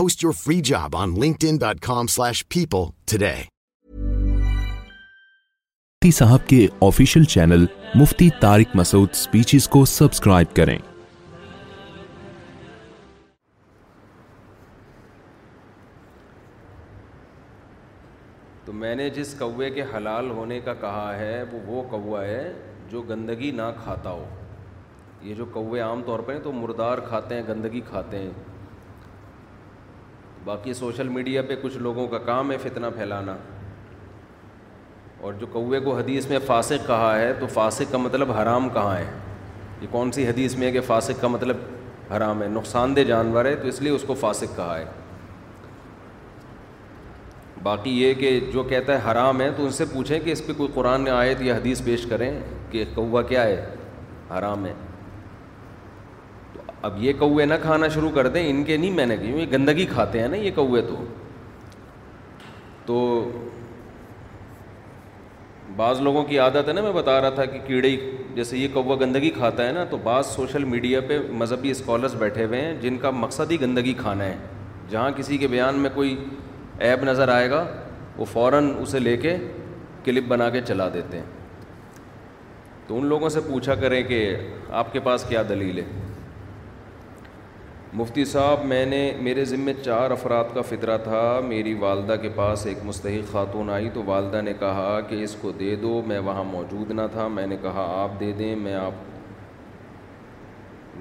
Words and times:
Post 0.00 0.22
your 0.24 0.32
free 0.40 0.60
job 0.68 0.94
on 1.04 1.16
linkedin.com 1.22 2.08
slash 2.16 2.42
people 2.58 2.92
today. 3.16 3.48
Official 6.80 7.24
channel 7.24 7.66
Mufti 7.94 8.28
Tariq 8.40 8.76
speeches 9.14 9.66
کو 9.74 9.82
کریں 10.56 10.78
تو 18.64 18.72
میں 18.72 18.94
نے 18.96 19.08
جس 19.16 19.34
کے 19.42 19.82
حلال 19.96 20.30
ہونے 20.36 20.60
کا 20.68 20.74
کہا 20.86 21.14
ہے 21.18 21.42
وہ 21.66 23.02
گندگی 23.08 23.50
نہ 23.60 23.70
کھاتا 23.82 24.10
ہو 24.10 24.24
یہ 25.28 25.34
جو 25.40 25.44
کوے 25.52 25.80
عام 25.90 26.02
طور 26.06 26.20
پہ 26.30 26.38
تو 26.44 26.52
مردار 26.62 26.98
کھاتے 27.08 27.34
ہیں 27.34 27.42
گندگی 27.48 27.80
کھاتے 27.90 28.18
ہیں 28.22 28.30
باقی 30.44 30.72
سوشل 30.74 31.08
میڈیا 31.14 31.42
پہ 31.48 31.54
کچھ 31.62 31.76
لوگوں 31.86 32.06
کا 32.08 32.18
کام 32.26 32.52
ہے 32.52 32.56
فتنہ 32.62 32.86
پھیلانا 32.96 33.36
اور 35.20 35.32
جو 35.40 35.46
کوے 35.52 35.80
کو 35.84 35.96
حدیث 35.96 36.28
میں 36.28 36.38
فاسق 36.46 36.86
کہا 36.86 37.18
ہے 37.18 37.32
تو 37.40 37.46
فاسق 37.54 37.92
کا 37.92 37.98
مطلب 37.98 38.30
حرام 38.32 38.68
کہاں 38.74 38.96
ہے 38.96 39.10
یہ 39.80 39.86
کون 39.90 40.12
سی 40.12 40.26
حدیث 40.28 40.56
میں 40.56 40.66
ہے 40.66 40.72
کہ 40.72 40.80
فاسق 40.86 41.20
کا 41.20 41.28
مطلب 41.28 41.56
حرام 42.16 42.42
ہے 42.42 42.48
نقصان 42.48 42.96
دہ 42.96 43.00
جانور 43.08 43.44
ہے 43.44 43.54
تو 43.62 43.68
اس 43.68 43.80
لیے 43.82 43.90
اس 43.92 44.04
کو 44.06 44.14
فاسق 44.20 44.56
کہا 44.56 44.78
ہے 44.78 44.84
باقی 47.62 47.90
یہ 48.02 48.14
کہ 48.20 48.38
جو 48.52 48.62
کہتا 48.68 48.92
ہے 48.92 49.10
حرام 49.10 49.40
ہے 49.40 49.50
تو 49.56 49.64
ان 49.64 49.70
سے 49.72 49.84
پوچھیں 49.92 50.18
کہ 50.24 50.30
اس 50.32 50.46
پہ 50.46 50.52
کوئی 50.56 50.68
قرآن 50.74 51.08
آیت 51.12 51.42
یا 51.42 51.56
حدیث 51.56 51.82
پیش 51.84 52.06
کریں 52.10 52.30
کہ 52.70 52.84
کوا 52.94 53.22
کیا 53.32 53.42
ہے 53.44 53.64
حرام 54.38 54.66
ہے 54.66 54.72
اب 56.88 56.92
یہ 57.02 57.12
کوے 57.18 57.44
نہ 57.46 57.54
کھانا 57.62 57.88
شروع 57.94 58.10
کر 58.14 58.28
دیں 58.34 58.48
ان 58.50 58.62
کے 58.64 58.76
نہیں 58.76 58.90
میں 58.96 59.06
نے 59.06 59.16
کیوں 59.16 59.38
یہ 59.38 59.46
گندگی 59.52 59.84
کھاتے 59.86 60.20
ہیں 60.20 60.28
نا 60.28 60.36
یہ 60.36 60.50
کوے 60.54 60.82
تو 60.82 60.94
تو 62.86 62.98
بعض 65.76 66.00
لوگوں 66.00 66.22
کی 66.24 66.38
عادت 66.38 66.68
ہے 66.68 66.72
نا 66.72 66.80
میں 66.82 66.92
بتا 66.92 67.20
رہا 67.20 67.30
تھا 67.34 67.44
کہ 67.44 67.58
کیڑے 67.66 67.94
جیسے 68.34 68.58
یہ 68.58 68.68
کوا 68.72 68.96
گندگی 69.00 69.30
کھاتا 69.30 69.66
ہے 69.66 69.72
نا 69.72 69.84
تو 69.90 69.96
بعض 70.02 70.26
سوشل 70.26 70.64
میڈیا 70.72 71.00
پہ 71.08 71.18
مذہبی 71.42 71.70
اسکالرس 71.70 72.14
بیٹھے 72.18 72.44
ہوئے 72.44 72.60
ہیں 72.60 72.74
جن 72.80 72.96
کا 73.02 73.10
مقصد 73.10 73.50
ہی 73.50 73.60
گندگی 73.60 73.92
کھانا 73.98 74.24
ہے 74.24 74.36
جہاں 74.90 75.10
کسی 75.16 75.38
کے 75.38 75.48
بیان 75.48 75.78
میں 75.80 75.90
کوئی 75.94 76.16
ایپ 76.88 77.04
نظر 77.04 77.28
آئے 77.34 77.48
گا 77.50 77.64
وہ 78.16 78.24
فوراً 78.32 78.72
اسے 78.82 78.98
لے 78.98 79.16
کے 79.16 79.36
کلپ 80.04 80.28
بنا 80.28 80.48
کے 80.50 80.60
چلا 80.68 80.88
دیتے 80.94 81.18
ہیں 81.18 81.26
تو 82.86 82.98
ان 82.98 83.06
لوگوں 83.06 83.28
سے 83.28 83.40
پوچھا 83.48 83.74
کریں 83.80 84.02
کہ 84.08 84.20
آپ 84.82 84.92
کے 84.92 85.00
پاس 85.00 85.24
کیا 85.28 85.42
دلیل 85.48 85.78
ہے 85.78 85.84
مفتی 87.98 88.24
صاحب 88.24 88.64
میں 88.68 88.84
نے 88.86 88.98
میرے 89.20 89.44
ذمے 89.44 89.72
چار 89.84 90.10
افراد 90.10 90.52
کا 90.54 90.62
فطرہ 90.68 90.96
تھا 91.04 91.22
میری 91.44 91.72
والدہ 91.78 92.16
کے 92.22 92.28
پاس 92.34 92.66
ایک 92.66 92.84
مستحق 92.86 93.32
خاتون 93.32 93.70
آئی 93.76 93.88
تو 93.94 94.02
والدہ 94.06 94.40
نے 94.44 94.52
کہا 94.58 94.98
کہ 95.08 95.14
اس 95.22 95.34
کو 95.40 95.50
دے 95.60 95.74
دو 95.82 96.00
میں 96.06 96.18
وہاں 96.26 96.44
موجود 96.50 96.90
نہ 96.98 97.06
تھا 97.12 97.26
میں 97.34 97.46
نے 97.46 97.56
کہا 97.62 97.86
آپ 98.02 98.20
دے 98.20 98.30
دیں 98.38 98.54
میں 98.62 98.74
آپ 98.82 99.08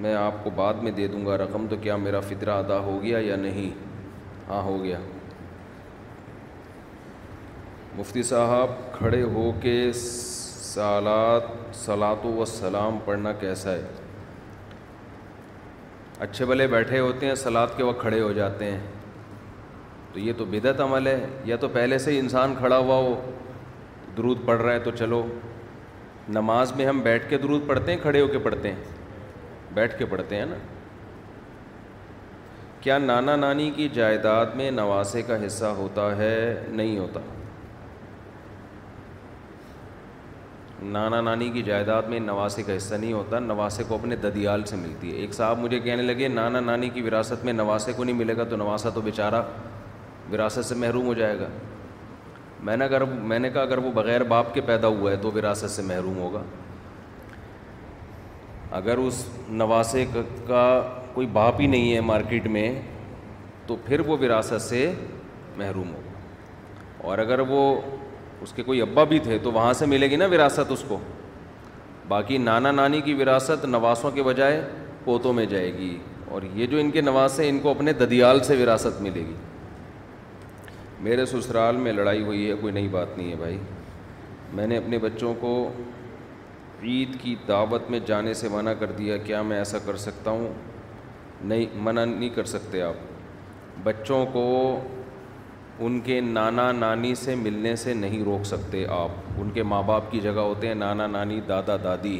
میں 0.01 0.13
آپ 0.15 0.43
کو 0.43 0.49
بعد 0.55 0.81
میں 0.83 0.91
دے 0.97 1.07
دوں 1.07 1.25
گا 1.25 1.37
رقم 1.37 1.67
تو 1.69 1.75
کیا 1.81 1.95
میرا 2.07 2.19
فطرہ 2.29 2.57
ادا 2.63 2.79
ہو 2.89 3.01
گیا 3.03 3.19
یا 3.27 3.35
نہیں 3.45 3.69
ہاں 4.49 4.61
ہو 4.63 4.77
گیا 4.83 4.99
مفتی 7.97 8.23
صاحب 8.33 8.77
کھڑے 8.97 9.21
ہو 9.33 9.51
کے 9.61 9.81
سالات 10.65 11.55
سلاط 11.85 12.25
و 12.35 12.45
سلام 12.59 12.97
پڑھنا 13.05 13.31
کیسا 13.39 13.71
ہے 13.71 13.81
اچھے 16.23 16.45
بھلے 16.45 16.65
بیٹھے 16.67 16.99
ہوتے 16.99 17.25
ہیں 17.25 17.35
سلاد 17.41 17.67
کے 17.75 17.83
وقت 17.83 18.01
کھڑے 18.01 18.19
ہو 18.21 18.31
جاتے 18.33 18.65
ہیں 18.71 18.79
تو 20.13 20.19
یہ 20.19 20.33
تو 20.37 20.45
بدعت 20.51 20.79
عمل 20.81 21.07
ہے 21.07 21.25
یا 21.45 21.55
تو 21.59 21.67
پہلے 21.73 21.97
سے 22.05 22.17
انسان 22.19 22.53
کھڑا 22.57 22.77
ہوا 22.77 22.95
ہو 22.95 23.13
درود 24.17 24.45
پڑھ 24.45 24.61
رہا 24.61 24.73
ہے 24.73 24.79
تو 24.87 24.91
چلو 24.97 25.23
نماز 26.39 26.71
میں 26.77 26.85
ہم 26.87 26.99
بیٹھ 27.01 27.29
کے 27.29 27.37
درود 27.43 27.67
پڑھتے 27.67 27.93
ہیں 27.93 27.99
کھڑے 28.01 28.21
ہو 28.21 28.27
کے 28.31 28.39
پڑھتے 28.47 28.71
ہیں 28.71 29.71
بیٹھ 29.73 29.97
کے 29.99 30.05
پڑھتے 30.15 30.35
ہیں 30.35 30.45
نا 30.49 30.55
کیا 32.81 32.97
نانا 32.97 33.35
نانی 33.35 33.71
کی 33.75 33.87
جائیداد 33.93 34.55
میں 34.55 34.69
نواسے 34.71 35.21
کا 35.27 35.45
حصہ 35.45 35.71
ہوتا 35.77 36.15
ہے 36.17 36.35
نہیں 36.71 36.97
ہوتا 36.97 37.19
نانا 40.81 41.19
نانی 41.21 41.49
کی 41.53 41.61
جائیداد 41.63 42.03
میں 42.09 42.19
نواسے 42.19 42.63
کا 42.63 42.75
حصہ 42.75 42.95
نہیں 42.95 43.13
ہوتا 43.13 43.39
نواسے 43.39 43.83
کو 43.87 43.95
اپنے 43.95 44.15
ددیال 44.23 44.63
سے 44.65 44.75
ملتی 44.77 45.11
ہے 45.11 45.17
ایک 45.21 45.33
صاحب 45.33 45.59
مجھے 45.59 45.79
کہنے 45.79 46.03
لگے 46.03 46.27
نانا 46.27 46.59
نانی 46.59 46.89
کی 46.93 47.01
وراثت 47.01 47.43
میں 47.45 47.53
نواسے 47.53 47.93
کو 47.95 48.03
نہیں 48.03 48.15
ملے 48.15 48.35
گا 48.37 48.43
تو 48.49 48.55
نواسا 48.57 48.89
تو 48.93 49.01
بیچارہ 49.03 49.41
وراثت 50.31 50.65
سے 50.65 50.75
محروم 50.75 51.05
ہو 51.07 51.13
جائے 51.13 51.39
گا 51.39 51.47
میں 52.65 52.77
نے 52.77 52.85
اگر 52.85 53.03
میں 53.05 53.39
نے 53.39 53.49
کہا 53.49 53.61
اگر 53.61 53.77
وہ 53.83 53.91
بغیر 53.93 54.23
باپ 54.33 54.53
کے 54.53 54.61
پیدا 54.65 54.87
ہوا 54.87 55.11
ہے 55.11 55.15
تو 55.21 55.31
وراثت 55.35 55.69
سے 55.71 55.81
محروم 55.87 56.17
ہوگا 56.21 56.41
اگر 58.79 58.97
اس 59.07 59.23
نواسے 59.49 60.05
کا 60.47 60.63
کوئی 61.13 61.27
باپ 61.33 61.61
ہی 61.61 61.67
نہیں 61.67 61.93
ہے 61.95 62.01
مارکیٹ 62.11 62.47
میں 62.55 62.69
تو 63.67 63.75
پھر 63.85 63.99
وہ 64.07 64.17
وراثت 64.21 64.61
سے 64.61 64.91
محروم 65.57 65.93
ہوگا 65.93 66.07
اور 67.09 67.17
اگر 67.19 67.39
وہ 67.47 67.63
اس 68.41 68.53
کے 68.55 68.63
کوئی 68.63 68.81
ابا 68.81 69.03
بھی 69.03 69.19
تھے 69.23 69.37
تو 69.43 69.51
وہاں 69.51 69.73
سے 69.73 69.85
ملے 69.85 70.09
گی 70.11 70.15
نا 70.15 70.25
وراثت 70.31 70.71
اس 70.71 70.83
کو 70.87 70.97
باقی 72.07 72.37
نانا 72.37 72.71
نانی 72.71 73.01
کی 73.05 73.13
وراثت 73.13 73.65
نواسوں 73.65 74.11
کے 74.11 74.23
بجائے 74.23 74.61
پوتوں 75.03 75.33
میں 75.33 75.45
جائے 75.45 75.73
گی 75.77 75.97
اور 76.33 76.41
یہ 76.53 76.65
جو 76.71 76.77
ان 76.77 76.91
کے 76.91 77.01
نواس 77.01 77.39
ہیں 77.39 77.49
ان 77.49 77.59
کو 77.59 77.69
اپنے 77.69 77.93
ددیال 77.99 78.39
سے 78.43 78.55
وراثت 78.61 79.01
ملے 79.01 79.23
گی 79.27 79.35
میرے 81.07 81.25
سسرال 81.25 81.77
میں 81.83 81.93
لڑائی 81.93 82.23
ہوئی 82.23 82.49
ہے 82.49 82.55
کوئی 82.61 82.73
نئی 82.73 82.87
بات 82.91 83.17
نہیں 83.17 83.31
ہے 83.31 83.35
بھائی 83.39 83.57
میں 84.53 84.67
نے 84.67 84.77
اپنے 84.77 84.97
بچوں 85.01 85.33
کو 85.39 85.51
عید 86.83 87.19
کی 87.21 87.35
دعوت 87.47 87.89
میں 87.91 87.99
جانے 88.05 88.33
سے 88.41 88.47
منع 88.51 88.73
کر 88.79 88.91
دیا 88.97 89.17
کیا 89.25 89.41
میں 89.51 89.57
ایسا 89.57 89.77
کر 89.85 89.95
سکتا 90.07 90.31
ہوں 90.31 90.47
نہیں 91.51 91.65
منع 91.83 92.05
نہیں 92.05 92.29
کر 92.35 92.43
سکتے 92.53 92.81
آپ 92.81 93.07
بچوں 93.83 94.25
کو 94.33 94.43
ان 95.87 95.99
کے 96.03 96.19
نانا 96.21 96.71
نانی 96.79 97.13
سے 97.15 97.33
ملنے 97.41 97.75
سے 97.81 97.93
نہیں 97.93 98.23
روک 98.23 98.45
سکتے 98.45 98.85
آپ 98.91 99.11
ان 99.41 99.49
کے 99.53 99.63
ماں 99.63 99.81
باپ 99.87 100.09
کی 100.11 100.19
جگہ 100.23 100.39
ہوتے 100.47 100.67
ہیں 100.67 100.73
نانا 100.75 101.05
نانی 101.07 101.39
دادا 101.47 101.75
دادی 101.83 102.19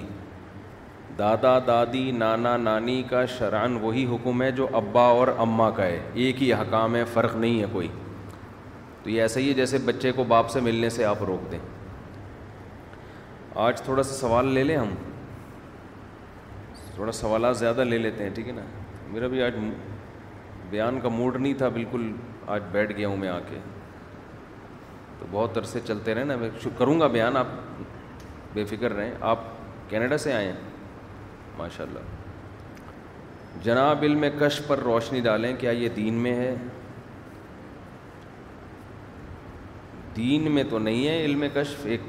دادا 1.18 1.58
دادی 1.68 2.12
نانا 2.18 2.56
نانی 2.58 3.02
کا 3.10 3.26
شران 3.38 3.76
وہی 3.82 4.06
حکم 4.14 4.42
ہے 4.42 4.52
جو 4.60 4.68
ابا 4.82 5.04
اور 5.18 5.28
اماں 5.46 5.70
کا 5.76 5.86
ہے 5.86 6.00
ایک 6.24 6.42
ہی 6.44 6.54
حکام 6.54 6.96
ہے 6.96 7.04
فرق 7.14 7.36
نہیں 7.36 7.60
ہے 7.62 7.66
کوئی 7.72 7.88
تو 9.04 9.10
یہ 9.10 9.22
ایسا 9.22 9.40
ہی 9.40 9.48
ہے 9.50 9.54
جیسے 9.54 9.78
بچے 9.86 10.12
کو 10.16 10.24
باپ 10.34 10.50
سے 10.50 10.60
ملنے 10.70 10.90
سے 11.00 11.06
آپ 11.06 11.24
روک 11.28 11.52
دیں 11.52 11.60
آج 13.66 13.82
تھوڑا 13.82 14.04
سا 14.04 14.14
سوال 14.14 14.48
لے 14.54 14.64
لیں 14.64 14.78
ہم 14.78 14.94
تھوڑا 16.96 17.12
سوالات 17.22 17.58
زیادہ 17.58 17.84
لے 17.84 17.98
لیتے 17.98 18.24
ہیں 18.24 18.32
ٹھیک 18.36 18.48
ہے 18.48 18.54
نا 18.54 18.62
میرا 19.12 19.28
بھی 19.36 19.42
آج 19.44 19.54
بیان 20.70 21.00
کا 21.02 21.10
موڈ 21.10 21.36
نہیں 21.42 21.54
تھا 21.58 21.68
بالکل 21.76 22.12
آج 22.56 22.62
بیٹھ 22.72 22.92
گیا 22.98 23.08
ہوں 23.08 23.18
میں 23.18 23.28
آ 23.30 23.38
کے 23.50 23.58
تو 25.18 25.26
بہت 25.32 25.58
عرصے 25.58 25.80
چلتے 25.88 26.14
رہے 26.16 26.24
نا 26.26 26.36
میں 26.44 26.50
کروں 26.78 27.00
گا 27.00 27.08
بیان 27.16 27.36
آپ 27.38 27.48
بے 28.54 28.64
فکر 28.70 28.94
رہیں 28.98 29.12
آپ 29.32 29.40
کینیڈا 29.90 30.18
سے 30.24 30.34
آئے 30.34 30.46
ہیں 30.46 30.70
ماشاء 31.58 31.84
اللہ 31.84 33.62
جناب 33.64 34.04
علم 34.08 34.24
کش 34.40 34.60
پر 34.68 34.80
روشنی 34.86 35.20
ڈالیں 35.28 35.54
کیا 35.60 35.72
یہ 35.82 35.90
دین 35.96 36.14
میں 36.24 36.34
ہے 36.40 36.54
دین 40.16 40.52
میں 40.52 40.64
تو 40.70 40.80
نہیں 40.86 41.08
ہے 41.08 41.18
علم 41.26 41.44
کشف 41.54 41.86
ایک 41.94 42.02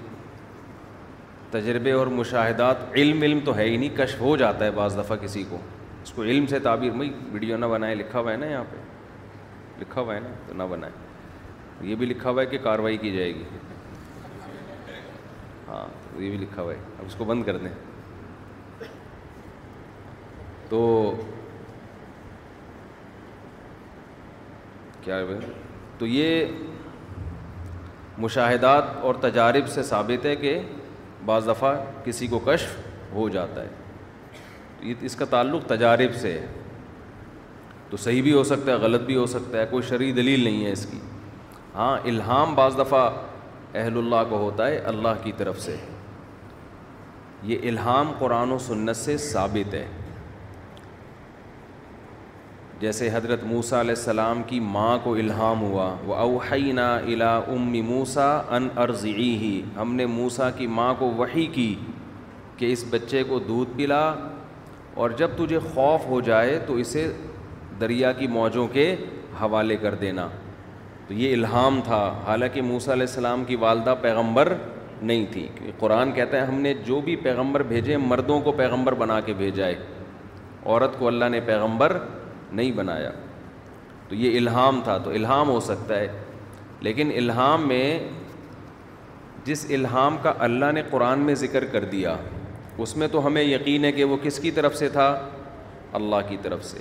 تجربے 1.51 1.93
اور 1.99 2.07
مشاہدات 2.23 2.77
علم 3.03 3.23
علم 3.29 3.41
تو 3.45 3.57
ہے 3.57 3.69
ہی 3.69 3.77
نہیں 3.77 3.97
کشف 3.97 4.21
ہو 4.21 4.37
جاتا 4.45 4.65
ہے 4.65 4.71
بعض 4.81 4.97
دفعہ 4.99 5.17
کسی 5.27 5.45
کو 5.51 5.59
اس 6.03 6.13
کو 6.15 6.23
علم 6.23 6.47
سے 6.51 6.59
تعبیر 6.69 6.93
میں 7.01 7.09
ویڈیو 7.33 7.57
نہ 7.57 7.67
بنائے 7.77 7.95
لکھا 8.03 8.19
ہوا 8.21 8.33
ہے 8.33 8.37
نا 8.37 8.47
یہاں 8.47 8.65
پہ 8.71 8.77
لکھا 9.81 10.01
ہوا 10.01 10.15
ہے 10.15 10.21
نا 10.21 10.29
تو 10.47 10.55
نہ 10.55 10.63
بنائیں 10.71 10.95
یہ 11.89 11.95
بھی 12.01 12.07
لکھا 12.07 12.31
ہوا 12.31 12.41
ہے 12.43 12.47
کہ 12.47 12.59
کاروائی 12.63 12.97
کی 13.03 13.13
جائے 13.17 13.35
گی 13.35 13.45
ہاں 15.69 15.85
یہ 16.23 16.29
بھی 16.31 16.39
لکھا 16.39 16.63
ہوا 16.63 16.73
ہے 16.73 16.79
اب 16.99 17.05
اس 17.07 17.15
کو 17.19 17.25
بند 17.25 17.45
کر 17.45 17.57
دیں 17.59 17.69
تو 20.69 20.81
کیا 25.05 25.19
ہے 25.19 25.39
تو 25.99 26.07
یہ 26.07 26.45
مشاہدات 28.25 28.97
اور 29.09 29.15
تجارب 29.21 29.69
سے 29.75 29.83
ثابت 29.91 30.27
ہے 30.27 30.35
کہ 30.37 30.59
بعض 31.27 31.47
دفعہ 31.49 31.75
کسی 32.05 32.27
کو 32.35 32.39
کشف 32.47 32.77
ہو 33.13 33.29
جاتا 33.39 33.63
ہے 33.63 34.91
اس 35.09 35.17
کا 35.17 35.25
تعلق 35.31 35.67
تجارب 35.69 36.15
سے 36.21 36.33
ہے 36.33 36.47
تو 37.91 37.97
صحیح 37.97 38.23
بھی 38.23 38.33
ہو 38.33 38.43
سکتا 38.51 38.73
ہے 38.73 38.77
غلط 38.83 39.03
بھی 39.07 39.17
ہو 39.17 39.27
سکتا 39.37 39.59
ہے 39.59 39.65
کوئی 39.71 39.83
شرعی 39.89 40.11
دلیل 40.17 40.43
نہیں 40.45 40.65
ہے 40.65 40.73
اس 40.73 40.85
کی 40.91 40.99
ہاں 41.75 41.97
الہام 42.11 42.55
بعض 42.55 42.79
دفعہ 42.79 43.09
اہل 43.81 43.97
اللہ 43.99 44.23
کو 44.29 44.37
ہوتا 44.39 44.67
ہے 44.67 44.77
اللہ 44.93 45.17
کی 45.23 45.33
طرف 45.37 45.61
سے 45.61 45.77
یہ 47.51 47.69
الہام 47.71 48.13
قرآن 48.19 48.53
و 48.53 48.59
سنت 48.67 48.97
سے 48.97 49.17
ثابت 49.33 49.75
ہے 49.75 49.87
جیسے 52.81 53.09
حضرت 53.13 53.43
موسیٰ 53.45 53.79
علیہ 53.79 53.95
السلام 53.97 54.43
کی 54.47 54.59
ماں 54.75 54.97
کو 55.05 55.15
الہام 55.23 55.61
ہوا 55.63 55.93
وہ 56.07 56.15
اوحینا 56.17 56.95
الا 56.97 57.37
ام 57.55 57.71
موسا 57.87 58.31
ان 58.57 58.69
عرضی 58.85 59.13
ہی 59.41 59.61
ہم 59.81 59.95
نے 59.95 60.07
موسا 60.19 60.51
کی 60.59 60.67
ماں 60.79 60.93
کو 60.99 61.07
وہی 61.17 61.47
کی 61.55 61.75
کہ 62.57 62.73
اس 62.73 62.85
بچے 62.91 63.23
کو 63.29 63.39
دودھ 63.49 63.77
پلا 63.77 64.05
اور 65.03 65.11
جب 65.19 65.37
تجھے 65.37 65.59
خوف 65.75 66.07
ہو 66.07 66.21
جائے 66.31 66.59
تو 66.67 66.75
اسے 66.85 67.07
دریا 67.81 68.13
کی 68.19 68.27
موجوں 68.37 68.67
کے 68.73 68.95
حوالے 69.41 69.77
کر 69.83 69.95
دینا 70.01 70.29
تو 71.07 71.15
یہ 71.15 71.33
الہام 71.35 71.81
تھا 71.85 72.01
حالانکہ 72.27 72.63
موسیٰ 72.63 72.93
علیہ 72.95 73.07
السلام 73.09 73.45
کی 73.45 73.57
والدہ 73.67 73.95
پیغمبر 74.03 74.53
نہیں 75.11 75.25
تھی 75.33 75.47
قرآن 75.79 76.13
کہتا 76.13 76.37
ہے 76.41 76.45
ہم 76.47 76.61
نے 76.61 76.75
جو 76.87 77.01
بھی 77.05 77.17
پیغمبر 77.27 77.63
بھیجے 77.73 77.97
مردوں 78.11 78.41
کو 78.49 78.53
پیغمبر 78.63 78.95
بنا 79.03 79.19
کے 79.29 79.33
بھیجائے 79.43 79.75
عورت 80.65 80.99
کو 80.99 81.07
اللہ 81.09 81.29
نے 81.35 81.41
پیغمبر 81.47 81.97
نہیں 82.59 82.73
بنایا 82.83 83.11
تو 84.09 84.15
یہ 84.25 84.37
الہام 84.39 84.81
تھا 84.85 84.97
تو 85.05 85.11
الہام 85.21 85.49
ہو 85.51 85.59
سکتا 85.71 85.99
ہے 86.01 86.09
لیکن 86.89 87.11
الہام 87.17 87.67
میں 87.69 87.85
جس 89.45 89.65
الہام 89.75 90.17
کا 90.23 90.33
اللہ 90.49 90.73
نے 90.75 90.83
قرآن 90.91 91.19
میں 91.29 91.35
ذکر 91.45 91.65
کر 91.75 91.85
دیا 91.95 92.17
اس 92.85 92.97
میں 92.97 93.09
تو 93.13 93.27
ہمیں 93.27 93.43
یقین 93.43 93.85
ہے 93.85 93.93
کہ 93.93 94.05
وہ 94.13 94.17
کس 94.23 94.39
کی 94.47 94.51
طرف 94.59 94.77
سے 94.77 94.89
تھا 94.99 95.09
اللہ 96.01 96.29
کی 96.29 96.37
طرف 96.43 96.65
سے 96.65 96.81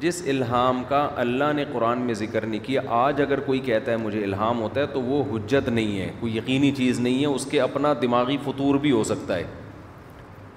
جس 0.00 0.20
الہام 0.28 0.82
کا 0.88 0.98
اللہ 1.22 1.52
نے 1.56 1.64
قرآن 1.72 2.00
میں 2.02 2.14
ذکر 2.20 2.44
نہیں 2.46 2.60
کیا 2.64 2.80
آج 2.98 3.20
اگر 3.22 3.40
کوئی 3.46 3.58
کہتا 3.64 3.90
ہے 3.92 3.96
مجھے 3.96 4.22
الہام 4.24 4.60
ہوتا 4.62 4.80
ہے 4.80 4.86
تو 4.92 5.00
وہ 5.02 5.22
حجت 5.32 5.68
نہیں 5.68 5.98
ہے 6.00 6.10
کوئی 6.20 6.36
یقینی 6.36 6.70
چیز 6.76 7.00
نہیں 7.06 7.20
ہے 7.20 7.26
اس 7.26 7.46
کے 7.50 7.60
اپنا 7.60 7.92
دماغی 8.02 8.36
فطور 8.44 8.78
بھی 8.84 8.90
ہو 8.92 9.02
سکتا 9.10 9.36
ہے 9.36 9.44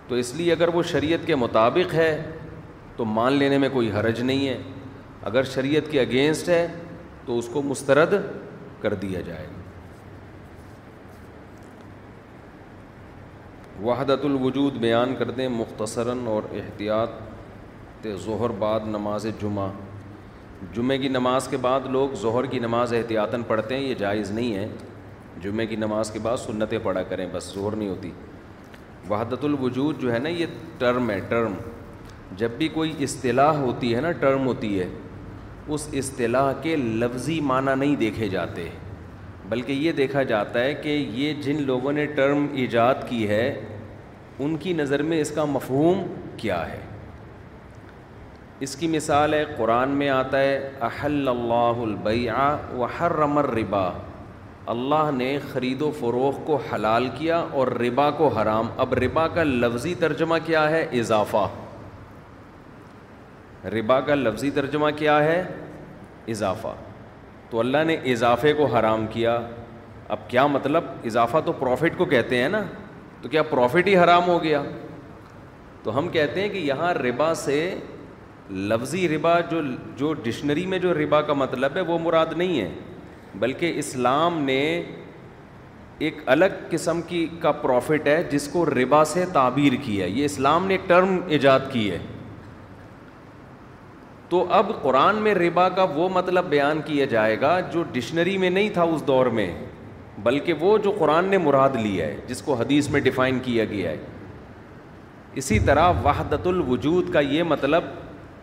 تو 0.07 0.16
اس 0.24 0.34
لیے 0.36 0.51
اگر 0.51 0.68
وہ 0.75 0.84
شریعت 0.92 1.25
کے 1.28 1.36
مطابق 1.44 1.94
ہے 1.94 2.10
تو 2.95 3.06
مان 3.18 3.34
لینے 3.34 3.57
میں 3.57 3.69
کوئی 3.74 3.92
حرج 3.92 4.22
نہیں 4.22 4.48
ہے 4.48 4.57
اگر 5.31 5.44
شریعت 5.56 5.92
کے 5.92 6.00
اگینسٹ 6.00 6.50
ہے 6.50 6.66
تو 7.25 7.38
اس 7.40 7.50
کو 7.54 7.62
مسترد 7.72 8.13
کر 8.81 8.94
دیا 9.04 9.22
جائے 9.28 9.45
وحدت 13.84 14.25
الوجود 14.25 14.74
بیان 14.88 15.16
کر 15.19 15.31
دیں 15.38 15.48
مختصراً 15.57 16.25
اور 16.34 16.44
احتیاط 16.62 17.22
سکتے 18.06 18.16
ظہر 18.26 18.50
بعد 18.60 18.88
نماز 18.92 19.26
جمعہ 19.42 19.68
جمعہ 20.76 20.96
کی 21.02 21.08
نماز 21.10 21.48
کے 21.48 21.58
بعد 21.62 21.82
لوگ 21.92 22.14
ظہر 22.22 22.46
کی 22.52 22.60
نماز 22.60 22.94
احتیاطاً 22.94 23.42
پڑھتے 23.48 23.76
ہیں 23.76 23.84
یہ 23.84 23.94
جائز 24.00 24.32
نہیں 24.32 24.56
ہے 24.56 24.68
جمعہ 25.44 25.66
کی 25.66 25.76
نماز 25.76 26.12
کے 26.12 26.20
بعد 26.24 26.38
سنتیں 26.46 26.78
پڑھا 26.84 27.04
کریں 27.10 27.26
بس 27.34 27.44
ظہر 27.56 27.76
نہیں 27.76 27.90
ہوتی 27.90 28.12
وحدت 29.10 29.44
الوجود 29.46 30.00
جو 30.02 30.12
ہے 30.14 30.20
نا 30.20 30.30
یہ 30.30 30.46
ٹرم 30.80 31.10
ہے 31.10 31.20
ٹرم 31.30 31.54
جب 32.38 32.52
بھی 32.58 32.68
کوئی 32.74 32.94
اصطلاح 33.04 33.56
ہوتی 33.60 33.96
ہے 33.96 34.02
نا 34.02 34.12
ٹرم 34.20 34.46
ہوتی 34.48 34.80
ہے 34.80 34.88
اس 35.74 35.88
اصطلاح 36.00 36.52
کے 36.62 36.76
لفظی 36.76 37.40
معنی 37.52 37.74
نہیں 37.80 37.96
دیکھے 38.00 38.28
جاتے 38.36 38.70
بلکہ 39.50 39.72
یہ 39.88 39.92
دیکھا 40.02 40.24
جاتا 40.36 40.64
ہے 40.64 40.74
کہ 40.84 40.90
یہ 41.24 41.42
جن 41.44 41.62
لوگوں 41.68 41.92
نے 42.02 42.06
ٹرم 42.16 42.46
ایجاد 42.62 43.08
کی 43.10 43.28
ہے 43.30 43.46
ان 44.44 44.56
کی 44.66 44.74
نظر 44.84 45.04
میں 45.12 45.20
اس 45.22 45.32
کا 45.36 45.46
مفہوم 45.58 46.02
کیا 46.38 46.66
ہے 46.72 46.80
اس 48.66 48.76
کی 48.76 48.88
مثال 48.88 49.34
ہے 49.34 49.44
قرآن 49.58 49.90
میں 49.98 50.10
آتا 50.10 50.40
ہے 50.42 50.58
احل 50.88 51.28
اللہ 51.28 51.82
البیع 51.84 52.34
و 52.78 52.84
حرم 53.00 53.40
ربا 53.60 53.90
اللہ 54.74 55.10
نے 55.14 55.38
خرید 55.52 55.82
و 55.82 55.90
فروغ 56.00 56.36
کو 56.46 56.60
حلال 56.72 57.08
کیا 57.18 57.38
اور 57.60 57.68
ربا 57.82 58.10
کو 58.18 58.28
حرام 58.38 58.68
اب 58.84 58.94
ربا 59.04 59.28
کا 59.36 59.44
لفظی 59.44 59.94
ترجمہ 60.00 60.36
کیا 60.46 60.70
ہے 60.70 60.82
اضافہ 61.00 61.48
ربا 63.74 64.00
کا 64.08 64.16
لفظی 64.16 64.52
ترجمہ 64.52 64.90
کیا 64.98 65.24
ہے 65.24 65.44
اضافہ 66.34 66.74
تو 67.50 67.60
اللہ 67.60 67.84
نے 67.88 67.96
اضافے 68.12 68.54
کو 68.58 68.66
حرام 68.76 69.06
کیا 69.14 69.38
اب 70.14 70.30
کیا 70.30 70.46
مطلب 70.48 70.84
اضافہ 71.06 71.38
تو 71.46 71.52
پروفٹ 71.60 71.98
کو 71.98 72.06
کہتے 72.16 72.42
ہیں 72.42 72.50
نا 72.50 72.62
تو 73.22 73.30
کیا 73.30 73.44
پروفٹ 73.50 73.88
ہی 73.88 73.98
حرام 73.98 74.28
ہو 74.28 74.42
گیا 74.44 74.62
تو 75.83 75.98
ہم 75.98 76.07
کہتے 76.10 76.42
ہیں 76.42 76.50
کہ 76.50 76.57
یہاں 76.57 76.94
ربا 76.94 77.33
سے 77.36 77.60
لفظی 78.52 79.07
ربا 79.09 79.40
جو 79.50 79.62
جو 79.97 80.12
ڈکشنری 80.23 80.66
میں 80.68 80.80
جو 80.80 80.94
ربا 80.94 81.21
کا 81.28 81.33
مطلب 81.33 81.76
ہے 81.76 81.81
وہ 81.88 81.97
مراد 82.04 82.33
نہیں 82.38 82.59
ہے 82.59 82.73
بلکہ 83.40 83.73
اسلام 83.80 84.40
نے 84.45 84.59
ایک 86.07 86.18
الگ 86.35 86.45
قسم 86.69 87.02
کی 87.07 87.26
کا 87.42 87.52
پروفٹ 87.52 88.07
ہے 88.07 88.21
جس 88.31 88.47
کو 88.54 88.66
ربا 88.66 89.04
سے 89.14 89.23
تعبیر 89.33 89.73
کیا 89.83 90.06
ہے 90.06 90.09
یہ 90.09 90.26
اسلام 90.26 90.66
نے 90.68 90.73
ایک 90.73 90.88
ٹرم 90.88 91.18
ایجاد 91.28 91.59
کی 91.71 91.90
ہے 91.92 91.97
تو 94.30 94.45
اب 94.57 94.71
قرآن 94.81 95.16
میں 95.21 95.33
ربا 95.35 95.68
کا 95.69 95.83
وہ 95.95 96.07
مطلب 96.14 96.45
بیان 96.50 96.81
کیا 96.85 97.06
جائے 97.09 97.40
گا 97.42 97.59
جو 97.73 97.83
ڈکشنری 97.94 98.38
میں 98.38 98.50
نہیں 98.50 98.69
تھا 98.73 98.83
اس 98.94 99.07
دور 99.07 99.26
میں 99.40 99.52
بلکہ 100.23 100.54
وہ 100.59 100.78
جو 100.83 100.92
قرآن 101.00 101.26
نے 101.30 101.38
مراد 101.38 101.76
لیا 101.81 102.06
ہے 102.07 102.18
جس 102.28 102.42
کو 102.42 102.54
حدیث 102.56 102.90
میں 102.92 103.00
ڈیفائن 103.02 103.40
کیا 103.44 103.66
گیا 103.69 103.90
ہے 103.92 103.97
اسی 105.42 105.59
طرح 105.66 105.92
وحدت 106.04 106.47
الوجود 106.47 107.12
کا 107.14 107.19
یہ 107.19 107.44
مطلب 107.44 107.83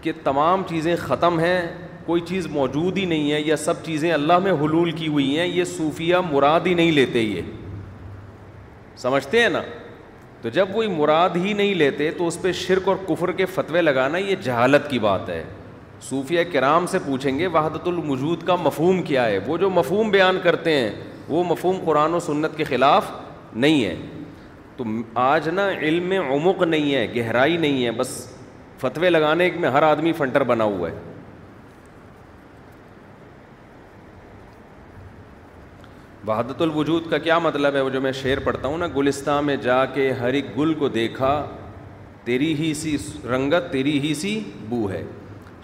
کہ 0.02 0.12
تمام 0.24 0.62
چیزیں 0.68 0.94
ختم 1.00 1.38
ہیں 1.40 1.60
کوئی 2.06 2.20
چیز 2.28 2.46
موجود 2.50 2.96
ہی 2.98 3.04
نہیں 3.06 3.30
ہے 3.32 3.40
یا 3.40 3.56
سب 3.64 3.84
چیزیں 3.84 4.10
اللہ 4.12 4.38
میں 4.44 4.52
حلول 4.62 4.90
کی 5.00 5.08
ہوئی 5.08 5.38
ہیں 5.38 5.46
یہ 5.46 5.64
صوفیہ 5.76 6.16
مراد 6.30 6.66
ہی 6.66 6.74
نہیں 6.74 6.90
لیتے 6.92 7.20
یہ 7.22 7.42
سمجھتے 8.98 9.42
ہیں 9.42 9.48
نا 9.48 9.60
تو 10.42 10.48
جب 10.48 10.76
وہ 10.76 10.82
مراد 10.96 11.36
ہی 11.44 11.52
نہیں 11.52 11.74
لیتے 11.74 12.10
تو 12.18 12.26
اس 12.26 12.40
پہ 12.42 12.52
شرک 12.66 12.88
اور 12.88 12.96
کفر 13.08 13.32
کے 13.40 13.46
فتوے 13.54 13.82
لگانا 13.82 14.18
یہ 14.18 14.34
جہالت 14.42 14.90
کی 14.90 14.98
بات 14.98 15.28
ہے 15.28 15.42
صوفیہ 16.08 16.42
کرام 16.52 16.86
سے 16.90 16.98
پوچھیں 17.06 17.38
گے 17.38 17.46
وحدت 17.54 17.88
الوجود 17.88 18.42
کا 18.46 18.54
مفہوم 18.60 19.02
کیا 19.08 19.24
ہے 19.26 19.38
وہ 19.46 19.56
جو 19.58 19.70
مفہوم 19.70 20.10
بیان 20.10 20.38
کرتے 20.42 20.74
ہیں 20.78 20.90
وہ 21.28 21.42
مفہوم 21.48 21.76
قرآن 21.84 22.14
و 22.14 22.20
سنت 22.20 22.56
کے 22.56 22.64
خلاف 22.64 23.10
نہیں 23.64 23.84
ہے 23.84 23.94
تو 24.76 24.84
آج 25.24 25.48
نا 25.54 25.68
علم 25.80 26.04
میں 26.08 26.18
عمق 26.18 26.62
نہیں 26.62 26.94
ہے 26.94 27.06
گہرائی 27.16 27.56
نہیں 27.66 27.84
ہے 27.84 27.90
بس 27.96 28.16
فتوے 28.80 29.10
لگانے 29.10 29.50
میں 29.60 29.68
ہر 29.70 29.82
آدمی 29.82 30.12
فنٹر 30.18 30.42
بنا 30.52 30.64
ہوا 30.72 30.88
ہے 30.90 31.08
وحدت 36.26 36.60
الوجود 36.62 37.10
کا 37.10 37.18
کیا 37.18 37.38
مطلب 37.48 37.74
ہے 37.74 37.80
وہ 37.80 37.90
جو 37.90 38.00
میں 38.00 38.10
شعر 38.22 38.38
پڑھتا 38.44 38.68
ہوں 38.68 38.78
نا 38.78 38.86
گلستہ 38.96 39.40
میں 39.44 39.56
جا 39.66 39.84
کے 39.94 40.10
ہر 40.20 40.32
ایک 40.40 40.56
گل 40.58 40.74
کو 40.78 40.88
دیکھا 40.96 41.30
تیری 42.24 42.52
ہی 42.58 42.72
سی 42.82 42.96
رنگت 43.30 43.70
تیری 43.72 43.98
ہی 44.00 44.12
سی 44.14 44.38
بو 44.68 44.88
ہے 44.90 45.02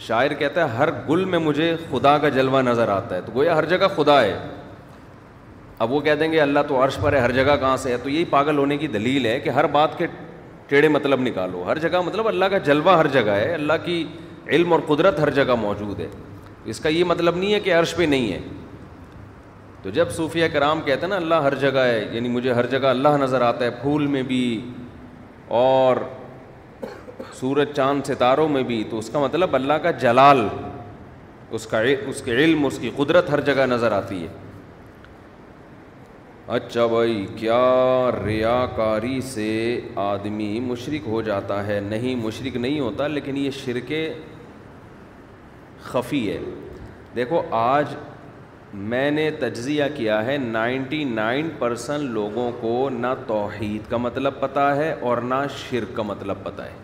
شاعر 0.07 0.33
کہتا 0.39 0.63
ہے 0.65 0.77
ہر 0.77 0.89
گل 1.09 1.25
میں 1.33 1.39
مجھے 1.39 1.75
خدا 1.91 2.17
کا 2.23 2.29
جلوہ 2.39 2.63
نظر 2.63 2.89
آتا 2.97 3.15
ہے 3.17 3.21
تو 3.27 3.33
گویا 3.35 3.57
ہر 3.57 3.65
جگہ 3.75 3.87
خدا 3.97 4.21
ہے 4.23 4.37
اب 5.85 5.93
وہ 5.93 6.01
کہہ 6.01 6.15
دیں 6.21 6.31
گے 6.33 6.41
اللہ 6.41 6.61
تو 6.69 6.83
عرش 6.85 6.97
پر 7.03 7.13
ہے 7.13 7.19
ہر 7.21 7.31
جگہ 7.43 7.57
کہاں 7.61 7.77
سے 7.77 7.93
ہے 7.93 7.97
تو 8.03 8.09
یہی 8.11 8.25
پاگل 8.31 8.59
ہونے 8.59 8.77
کی 8.83 8.87
دلیل 8.97 9.27
ہے 9.27 9.39
کہ 9.41 9.51
ہر 9.61 9.67
بات 9.77 9.99
کے 9.99 10.07
ٹیڑھے 10.69 10.89
مطلب 10.89 11.21
نکالو 11.23 11.63
ہر 11.67 11.79
جگہ 11.79 12.01
مطلب 12.07 12.29
اللہ 12.29 12.45
کا 12.51 12.59
جلوہ 12.69 12.97
ہر 12.99 13.07
جگہ 13.13 13.31
ہے 13.31 13.53
اللہ 13.55 13.73
کی 13.85 14.05
علم 14.51 14.73
اور 14.73 14.81
قدرت 14.87 15.19
ہر 15.21 15.31
جگہ 15.35 15.55
موجود 15.61 16.01
ہے 16.01 16.07
اس 16.73 16.81
کا 16.81 16.89
یہ 16.89 17.05
مطلب 17.05 17.37
نہیں 17.37 17.53
ہے 17.55 17.61
کہ 17.61 17.75
عرش 17.75 17.95
پہ 17.97 18.03
نہیں 18.05 18.33
ہے 18.33 18.39
تو 19.83 19.91
جب 19.99 20.11
صوفیہ 20.13 20.47
کرام 20.53 20.81
کہتے 20.85 21.01
ہیں 21.03 21.09
نا 21.09 21.17
اللہ 21.17 21.43
ہر 21.45 21.55
جگہ 21.65 21.81
ہے 21.89 22.05
یعنی 22.13 22.29
مجھے 22.29 22.53
ہر 22.53 22.67
جگہ 22.71 22.87
اللہ 22.89 23.17
نظر 23.21 23.43
آتا 23.51 23.65
ہے 23.65 23.71
پھول 23.81 24.07
میں 24.15 24.23
بھی 24.31 24.43
اور 25.59 25.97
سورج 27.41 27.69
چاند 27.77 28.07
ستاروں 28.07 28.49
میں 28.49 28.63
بھی 28.71 28.83
تو 28.91 28.99
اس 28.99 29.11
کا 29.13 29.19
مطلب 29.21 29.55
اللہ 29.55 29.73
کا 29.83 29.91
جلال 30.05 30.47
اس 31.59 31.67
کا 31.67 31.81
اس 31.81 32.23
کے 32.25 32.33
علم 32.45 32.67
اس 32.67 32.79
کی 32.79 32.91
قدرت 32.97 33.31
ہر 33.31 33.41
جگہ 33.51 33.67
نظر 33.69 33.93
آتی 33.93 34.23
ہے 34.23 34.29
اچھا 36.55 36.85
بھائی 36.87 37.25
کیا 37.37 37.59
ریا 38.25 38.59
کاری 38.75 39.21
سے 39.27 39.47
آدمی 39.99 40.59
مشرق 40.67 41.07
ہو 41.09 41.23
جاتا 41.29 41.67
ہے 41.67 41.79
نہیں 41.89 42.15
مشرق 42.25 42.57
نہیں 42.57 42.79
ہوتا 42.81 43.07
لیکن 43.09 43.37
یہ 43.37 43.51
شرک 43.65 43.93
خفی 45.85 46.21
ہے 46.31 46.39
دیکھو 47.17 47.43
آج 47.61 47.95
میں 48.93 49.11
نے 49.11 49.31
تجزیہ 49.39 49.85
کیا 49.97 50.25
ہے 50.27 50.37
نائنٹی 50.43 51.03
نائن 51.05 51.49
پرسن 51.59 52.05
لوگوں 52.13 52.51
کو 52.61 52.89
نہ 52.99 53.15
توحید 53.27 53.91
کا 53.91 53.97
مطلب 54.07 54.41
پتہ 54.41 54.71
ہے 54.79 54.91
اور 55.09 55.19
نہ 55.33 55.43
شرک 55.59 55.95
کا 55.97 56.03
مطلب 56.13 56.45
پتہ 56.45 56.63
ہے 56.63 56.77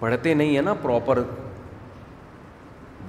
پڑھتے 0.00 0.34
نہیں 0.34 0.54
ہیں 0.54 0.62
نا 0.62 0.74
پراپر 0.82 1.22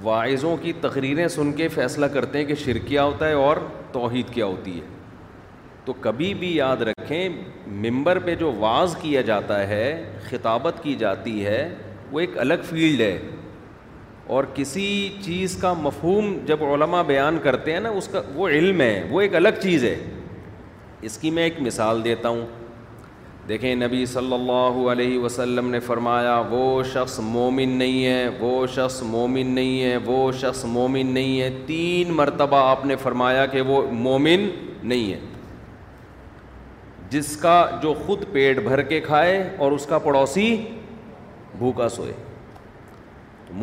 واعظوں 0.02 0.56
کی 0.62 0.72
تقریریں 0.80 1.26
سن 1.28 1.52
کے 1.56 1.68
فیصلہ 1.68 2.06
کرتے 2.14 2.38
ہیں 2.38 2.44
کہ 2.46 2.54
شرک 2.64 2.86
کیا 2.88 3.04
ہوتا 3.04 3.28
ہے 3.28 3.32
اور 3.44 3.56
توحید 3.92 4.30
کیا 4.32 4.46
ہوتی 4.46 4.78
ہے 4.80 4.86
تو 5.84 5.92
کبھی 6.00 6.32
بھی 6.40 6.54
یاد 6.56 6.82
رکھیں 6.88 7.28
ممبر 7.90 8.18
پہ 8.24 8.34
جو 8.40 8.52
واز 8.58 8.94
کیا 9.00 9.20
جاتا 9.30 9.66
ہے 9.68 9.84
خطابت 10.30 10.82
کی 10.82 10.94
جاتی 11.04 11.44
ہے 11.46 11.68
وہ 12.12 12.20
ایک 12.20 12.38
الگ 12.40 12.64
فیلڈ 12.68 13.00
ہے 13.00 13.18
اور 14.36 14.44
کسی 14.54 14.86
چیز 15.24 15.56
کا 15.60 15.72
مفہوم 15.80 16.36
جب 16.46 16.64
علماء 16.64 17.02
بیان 17.06 17.38
کرتے 17.42 17.72
ہیں 17.72 17.80
نا 17.80 17.88
اس 18.00 18.08
کا 18.12 18.22
وہ 18.34 18.48
علم 18.48 18.80
ہے 18.80 19.06
وہ 19.10 19.20
ایک 19.20 19.34
الگ 19.36 19.62
چیز 19.62 19.84
ہے 19.84 19.96
اس 21.08 21.16
کی 21.18 21.30
میں 21.30 21.42
ایک 21.42 21.60
مثال 21.62 22.04
دیتا 22.04 22.28
ہوں 22.28 22.46
دیکھیں 23.48 23.74
نبی 23.76 24.04
صلی 24.06 24.32
اللہ 24.34 24.78
علیہ 24.92 25.18
وسلم 25.18 25.68
نے 25.70 25.78
فرمایا 25.80 26.34
وہ 26.50 26.82
شخص 26.92 27.18
مومن 27.24 27.68
نہیں 27.78 28.04
ہے 28.06 28.26
وہ 28.40 28.66
شخص 28.74 29.00
مومن 29.02 29.54
نہیں 29.54 29.82
ہے 29.82 29.96
وہ 30.06 30.30
شخص 30.40 30.64
مومن 30.72 31.12
نہیں 31.14 31.40
ہے 31.40 31.48
تین 31.66 32.10
مرتبہ 32.16 32.56
آپ 32.70 32.84
نے 32.86 32.96
فرمایا 33.02 33.46
کہ 33.54 33.60
وہ 33.70 33.80
مومن 34.06 34.48
نہیں 34.82 35.12
ہے 35.12 35.18
جس 37.10 37.36
کا 37.42 37.54
جو 37.82 37.94
خود 38.06 38.24
پیٹ 38.32 38.58
بھر 38.66 38.82
کے 38.90 39.00
کھائے 39.06 39.42
اور 39.64 39.72
اس 39.72 39.86
کا 39.92 39.98
پڑوسی 40.08 40.46
بھوکا 41.58 41.88
سوئے 41.96 42.12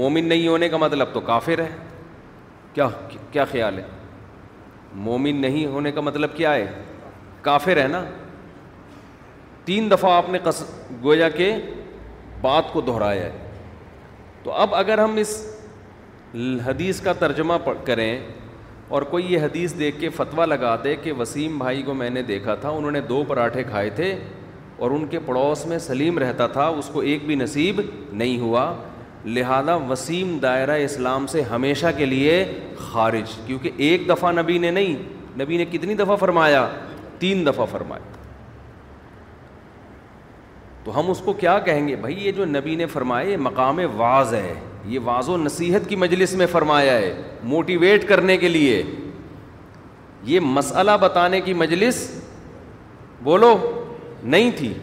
مومن 0.01 0.27
نہیں 0.29 0.47
ہونے 0.47 0.69
کا 0.69 0.77
مطلب 0.85 1.13
تو 1.13 1.19
کافر 1.31 1.59
ہے 1.63 1.69
کیا 2.73 2.87
کیا 3.31 3.45
خیال 3.51 3.77
ہے 3.79 3.83
مومن 5.09 5.41
نہیں 5.41 5.65
ہونے 5.75 5.91
کا 5.91 6.01
مطلب 6.01 6.35
کیا 6.37 6.53
ہے 6.53 6.65
کافر 7.41 7.81
ہے 7.83 7.87
نا 7.87 8.03
تین 9.65 9.87
دفعہ 9.91 10.11
آپ 10.11 10.29
نے 10.29 10.39
قص 10.43 10.63
گویا 11.03 11.29
کے 11.37 11.51
بات 12.41 12.71
کو 12.73 12.81
دہرایا 12.87 13.23
ہے 13.23 13.31
تو 14.43 14.51
اب 14.65 14.75
اگر 14.75 14.97
ہم 14.99 15.15
اس 15.19 15.35
حدیث 16.65 16.99
کا 17.01 17.13
ترجمہ 17.19 17.53
کریں 17.85 18.17
اور 18.95 19.01
کوئی 19.11 19.33
یہ 19.33 19.39
حدیث 19.41 19.77
دیکھ 19.77 19.99
کے 19.99 20.09
فتویٰ 20.15 20.45
لگا 20.47 20.75
دے 20.83 20.95
کہ 21.03 21.11
وسیم 21.17 21.57
بھائی 21.57 21.81
کو 21.83 21.93
میں 22.01 22.09
نے 22.09 22.21
دیکھا 22.23 22.55
تھا 22.63 22.69
انہوں 22.69 22.91
نے 22.91 23.01
دو 23.09 23.23
پراٹھے 23.27 23.63
کھائے 23.69 23.89
تھے 23.95 24.15
اور 24.83 24.91
ان 24.91 25.05
کے 25.11 25.19
پڑوس 25.25 25.65
میں 25.65 25.79
سلیم 25.79 26.17
رہتا 26.19 26.47
تھا 26.57 26.67
اس 26.79 26.89
کو 26.93 26.99
ایک 27.11 27.25
بھی 27.25 27.35
نصیب 27.35 27.81
نہیں 28.11 28.39
ہوا 28.39 28.71
لہذا 29.25 29.75
وسیم 29.89 30.37
دائرہ 30.41 30.77
اسلام 30.83 31.25
سے 31.27 31.41
ہمیشہ 31.51 31.87
کے 31.97 32.05
لیے 32.05 32.43
خارج 32.91 33.31
کیونکہ 33.45 33.71
ایک 33.87 34.07
دفعہ 34.09 34.31
نبی 34.41 34.57
نے 34.67 34.71
نہیں 34.71 34.95
نبی 35.41 35.57
نے 35.57 35.65
کتنی 35.71 35.95
دفعہ 36.03 36.15
فرمایا 36.25 36.67
تین 37.19 37.45
دفعہ 37.45 37.65
فرمایا 37.71 38.14
تو 40.85 40.97
ہم 40.99 41.09
اس 41.11 41.21
کو 41.25 41.33
کیا 41.33 41.57
کہیں 41.65 41.87
گے 41.87 41.95
بھائی 42.01 42.15
یہ 42.25 42.31
جو 42.37 42.45
نبی 42.45 42.75
نے 42.75 42.85
فرمائے 42.87 43.37
مقام 43.45 43.79
واز 43.97 44.33
ہے 44.33 44.53
یہ 44.93 44.99
واض 45.03 45.29
و 45.29 45.37
نصیحت 45.43 45.87
کی 45.89 45.95
مجلس 46.01 46.33
میں 46.41 46.45
فرمایا 46.51 46.91
ہے 46.97 47.11
موٹیویٹ 47.53 48.07
کرنے 48.07 48.35
کے 48.37 48.47
لیے 48.47 48.81
یہ 50.31 50.39
مسئلہ 50.59 50.91
بتانے 51.01 51.39
کی 51.41 51.53
مجلس 51.63 52.01
بولو 53.23 53.55
نہیں 54.23 54.51
تھی 54.57 54.73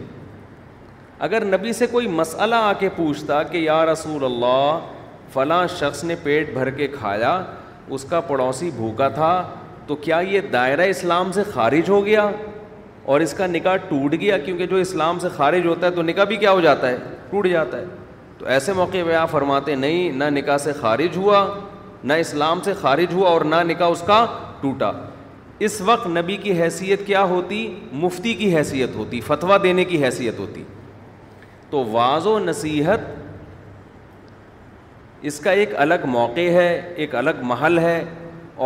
اگر 1.28 1.44
نبی 1.54 1.72
سے 1.82 1.86
کوئی 1.90 2.06
مسئلہ 2.22 2.54
آ 2.54 2.72
کے 2.78 2.88
پوچھتا 2.96 3.42
کہ 3.52 3.56
یا 3.58 3.84
رسول 3.92 4.24
اللہ 4.24 4.88
فلاں 5.32 5.66
شخص 5.78 6.02
نے 6.04 6.14
پیٹ 6.22 6.52
بھر 6.54 6.70
کے 6.80 6.86
کھایا 6.98 7.40
اس 7.96 8.04
کا 8.10 8.20
پڑوسی 8.30 8.70
بھوکا 8.76 9.08
تھا 9.20 9.32
تو 9.86 9.96
کیا 10.06 10.18
یہ 10.30 10.40
دائرہ 10.52 10.86
اسلام 10.96 11.32
سے 11.32 11.42
خارج 11.54 11.90
ہو 11.90 12.04
گیا 12.06 12.30
اور 13.04 13.20
اس 13.20 13.32
کا 13.34 13.46
نکاح 13.46 13.76
ٹوٹ 13.88 14.14
گیا 14.20 14.38
کیونکہ 14.38 14.66
جو 14.66 14.76
اسلام 14.76 15.18
سے 15.18 15.28
خارج 15.36 15.66
ہوتا 15.66 15.86
ہے 15.86 15.90
تو 15.92 16.02
نکاح 16.02 16.24
بھی 16.24 16.36
کیا 16.36 16.50
ہو 16.52 16.60
جاتا 16.60 16.88
ہے 16.88 16.96
ٹوٹ 17.30 17.46
جاتا 17.52 17.78
ہے 17.78 17.84
تو 18.38 18.46
ایسے 18.56 18.72
موقع 18.72 18.98
پہ 19.06 19.14
آپ 19.14 19.30
فرماتے 19.30 19.74
نہیں 19.74 20.12
نہ 20.18 20.24
نکاح 20.38 20.58
سے 20.64 20.72
خارج 20.80 21.16
ہوا 21.16 21.44
نہ 22.04 22.12
اسلام 22.24 22.60
سے 22.64 22.74
خارج 22.80 23.14
ہوا 23.14 23.30
اور 23.30 23.40
نہ 23.40 23.56
نکاح 23.68 23.88
اس 23.90 24.02
کا 24.06 24.24
ٹوٹا 24.60 24.90
اس 25.66 25.80
وقت 25.86 26.06
نبی 26.16 26.36
کی 26.42 26.52
حیثیت 26.60 27.06
کیا 27.06 27.22
ہوتی 27.32 27.66
مفتی 28.04 28.34
کی 28.34 28.54
حیثیت 28.56 28.94
ہوتی 28.96 29.20
فتوا 29.26 29.56
دینے 29.62 29.84
کی 29.84 30.02
حیثیت 30.04 30.38
ہوتی 30.38 30.62
تو 31.70 31.84
واض 31.90 32.26
و 32.26 32.38
نصیحت 32.44 33.10
اس 35.30 35.38
کا 35.40 35.50
ایک 35.60 35.70
الگ 35.80 36.04
موقع 36.14 36.48
ہے 36.54 36.68
ایک 37.02 37.14
الگ 37.14 37.40
محل 37.50 37.78
ہے 37.78 38.02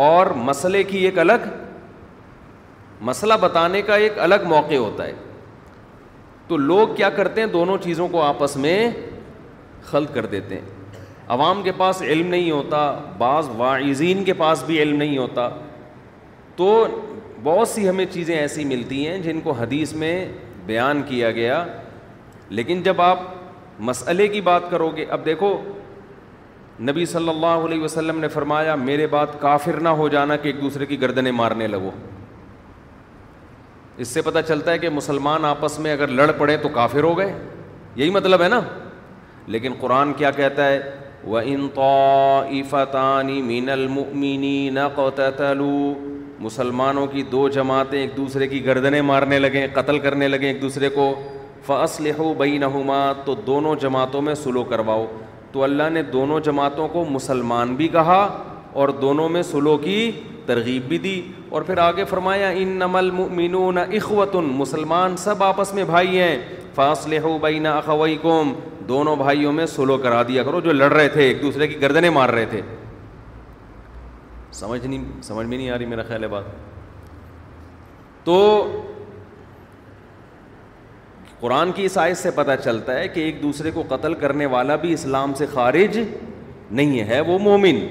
اور 0.07 0.27
مسئلے 0.45 0.83
کی 0.83 0.97
ایک 1.05 1.19
الگ 1.19 1.45
مسئلہ 3.05 3.33
بتانے 3.41 3.81
کا 3.81 3.95
ایک 3.95 4.17
الگ 4.19 4.45
موقع 4.49 4.75
ہوتا 4.75 5.05
ہے 5.05 5.13
تو 6.47 6.57
لوگ 6.57 6.95
کیا 6.95 7.09
کرتے 7.15 7.41
ہیں 7.41 7.47
دونوں 7.51 7.77
چیزوں 7.83 8.07
کو 8.11 8.21
آپس 8.23 8.55
میں 8.57 8.89
خلط 9.85 10.13
کر 10.13 10.25
دیتے 10.25 10.55
ہیں 10.55 10.65
عوام 11.35 11.61
کے 11.63 11.71
پاس 11.77 12.01
علم 12.01 12.27
نہیں 12.27 12.51
ہوتا 12.51 12.77
بعض 13.17 13.49
واعظین 13.57 14.23
کے 14.23 14.33
پاس 14.41 14.63
بھی 14.65 14.81
علم 14.81 14.95
نہیں 14.97 15.17
ہوتا 15.17 15.47
تو 16.55 16.85
بہت 17.43 17.67
سی 17.69 17.87
ہمیں 17.89 18.05
چیزیں 18.11 18.35
ایسی 18.37 18.65
ملتی 18.65 19.07
ہیں 19.07 19.17
جن 19.21 19.41
کو 19.43 19.51
حدیث 19.59 19.93
میں 20.03 20.13
بیان 20.65 21.01
کیا 21.07 21.31
گیا 21.31 21.63
لیکن 22.49 22.81
جب 22.83 23.01
آپ 23.01 23.19
مسئلے 23.89 24.27
کی 24.27 24.41
بات 24.41 24.69
کرو 24.69 24.89
گے 24.95 25.05
اب 25.17 25.25
دیکھو 25.25 25.57
نبی 26.89 27.05
صلی 27.05 27.29
اللہ 27.29 27.65
علیہ 27.65 27.81
وسلم 27.81 28.19
نے 28.19 28.27
فرمایا 28.27 28.75
میرے 28.75 29.07
بات 29.07 29.39
کافر 29.41 29.79
نہ 29.81 29.89
ہو 29.99 30.07
جانا 30.15 30.35
کہ 30.35 30.47
ایک 30.47 30.61
دوسرے 30.61 30.85
کی 30.85 31.01
گردنیں 31.01 31.31
مارنے 31.31 31.67
لگو 31.67 31.91
اس 34.01 34.07
سے 34.13 34.21
پتہ 34.21 34.39
چلتا 34.47 34.71
ہے 34.71 34.77
کہ 34.79 34.89
مسلمان 34.89 35.45
آپس 35.45 35.77
میں 35.83 35.91
اگر 35.93 36.07
لڑ 36.17 36.31
پڑے 36.37 36.57
تو 36.61 36.69
کافر 36.73 37.03
ہو 37.03 37.17
گئے 37.17 37.31
یہی 37.95 38.09
مطلب 38.17 38.41
ہے 38.43 38.47
نا 38.47 38.59
لیکن 39.55 39.73
قرآن 39.79 40.11
کیا 40.17 40.31
کہتا 40.39 40.67
ہے 40.69 40.79
وہ 41.31 41.39
ان 41.43 41.61
انطافی 41.75 43.41
مین 43.45 43.69
المنی 43.69 44.69
نہ 44.73 44.87
مسلمانوں 46.39 47.05
کی 47.11 47.21
دو 47.31 47.47
جماعتیں 47.49 47.99
ایک 47.99 48.15
دوسرے 48.17 48.47
کی 48.47 48.65
گردنیں 48.65 49.01
مارنے 49.01 49.39
لگیں 49.39 49.65
قتل 49.73 49.99
کرنے 49.99 50.27
لگیں 50.27 50.47
ایک 50.47 50.61
دوسرے 50.61 50.89
کو 50.97 51.13
فصل 51.65 52.03
لہو 52.03 52.33
بئی 52.37 52.57
نہما 52.57 52.99
تو 53.25 53.35
دونوں 53.45 53.75
جماعتوں 53.81 54.21
میں 54.21 54.35
سلو 54.43 54.63
کرواؤ 54.73 55.05
تو 55.51 55.63
اللہ 55.63 55.89
نے 55.91 56.01
دونوں 56.13 56.39
جماعتوں 56.49 56.87
کو 56.93 57.05
مسلمان 57.09 57.75
بھی 57.75 57.87
کہا 57.97 58.23
اور 58.81 58.89
دونوں 59.03 59.27
میں 59.29 59.41
سلو 59.51 59.77
کی 59.83 60.11
ترغیب 60.47 60.83
بھی 60.87 60.97
دی 61.05 61.15
اور 61.55 61.61
پھر 61.69 61.77
آگے 61.85 62.03
فرمایا 62.09 62.49
ان 62.61 62.67
نمل 62.79 63.09
مینون 63.35 63.77
اخوتن 63.77 64.45
مسلمان 64.61 65.15
سب 65.25 65.43
آپس 65.43 65.73
میں 65.73 65.83
بھائی 65.93 66.19
ہیں 66.21 66.37
اخوئی 67.69 68.17
دونوں 68.87 69.15
بھائیوں 69.19 69.51
میں 69.53 69.65
سلو 69.75 69.97
کرا 70.03 70.21
دیا 70.27 70.43
کرو 70.43 70.59
جو 70.65 70.71
لڑ 70.73 70.91
رہے 70.93 71.07
تھے 71.15 71.21
ایک 71.27 71.41
دوسرے 71.41 71.67
کی 71.67 71.79
گردنیں 71.81 72.09
مار 72.19 72.29
رہے 72.37 72.45
تھے 72.49 72.61
سمجھ 74.59 74.85
نہیں 74.85 75.03
سمجھ 75.23 75.45
میں 75.47 75.57
نہیں 75.57 75.69
آ 75.69 75.77
رہی 75.77 75.85
میرا 75.93 76.03
خیال 76.07 76.23
ہے 76.23 76.27
بات 76.35 76.43
تو 78.23 78.37
قرآن 81.39 81.71
کی 81.75 81.87
آیت 82.05 82.17
سے 82.17 82.31
پتہ 82.35 82.51
چلتا 82.63 82.93
ہے 82.99 83.07
کہ 83.15 83.19
ایک 83.29 83.41
دوسرے 83.41 83.71
کو 83.71 83.83
قتل 83.89 84.13
کرنے 84.23 84.45
والا 84.55 84.75
بھی 84.85 84.93
اسلام 84.93 85.33
سے 85.37 85.45
خارج 85.53 85.99
نہیں 86.79 86.99
ہے 87.09 87.19
وہ 87.31 87.37
مومن 87.39 87.85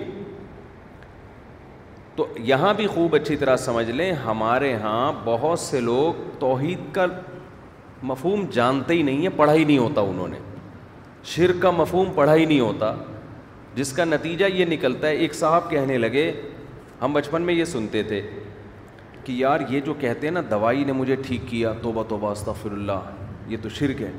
تو 2.16 2.26
یہاں 2.48 2.72
بھی 2.74 2.86
خوب 2.86 3.14
اچھی 3.14 3.36
طرح 3.36 3.56
سمجھ 3.62 3.90
لیں 3.90 4.12
ہمارے 4.24 4.74
ہاں 4.82 5.12
بہت 5.24 5.58
سے 5.60 5.80
لوگ 5.80 6.20
توحید 6.40 6.92
کا 6.94 7.04
مفہوم 8.10 8.44
جانتے 8.52 8.94
ہی 8.94 9.02
نہیں 9.02 9.20
ہیں 9.22 9.36
پڑھا 9.36 9.54
ہی 9.54 9.64
نہیں 9.64 9.78
ہوتا 9.78 10.00
انہوں 10.10 10.28
نے 10.28 10.38
شرک 11.34 11.60
کا 11.62 11.70
مفہوم 11.80 12.12
پڑھا 12.14 12.34
ہی 12.34 12.44
نہیں 12.44 12.60
ہوتا 12.60 12.94
جس 13.74 13.92
کا 13.92 14.04
نتیجہ 14.04 14.44
یہ 14.54 14.64
نکلتا 14.64 15.08
ہے 15.08 15.16
ایک 15.24 15.34
صاحب 15.34 15.70
کہنے 15.70 15.98
لگے 15.98 16.30
ہم 17.02 17.12
بچپن 17.12 17.42
میں 17.46 17.54
یہ 17.54 17.64
سنتے 17.74 18.02
تھے 18.12 18.20
کہ 19.24 19.32
یار 19.36 19.60
یہ 19.68 19.80
جو 19.86 19.94
کہتے 20.00 20.26
ہیں 20.26 20.34
نا 20.34 20.40
دوائی 20.50 20.84
نے 20.84 20.92
مجھے 21.00 21.14
ٹھیک 21.26 21.40
کیا 21.48 21.72
توبہ 21.82 22.02
توبہ 22.08 22.30
استغفر 22.30 22.72
اللہ 22.72 23.10
یہ 23.48 23.56
تو 23.62 23.68
شرک 23.78 24.02
ہے 24.02 24.10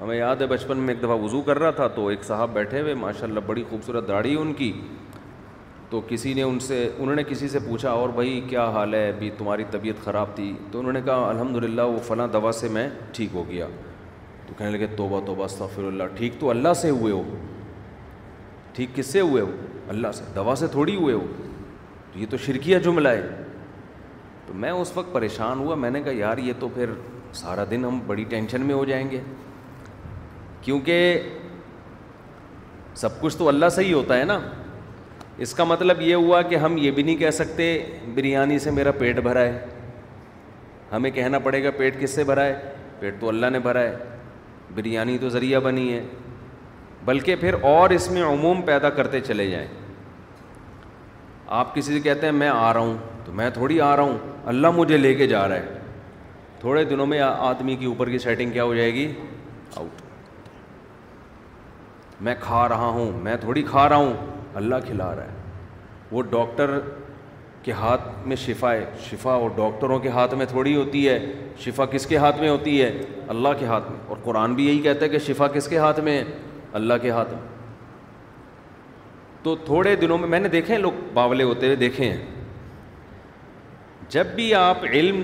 ہمیں 0.00 0.16
یاد 0.16 0.36
ہے 0.40 0.46
بچپن 0.46 0.78
میں 0.86 0.94
ایک 0.94 1.02
دفعہ 1.02 1.18
وضو 1.22 1.40
کر 1.42 1.58
رہا 1.58 1.70
تھا 1.80 1.86
تو 1.98 2.06
ایک 2.08 2.24
صاحب 2.24 2.50
بیٹھے 2.52 2.80
ہوئے 2.80 2.94
ماشاء 3.02 3.26
اللہ 3.26 3.40
بڑی 3.46 3.62
خوبصورت 3.70 4.08
داڑھی 4.08 4.34
ان 4.36 4.52
کی 4.62 4.72
تو 5.94 6.00
کسی 6.08 6.32
نے 6.34 6.42
ان 6.42 6.58
سے 6.60 6.76
انہوں 6.98 7.14
نے 7.16 7.22
کسی 7.28 7.48
سے 7.48 7.58
پوچھا 7.66 7.90
اور 7.98 8.08
بھائی 8.14 8.40
کیا 8.48 8.62
حال 8.74 8.94
ہے 8.94 9.08
ابھی 9.08 9.28
تمہاری 9.38 9.64
طبیعت 9.70 10.04
خراب 10.04 10.28
تھی 10.36 10.50
تو 10.70 10.78
انہوں 10.78 10.92
نے 10.92 11.00
کہا 11.06 11.26
الحمد 11.30 11.56
للہ 11.64 11.82
وہ 11.92 11.98
فلاں 12.06 12.26
دوا 12.32 12.50
سے 12.60 12.68
میں 12.76 12.88
ٹھیک 13.16 13.28
ہو 13.34 13.44
گیا 13.48 13.66
تو 14.46 14.54
کہنے 14.58 14.70
لگے 14.76 14.86
توبہ 14.96 15.20
توبہ 15.26 15.44
استغفر 15.44 15.72
صفر 15.74 15.84
اللہ 15.88 16.16
ٹھیک 16.16 16.32
تو 16.40 16.50
اللہ 16.50 16.72
سے 16.80 16.90
ہوئے 16.90 17.12
ہو 17.12 17.22
ٹھیک 18.76 18.90
کس 18.94 19.06
سے 19.12 19.20
ہوئے 19.20 19.42
ہو 19.42 19.50
اللہ 19.88 20.12
سے 20.14 20.24
دوا 20.34 20.54
سے 20.60 20.66
تھوڑی 20.72 20.96
ہوئے 20.96 21.14
ہو 21.14 21.26
تو 22.12 22.18
یہ 22.18 22.26
تو 22.30 22.36
شرکیہ 22.46 22.78
جملہ 22.84 23.08
ہے 23.08 23.28
تو 24.46 24.54
میں 24.64 24.70
اس 24.70 24.92
وقت 24.96 25.12
پریشان 25.12 25.58
ہوا 25.58 25.74
میں 25.84 25.90
نے 25.90 26.02
کہا 26.02 26.12
یار 26.18 26.38
یہ 26.48 26.52
تو 26.60 26.68
پھر 26.74 26.90
سارا 27.42 27.64
دن 27.70 27.84
ہم 27.84 28.00
بڑی 28.06 28.24
ٹینشن 28.34 28.66
میں 28.66 28.74
ہو 28.74 28.84
جائیں 28.90 29.10
گے 29.10 29.20
کیونکہ 30.62 31.20
سب 33.02 33.20
کچھ 33.20 33.36
تو 33.38 33.48
اللہ 33.48 33.68
سے 33.76 33.84
ہی 33.84 33.92
ہوتا 33.92 34.18
ہے 34.18 34.24
نا 34.24 34.38
اس 35.42 35.52
کا 35.54 35.64
مطلب 35.64 36.00
یہ 36.00 36.14
ہوا 36.14 36.40
کہ 36.48 36.56
ہم 36.64 36.76
یہ 36.78 36.90
بھی 36.96 37.02
نہیں 37.02 37.16
کہہ 37.16 37.30
سکتے 37.34 37.64
بریانی 38.14 38.58
سے 38.58 38.70
میرا 38.70 38.90
پیٹ 38.98 39.18
بھرا 39.20 39.40
ہے 39.40 39.64
ہمیں 40.92 41.10
کہنا 41.10 41.38
پڑے 41.44 41.62
گا 41.64 41.70
پیٹ 41.78 42.00
کس 42.00 42.10
سے 42.14 42.24
بھرا 42.24 42.44
ہے 42.44 42.54
پیٹ 42.98 43.14
تو 43.20 43.28
اللہ 43.28 43.46
نے 43.52 43.58
بھرا 43.60 43.80
ہے 43.80 43.94
بریانی 44.74 45.16
تو 45.18 45.28
ذریعہ 45.28 45.60
بنی 45.60 45.92
ہے 45.92 46.02
بلکہ 47.04 47.36
پھر 47.40 47.54
اور 47.70 47.90
اس 47.90 48.10
میں 48.10 48.22
عموم 48.24 48.60
پیدا 48.66 48.90
کرتے 48.98 49.20
چلے 49.20 49.48
جائیں 49.50 49.66
آپ 51.60 51.74
کسی 51.74 51.92
سے 51.94 52.00
کہتے 52.00 52.26
ہیں 52.26 52.32
میں 52.32 52.48
آ 52.48 52.72
رہا 52.72 52.80
ہوں 52.80 52.96
تو 53.24 53.32
میں 53.40 53.48
تھوڑی 53.54 53.80
آ 53.80 53.94
رہا 53.96 54.02
ہوں 54.02 54.18
اللہ 54.52 54.70
مجھے 54.76 54.96
لے 54.96 55.14
کے 55.14 55.26
جا 55.26 55.46
رہا 55.48 55.56
ہے 55.56 55.78
تھوڑے 56.60 56.84
دنوں 56.90 57.06
میں 57.06 57.20
آدمی 57.20 57.76
کی 57.76 57.86
اوپر 57.86 58.08
کی 58.10 58.18
سیٹنگ 58.18 58.50
کیا 58.52 58.64
ہو 58.64 58.74
جائے 58.74 58.92
گی 58.94 59.12
آؤٹ 59.76 60.00
میں 62.24 62.34
کھا 62.40 62.68
رہا 62.68 62.86
ہوں 62.96 63.12
میں 63.22 63.36
تھوڑی 63.40 63.62
کھا 63.70 63.88
رہا 63.88 63.96
ہوں 63.96 64.14
اللہ 64.58 64.74
کھلا 64.86 65.14
رہا 65.16 65.24
ہے 65.24 65.42
وہ 66.10 66.22
ڈاکٹر 66.30 66.78
کے 67.62 67.72
ہاتھ 67.72 68.08
میں 68.28 68.36
شفا 68.36 68.72
ہے 68.72 68.84
شفا 69.04 69.32
اور 69.44 69.50
ڈاکٹروں 69.56 69.98
کے 69.98 70.08
ہاتھ 70.16 70.34
میں 70.40 70.46
تھوڑی 70.46 70.74
ہوتی 70.76 71.08
ہے 71.08 71.18
شفا 71.64 71.84
کس 71.92 72.06
کے 72.06 72.16
ہاتھ 72.24 72.38
میں 72.40 72.48
ہوتی 72.48 72.80
ہے 72.82 72.90
اللہ 73.34 73.48
کے 73.58 73.66
ہاتھ 73.66 73.90
میں 73.90 73.98
اور 74.08 74.16
قرآن 74.24 74.54
بھی 74.54 74.66
یہی 74.66 74.80
کہتا 74.82 75.04
ہے 75.04 75.08
کہ 75.10 75.18
شفا 75.26 75.46
کس 75.54 75.68
کے 75.68 75.78
ہاتھ 75.78 76.00
میں 76.08 76.16
ہے 76.18 76.24
اللہ 76.80 76.94
کے 77.02 77.10
ہاتھ 77.10 77.32
میں 77.34 77.40
تو 79.42 79.54
تھوڑے 79.64 79.94
دنوں 80.00 80.18
میں 80.18 80.28
میں 80.28 80.40
نے 80.40 80.48
دیکھے 80.48 80.74
ہیں 80.74 80.80
لوگ 80.82 80.92
باولے 81.14 81.44
ہوتے 81.44 81.66
ہوئے 81.66 81.76
دیکھے 81.76 82.10
ہیں 82.10 82.24
جب 84.10 84.26
بھی 84.34 84.52
آپ 84.54 84.84
علم 84.90 85.20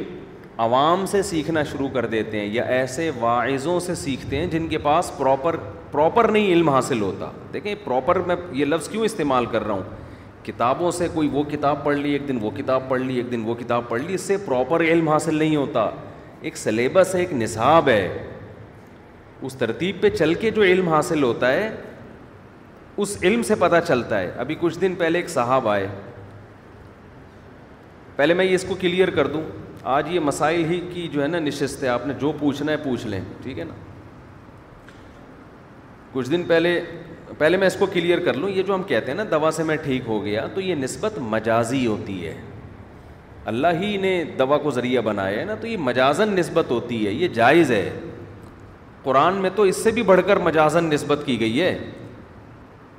عوام 0.64 1.04
سے 1.10 1.22
سیکھنا 1.22 1.62
شروع 1.70 1.88
کر 1.92 2.06
دیتے 2.14 2.40
ہیں 2.40 2.46
یا 2.52 2.62
ایسے 2.78 3.10
واعظوں 3.18 3.78
سے 3.80 3.94
سیکھتے 3.94 4.38
ہیں 4.38 4.46
جن 4.50 4.66
کے 4.68 4.78
پاس 4.88 5.10
پراپر 5.18 5.56
پراپر 5.92 6.28
نہیں 6.32 6.52
علم 6.52 6.68
حاصل 6.68 7.00
ہوتا 7.02 7.30
دیکھیں 7.52 7.74
پراپر 7.84 8.18
میں 8.26 8.34
یہ 8.54 8.64
لفظ 8.64 8.88
کیوں 8.88 9.04
استعمال 9.04 9.46
کر 9.52 9.64
رہا 9.66 9.74
ہوں 9.74 10.44
کتابوں 10.44 10.90
سے 10.98 11.08
کوئی 11.14 11.28
وہ 11.32 11.42
کتاب 11.50 11.84
پڑھ 11.84 11.96
لی 11.96 12.10
ایک 12.12 12.28
دن 12.28 12.38
وہ 12.42 12.50
کتاب 12.56 12.88
پڑھ 12.88 13.00
لی 13.00 13.16
ایک 13.16 13.30
دن 13.32 13.42
وہ 13.46 13.54
کتاب 13.58 13.88
پڑھ 13.88 14.02
لی 14.02 14.14
اس 14.14 14.20
سے 14.32 14.36
پراپر 14.44 14.80
علم 14.82 15.08
حاصل 15.08 15.34
نہیں 15.38 15.56
ہوتا 15.56 15.88
ایک 16.48 16.56
سلیبس 16.56 17.14
ہے 17.14 17.20
ایک 17.20 17.32
نصاب 17.42 17.88
ہے 17.88 18.06
اس 19.48 19.54
ترتیب 19.58 19.96
پہ 20.00 20.08
چل 20.10 20.34
کے 20.44 20.50
جو 20.56 20.62
علم 20.62 20.88
حاصل 20.88 21.22
ہوتا 21.22 21.52
ہے 21.52 21.68
اس 23.02 23.16
علم 23.22 23.42
سے 23.48 23.54
پتہ 23.58 23.76
چلتا 23.86 24.20
ہے 24.20 24.30
ابھی 24.44 24.54
کچھ 24.60 24.78
دن 24.80 24.94
پہلے 24.98 25.18
ایک 25.18 25.28
صاحب 25.30 25.68
آئے 25.68 25.86
پہلے 28.16 28.34
میں 28.34 28.44
یہ 28.44 28.54
اس 28.54 28.64
کو 28.68 28.74
کلیئر 28.80 29.10
کر 29.18 29.26
دوں 29.34 29.42
آج 29.96 30.10
یہ 30.14 30.20
مسائل 30.20 30.64
ہی 30.70 30.80
کی 30.92 31.06
جو 31.12 31.22
ہے 31.22 31.26
نا 31.28 31.38
نشست 31.38 31.82
ہے 31.84 31.88
آپ 31.88 32.06
نے 32.06 32.14
جو 32.20 32.32
پوچھنا 32.40 32.72
ہے 32.72 32.76
پوچھ 32.84 33.06
لیں 33.06 33.20
ٹھیک 33.42 33.58
ہے 33.58 33.64
نا 33.64 33.74
کچھ 36.12 36.30
دن 36.30 36.42
پہلے 36.46 36.80
پہلے 37.38 37.56
میں 37.56 37.66
اس 37.66 37.76
کو 37.78 37.86
کلیئر 37.92 38.18
کر 38.24 38.34
لوں 38.36 38.48
یہ 38.50 38.62
جو 38.66 38.74
ہم 38.74 38.82
کہتے 38.86 39.10
ہیں 39.10 39.16
نا 39.16 39.24
دوا 39.30 39.50
سے 39.56 39.62
میں 39.64 39.76
ٹھیک 39.82 40.02
ہو 40.06 40.24
گیا 40.24 40.46
تو 40.54 40.60
یہ 40.60 40.74
نسبت 40.74 41.18
مجازی 41.34 41.86
ہوتی 41.86 42.24
ہے 42.26 42.34
اللہ 43.50 43.80
ہی 43.80 43.96
نے 44.00 44.12
دوا 44.38 44.58
کو 44.62 44.70
ذریعہ 44.70 45.00
بنایا 45.02 45.38
ہے 45.40 45.44
نا 45.44 45.54
تو 45.60 45.66
یہ 45.66 45.76
مجازن 45.84 46.34
نسبت 46.38 46.70
ہوتی 46.70 47.04
ہے 47.06 47.12
یہ 47.12 47.28
جائز 47.34 47.70
ہے 47.72 47.88
قرآن 49.02 49.34
میں 49.42 49.50
تو 49.56 49.62
اس 49.70 49.82
سے 49.84 49.90
بھی 49.98 50.02
بڑھ 50.10 50.20
کر 50.26 50.36
مجازن 50.48 50.84
نسبت 50.92 51.20
کی 51.26 51.38
گئی 51.40 51.60
ہے 51.60 51.76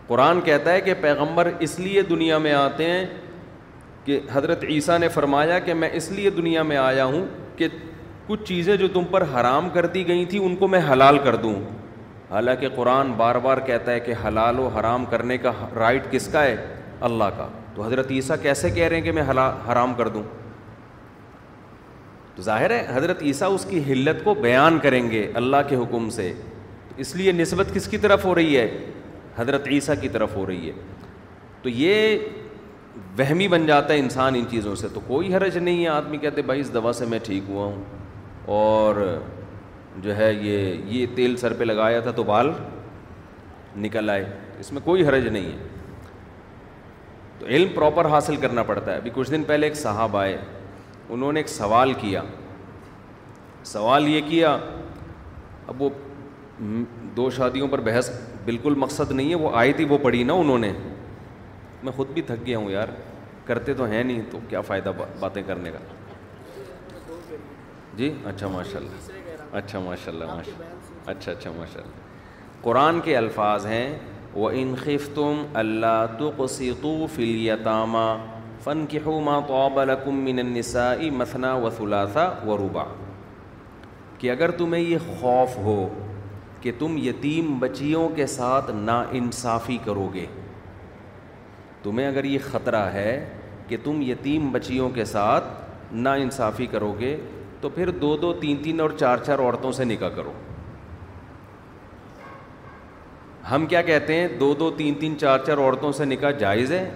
قرآن 0.08 0.41
کہتا 0.45 0.71
ہے 0.74 0.82
کہ 0.82 0.93
پیغمبر 1.02 1.50
اس 1.67 1.78
لیے 1.80 2.02
دنیا 2.10 2.38
میں 2.45 2.54
آتے 2.54 2.89
ہیں 2.91 3.06
کہ 4.06 4.19
حضرت 4.32 4.63
عیسیٰ 4.69 4.97
نے 5.00 5.08
فرمایا 5.13 5.60
کہ 5.65 5.74
میں 5.74 5.89
اس 5.97 6.10
لیے 6.12 6.30
دنیا 6.38 6.63
میں 6.71 6.78
آیا 6.78 7.06
ہوں 7.06 7.26
کہ 7.58 7.67
کچھ 8.28 8.43
چیزیں 8.45 8.76
جو 8.78 8.88
تم 8.93 9.04
پر 9.12 9.24
حرام 9.36 9.69
کر 9.74 9.86
دی 9.95 10.08
گئی 10.08 10.26
تھیں 10.30 10.39
ان 10.45 10.56
کو 10.56 10.67
میں 10.67 10.80
حلال 10.91 11.17
کر 11.24 11.36
دوں 11.45 11.54
حالانکہ 12.32 12.67
قرآن 12.76 13.12
بار 13.17 13.36
بار 13.44 13.58
کہتا 13.67 13.91
ہے 13.91 14.00
کہ 14.00 14.13
حلال 14.26 14.60
و 14.60 14.67
حرام 14.80 15.06
کرنے 15.13 15.38
کا 15.38 15.52
رائٹ 15.76 16.04
کس 16.12 16.28
کا 16.32 16.44
ہے 16.44 16.56
اللہ 17.08 17.30
کا 17.38 17.48
تو 17.76 17.84
حضرت 17.84 18.12
عیسیٰ 18.12 18.36
کیسے 18.41 18.70
کہہ 18.72 18.88
رہے 18.88 18.96
ہیں 18.98 19.04
کہ 19.04 19.12
میں 19.17 19.24
حرام 19.72 19.94
کر 19.98 20.08
دوں 20.13 20.22
تو 22.36 22.41
ظاہر 22.41 22.70
ہے 22.72 22.86
حضرت 22.96 23.24
عیسیٰ 23.24 23.54
اس 23.54 23.65
کی 23.70 23.82
حلت 23.91 24.24
کو 24.24 24.34
بیان 24.34 24.80
کریں 24.84 25.10
گے 25.12 25.26
اللہ 25.41 25.67
کے 25.70 25.76
حکم 25.82 26.10
سے 26.20 26.32
اس 27.06 27.15
لیے 27.15 27.32
نسبت 27.32 27.74
کس 27.74 27.88
کی 27.88 27.98
طرف 28.06 28.26
ہو 28.26 28.36
رہی 28.36 28.58
ہے 28.58 28.67
حضرت 29.38 29.67
عیسیٰ 29.72 29.96
کی 30.02 30.10
طرف 30.15 30.36
ہو 30.36 30.46
رہی 30.46 30.67
ہے 30.70 30.74
تو 31.62 31.70
یہ 31.70 32.17
وہمی 33.17 33.48
بن 33.48 33.65
جاتا 33.65 33.94
ہے 33.94 34.00
انسان 34.00 34.36
ان 34.36 34.46
چیزوں 34.52 34.76
سے 34.76 34.88
تو 34.94 35.00
کوئی 35.08 35.36
حرج 35.36 35.58
نہیں 35.58 35.84
ہے 35.84 35.89
آدمی 35.89 36.17
کہتے 36.26 36.41
بھائی 36.52 36.62
اس 36.62 36.74
دوا 36.74 36.94
سے 36.98 37.06
میں 37.10 37.20
ٹھیک 37.24 37.50
ہوا 37.50 37.65
ہوں 37.65 37.84
اور 38.62 38.96
جو 40.02 40.16
ہے 40.18 40.32
یہ 40.34 40.74
یہ 40.88 41.06
تیل 41.16 41.36
سر 41.38 41.54
پہ 41.58 41.64
لگایا 41.64 42.00
تھا 42.02 42.12
تو 42.16 42.24
بال 42.24 42.52
نکل 43.82 44.10
آئے 44.10 44.26
اس 44.60 44.72
میں 44.74 44.82
کوئی 44.84 45.08
حرج 45.08 45.28
نہیں 45.28 45.52
ہے 45.52 45.68
تو 47.40 47.46
علم 47.48 47.68
پراپر 47.76 48.06
حاصل 48.10 48.36
کرنا 48.42 48.64
پڑتا 48.64 48.92
ہے 48.92 48.98
ابھی 48.98 49.12
کچھ 49.14 49.32
دن 49.32 49.44
پہلے 49.48 49.68
ایک 49.68 49.76
صاحب 49.76 50.18
آئے 50.18 50.38
انہوں 51.10 51.32
نے 51.34 51.40
ایک 51.40 51.50
سوال 51.50 51.94
کیا 52.02 52.22
سوال 53.72 54.08
یہ 54.08 54.22
کیا 54.28 54.58
اب 55.68 55.82
وہ 55.82 55.90
دو 57.16 57.30
شادیوں 57.38 57.68
پر 57.68 57.80
بحث 57.86 58.10
بالکل 58.46 58.74
مقصد 58.78 59.12
نہیں 59.12 59.30
ہے 59.30 59.36
وہ 59.44 59.50
آئی 59.58 59.74
تھی 59.74 59.86
وہ 59.90 59.98
پڑھی 60.02 60.24
نا 60.24 60.34
انہوں 60.44 60.60
نے 60.60 60.72
میں 61.84 61.92
خود 61.96 62.08
بھی 62.14 62.22
تھک 62.22 62.46
گیا 62.46 62.58
ہوں 62.58 62.70
یار 62.72 62.88
کرتے 63.46 63.74
تو 63.74 63.86
ہیں 63.92 64.04
نہیں 64.04 64.22
تو 64.32 64.40
کیا 64.50 64.62
فائدہ 64.72 64.92
باتیں 65.20 65.42
کرنے 65.48 65.72
کا 65.72 65.80
جی 67.98 68.12
اچھا 68.26 68.48
ماشاء 68.48 68.80
اللہ 68.80 69.20
اچھا 69.60 69.80
ماشاء 69.86 70.12
اللہ 70.12 70.26
ماشاء 70.36 70.52
اللہ 70.58 71.10
اچھا 71.12 71.32
اچھا 71.32 71.52
ماشاء 71.56 71.82
اللہ 71.82 72.64
قرآن 72.64 73.00
کے 73.04 73.16
الفاظ 73.18 73.66
ہیں 73.66 73.90
وہ 74.34 74.50
انخف 74.56 75.08
تم 75.16 75.42
اللہ 75.62 76.04
تقسیطو 76.20 76.96
فلیطامہ 77.16 78.06
فن 78.64 78.86
النساء 80.08 81.00
مثنا 81.16 81.54
و 81.56 81.66
مسنا 81.92 82.28
و 82.48 82.58
ربا 82.58 82.84
کہ 84.20 84.32
اگر 84.32 84.52
تمہیں 84.58 84.82
یہ 84.84 84.98
خوف 85.20 85.58
ہو 85.66 85.78
کہ 86.62 86.72
تم 86.80 86.98
یتیم 87.02 87.58
بچیوں 87.60 88.08
کے 88.16 88.26
ساتھ 88.38 88.72
نا 88.90 89.00
انصافی 89.20 89.78
کرو 89.86 90.10
گے 90.14 90.26
تمہیں 91.84 92.08
اگر 92.08 92.24
یہ 92.24 92.40
خطرہ 92.52 92.86
ہے 92.96 93.12
کہ 93.68 93.78
تم 93.84 94.02
یتیم 94.10 94.52
بچیوں 94.52 94.90
کے 94.96 95.06
ساتھ 95.16 95.44
نا 96.06 96.14
انصافی 96.26 96.66
کرو 96.72 96.94
گے 97.00 97.16
تو 97.62 97.69
پھر 97.69 97.89
دو 98.02 98.15
دو 98.17 98.32
تین 98.39 98.58
تین 98.63 98.80
اور 98.82 98.89
چار 99.00 99.17
چار 99.26 99.39
عورتوں 99.39 99.71
سے 99.80 99.84
نکاح 99.86 100.10
کرو 100.15 100.32
ہم 103.52 103.65
کیا 103.67 103.82
کہتے 103.82 104.13
ہیں 104.19 104.28
دو 104.39 104.54
دو 104.60 104.69
تین 104.78 104.93
تین 105.00 105.17
چار 105.19 105.39
چار 105.47 105.58
عورتوں 105.58 105.91
سے 106.00 106.06
نکاح 106.06 106.32
جائز 106.39 106.71
ہے 106.71 106.89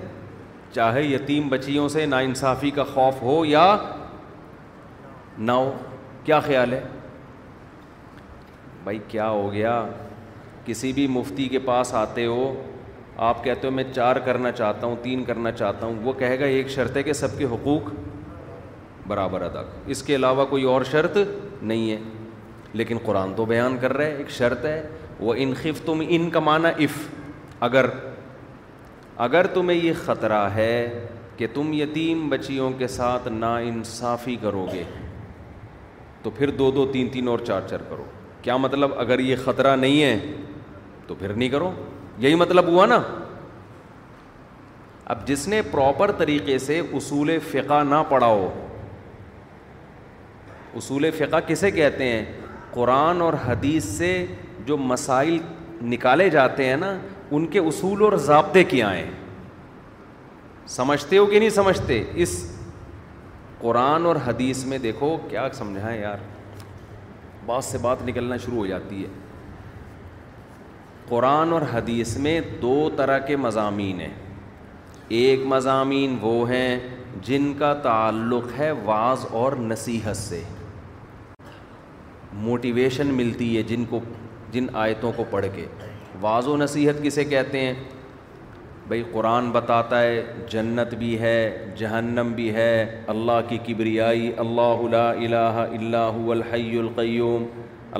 چاہے 0.73 1.01
یتیم 1.03 1.47
بچیوں 1.49 1.87
سے 1.89 2.05
نا 2.05 2.17
انصافی 2.27 2.71
کا 2.75 2.83
خوف 2.93 3.21
ہو 3.21 3.43
یا 3.45 3.65
نہ 5.37 5.51
ہو 5.51 5.71
کیا 6.23 6.39
خیال 6.39 6.73
ہے 6.73 6.81
بھائی 8.83 8.99
کیا 9.07 9.29
ہو 9.29 9.51
گیا 9.53 9.83
کسی 10.65 10.91
بھی 10.93 11.05
مفتی 11.15 11.47
کے 11.49 11.59
پاس 11.65 11.93
آتے 11.93 12.25
ہو 12.25 12.53
آپ 13.27 13.43
کہتے 13.43 13.67
ہو 13.67 13.71
میں 13.73 13.83
چار 13.93 14.15
کرنا 14.25 14.51
چاہتا 14.51 14.87
ہوں 14.87 14.95
تین 15.01 15.23
کرنا 15.23 15.51
چاہتا 15.51 15.85
ہوں 15.85 15.99
وہ 16.03 16.13
کہے 16.21 16.39
گا 16.39 16.45
ایک 16.55 16.69
شرط 16.69 16.97
ہے 16.97 17.03
کہ 17.03 17.13
سب 17.19 17.37
کے 17.37 17.45
حقوق 17.51 17.89
برابر 19.07 19.47
کر 19.53 19.65
اس 19.91 20.01
کے 20.03 20.15
علاوہ 20.15 20.45
کوئی 20.49 20.63
اور 20.73 20.81
شرط 20.91 21.17
نہیں 21.61 21.89
ہے 21.91 21.97
لیکن 22.79 22.97
قرآن 23.05 23.33
تو 23.35 23.45
بیان 23.45 23.77
کر 23.81 23.93
رہا 23.97 24.05
ہے 24.05 24.15
ایک 24.17 24.29
شرط 24.37 24.65
ہے 24.65 24.81
وہ 25.19 25.33
انخف 25.37 25.81
تم 25.85 26.01
ان 26.07 26.29
کا 26.29 26.39
معنی 26.47 26.69
اف 26.83 26.97
اگر 27.67 27.85
اگر 29.25 29.47
تمہیں 29.53 29.77
یہ 29.77 29.93
خطرہ 30.05 30.41
ہے 30.55 30.71
کہ 31.37 31.47
تم 31.53 31.71
یتیم 31.73 32.27
بچیوں 32.29 32.71
کے 32.77 32.87
ساتھ 32.87 33.27
نا 33.31 33.55
انصافی 33.71 34.35
کرو 34.41 34.65
گے 34.73 34.83
تو 36.23 36.29
پھر 36.37 36.49
دو 36.59 36.69
دو 36.75 36.85
تین 36.91 37.09
تین 37.11 37.27
اور 37.27 37.39
چار 37.47 37.61
چار 37.69 37.79
کرو 37.89 38.05
کیا 38.41 38.57
مطلب 38.57 38.91
اگر 38.99 39.19
یہ 39.19 39.35
خطرہ 39.45 39.75
نہیں 39.75 40.01
ہے 40.03 40.17
تو 41.07 41.15
پھر 41.15 41.33
نہیں 41.33 41.49
کرو 41.49 41.71
یہی 42.25 42.35
مطلب 42.35 42.67
ہوا 42.67 42.85
نا 42.85 42.99
اب 45.13 45.25
جس 45.27 45.47
نے 45.47 45.61
پراپر 45.71 46.11
طریقے 46.17 46.57
سے 46.59 46.79
اصول 46.93 47.37
فقہ 47.51 47.83
نہ 47.89 47.95
پڑھاؤ 48.09 48.47
اصول 50.77 51.09
فقہ 51.17 51.35
کسے 51.47 51.69
کہتے 51.71 52.05
ہیں 52.11 52.23
قرآن 52.71 53.21
اور 53.21 53.33
حدیث 53.45 53.85
سے 53.97 54.09
جو 54.65 54.77
مسائل 54.77 55.37
نکالے 55.91 56.29
جاتے 56.29 56.65
ہیں 56.69 56.75
نا 56.77 56.97
ان 57.35 57.45
کے 57.53 57.59
اصول 57.69 58.01
اور 58.03 58.13
ضابطے 58.25 58.63
کیا 58.73 58.93
ہیں 58.95 59.09
سمجھتے 60.75 61.17
ہو 61.17 61.25
کہ 61.25 61.39
نہیں 61.39 61.49
سمجھتے 61.59 62.03
اس 62.23 62.33
قرآن 63.61 64.05
اور 64.05 64.15
حدیث 64.25 64.63
میں 64.71 64.77
دیکھو 64.87 65.15
کیا 65.29 65.47
سمجھائیں 65.57 65.99
یار 66.01 66.17
بات 67.45 67.63
سے 67.63 67.77
بات 67.81 68.01
نکلنا 68.07 68.37
شروع 68.45 68.57
ہو 68.57 68.65
جاتی 68.65 69.03
ہے 69.03 69.07
قرآن 71.09 71.53
اور 71.53 71.61
حدیث 71.73 72.15
میں 72.25 72.39
دو 72.61 72.77
طرح 72.97 73.19
کے 73.27 73.35
مضامین 73.47 73.99
ہیں 74.01 74.13
ایک 75.21 75.45
مضامین 75.53 76.17
وہ 76.21 76.49
ہیں 76.49 76.79
جن 77.25 77.51
کا 77.59 77.73
تعلق 77.83 78.47
ہے 78.59 78.71
واز 78.85 79.25
اور 79.41 79.53
نصیحت 79.73 80.15
سے 80.17 80.43
موٹیویشن 82.43 83.13
ملتی 83.15 83.55
ہے 83.57 83.61
جن 83.67 83.83
کو 83.89 83.99
جن 84.51 84.65
آیتوں 84.79 85.11
کو 85.15 85.23
پڑھ 85.29 85.45
کے 85.55 85.65
واض 86.21 86.47
و 86.47 86.55
نصیحت 86.57 87.01
کسے 87.03 87.23
کہتے 87.25 87.59
ہیں 87.65 87.73
بھائی 88.87 89.03
قرآن 89.11 89.49
بتاتا 89.51 90.01
ہے 90.01 90.21
جنت 90.51 90.93
بھی 90.95 91.17
ہے 91.19 91.67
جہنم 91.77 92.31
بھی 92.35 92.53
ہے 92.55 93.03
اللہ 93.13 93.39
کی 93.49 93.57
کبریائی 93.67 94.31
اللہ 94.45 94.81
لا 94.95 95.09
الہ 95.11 95.63
الا 95.69 96.05
هو 96.17 96.31
الحی 96.31 96.77
القیوم 96.79 97.45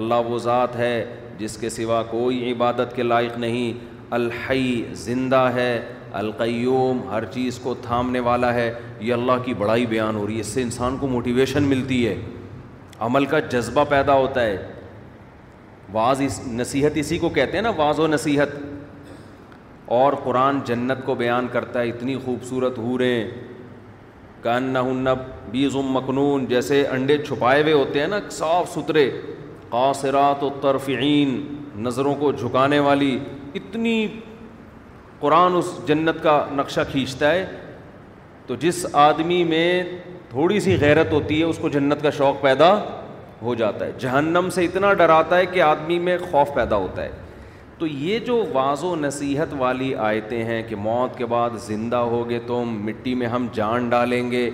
اللہ 0.01 0.29
وہ 0.29 0.37
ذات 0.43 0.75
ہے 0.75 0.95
جس 1.37 1.57
کے 1.57 1.69
سوا 1.77 2.01
کوئی 2.09 2.51
عبادت 2.51 2.95
کے 2.95 3.03
لائق 3.03 3.37
نہیں 3.45 3.85
الحی 4.17 4.81
زندہ 5.07 5.47
ہے 5.55 5.71
القیوم 6.19 7.01
ہر 7.11 7.25
چیز 7.31 7.59
کو 7.63 7.73
تھامنے 7.87 8.19
والا 8.29 8.53
ہے 8.53 8.71
یہ 8.99 9.13
اللہ 9.13 9.43
کی 9.45 9.53
بڑائی 9.63 9.85
بیان 9.95 10.15
ہو 10.15 10.27
رہی 10.27 10.35
ہے 10.35 10.41
اس 10.41 10.53
سے 10.57 10.61
انسان 10.61 10.97
کو 10.99 11.07
موٹیویشن 11.07 11.63
ملتی 11.73 12.05
ہے 12.07 12.15
عمل 13.07 13.25
کا 13.31 13.39
جذبہ 13.53 13.83
پیدا 13.89 14.13
ہوتا 14.15 14.41
ہے 14.41 14.57
بعض 15.91 16.21
اس 16.25 16.39
نصیحت 16.47 16.91
اسی 16.97 17.17
کو 17.17 17.29
کہتے 17.29 17.57
ہیں 17.57 17.61
نا 17.61 17.69
وعض 17.77 17.99
و 17.99 18.07
نصیحت 18.07 18.55
اور 19.95 20.13
قرآن 20.23 20.59
جنت 20.65 21.05
کو 21.05 21.15
بیان 21.15 21.47
کرتا 21.51 21.81
ہے 21.81 21.89
اتنی 21.89 22.17
خوبصورت 22.25 22.77
ہو 22.77 22.97
رہے 22.97 23.27
نہ 24.61 24.77
انّ 24.77 25.07
بیز 25.51 25.75
المقنون 25.75 26.45
جیسے 26.47 26.83
انڈے 26.91 27.17
چھپائے 27.17 27.61
ہوئے 27.61 27.71
ہوتے 27.73 27.99
ہیں 27.99 28.07
نا 28.07 28.17
صاف 28.31 28.69
ستھرے 28.73 29.09
قاصرات 29.69 30.43
و 30.43 30.49
ترفعین 30.61 31.29
نظروں 31.85 32.13
کو 32.19 32.31
جھکانے 32.31 32.79
والی 32.87 33.17
اتنی 33.59 33.95
قرآن 35.19 35.55
اس 35.57 35.71
جنت 35.87 36.21
کا 36.23 36.37
نقشہ 36.55 36.81
کھینچتا 36.91 37.31
ہے 37.31 37.45
تو 38.47 38.55
جس 38.61 38.85
آدمی 39.07 39.43
میں 39.53 39.67
تھوڑی 40.35 40.59
سی 40.59 40.75
غیرت 40.79 41.11
ہوتی 41.13 41.37
ہے 41.39 41.43
اس 41.49 41.57
کو 41.61 41.69
جنت 41.73 42.01
کا 42.03 42.09
شوق 42.15 42.41
پیدا 42.41 42.65
ہو 43.41 43.53
جاتا 43.59 43.85
ہے 43.85 43.91
جہنم 43.99 44.47
سے 44.53 44.63
اتنا 44.65 44.91
ڈراتا 45.01 45.37
ہے 45.37 45.45
کہ 45.51 45.61
آدمی 45.61 45.99
میں 46.07 46.17
خوف 46.31 46.49
پیدا 46.53 46.75
ہوتا 46.75 47.03
ہے 47.03 47.11
تو 47.77 47.87
یہ 47.87 48.19
جو 48.25 48.43
واض 48.53 48.83
و 48.83 48.95
نصیحت 49.01 49.53
والی 49.57 49.93
آیتیں 50.07 50.43
ہیں 50.45 50.61
کہ 50.69 50.75
موت 50.87 51.17
کے 51.17 51.25
بعد 51.35 51.49
زندہ 51.67 51.97
ہوگے 52.13 52.39
تم 52.39 52.45
تو 52.47 52.63
مٹی 52.85 53.13
میں 53.21 53.27
ہم 53.35 53.47
جان 53.53 53.87
ڈالیں 53.89 54.29
گے 54.31 54.49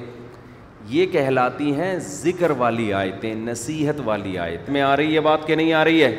یہ 0.90 1.06
کہلاتی 1.12 1.74
ہیں 1.76 1.94
ذکر 2.10 2.52
والی 2.58 2.92
آیتیں 3.02 3.34
نصیحت 3.38 4.02
والی 4.06 4.38
آیت 4.46 4.70
میں 4.76 4.82
آ 4.92 4.96
رہی 4.98 5.16
ہے 5.16 5.22
بات 5.30 5.48
کہ 5.48 5.56
نہیں 5.56 5.74
آ 5.80 5.84
رہی 5.86 6.04
ہے 6.04 6.12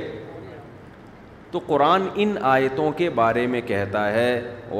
تو 1.51 1.61
قرآن 1.67 2.07
ان 2.25 2.35
آیتوں 2.57 2.91
کے 2.97 3.11
بارے 3.21 3.47
میں 3.55 3.61
کہتا 3.67 4.11
ہے 4.13 4.31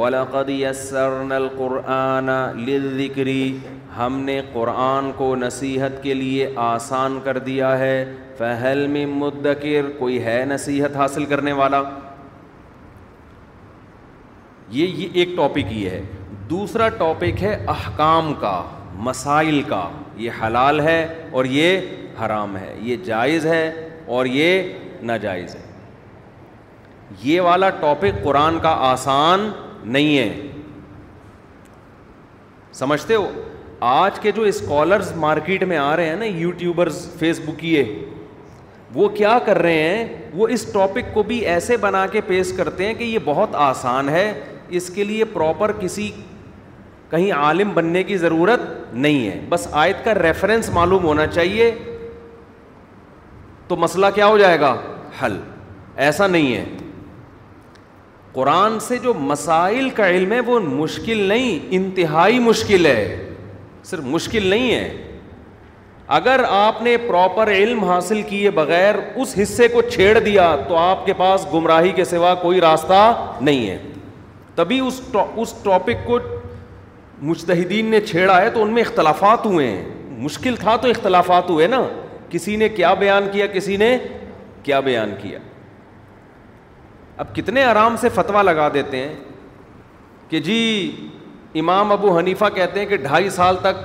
الْقُرْآنَ 0.09 0.73
لِلذِّكْرِ 2.57 3.73
ہم 3.97 4.15
نے 4.25 4.41
قرآن 4.53 5.11
کو 5.17 5.35
نصیحت 5.37 6.03
کے 6.03 6.15
لیے 6.15 6.49
آسان 6.67 7.19
کر 7.25 7.39
دیا 7.49 7.77
ہے 7.79 7.97
فہل 8.39 8.87
میں 8.91 9.05
مدکر 9.07 9.91
کوئی 9.99 10.23
ہے 10.25 10.45
نصیحت 10.49 10.97
حاصل 10.97 11.25
کرنے 11.33 11.53
والا 11.61 11.83
یہ 14.77 14.87
یہ 15.01 15.19
ایک 15.21 15.37
ٹاپک 15.37 15.73
یہ 15.73 15.91
ہے 15.91 16.03
دوسرا 16.51 16.89
ٹاپک 16.99 17.43
ہے 17.43 17.55
احکام 17.69 18.33
کا 18.41 18.61
مسائل 19.09 19.61
کا 19.69 19.89
یہ 20.25 20.43
حلال 20.43 20.81
ہے 20.89 21.05
اور 21.31 21.45
یہ 21.59 21.81
حرام 22.25 22.57
ہے 22.57 22.75
یہ 22.83 22.97
جائز 23.05 23.47
ہے 23.47 23.65
اور 24.15 24.27
یہ 24.27 24.73
ناجائز 25.11 25.55
ہے 25.57 25.71
یہ 27.23 27.41
والا 27.41 27.71
ٹاپک 27.85 28.23
قرآن 28.25 28.59
کا 28.63 28.75
آسان 28.91 29.49
نہیں 29.93 30.19
ہے 30.19 30.51
سمجھتے 32.75 33.15
ہو 33.15 33.31
آج 33.91 34.19
کے 34.21 34.31
جو 34.33 34.43
اسکالرز 34.49 35.11
مارکیٹ 35.17 35.63
میں 35.69 35.77
آ 35.77 35.95
رہے 35.97 36.09
ہیں 36.09 36.17
نا 36.17 36.25
یوٹیوبرز 36.25 36.97
فیس 37.19 37.39
بک 37.45 37.63
یہ 37.65 37.85
وہ 38.95 39.09
کیا 39.15 39.39
کر 39.47 39.59
رہے 39.63 39.81
ہیں 39.89 40.05
وہ 40.39 40.47
اس 40.57 40.65
ٹاپک 40.73 41.13
کو 41.15 41.23
بھی 41.31 41.39
ایسے 41.55 41.77
بنا 41.85 42.05
کے 42.13 42.21
پیش 42.27 42.53
کرتے 42.57 42.87
ہیں 42.87 42.95
کہ 42.95 43.05
یہ 43.05 43.19
بہت 43.25 43.55
آسان 43.69 44.09
ہے 44.09 44.31
اس 44.81 44.89
کے 44.95 45.05
لیے 45.05 45.25
پراپر 45.33 45.73
کسی 45.81 46.11
کہیں 47.11 47.33
عالم 47.37 47.71
بننے 47.75 48.03
کی 48.11 48.17
ضرورت 48.27 48.61
نہیں 48.93 49.27
ہے 49.29 49.41
بس 49.49 49.67
آیت 49.85 50.05
کا 50.05 50.15
ریفرنس 50.23 50.71
معلوم 50.75 51.05
ہونا 51.05 51.27
چاہیے 51.27 51.71
تو 53.69 53.77
مسئلہ 53.87 54.07
کیا 54.15 54.27
ہو 54.27 54.39
جائے 54.39 54.61
گا 54.61 54.75
حل 55.23 55.37
ایسا 56.07 56.27
نہیں 56.37 56.55
ہے 56.55 56.65
قرآن 58.33 58.79
سے 58.89 58.99
جو 59.03 59.15
مسائل 59.35 59.91
کا 60.01 60.11
علم 60.11 60.33
ہے 60.33 60.41
وہ 60.47 60.61
مشکل 60.71 61.21
نہیں 61.35 61.59
انتہائی 61.81 62.39
مشکل 62.49 62.87
ہے 62.87 63.31
صرف 63.91 64.05
مشکل 64.07 64.47
نہیں 64.47 64.73
ہے 64.73 65.19
اگر 66.17 66.41
آپ 66.49 66.83
نے 66.83 66.97
پراپر 67.07 67.49
علم 67.51 67.85
حاصل 67.85 68.21
کیے 68.29 68.51
بغیر 68.59 68.95
اس 69.23 69.35
حصے 69.43 69.69
کو 69.73 69.83
چھیڑ 69.83 70.19
دیا 70.19 70.55
تو 70.69 70.77
آپ 70.77 71.05
کے 71.07 71.13
پاس 71.17 71.47
گمراہی 71.53 71.91
کے 71.97 72.05
سوا 72.05 72.35
کوئی 72.43 72.61
راستہ 72.61 73.01
نہیں 73.41 73.67
ہے 73.69 73.79
تبھی 74.55 74.79
اس 74.87 75.01
اس 75.43 75.53
ٹاپک 75.63 76.07
کو 76.07 76.19
مشتحدین 77.31 77.87
نے 77.91 78.01
چھیڑا 78.07 78.41
ہے 78.41 78.51
تو 78.55 78.63
ان 78.63 78.73
میں 78.75 78.83
اختلافات 78.83 79.47
ہوئے 79.47 79.67
ہیں 79.71 79.85
مشکل 80.25 80.57
تھا 80.61 80.77
تو 80.85 80.89
اختلافات 80.89 81.51
ہوئے 81.51 81.67
نا 81.67 81.83
کسی 82.31 82.57
نے 82.57 82.69
کیا 82.69 82.93
بیان 83.05 83.29
کیا 83.33 83.47
کسی 83.55 83.77
نے 83.77 83.97
کیا 84.63 84.81
بیان 84.89 85.15
کیا 85.23 85.39
اب 87.23 87.35
کتنے 87.35 87.63
آرام 87.65 87.97
سے 88.01 88.09
فتویٰ 88.15 88.43
لگا 88.43 88.69
دیتے 88.75 88.97
ہیں 88.99 89.15
کہ 90.29 90.41
جی 90.49 90.61
امام 91.61 91.93
ابو 91.93 92.17
حنیفہ 92.19 92.45
کہتے 92.55 92.81
ہیں 92.81 92.87
کہ 92.87 92.97
ڈھائی 92.97 93.31
سال 93.31 93.57
تک 93.63 93.83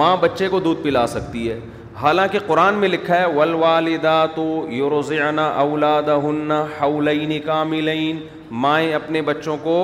ماں 0.00 0.16
بچے 0.20 0.48
کو 0.48 0.60
دودھ 0.60 0.82
پلا 0.82 1.06
سکتی 1.06 1.50
ہے 1.50 1.58
حالانکہ 2.02 2.38
قرآن 2.46 2.74
میں 2.84 2.88
لکھا 2.88 3.18
ہے 3.20 3.96
تو 4.34 4.46
یوروزانہ 4.78 5.40
اولاد 5.64 6.08
ہن 6.24 6.52
اولین 6.86 7.38
کا 7.46 7.62
ملین 7.72 8.20
مائیں 8.62 8.92
اپنے 8.94 9.22
بچوں 9.28 9.56
کو 9.62 9.76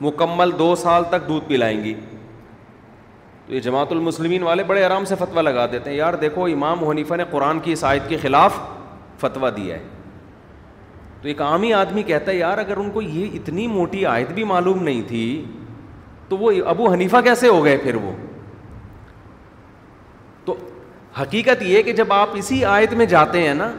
مکمل 0.00 0.50
دو 0.58 0.74
سال 0.82 1.02
تک 1.10 1.28
دودھ 1.28 1.48
پلائیں 1.48 1.82
گی 1.84 1.94
تو 3.46 3.54
یہ 3.54 3.60
جماعت 3.60 3.92
المسلمین 3.92 4.42
والے 4.42 4.62
بڑے 4.64 4.84
آرام 4.84 5.04
سے 5.04 5.14
فتویٰ 5.18 5.42
لگا 5.42 5.66
دیتے 5.72 5.90
ہیں 5.90 5.96
یار 5.96 6.14
دیکھو 6.20 6.44
امام 6.52 6.84
حنیفہ 6.88 7.14
نے 7.14 7.24
قرآن 7.30 7.58
کی 7.64 7.74
آیت 7.84 8.08
کے 8.08 8.16
خلاف 8.22 8.58
فتویٰ 9.20 9.50
دیا 9.56 9.74
ہے 9.76 9.82
تو 11.24 11.28
ایک 11.28 11.40
عامی 11.42 11.72
آدمی 11.74 12.02
کہتا 12.06 12.30
ہے 12.30 12.36
یار 12.36 12.58
اگر 12.58 12.76
ان 12.76 12.90
کو 12.94 13.02
یہ 13.02 13.34
اتنی 13.36 13.66
موٹی 13.66 14.04
آیت 14.06 14.32
بھی 14.38 14.42
معلوم 14.44 14.82
نہیں 14.82 15.00
تھی 15.08 15.22
تو 16.28 16.38
وہ 16.38 16.50
ابو 16.72 16.90
حنیفہ 16.92 17.16
کیسے 17.24 17.48
ہو 17.48 17.62
گئے 17.64 17.76
پھر 17.82 17.94
وہ 18.02 18.10
تو 20.44 20.54
حقیقت 21.20 21.62
یہ 21.62 21.82
کہ 21.82 21.92
جب 22.00 22.12
آپ 22.12 22.36
اسی 22.38 22.64
آیت 22.74 22.92
میں 23.00 23.06
جاتے 23.14 23.42
ہیں 23.46 23.54
نا 23.62 23.70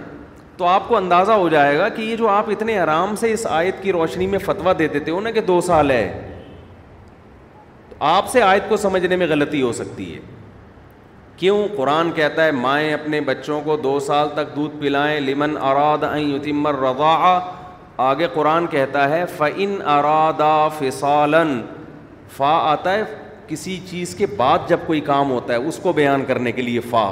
تو 0.58 0.66
آپ 0.68 0.88
کو 0.88 0.96
اندازہ 0.98 1.32
ہو 1.44 1.48
جائے 1.50 1.78
گا 1.78 1.90
کہ 1.96 2.02
یہ 2.02 2.16
جو 2.16 2.30
آپ 2.38 2.50
اتنے 2.52 2.80
آرام 2.80 3.16
سے 3.20 3.32
اس 3.34 3.46
آیت 3.60 3.82
کی 3.84 3.92
روشنی 3.92 4.28
میں 4.28 4.40
فتویٰ 4.46 4.74
دے 4.80 4.88
دیتے 4.94 5.12
ہو 5.12 5.20
نا 5.22 5.32
کہ 5.38 5.42
دو 5.52 5.60
سال 5.68 5.92
ہے 5.92 6.04
تو 7.90 7.96
آپ 8.16 8.30
سے 8.32 8.42
آیت 8.42 8.70
کو 8.70 8.78
سمجھنے 8.88 9.16
میں 9.16 9.28
غلطی 9.30 9.62
ہو 9.62 9.72
سکتی 9.84 10.14
ہے 10.14 10.20
کیوں 11.38 11.68
قرآن 11.78 12.12
کہتا 12.16 12.44
ہے 12.46 12.52
مائیں 12.52 12.94
اپنے 12.94 13.20
بچوں 13.30 13.60
کو 13.64 13.76
دو 13.84 14.00
سال 14.06 14.28
تک 14.36 14.56
دودھ 14.56 14.76
پلائیں 14.82 15.20
لمن 15.22 15.56
اراد 15.70 16.04
یتمر 16.18 16.76
رضا 16.82 17.16
آگے 18.10 18.28
قرآن 18.34 18.68
کہتا 18.72 19.10
ہے 19.10 19.24
فعن 19.38 19.76
ارادا 19.96 20.54
فصالن 20.78 21.60
فا 22.38 22.54
آتا 22.72 22.92
ہے 22.94 23.04
کسی 23.48 23.80
چیز 23.90 24.14
کے 24.16 24.26
بعد 24.38 24.68
جب 24.68 24.78
کوئی 24.86 25.00
کام 25.12 25.32
ہوتا 25.32 25.54
ہے 25.54 25.58
اس 25.72 25.80
کو 25.82 25.92
بیان 26.00 26.26
کرنے 26.28 26.52
کے 26.52 26.62
لیے 26.62 26.80
فا 26.90 27.08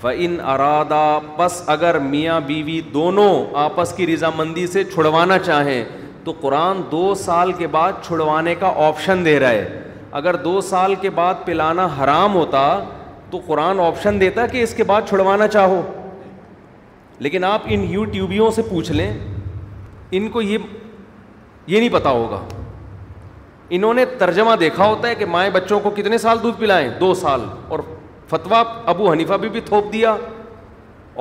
فعن 0.00 0.36
ارادہ 0.54 1.02
بس 1.38 1.62
اگر 1.76 1.98
میاں 2.02 2.40
بیوی 2.46 2.80
دونوں 2.94 3.30
آپس 3.64 3.92
کی 3.96 4.06
رضامندی 4.14 4.66
سے 4.74 4.84
چھڑوانا 4.94 5.38
چاہیں 5.38 5.84
تو 6.24 6.32
قرآن 6.40 6.80
دو 6.90 7.12
سال 7.24 7.52
کے 7.58 7.66
بعد 7.76 8.02
چھڑوانے 8.06 8.54
کا 8.60 8.72
آپشن 8.86 9.24
دے 9.24 9.38
رہا 9.40 9.50
ہے 9.50 9.82
اگر 10.20 10.36
دو 10.44 10.60
سال 10.68 10.94
کے 11.00 11.10
بعد 11.20 11.34
پلانا 11.44 11.86
حرام 12.02 12.34
ہوتا 12.34 12.62
تو 13.30 13.38
قرآن 13.46 13.80
آپشن 13.80 14.20
دیتا 14.20 14.46
کہ 14.52 14.62
اس 14.62 14.74
کے 14.74 14.84
بعد 14.90 15.02
چھڑوانا 15.08 15.46
چاہو 15.48 15.80
لیکن 17.26 17.44
آپ 17.44 17.62
ان 17.74 17.84
یو 17.90 18.04
ٹیوبیوں 18.12 18.50
سے 18.56 18.62
پوچھ 18.70 18.90
لیں 18.92 19.12
ان 20.18 20.28
کو 20.32 20.42
یہ 20.42 20.58
یہ 21.66 21.78
نہیں 21.78 21.88
پتا 21.92 22.10
ہوگا 22.18 22.40
انہوں 23.78 23.94
نے 23.94 24.04
ترجمہ 24.18 24.54
دیکھا 24.60 24.86
ہوتا 24.88 25.08
ہے 25.08 25.14
کہ 25.14 25.26
مائیں 25.32 25.50
بچوں 25.54 25.80
کو 25.80 25.90
کتنے 25.96 26.18
سال 26.18 26.38
دودھ 26.42 26.60
پلائیں 26.60 26.88
دو 27.00 27.12
سال 27.22 27.40
اور 27.74 27.78
فتویٰ 28.28 28.62
ابو 28.92 29.10
حنیفہ 29.10 29.34
بھی 29.40 29.48
بھی 29.48 29.60
تھوپ 29.64 29.92
دیا 29.92 30.16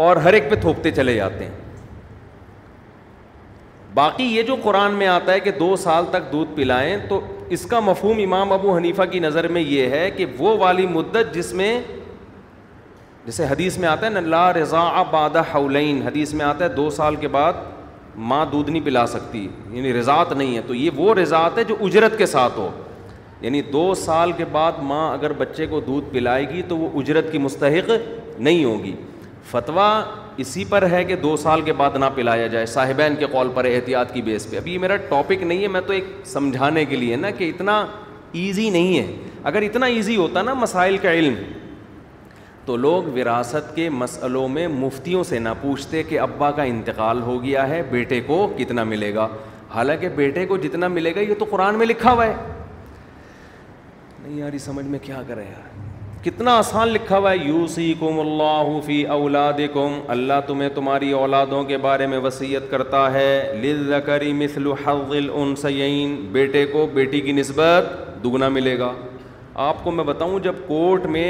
اور 0.05 0.15
ہر 0.25 0.33
ایک 0.33 0.49
پہ 0.49 0.55
تھوپتے 0.61 0.91
چلے 0.91 1.15
جاتے 1.15 1.45
ہیں 1.45 1.55
باقی 3.93 4.23
یہ 4.35 4.43
جو 4.47 4.55
قرآن 4.63 4.93
میں 4.95 5.07
آتا 5.07 5.33
ہے 5.33 5.39
کہ 5.39 5.51
دو 5.59 5.75
سال 5.83 6.05
تک 6.11 6.31
دودھ 6.31 6.49
پلائیں 6.55 6.97
تو 7.09 7.19
اس 7.55 7.65
کا 7.69 7.79
مفہوم 7.79 8.17
امام 8.23 8.51
ابو 8.53 8.75
حنیفہ 8.77 9.01
کی 9.11 9.19
نظر 9.19 9.47
میں 9.57 9.61
یہ 9.61 9.89
ہے 9.89 10.09
کہ 10.17 10.25
وہ 10.37 10.57
والی 10.59 10.85
مدت 10.87 11.33
جس 11.35 11.53
میں 11.61 11.79
جیسے 13.27 13.45
حدیث 13.47 13.77
میں 13.77 13.87
آتا 13.89 14.05
ہے 14.05 14.09
نا 14.11 14.19
لا 14.33 14.41
رضا 14.53 14.79
اباد 14.99 15.35
حولین 15.53 16.01
حدیث 16.05 16.33
میں 16.33 16.45
آتا 16.45 16.63
ہے 16.63 16.69
دو 16.75 16.89
سال 16.97 17.15
کے 17.23 17.27
بعد 17.27 17.53
ماں 18.29 18.45
دودھ 18.51 18.69
نہیں 18.69 18.85
پلا 18.85 19.05
سکتی 19.13 19.39
یعنی 19.71 19.91
رضاعت 19.93 20.31
نہیں 20.33 20.55
ہے 20.55 20.61
تو 20.67 20.75
یہ 20.75 20.89
وہ 20.95 21.13
رضاط 21.15 21.57
ہے 21.57 21.63
جو 21.71 21.75
اجرت 21.85 22.17
کے 22.17 22.25
ساتھ 22.35 22.57
ہو 22.59 22.69
یعنی 23.41 23.61
دو 23.71 23.83
سال 24.05 24.31
کے 24.37 24.45
بعد 24.51 24.79
ماں 24.91 25.03
اگر 25.13 25.33
بچے 25.43 25.65
کو 25.73 25.79
دودھ 25.87 26.05
پلائے 26.13 26.47
گی 26.49 26.61
تو 26.67 26.77
وہ 26.77 26.89
اجرت 27.01 27.31
کی 27.31 27.37
مستحق 27.47 27.91
نہیں 28.39 28.63
ہوگی 28.65 28.95
فتویٰ 29.51 29.91
اسی 30.45 30.63
پر 30.69 30.89
ہے 30.91 31.03
کہ 31.03 31.15
دو 31.27 31.35
سال 31.43 31.61
کے 31.65 31.73
بعد 31.81 31.97
نہ 31.99 32.05
پلایا 32.15 32.47
جائے 32.55 32.65
صاحبین 32.77 33.15
کے 33.19 33.25
قول 33.31 33.49
پر 33.53 33.65
احتیاط 33.73 34.13
کی 34.13 34.21
بیس 34.21 34.49
پہ 34.49 34.57
ابھی 34.57 34.73
یہ 34.73 34.79
میرا 34.79 34.95
ٹاپک 35.09 35.43
نہیں 35.43 35.61
ہے 35.63 35.67
میں 35.75 35.81
تو 35.87 35.93
ایک 35.93 36.05
سمجھانے 36.33 36.85
کے 36.85 36.95
لیے 37.03 37.15
نا 37.25 37.31
کہ 37.37 37.51
اتنا 37.55 37.79
ایزی 38.45 38.69
نہیں 38.69 38.97
ہے 38.97 39.05
اگر 39.51 39.61
اتنا 39.69 39.85
ایزی 39.97 40.15
ہوتا 40.17 40.41
نا 40.41 40.53
مسائل 40.63 40.97
کا 41.07 41.13
علم 41.13 41.35
تو 42.67 42.75
لوگ 42.75 43.03
وراثت 43.15 43.75
کے 43.75 43.87
مسئلوں 43.97 44.47
میں 44.53 44.67
مفتیوں 44.67 45.23
سے 45.23 45.37
نہ 45.39 45.49
پوچھتے 45.61 46.01
کہ 46.03 46.19
ابا 46.19 46.49
کا 46.55 46.63
انتقال 46.71 47.21
ہو 47.25 47.41
گیا 47.43 47.67
ہے 47.69 47.81
بیٹے 47.89 48.19
کو 48.27 48.39
کتنا 48.57 48.83
ملے 48.93 49.13
گا 49.15 49.27
حالانکہ 49.73 50.07
بیٹے 50.15 50.45
کو 50.45 50.55
جتنا 50.63 50.87
ملے 50.95 51.13
گا 51.15 51.19
یہ 51.21 51.33
تو 51.39 51.45
قرآن 51.49 51.77
میں 51.77 51.85
لکھا 51.85 52.11
ہوا 52.11 52.25
ہے 52.25 52.33
نہیں 54.21 54.37
یار 54.39 54.53
یہ 54.53 54.63
سمجھ 54.65 54.85
میں 54.85 54.99
کیا 55.01 55.21
کرے 55.27 55.43
یار 55.51 56.23
کتنا 56.25 56.55
آسان 56.57 56.87
لکھا 56.87 57.17
ہوا 57.17 57.31
ہے 57.31 57.37
یو 57.37 57.65
سی 57.75 57.93
کم 57.99 58.19
اللہ 58.19 58.79
فی 58.85 59.01
اولاد 59.17 59.59
کم 59.73 59.99
اللہ 60.17 60.39
تمہیں 60.47 60.69
تمہاری 60.75 61.11
اولادوں 61.19 61.63
کے 61.71 61.77
بارے 61.87 62.07
میں 62.13 62.19
وسیعت 62.23 62.69
کرتا 62.71 63.11
ہے 63.13 64.33
مثل 64.41 64.71
بیٹے 66.31 66.65
کو 66.71 66.85
بیٹی 66.93 67.21
کی 67.27 67.31
نسبت 67.39 67.93
دگنا 68.23 68.49
ملے 68.57 68.77
گا 68.79 68.91
آپ 69.67 69.83
کو 69.83 69.91
میں 69.99 70.03
بتاؤں 70.03 70.39
جب 70.39 70.55
کورٹ 70.67 71.05
میں 71.15 71.29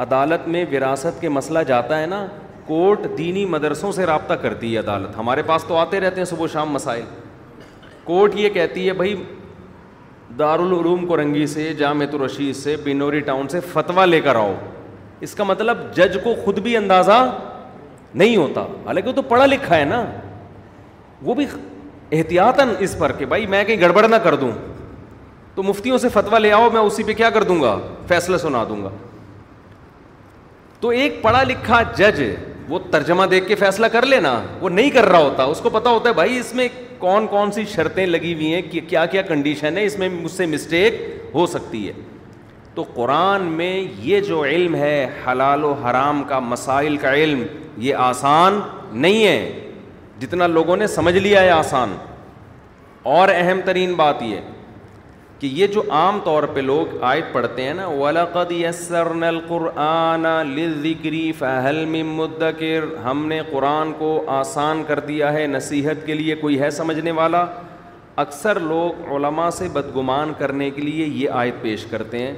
عدالت 0.00 0.46
میں 0.48 0.64
وراثت 0.72 1.20
کے 1.20 1.28
مسئلہ 1.28 1.58
جاتا 1.68 2.00
ہے 2.00 2.06
نا 2.06 2.24
کورٹ 2.66 3.06
دینی 3.18 3.44
مدرسوں 3.46 3.90
سے 3.92 4.06
رابطہ 4.06 4.34
کرتی 4.42 4.72
ہے 4.72 4.78
عدالت 4.78 5.16
ہمارے 5.18 5.42
پاس 5.46 5.64
تو 5.68 5.76
آتے 5.76 6.00
رہتے 6.00 6.20
ہیں 6.20 6.24
صبح 6.24 6.46
شام 6.52 6.70
مسائل 6.72 7.02
کورٹ 8.04 8.34
یہ 8.36 8.48
کہتی 8.54 8.86
ہے 8.88 8.92
بھائی 9.00 9.14
دارالعلوم 10.38 11.06
کرنگی 11.06 11.46
سے 11.46 11.72
جامع 11.78 12.04
الرشید 12.12 12.56
سے 12.56 12.76
بنوری 12.84 13.20
ٹاؤن 13.30 13.48
سے 13.48 13.60
فتویٰ 13.72 14.06
لے 14.06 14.20
کر 14.20 14.36
آؤ 14.36 14.54
اس 15.26 15.34
کا 15.34 15.44
مطلب 15.44 15.78
جج 15.96 16.16
کو 16.24 16.34
خود 16.44 16.58
بھی 16.58 16.76
اندازہ 16.76 17.18
نہیں 18.14 18.36
ہوتا 18.36 18.60
حالانکہ 18.86 19.08
وہ 19.10 19.14
تو 19.14 19.22
پڑھا 19.28 19.46
لکھا 19.46 19.76
ہے 19.78 19.84
نا 19.84 20.04
وہ 21.24 21.34
بھی 21.34 21.46
احتیاطاً 22.12 22.68
اس 22.86 22.98
پر 22.98 23.12
کہ 23.18 23.26
بھائی 23.26 23.46
میں 23.46 23.62
کہیں 23.64 23.80
گڑبڑ 23.80 24.06
نہ 24.08 24.16
کر 24.22 24.34
دوں 24.40 24.50
تو 25.54 25.62
مفتیوں 25.62 25.98
سے 25.98 26.08
فتویٰ 26.12 26.38
لے 26.40 26.52
آؤ 26.52 26.68
میں 26.72 26.80
اسی 26.80 27.02
پہ 27.06 27.12
کیا 27.14 27.30
کر 27.30 27.42
دوں 27.52 27.60
گا 27.62 27.78
فیصلہ 28.08 28.36
سنا 28.42 28.64
دوں 28.68 28.82
گا 28.84 28.88
تو 30.82 30.88
ایک 31.00 31.20
پڑھا 31.22 31.42
لکھا 31.48 31.80
جج 31.96 32.20
وہ 32.68 32.78
ترجمہ 32.90 33.24
دیکھ 33.30 33.46
کے 33.48 33.54
فیصلہ 33.54 33.86
کر 33.92 34.06
لینا 34.06 34.30
وہ 34.60 34.68
نہیں 34.70 34.88
کر 34.90 35.04
رہا 35.08 35.18
ہوتا 35.18 35.42
اس 35.52 35.60
کو 35.62 35.70
پتا 35.70 35.90
ہوتا 35.90 36.08
ہے 36.08 36.14
بھائی 36.14 36.38
اس 36.38 36.52
میں 36.54 36.66
کون 36.98 37.26
کون 37.30 37.52
سی 37.52 37.64
شرطیں 37.74 38.06
لگی 38.06 38.32
ہوئی 38.34 38.52
ہیں 38.54 38.62
کہ 38.70 38.80
کیا 38.88 39.04
کیا 39.12 39.22
کنڈیشن 39.28 39.76
ہے 39.78 39.84
اس 39.86 39.96
میں 39.98 40.08
مجھ 40.14 40.30
سے 40.32 40.46
مسٹیک 40.54 40.94
ہو 41.34 41.44
سکتی 41.54 41.86
ہے 41.86 41.92
تو 42.74 42.84
قرآن 42.94 43.42
میں 43.60 43.72
یہ 44.02 44.20
جو 44.28 44.42
علم 44.44 44.74
ہے 44.74 44.96
حلال 45.26 45.64
و 45.64 45.72
حرام 45.84 46.22
کا 46.28 46.38
مسائل 46.54 46.96
کا 47.04 47.14
علم 47.14 47.42
یہ 47.86 47.94
آسان 48.10 48.60
نہیں 49.02 49.24
ہے 49.26 49.68
جتنا 50.20 50.46
لوگوں 50.46 50.76
نے 50.76 50.86
سمجھ 50.96 51.16
لیا 51.16 51.42
ہے 51.42 51.50
آسان 51.50 51.94
اور 53.16 53.28
اہم 53.34 53.60
ترین 53.64 53.94
بات 54.02 54.22
یہ 54.22 54.40
کہ 55.42 55.48
یہ 55.54 55.66
جو 55.74 55.82
عام 55.98 56.18
طور 56.24 56.42
پہ 56.54 56.60
لوگ 56.60 57.02
آیت 57.06 57.32
پڑھتے 57.32 57.62
ہیں 57.66 57.72
نا 57.74 57.86
فَهَلْ 61.38 61.86
مِن 61.94 62.12
مُدَّكِرْ 62.18 62.84
ہم 63.04 63.24
نے 63.28 63.40
قرآن 63.50 63.92
کو 63.98 64.10
آسان 64.34 64.82
کر 64.88 65.00
دیا 65.08 65.32
ہے 65.32 65.46
نصیحت 65.54 66.04
کے 66.06 66.14
لیے 66.20 66.34
کوئی 66.42 66.60
ہے 66.60 66.70
سمجھنے 66.78 67.10
والا 67.20 67.44
اکثر 68.24 68.60
لوگ 68.72 69.10
علماء 69.16 69.48
سے 69.58 69.68
بدگمان 69.78 70.32
کرنے 70.38 70.70
کے 70.78 70.82
لیے 70.82 71.06
یہ 71.06 71.28
آیت 71.42 71.54
پیش 71.62 71.86
کرتے 71.90 72.18
ہیں 72.26 72.32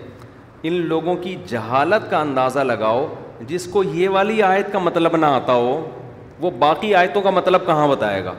ان 0.68 0.80
لوگوں 0.94 1.14
کی 1.26 1.36
جہالت 1.52 2.10
کا 2.10 2.20
اندازہ 2.20 2.60
لگاؤ 2.72 3.06
جس 3.48 3.66
کو 3.72 3.82
یہ 3.92 4.08
والی 4.16 4.42
آیت 4.54 4.72
کا 4.72 4.78
مطلب 4.88 5.16
نہ 5.16 5.26
آتا 5.42 5.52
ہو 5.66 5.78
وہ 6.40 6.50
باقی 6.66 6.94
آیتوں 7.04 7.22
کا 7.22 7.30
مطلب 7.40 7.66
کہاں 7.66 7.88
بتائے 7.88 8.24
گا 8.24 8.34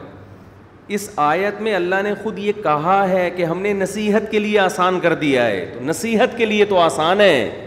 اس 0.93 1.10
آیت 1.19 1.62
میں 1.62 1.74
اللہ 1.76 2.02
نے 2.04 2.13
خود 2.24 2.39
یہ 2.39 2.52
کہا 2.63 2.98
ہے 3.10 3.30
کہ 3.36 3.45
ہم 3.45 3.60
نے 3.62 3.71
نصیحت 3.74 4.30
کے 4.32 4.39
لیے 4.39 4.60
آسان 4.60 5.00
کر 5.00 5.13
دیا 5.21 5.45
ہے 5.45 5.65
تو 5.74 5.86
نصیحت 5.86 6.38
کے 6.38 6.45
لیے 6.45 6.65
تو 6.69 6.80
آسان 6.80 7.21
ہے 7.21 7.62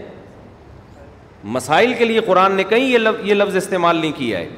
مسائل 1.55 1.93
کے 1.97 2.05
لیے 2.05 2.19
قرآن 2.25 2.51
نے 2.55 2.63
کہیں 2.69 2.85
یہ 2.85 3.33
لفظ 3.33 3.55
استعمال 3.55 3.97
نہیں 3.97 4.11
کیا 4.15 4.39
ہے 4.39 4.49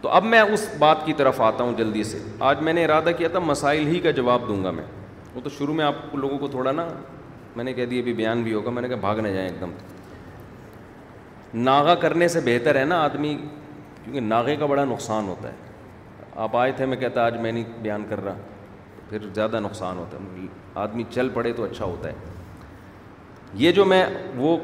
تو 0.00 0.08
اب 0.12 0.24
میں 0.24 0.40
اس 0.40 0.68
بات 0.78 1.04
کی 1.04 1.12
طرف 1.16 1.40
آتا 1.40 1.64
ہوں 1.64 1.72
جلدی 1.76 2.02
سے 2.04 2.18
آج 2.48 2.60
میں 2.62 2.72
نے 2.72 2.84
ارادہ 2.84 3.10
کیا 3.18 3.28
تھا 3.32 3.38
مسائل 3.50 3.86
ہی 3.86 4.00
کا 4.00 4.10
جواب 4.20 4.48
دوں 4.48 4.62
گا 4.64 4.70
میں 4.70 4.84
وہ 5.34 5.40
تو 5.44 5.50
شروع 5.58 5.74
میں 5.74 5.84
آپ 5.84 6.14
لوگوں 6.14 6.38
کو 6.38 6.46
تھوڑا 6.48 6.72
نا 6.72 6.86
میں 7.56 7.64
نے 7.64 7.72
کہہ 7.74 7.84
دیا 7.90 8.00
ابھی 8.00 8.12
بیان 8.14 8.42
بھی 8.42 8.54
ہوگا 8.54 8.70
میں 8.70 8.82
نے 8.82 8.88
کہا 8.88 8.96
بھاگ 9.00 9.16
نہ 9.22 9.28
جائیں 9.34 9.48
ایک 9.48 9.60
دم 9.60 9.70
ناغا 11.64 11.94
کرنے 12.00 12.28
سے 12.28 12.40
بہتر 12.44 12.76
ہے 12.78 12.84
نا 12.84 13.02
آدمی 13.04 13.36
کیونکہ 14.04 14.20
ناغے 14.20 14.56
کا 14.56 14.66
بڑا 14.66 14.84
نقصان 14.84 15.28
ہوتا 15.28 15.48
ہے 15.48 15.65
آپ 16.44 16.56
آئے 16.56 16.72
تھے 16.76 16.86
میں 16.86 16.96
کہتا 16.96 17.24
آج 17.26 17.36
میں 17.40 17.50
نہیں 17.52 17.64
بیان 17.82 18.02
کر 18.08 18.22
رہا 18.24 18.34
پھر 19.10 19.22
زیادہ 19.34 19.60
نقصان 19.62 19.96
ہوتا 19.98 20.18
ہے 20.22 20.46
آدمی 20.82 21.02
چل 21.10 21.28
پڑے 21.34 21.52
تو 21.56 21.64
اچھا 21.64 21.84
ہوتا 21.84 22.08
ہے 22.08 22.14
یہ 23.64 23.72
جو 23.72 23.84
میں 23.92 24.04
وہ 24.36 24.56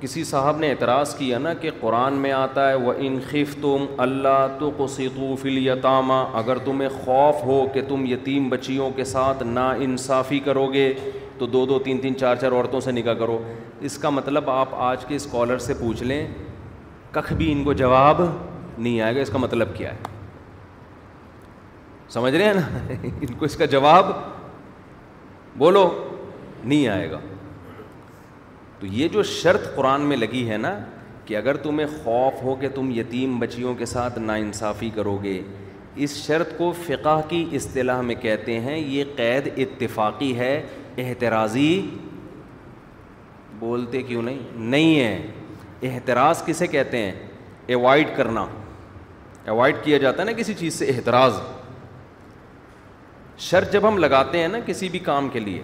کسی 0.00 0.24
صاحب 0.30 0.58
نے 0.60 0.70
اعتراض 0.70 1.14
کیا 1.18 1.38
نا 1.38 1.52
کہ 1.60 1.70
قرآن 1.80 2.14
میں 2.24 2.32
آتا 2.38 2.68
ہے 2.68 2.74
وہ 2.74 2.92
انخف 3.06 3.54
تم 3.60 3.84
اللہ 4.06 4.46
تو 4.58 4.70
کو 4.76 4.86
سیکوفی 4.96 5.68
اگر 5.70 6.58
تمہیں 6.64 6.88
خوف 7.04 7.42
ہو 7.44 7.64
کہ 7.74 7.82
تم 7.88 8.04
یتیم 8.08 8.48
بچیوں 8.48 8.90
کے 8.96 9.04
ساتھ 9.12 9.42
نا 9.52 9.70
انصافی 9.86 10.38
کرو 10.44 10.66
گے 10.72 10.92
تو 11.38 11.46
دو 11.56 11.64
دو 11.66 11.78
تین 11.84 11.98
تین 12.00 12.16
چار 12.18 12.36
چار 12.40 12.52
عورتوں 12.52 12.80
سے 12.80 12.92
نکاح 12.92 13.14
کرو 13.18 13.38
اس 13.88 13.96
کا 14.02 14.10
مطلب 14.18 14.50
آپ 14.50 14.74
آج 14.90 15.04
کے 15.06 15.16
اسکالر 15.16 15.58
سے 15.68 15.74
پوچھ 15.80 16.02
لیں 16.02 16.26
کخ 17.12 17.32
بھی 17.38 17.50
ان 17.52 17.64
کو 17.64 17.72
جواب 17.82 18.20
نہیں 18.78 19.00
آئے 19.00 19.16
گا 19.16 19.20
اس 19.20 19.30
کا 19.32 19.38
مطلب 19.38 19.74
کیا 19.76 19.92
ہے 19.92 20.14
سمجھ 22.14 22.34
رہے 22.34 22.44
ہیں 22.44 22.54
نا 22.54 22.88
ان 23.04 23.34
کو 23.38 23.44
اس 23.44 23.56
کا 23.56 23.64
جواب 23.76 24.10
بولو 25.58 25.88
نہیں 26.64 26.86
آئے 26.88 27.10
گا 27.10 27.20
تو 28.80 28.86
یہ 28.92 29.08
جو 29.08 29.22
شرط 29.22 29.74
قرآن 29.74 30.00
میں 30.08 30.16
لگی 30.16 30.48
ہے 30.50 30.56
نا 30.56 30.78
کہ 31.24 31.36
اگر 31.36 31.56
تمہیں 31.62 31.86
خوف 32.02 32.42
ہو 32.42 32.54
کہ 32.56 32.68
تم 32.74 32.90
یتیم 32.94 33.38
بچیوں 33.38 33.74
کے 33.74 33.84
ساتھ 33.86 34.18
ناانصافی 34.18 34.90
کرو 34.94 35.16
گے 35.22 35.40
اس 36.04 36.16
شرط 36.26 36.56
کو 36.56 36.72
فقہ 36.86 37.20
کی 37.28 37.44
اصطلاح 37.56 38.00
میں 38.08 38.14
کہتے 38.22 38.58
ہیں 38.60 38.76
یہ 38.78 39.04
قید 39.16 39.48
اتفاقی 39.56 40.34
ہے 40.38 40.54
احتراضی 41.04 41.70
بولتے 43.58 44.02
کیوں 44.02 44.22
نہیں 44.22 44.38
نہیں 44.56 44.98
ہے 45.00 45.86
احتراض 45.88 46.44
کسے 46.44 46.66
کہتے 46.66 46.98
ہیں 47.04 47.12
ایوائڈ 47.66 48.16
کرنا 48.16 48.46
ایوائڈ 49.44 49.76
کیا 49.84 49.98
جاتا 49.98 50.20
ہے 50.22 50.26
نا 50.26 50.32
کسی 50.38 50.54
چیز 50.58 50.74
سے 50.74 50.90
احتراض 50.96 51.38
شرط 53.44 53.72
جب 53.72 53.88
ہم 53.88 53.98
لگاتے 53.98 54.38
ہیں 54.40 54.48
نا 54.48 54.58
کسی 54.66 54.88
بھی 54.88 54.98
کام 55.08 55.28
کے 55.32 55.40
لیے 55.40 55.62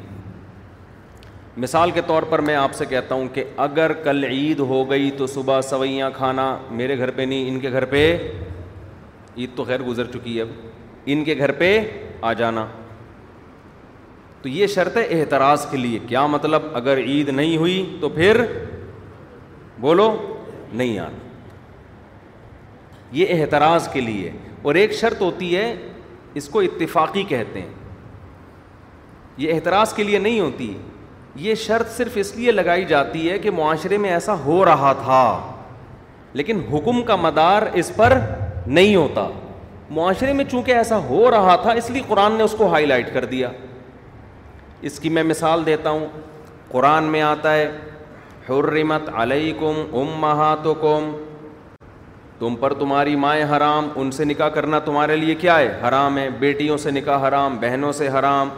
مثال 1.62 1.90
کے 1.90 2.00
طور 2.06 2.22
پر 2.28 2.38
میں 2.48 2.54
آپ 2.56 2.72
سے 2.74 2.84
کہتا 2.88 3.14
ہوں 3.14 3.28
کہ 3.34 3.44
اگر 3.66 3.92
کل 4.04 4.24
عید 4.24 4.58
ہو 4.72 4.88
گئی 4.90 5.10
تو 5.16 5.26
صبح 5.34 5.60
سوئیاں 5.70 6.10
کھانا 6.16 6.56
میرے 6.76 6.98
گھر 6.98 7.10
پہ 7.16 7.22
نہیں 7.22 7.48
ان 7.48 7.58
کے 7.60 7.70
گھر 7.70 7.84
پہ 7.94 8.04
عید 9.36 9.50
تو 9.56 9.64
خیر 9.64 9.82
گزر 9.82 10.10
چکی 10.12 10.36
ہے 10.36 10.42
اب 10.42 10.48
ان 11.12 11.24
کے 11.24 11.36
گھر 11.38 11.52
پہ 11.58 11.78
آ 12.20 12.32
جانا 12.40 12.66
تو 14.42 14.48
یہ 14.48 14.66
شرط 14.66 14.96
ہے 14.96 15.02
احتراز 15.20 15.66
کے 15.70 15.76
لیے 15.76 15.98
کیا 16.08 16.26
مطلب 16.26 16.62
اگر 16.76 16.98
عید 16.98 17.28
نہیں 17.28 17.56
ہوئی 17.56 17.84
تو 18.00 18.08
پھر 18.16 18.40
بولو 19.80 20.10
نہیں 20.72 20.98
آنا 20.98 21.30
یہ 23.16 23.34
احتراز 23.40 23.88
کے 23.92 24.00
لیے 24.00 24.30
اور 24.62 24.74
ایک 24.74 24.92
شرط 24.94 25.20
ہوتی 25.20 25.56
ہے 25.56 25.74
اس 26.40 26.48
کو 26.48 26.60
اتفاقی 26.66 27.22
کہتے 27.28 27.60
ہیں 27.60 27.72
یہ 29.36 29.52
احتراز 29.54 29.92
کے 29.94 30.02
لیے 30.04 30.18
نہیں 30.18 30.40
ہوتی 30.40 30.72
یہ 31.46 31.54
شرط 31.64 31.90
صرف 31.96 32.12
اس 32.20 32.34
لیے 32.36 32.52
لگائی 32.52 32.84
جاتی 32.84 33.30
ہے 33.30 33.38
کہ 33.38 33.50
معاشرے 33.58 33.98
میں 33.98 34.10
ایسا 34.12 34.34
ہو 34.44 34.64
رہا 34.64 34.92
تھا 35.02 35.22
لیکن 36.40 36.60
حکم 36.72 37.02
کا 37.06 37.16
مدار 37.16 37.62
اس 37.82 37.90
پر 37.96 38.18
نہیں 38.66 38.94
ہوتا 38.96 39.28
معاشرے 39.98 40.32
میں 40.32 40.44
چونکہ 40.50 40.70
ایسا 40.74 40.98
ہو 41.08 41.30
رہا 41.30 41.56
تھا 41.62 41.70
اس 41.80 41.90
لیے 41.90 42.02
قرآن 42.08 42.32
نے 42.38 42.42
اس 42.42 42.54
کو 42.58 42.68
ہائی 42.72 42.86
لائٹ 42.86 43.12
کر 43.14 43.24
دیا 43.32 43.48
اس 44.90 44.98
کی 45.00 45.08
میں 45.16 45.22
مثال 45.22 45.64
دیتا 45.66 45.90
ہوں 45.90 46.06
قرآن 46.70 47.04
میں 47.14 47.20
آتا 47.22 47.54
ہے 47.54 47.70
حرمت 48.48 49.08
علیکم 49.22 49.80
امہاتکم 50.00 51.10
تم 52.42 52.54
پر 52.60 52.72
تمہاری 52.78 53.14
مائیں 53.22 53.44
حرام 53.50 53.88
ان 54.00 54.10
سے 54.10 54.24
نکاح 54.24 54.48
کرنا 54.54 54.78
تمہارے 54.84 55.16
لیے 55.16 55.34
کیا 55.40 55.58
ہے 55.58 55.66
حرام 55.82 56.16
ہے 56.18 56.28
بیٹیوں 56.38 56.76
سے 56.84 56.90
نکاح 56.90 57.18
حرام 57.28 57.56
بہنوں 57.60 57.90
سے 57.98 58.08
حرام 58.18 58.48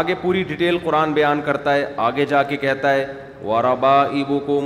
آگے 0.00 0.14
پوری 0.22 0.42
ڈیٹیل 0.48 0.78
قرآن 0.82 1.12
بیان 1.18 1.40
کرتا 1.44 1.74
ہے 1.74 1.86
آگے 2.08 2.26
جا 2.32 2.42
کے 2.50 2.56
کہتا 2.64 2.92
ہے 2.94 3.06
وربا 3.44 3.94
ابو 4.20 4.38
کو 4.46 4.58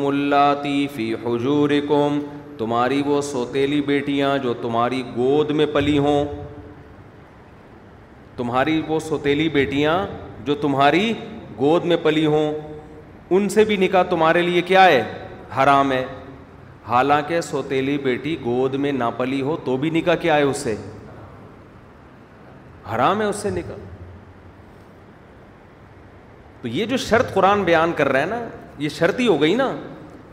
حجور 1.26 1.70
تمہاری 2.58 3.00
وہ 3.06 3.20
سوتیلی 3.30 3.80
بیٹیاں 3.86 4.36
جو 4.42 4.54
تمہاری 4.62 5.02
گود 5.16 5.50
میں 5.60 5.66
پلی 5.74 5.96
ہوں 5.98 6.24
تمہاری 8.36 8.80
وہ 8.88 8.98
سوتیلی 9.08 9.48
بیٹیاں 9.60 9.94
جو 10.46 10.54
تمہاری 10.66 11.12
گود 11.60 11.84
میں 11.92 11.96
پلی 12.02 12.26
ہوں 12.34 12.52
ان 13.34 13.48
سے 13.56 13.64
بھی 13.70 13.76
نکاح 13.86 14.02
تمہارے 14.10 14.42
لیے 14.48 14.62
کیا 14.72 14.84
ہے 14.84 15.02
حرام 15.58 15.92
ہے 15.92 16.04
حالانکہ 16.88 17.40
سوتیلی 17.40 17.96
بیٹی 18.04 18.36
گود 18.44 18.74
میں 18.84 18.90
نہ 18.92 19.04
پلی 19.16 19.40
ہو 19.42 19.56
تو 19.64 19.76
بھی 19.84 19.90
نکاح 19.90 20.14
کیا 20.22 20.36
ہے 20.36 20.42
اس 20.42 20.56
سے 20.62 20.74
حرام 22.94 23.20
ہے 23.20 23.26
اس 23.26 23.36
سے 23.42 23.50
نکاح 23.50 23.76
تو 26.62 26.68
یہ 26.68 26.86
جو 26.90 26.96
شرط 26.96 27.32
قرآن 27.34 27.62
بیان 27.64 27.92
کر 27.96 28.08
رہا 28.12 28.20
ہے 28.20 28.26
نا 28.26 28.40
یہ 28.78 28.88
شرط 28.96 29.20
ہی 29.20 29.26
ہو 29.26 29.40
گئی 29.40 29.54
نا 29.54 29.70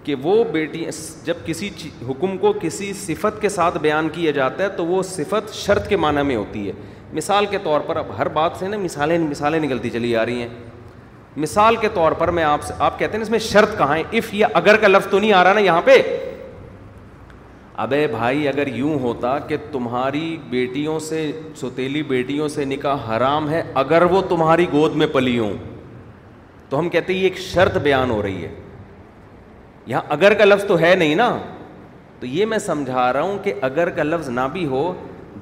کہ 0.04 0.16
وہ 0.22 0.44
بیٹی 0.52 0.86
جب 1.26 1.38
کسی 1.46 1.70
حکم 2.10 2.38
کو 2.38 2.52
کسی 2.62 2.92
صفت 3.02 3.42
کے 3.42 3.50
ساتھ 3.56 3.78
بیان 3.82 4.10
کیا 4.14 4.32
جاتا 4.40 4.64
ہے 4.64 4.70
تو 4.78 4.86
وہ 4.86 5.02
صفت 5.10 5.54
شرط 5.54 5.88
کے 5.90 5.98
معنی 6.06 6.22
میں 6.28 6.36
ہوتی 6.36 6.68
ہے 6.68 6.72
مثال 7.14 7.46
کے 7.50 7.58
طور 7.64 7.82
پر 7.88 7.96
اب 7.98 8.18
ہر 8.18 8.28
بات 8.40 8.52
سے 8.60 8.68
نا 8.68 8.78
مثالیں 8.78 9.18
مثالیں 9.20 9.60
نکلتی 9.60 9.90
چلی 9.90 10.16
آ 10.18 10.26
رہی 10.26 10.42
ہیں 10.42 10.48
مثال 11.46 11.76
کے 11.82 11.90
طور 11.94 12.12
پر 12.22 12.32
میں 12.38 12.44
آپ 12.44 12.64
سے 12.68 12.74
آپ 12.88 13.00
کہتے 13.00 13.18
ہیں 13.18 13.22
اس 13.24 13.30
میں 13.30 13.40
شرط 13.50 13.78
کہاں 13.78 13.96
ہے 13.98 14.18
اف 14.18 14.34
یا 14.34 14.48
اگر 14.62 14.78
کا 14.82 14.88
لفظ 14.88 15.08
تو 15.12 15.20
نہیں 15.20 15.34
آ 15.34 15.44
رہا 15.44 15.54
نا 15.54 15.60
یہاں 15.60 15.82
پہ 15.86 15.98
اب 17.82 17.94
بھائی 18.12 18.48
اگر 18.48 18.67
یوں 18.76 18.98
ہوتا 19.02 19.38
کہ 19.48 19.58
تمہاری 19.72 20.36
بیٹیوں 20.50 20.98
سے 21.08 21.22
سوتیلی 21.60 22.02
بیٹیوں 22.12 22.48
سے 22.56 22.65
نکاح 22.65 23.08
حرام 23.15 23.50
ہے 23.50 23.62
اگر 23.82 24.02
وہ 24.12 24.22
تمہاری 24.30 24.65
گود 24.72 24.96
میں 25.02 25.08
پلی 25.13 25.38
ہوں 25.38 25.54
تو 26.70 26.80
ہم 26.80 26.89
کہتے 26.96 27.13
ہیں 27.13 27.20
یہ 27.20 27.28
ایک 27.28 27.38
شرط 27.48 27.78
بیان 27.88 28.10
ہو 28.12 28.22
رہی 28.22 28.44
ہے 28.44 28.50
یہاں 29.88 30.02
اگر 30.17 30.34
کا 30.41 30.46
لفظ 30.46 30.65
تو 30.67 30.78
ہے 30.80 30.94
نہیں 30.96 31.15
نا 31.24 31.30
تو 32.20 32.26
یہ 32.34 32.46
میں 32.54 32.58
سمجھا 32.70 33.12
رہا 33.13 33.22
ہوں 33.22 33.38
کہ 33.44 33.54
اگر 33.72 33.89
کا 33.98 34.04
لفظ 34.04 34.30
نہ 34.30 34.48
بھی 34.54 34.65
ہو 34.76 34.84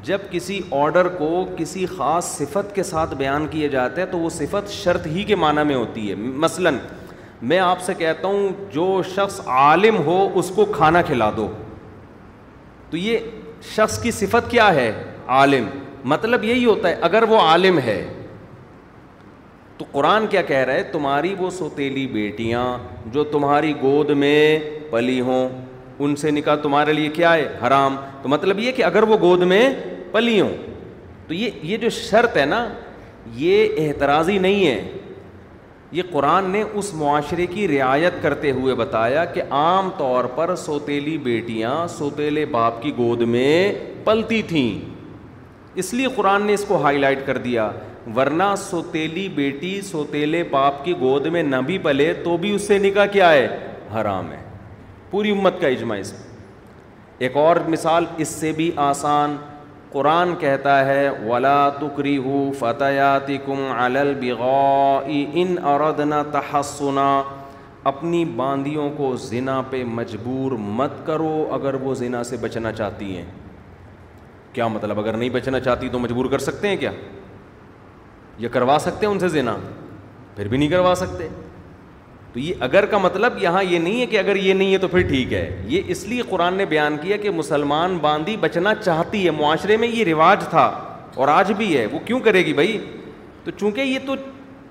جب 0.03 0.21
کسی 0.31 0.59
آڈر 0.81 1.07
کو 1.17 1.31
کسی 1.57 1.85
خاص 1.97 2.25
صفت 2.37 2.73
کے 2.75 2.83
ساتھ 2.95 3.15
بیان 3.23 3.47
کیے 3.51 3.67
جاتے 3.77 4.01
ہیں 4.01 4.11
تو 4.11 4.19
وہ 4.19 4.29
صفت 4.41 4.71
شرط 4.81 5.07
ہی 5.15 5.23
کے 5.23 5.35
معنی 5.45 5.63
میں 5.67 5.75
ہوتی 5.75 6.09
ہے 6.09 6.15
مثلاً 6.45 6.77
میں 7.51 7.59
آپ 7.71 7.81
سے 7.85 7.93
کہتا 7.97 8.27
ہوں 8.27 8.49
جو 8.73 9.01
شخص 9.15 9.41
عالم 9.61 9.97
ہو 10.05 10.27
اس 10.39 10.51
کو 10.55 10.65
کھانا 10.77 11.01
کھلا 11.11 11.29
دو 11.37 11.47
تو 12.91 12.97
یہ 12.97 13.17
شخص 13.75 14.01
کی 14.01 14.11
صفت 14.11 14.49
کیا 14.51 14.73
ہے 14.75 14.91
عالم 15.37 15.67
مطلب 16.09 16.43
یہی 16.43 16.65
ہوتا 16.65 16.89
ہے 16.89 16.93
اگر 17.07 17.23
وہ 17.29 17.39
عالم 17.41 17.79
ہے 17.85 18.01
تو 19.77 19.85
قرآن 19.91 20.25
کیا 20.29 20.41
کہہ 20.47 20.63
رہا 20.67 20.73
ہے 20.73 20.83
تمہاری 20.91 21.33
وہ 21.37 21.49
سوتیلی 21.57 22.05
بیٹیاں 22.13 22.65
جو 23.11 23.23
تمہاری 23.35 23.73
گود 23.81 24.09
میں 24.23 24.39
پلی 24.91 25.19
ہوں 25.21 25.49
ان 26.03 26.15
سے 26.15 26.31
نکاح 26.31 26.55
تمہارے 26.63 26.93
لیے 26.93 27.09
کیا 27.13 27.33
ہے 27.33 27.47
حرام 27.65 27.95
تو 28.21 28.29
مطلب 28.29 28.59
یہ 28.59 28.71
کہ 28.75 28.83
اگر 28.83 29.03
وہ 29.07 29.17
گود 29.21 29.41
میں 29.53 29.63
پلی 30.11 30.39
ہوں 30.41 30.55
تو 31.27 31.33
یہ 31.33 31.49
یہ 31.71 31.77
جو 31.77 31.89
شرط 31.99 32.37
ہے 32.37 32.45
نا 32.45 32.67
یہ 33.35 33.75
احتراضی 33.87 34.37
نہیں 34.45 34.65
ہے 34.67 34.98
یہ 35.91 36.03
قرآن 36.11 36.49
نے 36.51 36.61
اس 36.61 36.93
معاشرے 36.93 37.45
کی 37.53 37.67
رعایت 37.67 38.21
کرتے 38.21 38.51
ہوئے 38.51 38.73
بتایا 38.75 39.23
کہ 39.33 39.41
عام 39.59 39.89
طور 39.97 40.25
پر 40.35 40.55
سوتیلی 40.63 41.17
بیٹیاں 41.23 41.75
سوتیلے 41.97 42.45
باپ 42.51 42.81
کی 42.81 42.91
گود 42.97 43.21
میں 43.35 43.71
پلتی 44.05 44.41
تھیں 44.47 44.71
اس 45.83 45.93
لیے 45.93 46.07
قرآن 46.15 46.45
نے 46.45 46.53
اس 46.53 46.65
کو 46.67 46.81
ہائی 46.83 46.97
لائٹ 46.97 47.25
کر 47.25 47.37
دیا 47.47 47.69
ورنہ 48.15 48.43
سوتیلی 48.57 49.27
بیٹی 49.35 49.79
سوتیلے 49.89 50.43
باپ 50.51 50.83
کی 50.85 50.93
گود 50.99 51.25
میں 51.33 51.43
نہ 51.43 51.55
بھی 51.65 51.77
پلے 51.83 52.13
تو 52.23 52.37
بھی 52.45 52.53
اس 52.55 52.67
سے 52.67 52.77
نکاح 52.85 53.05
کیا 53.11 53.31
ہے 53.31 53.47
حرام 53.99 54.31
ہے 54.31 54.37
پوری 55.11 55.31
امت 55.31 55.59
کا 55.61 55.67
اجماع 55.67 55.97
اجماعز 55.97 56.13
ایک 57.27 57.37
اور 57.37 57.55
مثال 57.69 58.05
اس 58.23 58.27
سے 58.27 58.51
بھی 58.55 58.71
آسان 58.87 59.35
قرآن 59.91 60.33
کہتا 60.39 60.85
ہے 60.85 61.07
ولا 61.25 61.59
تکری 61.79 62.17
ہو 62.25 62.43
فتح 62.59 63.17
کم 63.45 63.61
البغی 63.79 65.25
ان 65.41 65.55
اردنا 65.73 66.21
تحسنا 66.31 67.07
اپنی 67.91 68.23
باندیوں 68.39 68.89
کو 68.97 69.15
زنا 69.25 69.61
پہ 69.69 69.83
مجبور 69.97 70.51
مت 70.79 71.05
کرو 71.05 71.33
اگر 71.53 71.73
وہ 71.83 71.93
زنا 72.01 72.23
سے 72.31 72.37
بچنا 72.41 72.71
چاہتی 72.71 73.15
ہیں 73.17 73.25
کیا 74.53 74.67
مطلب 74.67 74.99
اگر 74.99 75.17
نہیں 75.17 75.29
بچنا 75.29 75.59
چاہتی 75.67 75.89
تو 75.91 75.99
مجبور 75.99 76.25
کر 76.31 76.39
سکتے 76.49 76.67
ہیں 76.69 76.77
کیا 76.77 76.91
یا 78.45 78.49
کروا 78.49 78.77
سکتے 78.81 79.05
ہیں 79.05 79.13
ان 79.13 79.19
سے 79.19 79.27
زنا 79.29 79.55
پھر 80.35 80.47
بھی 80.47 80.57
نہیں 80.57 80.69
کروا 80.69 80.93
سکتے 80.97 81.27
تو 82.33 82.39
یہ 82.39 82.53
اگر 82.65 82.85
کا 82.85 82.97
مطلب 82.97 83.41
یہاں 83.41 83.63
یہ 83.63 83.79
نہیں 83.79 83.99
ہے 84.01 84.05
کہ 84.05 84.17
اگر 84.19 84.35
یہ 84.35 84.53
نہیں 84.53 84.71
ہے 84.73 84.77
تو 84.77 84.87
پھر 84.87 85.01
ٹھیک 85.07 85.31
ہے 85.33 85.61
یہ 85.67 85.81
اس 85.93 86.05
لیے 86.07 86.21
قرآن 86.29 86.53
نے 86.55 86.65
بیان 86.73 86.97
کیا 87.01 87.17
کہ 87.21 87.29
مسلمان 87.31 87.97
باندھی 88.01 88.35
بچنا 88.39 88.73
چاہتی 88.83 89.25
ہے 89.25 89.31
معاشرے 89.37 89.77
میں 89.83 89.87
یہ 89.87 90.03
رواج 90.11 90.43
تھا 90.49 90.65
اور 91.21 91.27
آج 91.27 91.51
بھی 91.57 91.77
ہے 91.77 91.85
وہ 91.91 91.99
کیوں 92.05 92.19
کرے 92.25 92.45
گی 92.45 92.53
بھائی 92.53 92.77
تو 93.43 93.51
چونکہ 93.59 93.81
یہ 93.81 93.99
تو 94.07 94.15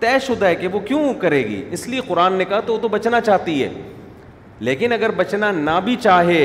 طے 0.00 0.18
شدہ 0.26 0.46
ہے 0.46 0.54
کہ 0.56 0.68
وہ 0.72 0.80
کیوں 0.86 1.12
کرے 1.20 1.44
گی 1.44 1.62
اس 1.76 1.86
لیے 1.88 2.00
قرآن 2.08 2.32
نے 2.38 2.44
کہا 2.48 2.60
تو 2.66 2.72
وہ 2.72 2.78
تو 2.82 2.88
بچنا 2.88 3.20
چاہتی 3.20 3.62
ہے 3.62 3.68
لیکن 4.68 4.92
اگر 4.92 5.10
بچنا 5.16 5.50
نہ 5.52 5.78
بھی 5.84 5.96
چاہے 6.02 6.42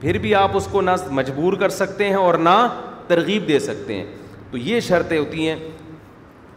پھر 0.00 0.18
بھی 0.18 0.34
آپ 0.34 0.56
اس 0.56 0.66
کو 0.70 0.80
نہ 0.80 0.90
مجبور 1.12 1.52
کر 1.60 1.68
سکتے 1.78 2.08
ہیں 2.08 2.16
اور 2.26 2.34
نہ 2.44 2.56
ترغیب 3.08 3.48
دے 3.48 3.58
سکتے 3.60 3.94
ہیں 3.96 4.04
تو 4.50 4.56
یہ 4.58 4.80
شرطیں 4.88 5.18
ہوتی 5.18 5.48
ہیں 5.48 5.56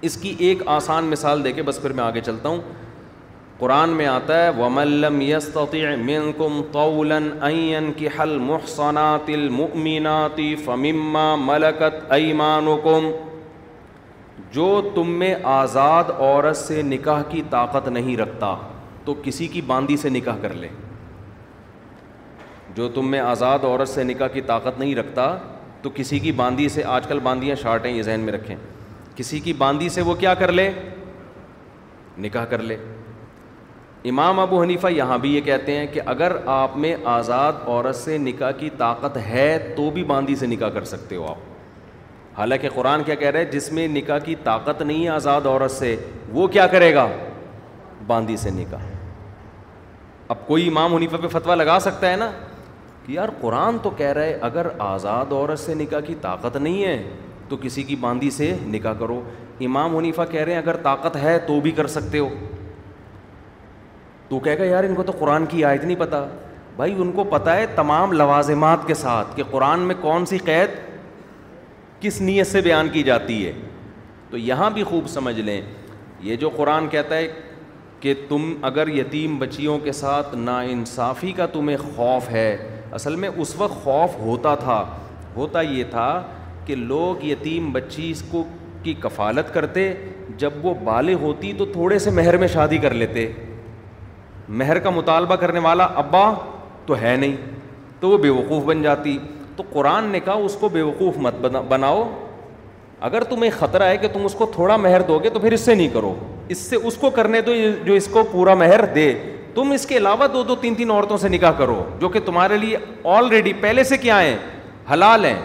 اس 0.08 0.16
کی 0.22 0.36
ایک 0.46 0.62
آسان 0.76 1.06
مثال 1.16 1.44
دے 1.44 1.52
کے 1.52 1.62
بس 1.64 1.82
پھر 1.82 1.94
میں 1.98 2.04
آگے 2.04 2.22
چلتا 2.26 2.50
ہوں 2.50 2.60
قرآن 3.64 3.90
میں 3.98 4.06
آتا 4.08 4.38
ہے 4.44 4.50
منکم 4.72 5.20
یس 5.22 5.48
من 6.06 7.92
کی 7.98 8.08
حل 8.20 8.38
فما 8.76 9.20
ملکت 9.26 10.40
فمما 10.66 11.24
ملکت 11.44 12.12
ایمانکم 12.14 13.10
جو 14.52 14.66
تم 14.96 15.10
میں 15.20 15.34
آزاد 15.52 16.10
عورت 16.18 16.58
سے 16.58 16.82
نکاح 16.90 17.22
کی 17.30 17.42
طاقت 17.50 17.88
نہیں 17.98 18.18
رکھتا 18.18 18.54
تو 19.06 19.14
کسی 19.24 19.48
کی 19.56 19.62
باندی 19.70 19.98
سے 20.04 20.10
نکاح 20.10 20.38
کر 20.42 20.54
لے 20.64 20.68
جو 22.76 22.88
تم 22.96 23.10
میں 23.12 23.20
آزاد 23.20 23.64
عورت 23.70 23.90
سے 23.90 24.04
نکاح 24.12 24.28
کی 24.34 24.42
طاقت 24.52 24.80
نہیں 24.80 24.96
رکھتا 24.96 25.36
تو 25.82 25.90
کسی 25.96 26.20
کی 26.26 26.32
باندی 26.42 26.68
سے 26.76 26.84
آج 26.98 27.08
کل 27.08 27.20
شارٹ 27.26 27.60
شارٹیں 27.62 27.92
یہ 27.92 28.02
ذہن 28.10 28.20
میں 28.28 28.34
رکھیں 28.34 28.56
کسی 29.16 29.40
کی 29.48 29.54
باندی 29.64 29.90
سے 29.98 30.02
وہ 30.10 30.16
کیا 30.26 30.34
کر 30.44 30.52
لے 30.60 30.72
نکاح 32.28 32.46
کر 32.56 32.62
لے 32.72 32.78
امام 34.10 34.40
ابو 34.40 34.62
حنیفہ 34.62 34.88
یہاں 34.92 35.18
بھی 35.18 35.34
یہ 35.34 35.42
کہتے 35.42 35.76
ہیں 35.78 35.86
کہ 35.92 36.02
اگر 36.14 36.32
آپ 36.54 36.76
میں 36.78 36.96
آزاد 37.10 37.68
عورت 37.68 37.96
سے 37.96 38.18
نکاح 38.18 38.52
کی 38.60 38.70
طاقت 38.78 39.18
ہے 39.28 39.58
تو 39.76 39.90
بھی 39.98 40.04
باندی 40.04 40.36
سے 40.36 40.48
نکاح 40.48 40.70
کر 40.74 40.84
سکتے 40.86 41.16
ہو 41.16 41.26
آپ 41.28 41.52
حالانکہ 42.40 42.70
قرآن 42.76 43.04
کیا 43.04 43.16
کہہ 43.16 43.30
رہے 43.32 43.44
ہیں 43.44 43.52
جس 43.52 43.72
میں 43.72 43.88
نکاح 43.88 44.18
کی 44.24 44.36
طاقت 44.44 44.82
نہیں 44.82 45.04
ہے 45.04 45.10
آزاد 45.10 45.46
عورت 45.46 45.72
سے 45.72 45.96
وہ 46.34 46.48
کیا 46.58 46.66
کرے 46.68 46.94
گا 46.96 47.08
باندی 48.08 48.38
سے 48.38 48.50
نکاح 48.56 48.82
اب 50.34 50.46
کوئی 50.48 50.68
امام 50.68 50.96
حنیفہ 50.96 51.16
پہ 51.22 51.28
فتویٰ 51.38 51.56
لگا 51.56 51.78
سکتا 51.82 52.12
ہے 52.12 52.16
نا 52.18 52.30
کہ 53.06 53.12
یار 53.12 53.30
قرآن 53.42 53.78
تو 53.84 53.90
کہہ 53.98 54.12
رہا 54.14 54.24
ہے 54.26 54.34
اگر 54.50 54.68
آزاد 54.90 55.32
عورت 55.32 55.60
سے 55.60 55.74
نکاح 55.84 56.00
کی 56.08 56.16
طاقت 56.22 56.58
نہیں 56.58 56.84
ہے 56.86 57.02
تو 57.50 57.58
کسی 57.62 57.84
کی 57.84 57.96
باندی 58.02 58.30
سے 58.32 58.54
نکاح 58.74 58.94
کرو 59.00 59.22
امام 59.66 59.96
حنیفہ 59.98 60.22
کہہ 60.32 60.42
رہے 60.42 60.52
ہیں 60.54 60.60
اگر 60.62 60.76
طاقت 60.84 61.16
ہے 61.24 61.38
تو 61.48 61.60
بھی 61.62 61.72
کر 61.80 61.88
سکتے 61.98 62.20
ہو 62.20 62.30
تو 64.34 64.38
کہہ 64.46 64.62
یار 64.66 64.84
ان 64.84 64.94
کو 64.96 65.04
تو 65.08 65.12
قرآن 65.20 65.46
کی 65.50 65.64
آیت 65.66 65.84
نہیں 65.84 65.96
پتہ 66.00 66.26
بھائی 66.76 66.94
ان 67.02 67.12
کو 67.16 67.24
پتہ 67.34 67.50
ہے 67.58 67.66
تمام 67.76 68.12
لوازمات 68.12 68.86
کے 68.88 68.94
ساتھ 69.02 69.36
کہ 69.36 69.44
قرآن 69.52 69.80
میں 69.90 69.96
کون 70.02 70.26
سی 70.32 70.38
قید 70.46 70.70
کس 72.02 72.20
نیت 72.22 72.48
سے 72.48 72.62
بیان 72.68 72.90
کی 72.94 73.04
جاتی 73.10 73.36
ہے 73.46 73.52
تو 74.30 74.38
یہاں 74.38 74.70
بھی 74.78 74.84
خوب 74.94 75.08
سمجھ 75.18 75.40
لیں 75.40 75.60
یہ 76.30 76.36
جو 76.46 76.50
قرآن 76.56 76.88
کہتا 76.96 77.18
ہے 77.18 77.28
کہ 78.00 78.14
تم 78.30 78.52
اگر 78.72 78.88
یتیم 78.98 79.38
بچیوں 79.40 79.78
کے 79.84 79.92
ساتھ 80.00 80.36
ناانصافی 80.48 81.32
کا 81.38 81.46
تمہیں 81.54 81.78
خوف 81.96 82.30
ہے 82.32 82.48
اصل 83.00 83.16
میں 83.24 83.30
اس 83.38 83.56
وقت 83.58 83.84
خوف 83.84 84.16
ہوتا 84.20 84.56
تھا 84.66 84.84
ہوتا 85.36 85.62
یہ 85.62 85.84
تھا 85.92 86.10
کہ 86.66 86.76
لوگ 86.76 87.24
یتیم 87.32 87.72
بچی 87.80 88.10
اس 88.12 88.24
کو 88.32 88.44
کی 88.84 88.94
کفالت 89.02 89.54
کرتے 89.54 89.92
جب 90.38 90.66
وہ 90.66 90.74
بالغ 90.84 91.24
ہوتی 91.24 91.54
تو 91.58 91.66
تھوڑے 91.80 92.00
سے 92.08 92.12
مہر 92.22 92.38
میں 92.38 92.48
شادی 92.58 92.78
کر 92.88 92.94
لیتے 92.94 93.32
مہر 94.50 94.80
کا 94.84 94.90
مطالبہ 94.90 95.36
کرنے 95.40 95.60
والا 95.64 95.84
ابا 95.98 96.30
تو 96.86 96.98
ہے 97.02 97.16
نہیں 97.18 97.36
تو 98.00 98.10
وہ 98.10 98.18
بے 98.18 98.30
وقوف 98.30 98.64
بن 98.66 98.82
جاتی 98.82 99.18
تو 99.56 99.64
قرآن 99.72 100.06
نے 100.12 100.20
کہا 100.20 100.34
اس 100.34 100.56
کو 100.60 100.70
بے 100.70 100.82
وقوف 100.82 101.18
بناؤ 101.70 102.04
اگر 103.08 103.24
تمہیں 103.30 103.52
خطرہ 103.60 103.84
ہے 103.90 103.98
کہ 103.98 104.08
تم 104.14 104.26
اس 104.26 104.34
کو 104.38 104.46
تھوڑا 104.54 104.76
مہر 104.78 105.02
دو 105.08 105.20
گے 105.24 105.30
تو 105.30 105.40
پھر 105.40 105.52
اس 105.54 105.62
سے 105.62 105.76
نہیں 105.76 105.88
کرو 105.94 106.14
اس 106.50 106.58
سے 106.70 106.76
اس 106.88 106.98
کو 106.98 107.10
کرنے 107.16 107.42
دو 107.42 107.52
جو 107.86 107.94
اس 107.94 108.08
کو 108.14 108.24
پورا 108.32 108.54
مہر 108.56 108.86
دے 108.96 109.12
تم 109.56 109.72
اس 109.72 109.86
کے 109.88 109.98
علاوہ 109.98 110.28
دو 110.34 110.42
دو 110.44 110.56
تین 110.62 110.76
تین 110.76 110.92
عورتوں 110.92 111.18
سے 111.18 111.30
نکاح 111.30 111.52
کرو 111.58 111.84
جو 112.00 112.10
کہ 112.10 112.20
تمہارے 112.26 112.58
لیے 112.58 112.78
آلریڈی 113.16 113.54
پہلے 113.62 113.84
سے 113.90 113.98
کیا 114.06 114.20
ہے 114.22 114.36
حلال 114.92 115.26
ہیں 115.26 115.40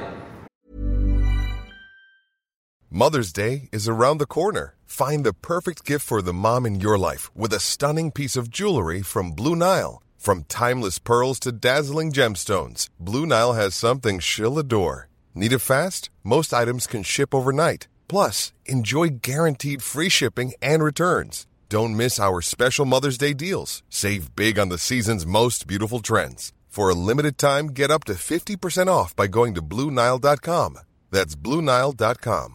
Madras 3.03 3.35
day 3.37 3.49
is 3.73 3.89
around 3.91 4.21
the 4.21 4.25
corner 4.35 4.77
Find 4.89 5.23
the 5.23 5.35
perfect 5.35 5.85
gift 5.85 6.05
for 6.07 6.23
the 6.23 6.33
mom 6.33 6.65
in 6.65 6.81
your 6.81 6.99
life 6.99 7.31
with 7.37 7.53
a 7.53 7.61
stunning 7.61 8.11
piece 8.11 8.37
of 8.39 8.51
jewelry 8.51 9.03
from 9.03 9.33
Blue 9.33 9.55
Nile. 9.55 10.03
From 10.17 10.45
timeless 10.45 10.99
pearls 10.99 11.39
to 11.41 11.53
dazzling 11.53 12.11
gemstones, 12.11 12.89
Blue 12.99 13.27
Nile 13.27 13.53
has 13.53 13.75
something 13.75 14.19
she'll 14.19 14.59
adore. 14.59 15.09
Need 15.35 15.53
it 15.53 15.59
fast? 15.59 16.09
Most 16.25 16.55
items 16.55 16.87
can 16.87 17.03
ship 17.03 17.35
overnight. 17.35 17.87
Plus, 18.09 18.55
enjoy 18.65 19.09
guaranteed 19.31 19.83
free 19.83 20.09
shipping 20.09 20.55
and 20.63 20.83
returns. 20.83 21.47
Don't 21.69 21.95
miss 21.95 22.19
our 22.19 22.41
special 22.41 22.87
Mother's 22.87 23.19
Day 23.19 23.35
deals. 23.35 23.83
Save 23.91 24.35
big 24.35 24.59
on 24.59 24.71
the 24.71 24.79
season's 24.79 25.27
most 25.27 25.67
beautiful 25.67 26.01
trends. 26.01 26.55
For 26.67 26.89
a 26.89 27.01
limited 27.11 27.37
time, 27.37 27.67
get 27.67 27.91
up 27.91 28.05
to 28.05 28.15
50% 28.15 28.89
off 28.89 29.15
by 29.15 29.27
going 29.27 29.55
to 29.55 29.61
BlueNile.com. 29.61 30.79
That's 31.11 31.35
BlueNile.com. 31.35 32.55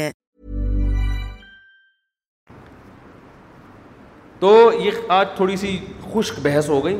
تو 4.41 4.51
یہ 4.83 4.91
آج 5.13 5.27
تھوڑی 5.35 5.55
سی 5.61 5.77
خشک 6.13 6.39
بحث 6.43 6.67
ہو 6.69 6.83
گئی 6.85 6.97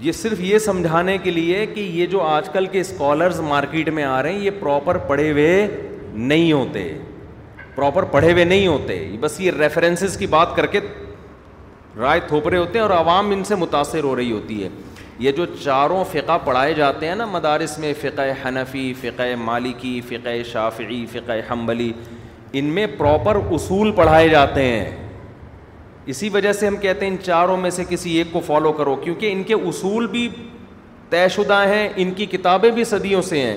یہ 0.00 0.12
صرف 0.12 0.40
یہ 0.40 0.58
سمجھانے 0.66 1.16
کے 1.22 1.30
لیے 1.30 1.64
کہ 1.66 1.80
یہ 1.80 2.06
جو 2.10 2.20
آج 2.22 2.48
کل 2.52 2.66
کے 2.72 2.80
اسکالرز 2.80 3.38
مارکیٹ 3.48 3.88
میں 3.96 4.04
آ 4.04 4.22
رہے 4.22 4.32
ہیں 4.32 4.40
یہ 4.40 4.50
پراپر 4.60 4.96
پڑھے 5.08 5.30
ہوئے 5.30 5.48
نہیں 6.32 6.52
ہوتے 6.52 6.82
پراپر 7.74 8.04
پڑھے 8.12 8.30
ہوئے 8.32 8.44
نہیں 8.44 8.66
ہوتے 8.66 8.98
بس 9.20 9.40
یہ 9.40 9.50
ریفرنسز 9.60 10.16
کی 10.16 10.26
بات 10.36 10.54
کر 10.56 10.66
کے 10.74 10.80
رائے 12.00 12.20
تھوپ 12.28 12.46
رہے 12.48 12.58
ہوتے 12.58 12.78
ہیں 12.78 12.82
اور 12.86 12.94
عوام 12.96 13.30
ان 13.36 13.42
سے 13.50 13.54
متاثر 13.64 14.04
ہو 14.04 14.14
رہی 14.16 14.30
ہوتی 14.32 14.62
ہے 14.62 14.68
یہ 15.24 15.32
جو 15.36 15.46
چاروں 15.62 16.02
فقہ 16.12 16.36
پڑھائے 16.44 16.72
جاتے 16.74 17.08
ہیں 17.08 17.14
نا 17.16 17.26
مدارس 17.32 17.76
میں 17.78 17.92
فقہ 18.00 18.28
حنفی 18.44 18.92
فقہ 19.00 19.34
مالکی 19.44 20.00
فقہ 20.08 20.36
شافعی 20.52 21.04
فقہ 21.12 21.40
حنبلی 21.50 21.90
ان 22.60 22.64
میں 22.74 22.86
پراپر 22.98 23.40
اصول 23.56 23.92
پڑھائے 24.00 24.28
جاتے 24.28 24.64
ہیں 24.64 25.05
اسی 26.10 26.28
وجہ 26.32 26.52
سے 26.52 26.66
ہم 26.66 26.76
کہتے 26.80 27.04
ہیں 27.06 27.12
ان 27.12 27.16
چاروں 27.24 27.56
میں 27.60 27.70
سے 27.76 27.84
کسی 27.88 28.12
ایک 28.16 28.26
کو 28.32 28.40
فالو 28.46 28.72
کرو 28.72 28.94
کیونکہ 29.04 29.32
ان 29.32 29.42
کے 29.46 29.54
اصول 29.54 30.06
بھی 30.10 30.28
طے 31.10 31.26
شدہ 31.34 31.62
ہیں 31.68 31.88
ان 32.02 32.10
کی 32.16 32.26
کتابیں 32.32 32.70
بھی 32.70 32.84
صدیوں 32.84 33.22
سے 33.22 33.38
ہیں 33.40 33.56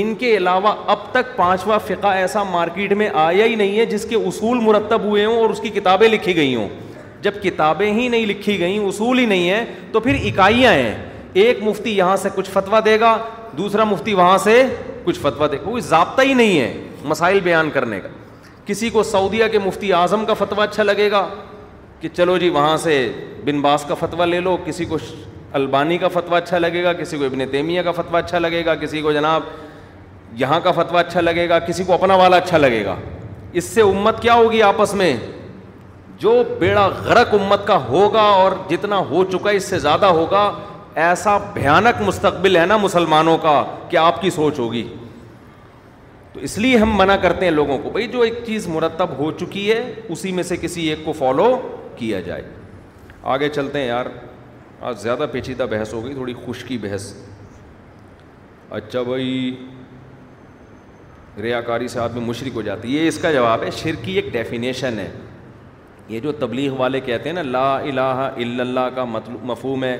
ان 0.00 0.14
کے 0.18 0.36
علاوہ 0.36 0.72
اب 0.90 0.98
تک 1.12 1.36
پانچواں 1.36 1.78
فقہ 1.86 2.06
ایسا 2.22 2.42
مارکیٹ 2.50 2.92
میں 3.02 3.08
آیا 3.24 3.44
ہی 3.44 3.54
نہیں 3.54 3.78
ہے 3.78 3.86
جس 3.86 4.04
کے 4.10 4.14
اصول 4.28 4.58
مرتب 4.62 5.02
ہوئے 5.04 5.24
ہوں 5.24 5.40
اور 5.40 5.50
اس 5.50 5.60
کی 5.60 5.68
کتابیں 5.74 6.08
لکھی 6.08 6.36
گئی 6.36 6.54
ہوں 6.54 6.68
جب 7.22 7.42
کتابیں 7.42 7.90
ہی 7.92 8.08
نہیں 8.08 8.26
لکھی 8.26 8.58
گئیں 8.60 8.78
اصول 8.86 9.18
ہی 9.18 9.26
نہیں 9.26 9.48
ہیں 9.50 9.64
تو 9.92 10.00
پھر 10.00 10.16
اکائیاں 10.32 10.72
ہیں 10.72 10.94
ایک 11.42 11.62
مفتی 11.62 11.96
یہاں 11.96 12.16
سے 12.22 12.28
کچھ 12.34 12.50
فتویٰ 12.52 12.80
دے 12.84 12.98
گا 13.00 13.16
دوسرا 13.58 13.84
مفتی 13.84 14.14
وہاں 14.14 14.36
سے 14.44 14.62
کچھ 15.04 15.18
فتویٰ 15.20 15.50
دے 15.52 15.56
گا 15.58 15.62
کوئی 15.70 15.82
ضابطہ 15.88 16.22
ہی 16.22 16.34
نہیں 16.34 16.60
ہے 16.60 16.72
مسائل 17.14 17.40
بیان 17.42 17.70
کرنے 17.72 18.00
کا 18.00 18.08
کسی 18.66 18.90
کو 18.90 19.02
سعودیہ 19.02 19.44
کے 19.52 19.58
مفتی 19.64 19.92
اعظم 19.92 20.24
کا 20.26 20.34
فتویٰ 20.34 20.62
اچھا 20.66 20.82
لگے 20.82 21.10
گا 21.10 21.26
کہ 22.04 22.08
چلو 22.14 22.36
جی 22.38 22.48
وہاں 22.54 22.76
سے 22.76 22.94
بن 23.44 23.60
باس 23.62 23.84
کا 23.88 23.94
فتویٰ 23.98 24.24
لے 24.26 24.38
لو 24.40 24.56
کسی 24.64 24.84
کو 24.88 24.96
البانی 25.58 25.96
کا 25.98 26.08
فتویٰ 26.12 26.36
اچھا 26.40 26.58
لگے 26.58 26.82
گا 26.84 26.92
کسی 26.92 27.18
کو 27.18 27.24
ابن 27.24 27.44
تیمیہ 27.50 27.82
کا 27.84 27.92
فتویٰ 27.98 28.20
اچھا 28.22 28.38
لگے 28.38 28.64
گا 28.64 28.74
کسی 28.80 29.00
کو 29.02 29.12
جناب 29.12 29.42
یہاں 30.40 30.58
کا 30.64 30.70
فتویٰ 30.80 31.00
اچھا 31.04 31.20
لگے 31.20 31.48
گا 31.48 31.58
کسی 31.68 31.84
کو 31.84 31.92
اپنا 31.94 32.14
والا 32.22 32.36
اچھا 32.36 32.58
لگے 32.58 32.84
گا 32.84 32.96
اس 33.60 33.64
سے 33.74 33.82
امت 33.82 34.20
کیا 34.22 34.34
ہوگی 34.34 34.60
آپس 34.62 34.92
میں 35.02 35.16
جو 36.22 36.34
بیڑا 36.58 36.86
غرق 37.04 37.32
امت 37.34 37.66
کا 37.66 37.76
ہوگا 37.86 38.22
اور 38.42 38.52
جتنا 38.70 38.98
ہو 39.10 39.24
چکا 39.32 39.50
ہے 39.50 39.56
اس 39.62 39.68
سے 39.70 39.78
زیادہ 39.86 40.06
ہوگا 40.18 40.42
ایسا 41.06 41.36
بھیانک 41.54 42.02
مستقبل 42.06 42.56
ہے 42.56 42.66
نا 42.66 42.76
مسلمانوں 42.82 43.38
کا 43.42 43.62
کہ 43.90 43.96
آپ 44.02 44.20
کی 44.22 44.30
سوچ 44.34 44.58
ہوگی 44.58 44.82
تو 46.32 46.40
اس 46.48 46.58
لیے 46.58 46.76
ہم 46.78 46.96
منع 46.98 47.16
کرتے 47.22 47.44
ہیں 47.46 47.52
لوگوں 47.52 47.78
کو 47.82 47.90
بھائی 47.90 48.06
جو 48.12 48.20
ایک 48.28 48.38
چیز 48.46 48.66
مرتب 48.74 49.18
ہو 49.18 49.30
چکی 49.40 49.70
ہے 49.72 49.82
اسی 50.08 50.32
میں 50.32 50.42
سے 50.52 50.56
کسی 50.60 50.86
ایک 50.88 51.04
کو 51.04 51.12
فالو 51.18 51.50
کیا 51.96 52.20
جائے 52.26 52.42
آگے 53.34 53.48
چلتے 53.48 53.78
ہیں 53.78 53.86
یار 53.86 54.06
آج 54.88 54.98
زیادہ 55.02 55.26
پیچیدہ 55.32 55.66
بحث 55.70 55.92
ہو 55.94 56.04
گئی 56.04 56.14
تھوڑی 56.14 56.34
خشکی 56.46 56.78
بحث 56.80 57.12
اچھا 58.78 59.02
بھائی 59.02 59.54
ریا 61.42 61.60
کاری 61.66 61.88
سے 61.88 62.00
آدمی 62.00 62.20
مشرق 62.24 62.54
ہو 62.54 62.62
جاتی 62.62 62.94
یہ 62.96 63.06
اس 63.08 63.18
کا 63.22 63.30
جواب 63.32 63.62
ہے 63.62 63.70
شر 63.82 64.02
کی 64.04 64.12
ایک 64.16 64.32
ڈیفینیشن 64.32 64.98
ہے 64.98 65.10
یہ 66.08 66.20
جو 66.20 66.32
تبلیغ 66.40 66.74
والے 66.78 67.00
کہتے 67.00 67.28
ہیں 67.28 67.34
نا 67.34 67.42
لا 67.42 67.74
الہ 67.78 68.00
الا 68.36 68.62
اللہ 68.62 68.88
کا 68.94 69.04
مفہوم 69.04 69.84
ہے 69.84 69.98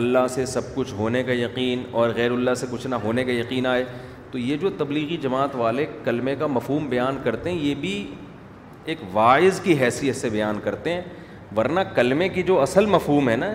اللہ 0.00 0.26
سے 0.30 0.44
سب 0.46 0.74
کچھ 0.74 0.92
ہونے 0.94 1.22
کا 1.24 1.32
یقین 1.32 1.82
اور 2.00 2.10
غیر 2.16 2.30
اللہ 2.30 2.54
سے 2.62 2.66
کچھ 2.70 2.86
نہ 2.86 2.94
ہونے 3.04 3.24
کا 3.24 3.32
یقین 3.32 3.66
آئے 3.66 3.84
تو 4.30 4.38
یہ 4.38 4.56
جو 4.62 4.70
تبلیغی 4.78 5.16
جماعت 5.22 5.54
والے 5.56 5.86
کلمے 6.04 6.34
کا 6.38 6.46
مفہوم 6.46 6.88
بیان 6.88 7.18
کرتے 7.24 7.50
ہیں 7.50 7.58
یہ 7.58 7.74
بھی 7.80 7.94
ایک 8.92 8.98
وائز 9.12 9.60
کی 9.64 9.78
حیثیت 9.80 10.16
سے 10.16 10.28
بیان 10.30 10.58
کرتے 10.64 10.92
ہیں 10.94 11.02
ورنہ 11.56 11.80
کلمے 11.94 12.28
کی 12.28 12.42
جو 12.46 12.60
اصل 12.62 12.86
مفہوم 12.86 13.28
ہے 13.28 13.36
نا 13.36 13.50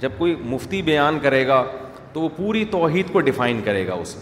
جب 0.00 0.12
کوئی 0.18 0.34
مفتی 0.50 0.80
بیان 0.82 1.18
کرے 1.22 1.46
گا 1.46 1.62
تو 2.12 2.20
وہ 2.20 2.28
پوری 2.36 2.64
توحید 2.70 3.12
کو 3.12 3.20
ڈیفائن 3.28 3.60
کرے 3.64 3.86
گا 3.86 3.94
اس 4.00 4.14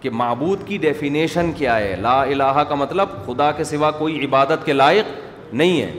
کہ 0.00 0.10
معبود 0.12 0.66
کی 0.66 0.76
ڈیفینیشن 0.78 1.50
کیا 1.56 1.76
ہے 1.78 1.94
لا 2.00 2.20
الہ 2.22 2.62
کا 2.68 2.74
مطلب 2.74 3.08
خدا 3.26 3.50
کے 3.56 3.64
سوا 3.64 3.90
کوئی 4.00 4.24
عبادت 4.24 4.64
کے 4.66 4.72
لائق 4.72 5.54
نہیں 5.54 5.80
ہے 5.82 5.92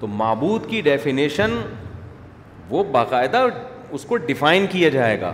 تو 0.00 0.06
معبود 0.06 0.68
کی 0.70 0.80
ڈیفینیشن 0.84 1.54
وہ 2.70 2.82
باقاعدہ 2.92 3.46
اس 3.94 4.04
کو 4.08 4.16
ڈیفائن 4.26 4.66
کیا 4.70 4.88
جائے 4.96 5.20
گا 5.20 5.32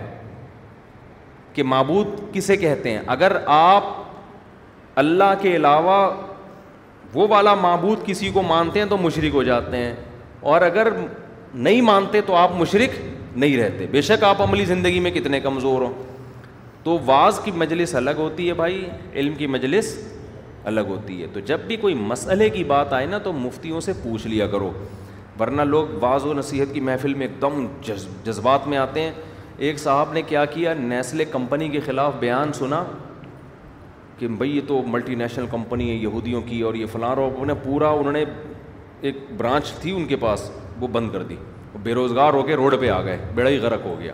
کہ 1.55 1.63
معبود 1.63 2.07
کسے 2.33 2.57
کہتے 2.57 2.91
ہیں 2.91 3.01
اگر 3.15 3.37
آپ 3.57 3.85
اللہ 5.03 5.35
کے 5.41 5.55
علاوہ 5.57 5.97
وہ 7.15 7.27
والا 7.31 7.55
معبود 7.55 8.05
کسی 8.07 8.31
کو 8.35 8.43
مانتے 8.43 8.79
ہیں 8.79 8.87
تو 8.91 8.97
مشرق 8.97 9.35
ہو 9.35 9.43
جاتے 9.43 9.77
ہیں 9.77 9.95
اور 10.53 10.61
اگر 10.61 10.89
نہیں 11.67 11.81
مانتے 11.89 12.21
تو 12.27 12.35
آپ 12.37 12.51
مشرق 12.57 12.95
نہیں 13.37 13.57
رہتے 13.57 13.87
بے 13.91 14.01
شک 14.09 14.25
آپ 14.25 14.43
عملی 14.43 14.65
زندگی 14.65 14.99
میں 15.01 15.11
کتنے 15.11 15.41
کمزور 15.41 15.83
ہوں 15.83 15.93
تو 16.83 16.97
بعض 17.05 17.39
کی 17.45 17.51
مجلس 17.63 17.95
الگ 17.97 18.19
ہوتی 18.19 18.49
ہے 18.49 18.55
بھائی 18.55 18.85
علم 19.15 19.35
کی 19.37 19.47
مجلس 19.55 19.95
الگ 20.73 20.89
ہوتی 20.95 21.21
ہے 21.23 21.27
تو 21.33 21.41
جب 21.51 21.61
بھی 21.67 21.77
کوئی 21.85 21.95
مسئلے 22.13 22.49
کی 22.51 22.65
بات 22.75 22.93
آئے 22.93 23.07
نا 23.07 23.19
تو 23.25 23.33
مفتیوں 23.33 23.81
سے 23.87 23.93
پوچھ 24.03 24.27
لیا 24.27 24.47
کرو 24.57 24.71
ورنہ 25.41 25.63
لوگ 25.75 25.97
بعض 26.01 26.25
و 26.25 26.33
نصیحت 26.35 26.75
کی 26.75 26.81
محفل 26.89 27.15
میں 27.15 27.27
ایک 27.27 27.41
دم 27.43 27.67
جذبات 28.27 28.67
میں 28.69 28.79
آتے 28.79 29.03
ہیں 29.03 29.13
ایک 29.67 29.79
صاحب 29.79 30.13
نے 30.13 30.23
کیا 30.27 30.45
کیا 30.55 30.75
نیسلے 30.79 31.25
کمپنی 31.33 31.69
کے 31.69 31.81
خلاف 31.87 32.15
بیان 32.21 32.53
سنا 32.59 32.85
کہ 34.19 34.29
بھائی 34.29 34.55
یہ 34.57 34.61
تو 34.67 34.83
ملٹی 34.87 35.15
نیشنل 35.25 35.47
کمپنی 35.51 35.91
ہے 35.91 35.95
یہودیوں 35.95 36.41
کی 36.49 36.61
اور 36.69 36.75
یہ 36.75 36.87
فلاں 36.93 37.15
رو 37.17 37.29
انہیں 37.37 37.57
پورا 37.65 37.89
انہوں 38.01 38.13
نے 38.13 38.25
ایک 39.09 39.15
برانچ 39.39 39.73
تھی 39.81 39.95
ان 39.97 40.05
کے 40.09 40.17
پاس 40.17 40.51
وہ 40.81 40.89
بند 40.93 41.11
کر 41.13 41.23
دی 41.31 41.35
بے 41.83 41.95
روزگار 41.95 42.33
ہو 42.35 42.43
کے 42.43 42.55
روڈ 42.57 42.75
پہ 42.81 42.89
آ 42.91 43.01
گئے 43.05 43.17
بیڑا 43.35 43.51
ہی 43.51 43.57
غرق 43.63 43.81
ہو 43.85 43.95
گیا 44.01 44.13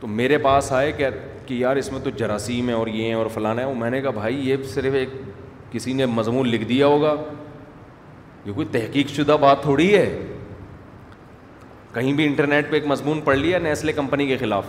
تو 0.00 0.06
میرے 0.06 0.36
پاس 0.42 0.70
آئے 0.72 0.92
کہ 0.96 1.08
کہ 1.46 1.54
یار 1.54 1.76
اس 1.76 1.90
میں 1.92 2.00
تو 2.04 2.10
جراثیم 2.18 2.68
ہے 2.68 2.74
اور 2.74 2.86
یہ 2.86 3.04
ہیں 3.04 3.14
اور 3.14 3.26
فلانا 3.34 3.62
ہے 3.62 3.66
وہ 3.66 3.74
میں 3.78 3.90
نے 3.90 4.00
کہا 4.02 4.10
بھائی 4.18 4.48
یہ 4.48 4.62
صرف 4.74 4.94
ایک 5.00 5.08
کسی 5.72 5.92
نے 5.92 6.06
مضمون 6.06 6.48
لکھ 6.48 6.64
دیا 6.68 6.86
ہوگا 6.86 7.14
یہ 8.44 8.52
کوئی 8.54 8.66
تحقیق 8.72 9.08
شدہ 9.16 9.36
بات 9.40 9.62
تھوڑی 9.62 9.94
ہے 9.96 10.04
کہیں 11.94 12.12
بھی 12.12 12.26
انٹرنیٹ 12.26 12.70
پہ 12.70 12.76
ایک 12.76 12.86
مضمون 12.86 13.20
پڑھ 13.24 13.36
لیا 13.38 13.58
نیسلے 13.68 13.92
کمپنی 13.92 14.26
کے 14.26 14.36
خلاف 14.40 14.66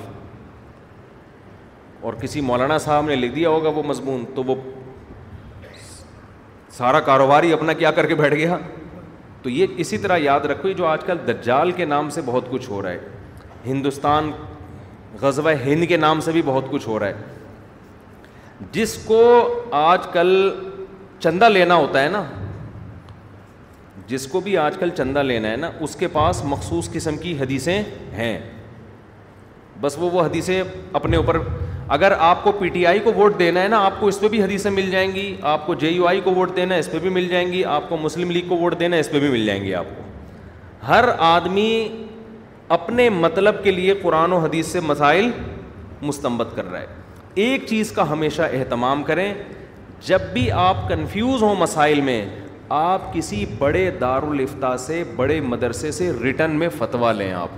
اور 2.08 2.14
کسی 2.22 2.42
مولانا 2.50 2.78
صاحب 2.88 3.06
نے 3.10 3.16
لکھ 3.16 3.36
دیا 3.36 3.50
ہوگا 3.50 3.70
وہ 3.76 3.84
مضمون 3.88 4.24
تو 4.36 4.44
وہ 4.48 4.56
سارا 6.78 7.00
کاروباری 7.12 7.54
اپنا 7.54 7.74
کیا 7.84 7.92
کر 8.00 8.06
کے 8.08 8.16
بیٹھ 8.16 8.36
گیا 8.36 8.58
تو 9.44 9.50
یہ 9.50 9.68
اسی 9.82 9.98
طرح 9.98 10.18
یاد 10.18 10.46
رکھو 10.52 10.72
جو 10.78 10.86
آج 10.86 11.04
کل 11.06 11.18
دجال 11.28 11.72
کے 11.76 11.86
نام 11.86 12.10
سے 12.16 12.22
بہت 12.26 12.50
کچھ 12.52 12.70
ہو 12.70 12.82
رہا 12.82 12.90
ہے 12.90 13.10
ہندوستان 13.66 14.30
غزوہ 15.22 15.52
ہند 15.66 15.84
کے 15.88 15.98
نام 15.98 16.20
سے 16.22 16.32
بھی 16.32 16.42
بہت 16.46 16.64
کچھ 16.72 16.88
ہو 16.88 16.98
رہا 17.00 17.08
ہے 17.08 17.38
جس 18.72 18.98
کو 19.06 19.22
آج 19.84 20.08
کل 20.14 20.32
چندہ 21.24 21.46
لینا 21.50 21.76
ہوتا 21.76 22.04
ہے 22.04 22.10
نا 22.10 22.24
جس 24.08 24.26
کو 24.28 24.40
بھی 24.42 24.58
آج 24.58 24.78
کل 24.80 24.90
چندہ 24.98 25.20
لینا 25.24 25.50
ہے 25.52 25.56
نا 25.58 25.70
اس 25.88 25.96
کے 25.96 26.08
پاس 26.14 26.44
مخصوص 26.54 26.90
قسم 26.92 27.18
کی 27.22 27.38
حدیثیں 27.42 27.82
ہیں 28.18 28.38
بس 29.82 29.98
وہ 30.00 30.10
وہ 30.12 30.22
حدیثیں 30.26 30.62
اپنے 31.00 31.18
اوپر 31.18 31.38
اگر 31.96 32.12
آپ 32.22 32.44
کو 32.44 32.52
پی 32.60 32.68
ٹی 32.70 32.86
آئی 32.86 33.00
کو 33.04 33.12
ووٹ 33.14 33.38
دینا 33.38 33.62
ہے 33.62 33.68
نا 33.68 33.78
آپ 33.86 33.94
کو 34.00 34.08
اس 34.08 34.20
پہ 34.20 34.28
بھی 34.30 34.42
حدیثیں 34.42 34.70
مل 34.72 34.90
جائیں 34.92 35.08
گی 35.14 35.36
آپ 35.52 35.66
کو 35.68 35.74
جے 35.84 35.88
یو 35.90 36.06
آئی 36.08 36.20
کو 36.24 36.32
ووٹ 36.34 36.56
دینا 36.56 36.74
ہے 36.76 36.80
اس 36.80 36.90
پہ 36.92 37.00
بھی 37.02 37.10
مل 37.10 37.28
جائیں 37.28 37.52
گی 37.54 37.64
آپ 37.76 37.88
کو 37.90 37.98
مسلم 37.98 38.32
لیگ 38.32 38.48
کو 38.50 38.58
ووٹ 38.58 38.74
دینا 38.80 38.96
ہے 38.96 39.00
اس 39.02 39.10
پہ 39.12 39.20
بھی 39.20 39.30
مل 39.32 39.46
جائیں 39.46 39.64
گی 39.64 39.74
آپ 39.76 39.86
کو 39.98 40.04
ہر 40.88 41.06
آدمی 41.30 41.72
اپنے 42.78 43.10
مطلب 43.24 43.64
کے 43.64 43.72
لیے 43.72 43.94
قرآن 44.02 44.34
و 44.34 44.38
حدیث 44.44 44.68
سے 44.72 44.80
مسائل 44.88 45.30
مستمت 46.02 46.56
کر 46.56 46.70
رہا 46.72 46.80
ہے 46.82 47.42
ایک 47.48 47.66
چیز 47.70 47.92
کا 47.92 48.10
ہمیشہ 48.12 48.42
اہتمام 48.58 49.04
کریں 49.04 49.34
جب 50.08 50.22
بھی 50.34 50.50
آپ 50.70 50.88
کنفیوز 50.90 51.44
ہوں 51.44 51.56
مسائل 51.60 52.02
میں 52.12 52.24
آپ 52.82 53.14
کسی 53.14 53.44
بڑے 53.60 53.90
دارالفتہ 54.02 54.76
سے 54.86 55.04
بڑے 55.16 55.40
مدرسے 55.56 55.92
سے 55.92 56.12
ریٹرن 56.24 56.56
میں 56.60 56.70
فتویٰ 56.78 57.14
لیں 57.16 57.32
آپ 57.34 57.50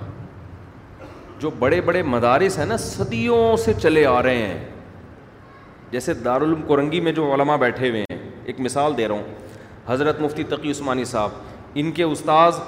جو 1.42 1.50
بڑے 1.60 1.80
بڑے 1.82 2.02
مدارس 2.14 2.58
ہیں 2.60 2.66
نا 2.66 2.76
صدیوں 2.80 3.56
سے 3.64 3.74
چلے 3.82 4.06
آ 4.06 4.22
رہے 4.24 4.42
ہیں 4.48 4.60
جیسے 5.92 6.14
دارالعلوم 6.14 6.62
کورنگی 6.68 7.00
میں 7.06 7.12
جو 7.12 7.32
علماء 7.34 7.56
بیٹھے 7.64 7.90
ہوئے 7.90 8.04
ہیں 8.12 8.18
ایک 8.52 8.60
مثال 8.62 8.98
دے 8.98 9.08
رہا 9.08 9.16
ہوں 9.16 9.88
حضرت 9.88 10.20
مفتی 10.22 10.44
تقی 10.50 10.72
عثمانی 10.72 11.06
صاحب 11.14 11.30
ان 11.82 11.92
کے 12.00 12.04
استاذ 12.04 12.60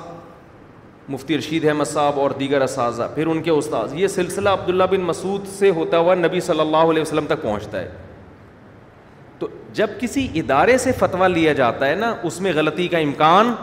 مفتی 1.14 1.38
رشید 1.38 1.66
احمد 1.68 1.86
صاحب 1.92 2.20
اور 2.20 2.32
دیگر 2.40 2.62
اساتذہ 2.62 3.08
پھر 3.16 3.28
ان 3.28 3.42
کے 3.44 3.52
استاذ 3.52 3.94
یہ 4.00 4.08
سلسلہ 4.16 4.50
عبداللہ 4.60 4.84
بن 4.92 5.02
مسعود 5.12 5.48
سے 5.60 5.70
ہوتا 5.80 5.98
ہوا 6.04 6.16
نبی 6.16 6.40
صلی 6.50 6.60
اللہ 6.60 6.92
علیہ 6.94 7.02
وسلم 7.02 7.26
تک 7.30 7.42
پہنچتا 7.42 7.80
ہے 7.82 7.90
تو 9.40 9.48
جب 9.82 10.00
کسی 10.00 10.28
ادارے 10.44 10.78
سے 10.88 10.92
فتویٰ 11.00 11.28
لیا 11.30 11.54
جاتا 11.62 11.88
ہے 11.90 11.96
نا 12.06 12.14
اس 12.30 12.42
میں 12.42 12.54
غلطی 12.56 12.88
کا 12.88 12.98
امکان 13.10 13.54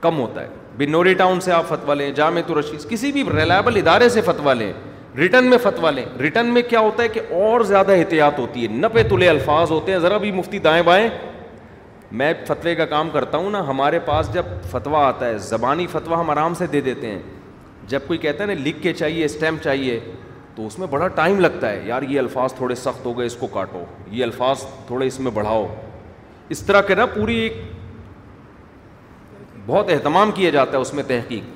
کم 0.00 0.18
ہوتا 0.20 0.42
ہے 0.42 0.48
بنوری 0.78 1.12
ٹاؤن 1.14 1.40
سے 1.40 1.52
آپ 1.52 1.66
فتوا 1.68 1.94
لیں 1.94 2.10
جامع 2.14 2.40
تو 2.46 2.54
کسی 2.90 3.10
بھی 3.12 3.22
ریلائبل 3.36 3.76
ادارے 3.76 4.08
سے 4.08 4.20
فتوا 4.24 4.52
لیں 4.54 4.72
ریٹرن 5.16 5.44
میں 5.50 5.58
فتوا 5.62 5.90
لیں 5.90 6.04
ریٹرن 6.20 6.52
میں 6.54 6.62
کیا 6.68 6.80
ہوتا 6.80 7.02
ہے 7.02 7.08
کہ 7.16 7.20
اور 7.40 7.60
زیادہ 7.70 7.92
احتیاط 7.92 8.38
ہوتی 8.38 8.66
ہے 8.66 9.02
تلے 9.08 9.28
الفاظ 9.28 9.70
ہوتے 9.70 9.92
ہیں 9.92 9.98
ذرا 10.00 10.16
بھی 10.18 10.30
مفتی 10.32 10.58
دائیں 10.66 10.82
بائیں 10.82 11.08
میں 12.20 12.32
فتوے 12.46 12.74
کا 12.74 12.84
کام 12.86 13.10
کرتا 13.12 13.38
ہوں 13.38 13.50
نا 13.50 13.60
ہمارے 13.66 13.98
پاس 14.06 14.32
جب 14.32 14.46
فتوا 14.70 15.06
آتا 15.08 15.26
ہے 15.28 15.38
زبانی 15.48 15.86
فتویٰ 15.92 16.18
ہم 16.20 16.30
آرام 16.30 16.54
سے 16.54 16.66
دے 16.72 16.80
دیتے 16.88 17.10
ہیں 17.10 17.20
جب 17.88 18.00
کوئی 18.06 18.18
کہتا 18.18 18.42
ہے 18.42 18.46
نا 18.48 18.54
لکھ 18.64 18.82
کے 18.82 18.92
چاہیے 18.92 19.24
اسٹیمپ 19.24 19.62
چاہیے 19.64 19.98
تو 20.54 20.66
اس 20.66 20.78
میں 20.78 20.86
بڑا 20.90 21.08
ٹائم 21.20 21.40
لگتا 21.40 21.70
ہے 21.70 21.80
یار 21.86 22.02
یہ 22.08 22.18
الفاظ 22.20 22.52
تھوڑے 22.54 22.74
سخت 22.74 23.06
ہو 23.06 23.16
گئے 23.18 23.26
اس 23.26 23.36
کو 23.40 23.46
کاٹو 23.54 23.84
یہ 24.16 24.24
الفاظ 24.24 24.64
تھوڑے 24.86 25.06
اس 25.06 25.18
میں 25.20 25.30
بڑھاؤ 25.34 25.66
اس 26.56 26.62
طرح 26.66 26.80
کے 26.86 26.94
نا 26.94 27.06
پوری 27.14 27.38
ایک 27.40 27.56
بہت 29.66 29.90
اہتمام 29.90 30.30
کیا 30.34 30.50
جاتا 30.50 30.76
ہے 30.76 30.80
اس 30.82 30.92
میں 30.94 31.02
تحقیق 31.06 31.50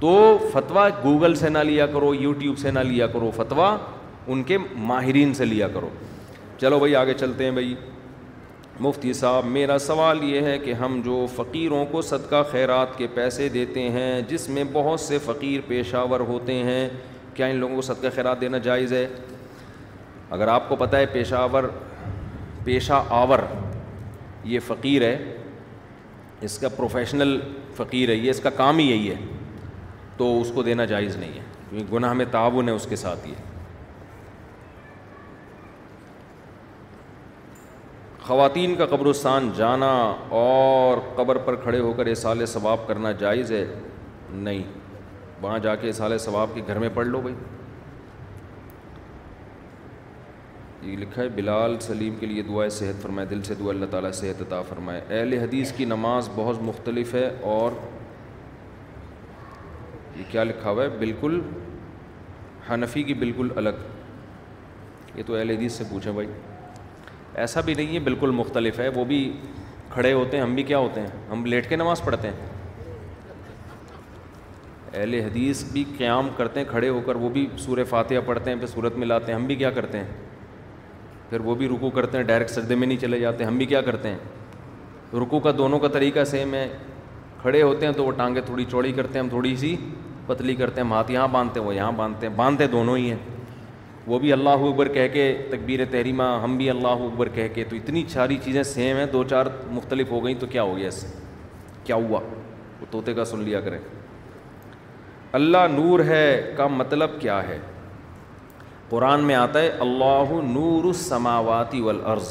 تو 0.00 0.10
فتویٰ 0.52 0.88
گوگل 1.04 1.34
سے 1.34 1.48
نہ 1.48 1.58
لیا 1.68 1.86
کرو 1.86 2.12
یوٹیوب 2.14 2.58
سے 2.58 2.70
نہ 2.70 2.78
لیا 2.90 3.06
کرو 3.14 3.30
فتویٰ 3.36 3.76
ان 4.32 4.42
کے 4.50 4.58
ماہرین 4.88 5.34
سے 5.34 5.44
لیا 5.44 5.68
کرو 5.74 5.88
چلو 6.60 6.78
بھائی 6.78 6.94
آگے 6.96 7.14
چلتے 7.20 7.44
ہیں 7.44 7.50
بھائی 7.52 7.74
مفتی 8.80 9.12
صاحب 9.12 9.44
میرا 9.54 9.78
سوال 9.86 10.22
یہ 10.24 10.40
ہے 10.46 10.58
کہ 10.58 10.72
ہم 10.82 11.00
جو 11.04 11.26
فقیروں 11.34 11.84
کو 11.90 12.02
صدقہ 12.02 12.42
خیرات 12.50 12.96
کے 12.98 13.06
پیسے 13.14 13.48
دیتے 13.54 13.88
ہیں 13.90 14.20
جس 14.28 14.48
میں 14.48 14.64
بہت 14.72 15.00
سے 15.00 15.18
فقیر 15.24 15.60
پیشہ 15.66 16.04
ور 16.10 16.20
ہوتے 16.28 16.54
ہیں 16.64 16.88
کیا 17.34 17.46
ان 17.46 17.56
لوگوں 17.56 17.74
کو 17.76 17.82
صدقہ 17.82 18.06
خیرات 18.14 18.40
دینا 18.40 18.58
جائز 18.68 18.92
ہے 18.92 19.06
اگر 20.38 20.48
آپ 20.48 20.68
کو 20.68 20.76
پتہ 20.76 20.96
ہے 20.96 21.06
پیشہ 21.12 21.46
ور 21.52 21.64
پیشہ 22.64 23.02
آور 23.22 23.38
یہ 24.52 24.60
فقیر 24.68 25.02
ہے 25.02 25.16
اس 26.46 26.56
کا 26.58 26.68
پروفیشنل 26.76 27.36
فقیر 27.76 28.08
ہے 28.08 28.14
یہ 28.14 28.30
اس 28.30 28.40
کا 28.42 28.50
کام 28.56 28.78
ہی 28.78 28.84
یہی 28.90 29.10
ہے 29.10 29.16
تو 30.16 30.26
اس 30.40 30.50
کو 30.54 30.62
دینا 30.62 30.84
جائز 30.92 31.16
نہیں 31.16 31.32
ہے 31.32 31.40
کیونکہ 31.68 31.92
گناہ 31.94 32.12
میں 32.20 32.24
تعاون 32.30 32.68
ہے 32.68 32.72
اس 32.74 32.86
کے 32.88 32.96
ساتھ 33.02 33.28
یہ 33.28 33.50
خواتین 38.26 38.74
کا 38.78 38.86
قبرستان 38.86 39.50
جانا 39.56 39.90
اور 40.40 40.98
قبر 41.16 41.38
پر 41.44 41.56
کھڑے 41.62 41.78
ہو 41.80 41.92
کر 41.96 42.06
اصال 42.06 42.44
ثواب 42.52 42.86
کرنا 42.88 43.12
جائز 43.22 43.50
ہے 43.52 43.64
نہیں 44.48 44.62
وہاں 45.42 45.58
جا 45.62 45.74
کے 45.76 45.88
اصال 45.90 46.16
ثواب 46.26 46.50
کے 46.54 46.60
گھر 46.66 46.78
میں 46.78 46.88
پڑھ 46.94 47.06
لو 47.06 47.20
بھائی 47.20 47.34
یہ 50.84 50.96
لکھا 50.98 51.22
ہے 51.22 51.28
بلال 51.34 51.76
سلیم 51.80 52.14
کے 52.20 52.26
لیے 52.26 52.42
دعائے 52.42 52.68
صحت 52.76 53.02
فرمائے 53.02 53.26
دل 53.30 53.42
سے 53.46 53.54
دعا 53.58 53.68
اللہ 53.70 53.86
تعالیٰ 53.90 54.10
صحت 54.20 54.40
عطا 54.42 54.60
فرمائے 54.68 55.00
اہل 55.08 55.32
حدیث 55.40 55.72
کی 55.72 55.84
نماز 55.90 56.28
بہت 56.34 56.62
مختلف 56.62 57.14
ہے 57.14 57.28
اور 57.50 57.72
یہ 60.16 60.22
کیا 60.30 60.44
لکھا 60.44 60.70
ہوا 60.70 60.84
ہے 60.84 60.88
بالکل 60.98 61.40
حنفی 62.70 63.02
کی 63.02 63.14
بالکل 63.20 63.48
الگ 63.56 63.84
یہ 65.18 65.22
تو 65.26 65.34
اہل 65.36 65.50
حدیث 65.50 65.72
سے 65.78 65.84
پوچھیں 65.90 66.12
بھائی 66.12 66.28
ایسا 67.44 67.60
بھی 67.64 67.74
نہیں 67.74 67.94
ہے 67.94 67.98
بالکل 68.10 68.30
مختلف 68.42 68.78
ہے 68.80 68.88
وہ 68.94 69.04
بھی 69.14 69.20
کھڑے 69.90 70.12
ہوتے 70.12 70.36
ہیں 70.36 70.42
ہم 70.44 70.54
بھی 70.54 70.62
کیا 70.72 70.78
ہوتے 70.78 71.00
ہیں 71.00 71.08
ہم 71.30 71.44
لیٹ 71.46 71.68
کے 71.68 71.76
نماز 71.76 72.02
پڑھتے 72.04 72.28
ہیں 72.28 72.50
اہل 74.94 75.14
حدیث 75.14 75.62
بھی 75.72 75.84
قیام 75.96 76.28
کرتے 76.36 76.60
ہیں 76.60 76.66
کھڑے 76.70 76.88
ہو 76.88 77.00
کر 77.06 77.16
وہ 77.24 77.28
بھی 77.36 77.46
سورہ 77.58 77.84
فاتحہ 77.90 78.20
پڑھتے 78.26 78.50
ہیں 78.50 78.58
پھر 78.58 78.66
صورت 78.74 78.96
میں 78.98 79.06
لاتے 79.06 79.32
ہیں 79.32 79.38
ہم 79.38 79.46
بھی 79.46 79.54
کیا 79.62 79.70
کرتے 79.78 79.98
ہیں 79.98 80.06
پھر 81.32 81.40
وہ 81.40 81.54
بھی 81.54 81.68
رکو 81.68 81.88
کرتے 81.90 82.16
ہیں 82.18 82.24
ڈائریکٹ 82.24 82.50
سجدے 82.50 82.74
میں 82.76 82.86
نہیں 82.86 82.98
چلے 83.00 83.18
جاتے 83.20 83.44
ہم 83.44 83.58
بھی 83.58 83.66
کیا 83.66 83.80
کرتے 83.82 84.08
ہیں 84.08 85.18
رکو 85.22 85.38
کا 85.44 85.50
دونوں 85.58 85.78
کا 85.80 85.88
طریقہ 85.92 86.24
سیم 86.30 86.52
ہے 86.54 86.66
کھڑے 87.42 87.62
ہوتے 87.62 87.86
ہیں 87.86 87.92
تو 87.96 88.04
وہ 88.04 88.10
ٹانگیں 88.16 88.40
تھوڑی 88.46 88.64
چوڑی 88.70 88.92
کرتے 88.96 89.18
ہیں 89.18 89.20
ہم 89.22 89.28
تھوڑی 89.28 89.54
سی 89.60 89.74
پتلی 90.26 90.54
کرتے 90.54 90.80
ہیں 90.80 90.86
ہم 90.86 90.92
ہاتھ 90.92 91.12
یہاں 91.12 91.28
باندھتے 91.32 91.60
ہیں 91.60 91.66
وہ 91.66 91.74
یہاں 91.74 91.92
باندھتے 91.96 92.26
ہیں 92.28 92.34
باندھتے 92.36 92.66
دونوں 92.72 92.96
ہی 92.96 93.08
ہیں 93.10 93.16
وہ 94.06 94.18
بھی 94.18 94.32
اللہ 94.32 94.66
اکبر 94.68 94.88
کہہ 94.98 95.08
کے 95.12 95.24
تقبیر 95.50 95.84
تحریمہ 95.90 96.22
ہم 96.42 96.56
بھی 96.56 96.68
اللہ 96.70 97.04
اکبر 97.06 97.28
کہہ 97.34 97.48
کے 97.54 97.64
تو 97.70 97.76
اتنی 97.76 98.04
ساری 98.12 98.36
چیزیں 98.44 98.62
سیم 98.74 98.96
ہیں 98.96 99.06
دو 99.12 99.24
چار 99.30 99.46
مختلف 99.70 100.10
ہو 100.10 100.24
گئیں 100.24 100.34
تو 100.40 100.46
کیا 100.56 100.62
ہو 100.62 100.76
گیا 100.76 100.88
اس 100.88 101.00
سے 101.00 101.06
کیا 101.84 101.96
ہوا 102.08 102.20
وہ 102.80 102.92
طوطے 102.92 103.14
کا 103.14 103.24
سن 103.32 103.42
لیا 103.44 103.60
کرے 103.60 103.78
اللہ 105.40 105.66
نور 105.76 106.00
ہے 106.08 106.26
کا 106.56 106.66
مطلب 106.76 107.20
کیا 107.20 107.42
ہے 107.48 107.58
قرآن 108.92 109.20
میں 109.24 109.34
آتا 109.34 109.60
ہے 109.60 109.68
اللہ 109.84 110.32
نور 110.46 110.84
السماواتی 110.84 111.80
والارض 111.80 112.28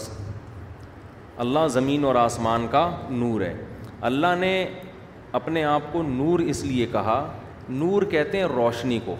اللہ 1.43 1.67
زمین 1.75 2.03
اور 2.05 2.15
آسمان 2.23 2.67
کا 2.71 2.81
نور 3.21 3.41
ہے 3.41 3.53
اللہ 4.09 4.35
نے 4.39 4.51
اپنے 5.39 5.63
آپ 5.71 5.91
کو 5.93 6.03
نور 6.09 6.39
اس 6.53 6.63
لیے 6.63 6.85
کہا 6.91 7.15
نور 7.81 8.03
کہتے 8.11 8.37
ہیں 8.39 8.45
روشنی 8.53 8.99
کو 9.05 9.15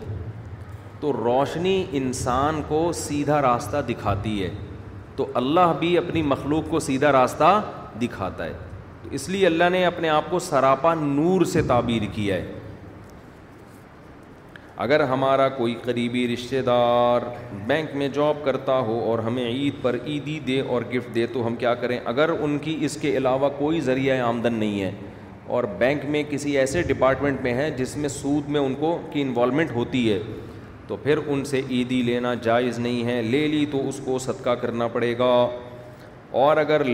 تو 1.00 1.14
روشنی 1.24 1.76
انسان 2.02 2.62
کو 2.68 2.84
سیدھا 3.02 3.42
راستہ 3.42 3.78
دکھاتی 3.90 4.42
ہے 4.44 4.50
تو 5.16 5.26
اللہ 5.42 5.74
بھی 5.80 5.98
اپنی 5.98 6.22
مخلوق 6.36 6.70
کو 6.70 6.80
سیدھا 6.92 7.12
راستہ 7.22 7.50
دکھاتا 8.02 8.46
ہے 8.46 8.54
تو 9.04 9.10
اس 9.20 9.28
لیے 9.30 9.46
اللہ 9.48 9.70
نے 9.78 9.86
اپنے 9.86 10.10
آپ 10.20 10.30
کو 10.30 10.40
سراپا 10.54 10.94
نور 11.04 11.46
سے 11.56 11.62
تعبیر 11.74 12.10
کیا 12.16 12.36
ہے 12.36 12.60
اگر 14.82 15.00
ہمارا 15.10 15.48
کوئی 15.58 15.74
قریبی 15.84 16.28
رشتہ 16.28 16.62
دار 16.66 17.22
بینک 17.68 17.90
میں 17.96 18.08
جاب 18.14 18.38
کرتا 18.46 18.78
ہو 18.86 18.94
اور 19.10 19.20
ہمیں 19.26 19.44
عید 19.48 19.74
پر 19.82 19.98
عیدی 20.06 20.38
دے 20.48 20.60
اور 20.74 20.82
گفٹ 20.94 21.14
دے 21.16 21.26
تو 21.34 21.46
ہم 21.48 21.56
کیا 21.64 21.74
کریں 21.82 21.98
اگر 22.12 22.30
ان 22.40 22.58
کی 22.60 22.78
اس 22.86 22.96
کے 23.02 23.12
علاوہ 23.18 23.50
کوئی 23.58 23.82
ذریعہ 23.90 24.18
آمدن 24.28 24.54
نہیں 24.60 24.82
ہے 24.82 24.90
اور 25.56 25.64
بینک 25.84 26.06
میں 26.16 26.24
کسی 26.30 26.58
ایسے 26.58 26.82
ڈپارٹمنٹ 26.88 27.42
میں 27.42 27.54
ہیں 27.54 27.70
جس 27.78 27.96
میں 27.98 28.10
سود 28.10 28.50
میں 28.56 28.62
ان 28.62 28.76
کو 28.80 28.96
کی 29.14 29.22
انوالومنٹ 29.22 29.72
ہوتی 29.76 30.02
ہے 30.12 30.20
تو 30.88 30.96
پھر 31.04 31.20
ان 31.28 31.44
سے 31.52 31.62
عیدی 31.70 32.02
لینا 32.10 32.34
جائز 32.50 32.80
نہیں 32.88 33.06
ہے 33.08 33.22
لے 33.22 33.48
لی 33.48 33.66
تو 33.72 33.88
اس 33.90 34.00
کو 34.06 34.18
صدقہ 34.26 34.56
کرنا 34.64 34.88
پڑے 34.96 35.18
گا 35.20 35.32
اور 36.46 36.58
اگر 36.66 36.88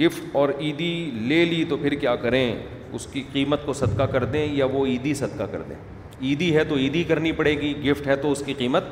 گفٹ 0.00 0.36
اور 0.40 0.48
عیدی 0.60 0.94
لے 1.28 1.44
لی 1.54 1.64
تو 1.68 1.76
پھر 1.82 1.94
کیا 2.04 2.14
کریں 2.26 2.46
اس 2.48 3.06
کی 3.12 3.22
قیمت 3.32 3.66
کو 3.66 3.72
صدقہ 3.82 4.10
کر 4.12 4.24
دیں 4.36 4.46
یا 4.56 4.64
وہ 4.72 4.86
عیدی 4.86 5.14
صدقہ 5.24 5.46
کر 5.52 5.62
دیں 5.68 5.76
عیدی 6.24 6.48
ہے 6.56 6.64
تو 6.64 6.76
عیدی 6.82 7.02
کرنی 7.12 7.32
پڑے 7.40 7.52
گی 7.60 7.72
گفٹ 7.88 8.06
ہے 8.06 8.16
تو 8.24 8.30
اس 8.32 8.42
کی 8.46 8.54
قیمت 8.58 8.84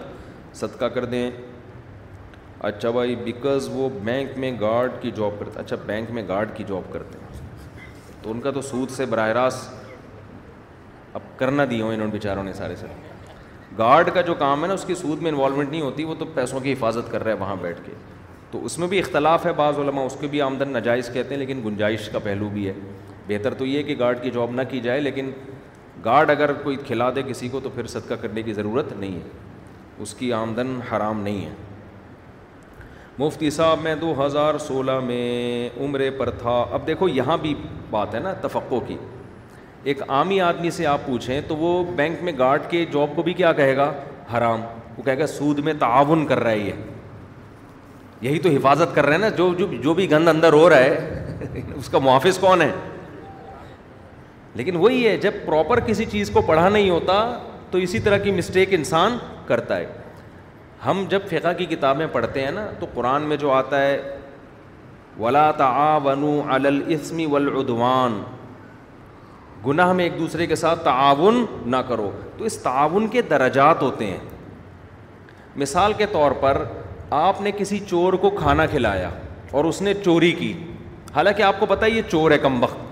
صدقہ 0.61 0.85
کر 0.97 1.05
دیں 1.15 1.31
اچھا 2.71 2.91
بھائی 2.97 3.15
بیکاز 3.25 3.69
وہ 3.73 3.89
بینک 4.05 4.37
میں 4.43 4.53
گارڈ 4.61 4.93
کی 5.01 5.11
جاب 5.17 5.39
کرتے 5.39 5.61
اچھا 5.61 5.77
بینک 5.87 6.11
میں 6.19 6.23
گارڈ 6.29 6.51
کی 6.57 6.65
جاب 6.67 6.93
کرتے 6.93 7.19
ہیں 7.19 7.41
تو 8.23 8.31
ان 8.31 8.41
کا 8.41 8.51
تو 8.57 8.61
سود 8.63 8.91
سے 8.97 9.07
براہ 9.15 9.29
راست 9.39 11.15
اب 11.15 11.21
کرنا 11.39 11.65
دیا 11.71 11.85
ہوں 11.85 11.93
انہوں 11.95 12.07
نے 12.07 12.13
بیچاروں 12.13 12.45
نے 12.45 12.53
سارے 12.61 12.77
سارے 12.81 13.11
گارڈ 13.79 14.09
کا 14.15 14.21
جو 14.29 14.35
کام 14.45 14.63
ہے 14.63 14.69
نا 14.69 14.75
اس 14.81 14.85
کی 14.87 14.95
سود 15.01 15.23
میں 15.23 15.31
انوالومنٹ 15.31 15.71
نہیں 15.71 15.81
ہوتی 15.89 16.05
وہ 16.05 16.15
تو 16.19 16.25
پیسوں 16.39 16.61
کی 16.67 16.73
حفاظت 16.73 17.11
کر 17.13 17.25
رہا 17.25 17.33
ہے 17.33 17.37
وہاں 17.43 17.57
بیٹھ 17.61 17.81
کے 17.87 17.93
تو 18.51 18.65
اس 18.69 18.79
میں 18.79 18.89
بھی 18.95 18.99
اختلاف 18.99 19.47
ہے 19.47 19.53
بعض 19.63 19.79
علماء 19.85 20.03
اس 20.09 20.17
کے 20.21 20.27
بھی 20.35 20.41
آمدن 20.47 20.73
نجائز 20.79 21.09
کہتے 21.13 21.35
ہیں 21.35 21.39
لیکن 21.43 21.61
گنجائش 21.65 22.09
کا 22.13 22.19
پہلو 22.27 22.49
بھی 22.57 22.67
ہے 22.69 22.73
بہتر 23.29 23.55
تو 23.63 23.67
یہ 23.67 23.83
کہ 23.91 23.95
گارڈ 23.99 24.23
کی 24.23 24.31
جاب 24.39 24.51
نہ 24.55 24.63
کی 24.71 24.81
جائے 24.87 25.01
لیکن 25.01 25.31
گارڈ 26.05 26.31
اگر 26.31 26.53
کوئی 26.63 26.77
کھلا 26.87 27.11
دے 27.17 27.23
کسی 27.29 27.49
کو 27.49 27.61
تو 27.63 27.71
پھر 27.75 27.87
صدقہ 27.87 28.15
کرنے 28.21 28.43
کی 28.43 28.53
ضرورت 28.53 28.93
نہیں 28.93 29.15
ہے 29.15 30.03
اس 30.03 30.15
کی 30.19 30.33
آمدن 30.33 30.79
حرام 30.91 31.21
نہیں 31.23 31.45
ہے 31.45 31.51
مفتی 33.19 33.51
صاحب 33.51 33.81
میں 33.83 33.95
دو 34.01 34.15
ہزار 34.25 34.59
سولہ 34.67 34.99
میں 35.07 35.69
عمرے 35.85 36.11
پر 36.19 36.31
تھا 36.39 36.65
اب 36.79 36.87
دیکھو 36.87 37.09
یہاں 37.09 37.37
بھی 37.43 37.55
بات 37.91 38.15
ہے 38.15 38.21
نا 38.21 38.33
تفقوں 38.43 38.81
کی 38.87 38.97
ایک 39.93 40.03
عامی 40.17 40.41
آدمی 40.41 40.71
سے 40.71 40.87
آپ 40.87 41.07
پوچھیں 41.07 41.41
تو 41.49 41.57
وہ 41.57 41.69
بینک 41.97 42.23
میں 42.23 42.33
گارڈ 42.39 42.69
کے 42.71 42.85
جاب 42.93 43.17
کو 43.17 43.23
بھی 43.23 43.33
کیا 43.43 43.53
کہے 43.61 43.77
گا 43.77 43.91
حرام 44.37 44.61
وہ 44.97 45.03
کہے 45.03 45.19
گا 45.19 45.27
سود 45.27 45.59
میں 45.65 45.73
تعاون 45.79 46.25
کر 46.27 46.41
رہا 46.45 46.51
ہے 46.53 46.59
یہ 46.59 46.73
یہی 48.29 48.39
تو 48.39 48.49
حفاظت 48.51 48.95
کر 48.95 49.07
رہے 49.07 49.13
ہیں 49.15 49.21
نا 49.21 49.29
جو 49.37 49.53
جو 49.83 49.95
بھی 49.95 50.11
گند 50.11 50.29
اندر 50.29 50.53
ہو 50.53 50.69
رہا 50.71 50.85
ہے 50.85 51.55
اس 51.77 51.89
کا 51.91 51.99
محافظ 51.99 52.39
کون 52.39 52.63
ہے 52.63 52.71
لیکن 54.57 54.77
وہی 54.77 55.07
ہے 55.07 55.17
جب 55.17 55.35
پراپر 55.45 55.81
کسی 55.87 56.05
چیز 56.13 56.31
کو 56.33 56.41
پڑھا 56.47 56.69
نہیں 56.69 56.89
ہوتا 56.91 57.15
تو 57.71 57.79
اسی 57.85 57.99
طرح 58.07 58.19
کی 58.25 58.31
مسٹیک 58.33 58.75
انسان 58.75 59.17
کرتا 59.47 59.77
ہے 59.77 59.87
ہم 60.87 61.05
جب 61.09 61.21
فقہ 61.31 61.53
کی 61.59 61.65
کتابیں 61.71 62.07
پڑھتے 62.13 62.45
ہیں 62.45 62.51
نا 62.53 62.67
تو 62.79 62.87
قرآن 62.95 63.23
میں 63.29 63.37
جو 63.45 63.51
آتا 63.53 63.81
ہے 63.83 63.97
ولا 65.19 65.51
تعاون 65.57 66.23
ولادوان 67.31 68.23
گناہ 69.67 69.93
میں 69.93 70.05
ایک 70.05 70.19
دوسرے 70.19 70.47
کے 70.47 70.57
ساتھ 70.57 70.85
تعاون 70.85 71.45
نہ 71.71 71.77
کرو 71.89 72.11
تو 72.39 72.45
اس 72.45 72.57
تعاون 72.63 73.07
کے 73.09 73.23
درجات 73.33 73.83
ہوتے 73.83 74.07
ہیں 74.07 74.19
مثال 75.65 75.93
کے 75.99 76.07
طور 76.13 76.31
پر 76.41 76.63
آپ 77.21 77.41
نے 77.41 77.51
کسی 77.59 77.79
چور 77.87 78.13
کو 78.21 78.31
کھانا 78.39 78.67
کھلایا 78.75 79.11
اور 79.59 79.65
اس 79.71 79.81
نے 79.83 79.95
چوری 80.05 80.31
کی 80.39 80.53
حالانکہ 81.15 81.43
آپ 81.43 81.61
کو 81.61 81.67
پتہ 81.75 81.87
یہ 81.95 82.03
چور 82.11 82.31
ہے 82.31 82.39
کم 82.47 82.63
وقت 82.63 82.91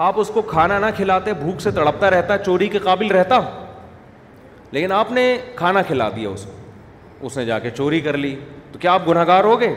آپ 0.00 0.20
اس 0.20 0.28
کو 0.34 0.42
کھانا 0.50 0.78
نہ 0.78 0.86
کھلاتے 0.96 1.32
بھوک 1.40 1.60
سے 1.60 1.70
تڑپتا 1.74 2.10
رہتا 2.10 2.36
چوری 2.44 2.68
کے 2.68 2.78
قابل 2.84 3.10
رہتا 3.12 3.40
لیکن 4.72 4.92
آپ 4.92 5.10
نے 5.12 5.24
کھانا 5.56 5.82
کھلا 5.86 6.08
دیا 6.14 6.28
اس 6.28 6.44
کو 6.46 7.26
اس 7.26 7.36
نے 7.38 7.44
جا 7.44 7.58
کے 7.58 7.70
چوری 7.70 8.00
کر 8.00 8.16
لی 8.18 8.34
تو 8.72 8.78
کیا 8.78 8.92
آپ 8.92 9.08
گناہ 9.08 9.24
گار 9.26 9.44
ہو 9.44 9.58
گئے 9.60 9.74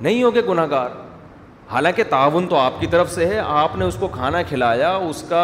نہیں 0.00 0.22
ہوگے 0.22 0.42
گناہ 0.48 0.66
گار 0.70 0.88
حالانکہ 1.70 2.04
تعاون 2.10 2.46
تو 2.48 2.56
آپ 2.56 2.80
کی 2.80 2.86
طرف 2.90 3.10
سے 3.12 3.26
ہے 3.26 3.38
آپ 3.44 3.76
نے 3.76 3.84
اس 3.84 3.96
کو 4.00 4.08
کھانا 4.12 4.42
کھلایا 4.48 4.94
اس 5.08 5.22
کا 5.28 5.40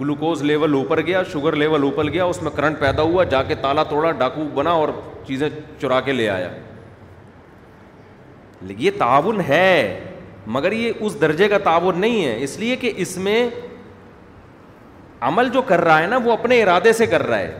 گلوکوز 0.00 0.42
لیول 0.42 0.74
اوپر 0.74 1.00
گیا 1.06 1.22
شوگر 1.32 1.56
لیول 1.56 1.82
اوپر 1.84 2.08
گیا 2.12 2.24
اس 2.24 2.42
میں 2.42 2.50
کرنٹ 2.56 2.78
پیدا 2.80 3.02
ہوا 3.02 3.24
جا 3.30 3.42
کے 3.48 3.54
تالا 3.62 3.82
توڑا 3.88 4.10
ڈاکو 4.18 4.42
بنا 4.54 4.70
اور 4.82 4.88
چیزیں 5.26 5.48
چرا 5.80 6.00
کے 6.04 6.12
لے 6.12 6.28
آیا 6.28 6.48
یہ 8.78 8.90
تعاون 8.98 9.40
ہے 9.48 10.15
مگر 10.54 10.72
یہ 10.72 10.92
اس 11.00 11.20
درجے 11.20 11.48
کا 11.48 11.58
تعاون 11.64 12.00
نہیں 12.00 12.24
ہے 12.24 12.36
اس 12.44 12.58
لیے 12.58 12.76
کہ 12.76 12.92
اس 13.04 13.16
میں 13.18 13.48
عمل 15.28 15.48
جو 15.52 15.62
کر 15.66 15.80
رہا 15.84 16.00
ہے 16.02 16.06
نا 16.06 16.16
وہ 16.24 16.32
اپنے 16.32 16.62
ارادے 16.62 16.92
سے 16.92 17.06
کر 17.06 17.26
رہا 17.26 17.38
ہے 17.38 17.52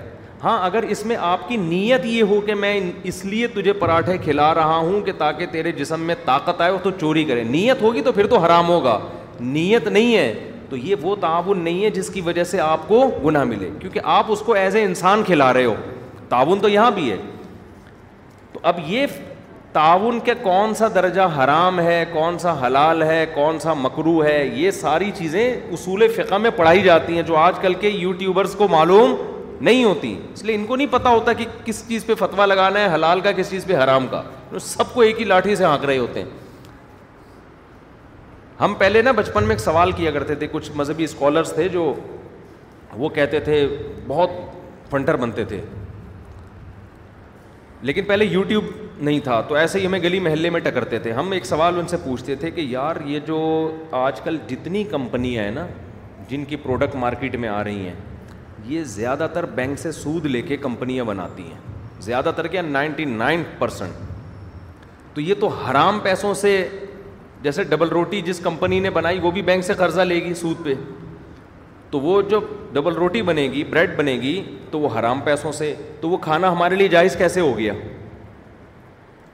ہاں 0.42 0.58
اگر 0.64 0.82
اس 0.94 1.04
میں 1.06 1.16
آپ 1.26 1.48
کی 1.48 1.56
نیت 1.56 2.04
یہ 2.06 2.22
ہو 2.32 2.40
کہ 2.46 2.54
میں 2.54 2.78
اس 3.10 3.24
لیے 3.24 3.46
تجھے 3.54 3.72
پراٹھے 3.72 4.16
کھلا 4.24 4.54
رہا 4.54 4.76
ہوں 4.76 5.00
کہ 5.04 5.12
تاکہ 5.18 5.46
تیرے 5.52 5.72
جسم 5.72 6.00
میں 6.06 6.14
طاقت 6.24 6.60
آئے 6.60 6.72
تو 6.82 6.90
چوری 7.00 7.24
کرے 7.24 7.44
نیت 7.44 7.82
ہوگی 7.82 8.00
تو 8.08 8.12
پھر 8.12 8.26
تو 8.34 8.38
حرام 8.44 8.68
ہوگا 8.68 8.98
نیت 9.40 9.88
نہیں 9.88 10.16
ہے 10.16 10.32
تو 10.70 10.76
یہ 10.76 10.94
وہ 11.02 11.14
تعاون 11.20 11.58
نہیں 11.64 11.84
ہے 11.84 11.90
جس 12.00 12.08
کی 12.10 12.20
وجہ 12.26 12.44
سے 12.50 12.60
آپ 12.60 12.86
کو 12.88 13.06
گناہ 13.24 13.44
ملے 13.44 13.70
کیونکہ 13.80 14.00
آپ 14.18 14.30
اس 14.32 14.40
کو 14.46 14.52
ایز 14.62 14.76
اے 14.76 14.82
انسان 14.84 15.22
کھلا 15.26 15.52
رہے 15.52 15.64
ہو 15.64 15.74
تعاون 16.28 16.60
تو 16.60 16.68
یہاں 16.68 16.90
بھی 16.90 17.10
ہے 17.10 17.16
تو 18.52 18.60
اب 18.70 18.78
یہ 18.86 19.06
تعاون 19.76 20.18
کے 20.24 20.32
کون 20.42 20.74
سا 20.74 20.86
درجہ 20.94 21.22
حرام 21.36 21.78
ہے 21.80 22.04
کون 22.12 22.38
سا 22.38 22.52
حلال 22.66 23.02
ہے 23.02 23.24
کون 23.34 23.58
سا 23.62 23.72
مکرو 23.74 24.14
ہے 24.24 24.38
یہ 24.56 24.70
ساری 24.76 25.10
چیزیں 25.16 25.42
اصول 25.72 26.06
فقہ 26.16 26.34
میں 26.44 26.50
پڑھائی 26.56 26.82
جاتی 26.82 27.14
ہیں 27.16 27.22
جو 27.30 27.36
آج 27.36 27.58
کل 27.62 27.74
کے 27.82 27.88
یوٹیوبرس 27.88 28.54
کو 28.58 28.68
معلوم 28.74 29.14
نہیں 29.68 29.84
ہوتی 29.84 30.14
اس 30.32 30.44
لیے 30.44 30.54
ان 30.54 30.64
کو 30.66 30.76
نہیں 30.76 30.86
پتا 30.90 31.08
ہوتا 31.10 31.32
کہ 31.40 31.44
کس 31.64 31.82
چیز 31.88 32.06
پہ 32.06 32.14
فتوا 32.18 32.46
لگانا 32.46 32.80
ہے 32.80 32.94
حلال 32.94 33.20
کا 33.26 33.32
کس 33.36 33.50
چیز 33.50 33.64
پہ 33.68 33.76
حرام 33.82 34.06
کا 34.10 34.22
سب 34.64 34.94
کو 34.94 35.00
ایک 35.08 35.20
ہی 35.20 35.24
لاٹھی 35.34 35.56
سے 35.56 35.64
ہانک 35.64 35.84
رہے 35.84 35.98
ہوتے 35.98 36.22
ہیں 36.22 36.70
ہم 38.60 38.74
پہلے 38.78 39.02
نا 39.02 39.12
بچپن 39.20 39.44
میں 39.46 39.54
ایک 39.54 39.60
سوال 39.64 39.92
کیا 40.00 40.10
کرتے 40.16 40.34
تھے 40.42 40.46
کچھ 40.52 40.70
مذہبی 40.76 41.04
اسکالرس 41.10 41.52
تھے 41.54 41.68
جو 41.76 41.92
وہ 43.04 43.08
کہتے 43.18 43.40
تھے 43.50 43.66
بہت 44.08 44.30
فنٹر 44.90 45.16
بنتے 45.26 45.44
تھے 45.54 45.60
لیکن 47.88 48.04
پہلے 48.04 48.24
یوٹیوب 48.24 48.64
نہیں 49.04 49.20
تھا 49.24 49.40
تو 49.48 49.54
ایسے 49.54 49.80
ہی 49.80 49.86
ہمیں 49.86 49.98
گلی 50.02 50.18
محلے 50.20 50.50
میں 50.50 50.60
ٹکرتے 50.64 50.98
تھے 50.98 51.12
ہم 51.12 51.32
ایک 51.32 51.44
سوال 51.46 51.78
ان 51.78 51.86
سے 51.88 51.96
پوچھتے 52.04 52.34
تھے 52.40 52.50
کہ 52.50 52.60
یار 52.68 52.96
یہ 53.06 53.20
جو 53.26 53.38
آج 54.02 54.20
کل 54.24 54.36
جتنی 54.48 54.84
کمپنیاں 54.90 55.44
ہیں 55.44 55.50
نا 55.52 55.66
جن 56.28 56.44
کی 56.48 56.56
پروڈکٹ 56.62 56.94
مارکیٹ 57.00 57.36
میں 57.44 57.48
آ 57.48 57.62
رہی 57.64 57.86
ہیں 57.88 57.94
یہ 58.68 58.84
زیادہ 58.92 59.26
تر 59.34 59.46
بینک 59.54 59.78
سے 59.78 59.92
سود 59.92 60.26
لے 60.26 60.42
کے 60.42 60.56
کمپنیاں 60.56 61.04
بناتی 61.04 61.42
ہیں 61.42 61.60
زیادہ 62.02 62.30
تر 62.36 62.46
کیا 62.46 62.62
نائنٹی 62.62 63.04
نائن 63.04 63.42
پرسینٹ 63.58 64.84
تو 65.14 65.20
یہ 65.20 65.34
تو 65.40 65.48
حرام 65.48 65.98
پیسوں 66.02 66.32
سے 66.40 66.56
جیسے 67.42 67.64
ڈبل 67.64 67.88
روٹی 67.88 68.20
جس 68.26 68.38
کمپنی 68.44 68.78
نے 68.80 68.90
بنائی 68.90 69.18
وہ 69.22 69.30
بھی 69.30 69.42
بینک 69.50 69.64
سے 69.64 69.74
قرضہ 69.78 70.00
لے 70.00 70.14
گی 70.24 70.34
سود 70.40 70.64
پہ 70.64 70.74
تو 71.90 72.00
وہ 72.00 72.20
جو 72.30 72.40
ڈبل 72.72 72.94
روٹی 72.94 73.22
بنے 73.22 73.42
گی 73.52 73.62
بریڈ 73.70 73.96
بنے 73.96 74.12
گی 74.22 74.40
تو 74.70 74.80
وہ 74.80 74.88
حرام 74.98 75.20
پیسوں 75.24 75.52
سے 75.60 75.74
تو 76.00 76.08
وہ 76.10 76.16
کھانا 76.26 76.50
ہمارے 76.52 76.76
لیے 76.76 76.88
جائز 76.94 77.16
کیسے 77.16 77.40
ہو 77.40 77.56
گیا 77.58 77.72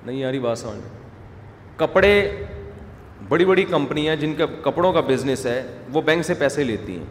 نہیں 0.06 0.16
یاری 0.16 0.38
بات 0.40 0.58
سمجھ 0.58 1.78
کپڑے 1.80 2.10
بڑی 3.28 3.44
بڑی 3.44 3.64
کمپنیاں 3.64 4.16
جن 4.16 4.34
کا 4.38 4.46
کپڑوں 4.62 4.92
کا 4.92 5.00
بزنس 5.08 5.44
ہے 5.46 5.62
وہ 5.92 6.00
بینک 6.04 6.24
سے 6.26 6.34
پیسے 6.38 6.64
لیتی 6.64 6.96
ہیں 6.98 7.04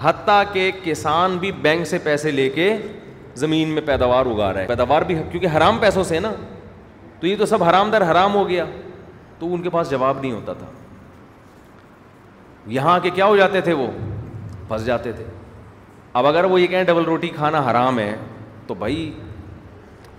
حتیٰ 0.00 0.42
کہ 0.52 0.70
کسان 0.84 1.36
بھی 1.40 1.50
بینک 1.62 1.86
سے 1.86 1.98
پیسے 2.02 2.30
لے 2.30 2.48
کے 2.54 2.72
زمین 3.44 3.68
میں 3.74 3.82
پیداوار 3.86 4.26
اگا 4.26 4.52
رہا 4.52 4.60
ہے 4.60 4.66
پیداوار 4.66 5.02
بھی 5.06 5.14
کیونکہ 5.30 5.46
حرام 5.56 5.78
پیسوں 5.80 6.04
سے 6.04 6.20
نا 6.20 6.32
تو 7.20 7.26
یہ 7.26 7.36
تو 7.38 7.46
سب 7.46 7.62
حرام 7.64 7.90
در 7.90 8.10
حرام 8.10 8.34
ہو 8.34 8.48
گیا 8.48 8.64
تو 9.38 9.52
ان 9.54 9.62
کے 9.62 9.70
پاس 9.70 9.90
جواب 9.90 10.20
نہیں 10.20 10.32
ہوتا 10.32 10.52
تھا 10.58 10.66
یہاں 12.76 12.98
کے 13.02 13.10
کیا 13.14 13.26
ہو 13.26 13.36
جاتے 13.36 13.60
تھے 13.68 13.72
وہ 13.72 13.86
پھنس 14.68 14.84
جاتے 14.84 15.12
تھے 15.16 15.24
اب 16.20 16.26
اگر 16.26 16.44
وہ 16.50 16.60
یہ 16.60 16.66
کہیں 16.66 16.84
ڈبل 16.84 17.04
روٹی 17.04 17.28
کھانا 17.34 17.60
حرام 17.70 17.98
ہے 17.98 18.14
تو 18.66 18.74
بھائی 18.84 19.10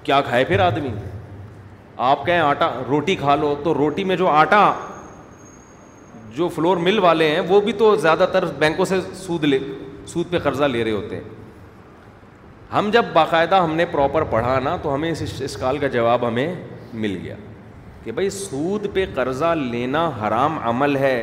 کیا 0.04 0.22
کھائے 0.28 0.44
پھر 0.46 0.60
آدمی 0.60 0.90
آپ 2.08 2.26
کہیں 2.26 2.39
آٹا 2.39 2.70
روٹی 2.88 3.16
کھا 3.16 3.36
لو 3.36 3.54
تو 3.64 3.74
روٹی 3.74 4.04
میں 4.10 4.16
جو 4.18 4.28
آٹا 4.30 4.72
جو 6.36 6.47
فلور 6.56 6.78
مل 6.84 7.00
والے 7.04 7.30
ہیں 7.30 7.39
وہ 7.47 7.60
بھی 7.62 7.72
تو 7.82 7.95
زیادہ 7.95 8.26
تر 8.34 8.45
بینکوں 8.60 8.86
سے 8.86 8.95
سود 9.26 9.43
لے 9.43 9.60
سود 10.08 10.30
پہ 10.32 10.39
قرضہ 10.43 10.64
لے 10.72 10.84
رہے 10.84 10.91
ہوتے 10.91 11.16
ہیں 11.16 11.24
ہم 12.74 12.89
جب 12.93 13.06
باقاعدہ 13.14 13.56
ہم 13.64 13.74
نے 13.76 13.86
پراپر 13.91 14.24
پڑھا 14.30 14.58
نا 14.64 14.76
تو 14.82 14.93
ہمیں 14.93 15.10
اس 15.10 15.22
اس 15.45 15.56
کال 15.58 15.78
کا 15.78 15.88
جواب 15.97 16.28
ہمیں 16.28 16.54
مل 17.06 17.18
گیا 17.24 17.36
کہ 18.04 18.12
بھائی 18.20 18.30
سود 18.30 18.86
پہ 18.93 19.06
قرضہ 19.16 19.54
لینا 19.72 20.08
حرام 20.22 20.58
عمل 20.70 20.95
ہے 20.97 21.16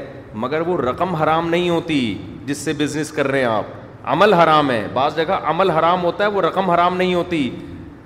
مگر 0.45 0.67
وہ 0.69 0.77
رقم 0.83 1.15
حرام 1.23 1.49
نہیں 1.49 1.71
ہوتی 1.71 2.01
جس 2.47 2.59
سے 2.65 2.73
بزنس 2.79 3.13
کر 3.13 3.29
رہے 3.29 3.39
ہیں 3.41 3.47
آپ 3.47 3.65
عمل 4.15 4.33
حرام 4.35 4.71
ہے 4.71 4.87
بعض 4.95 5.17
جگہ 5.17 5.39
عمل 5.53 5.71
حرام 5.71 6.05
ہوتا 6.05 6.25
ہے 6.25 6.29
وہ 6.31 6.43
رقم 6.43 6.71
حرام 6.71 6.97
نہیں 6.97 7.15
ہوتی 7.15 7.49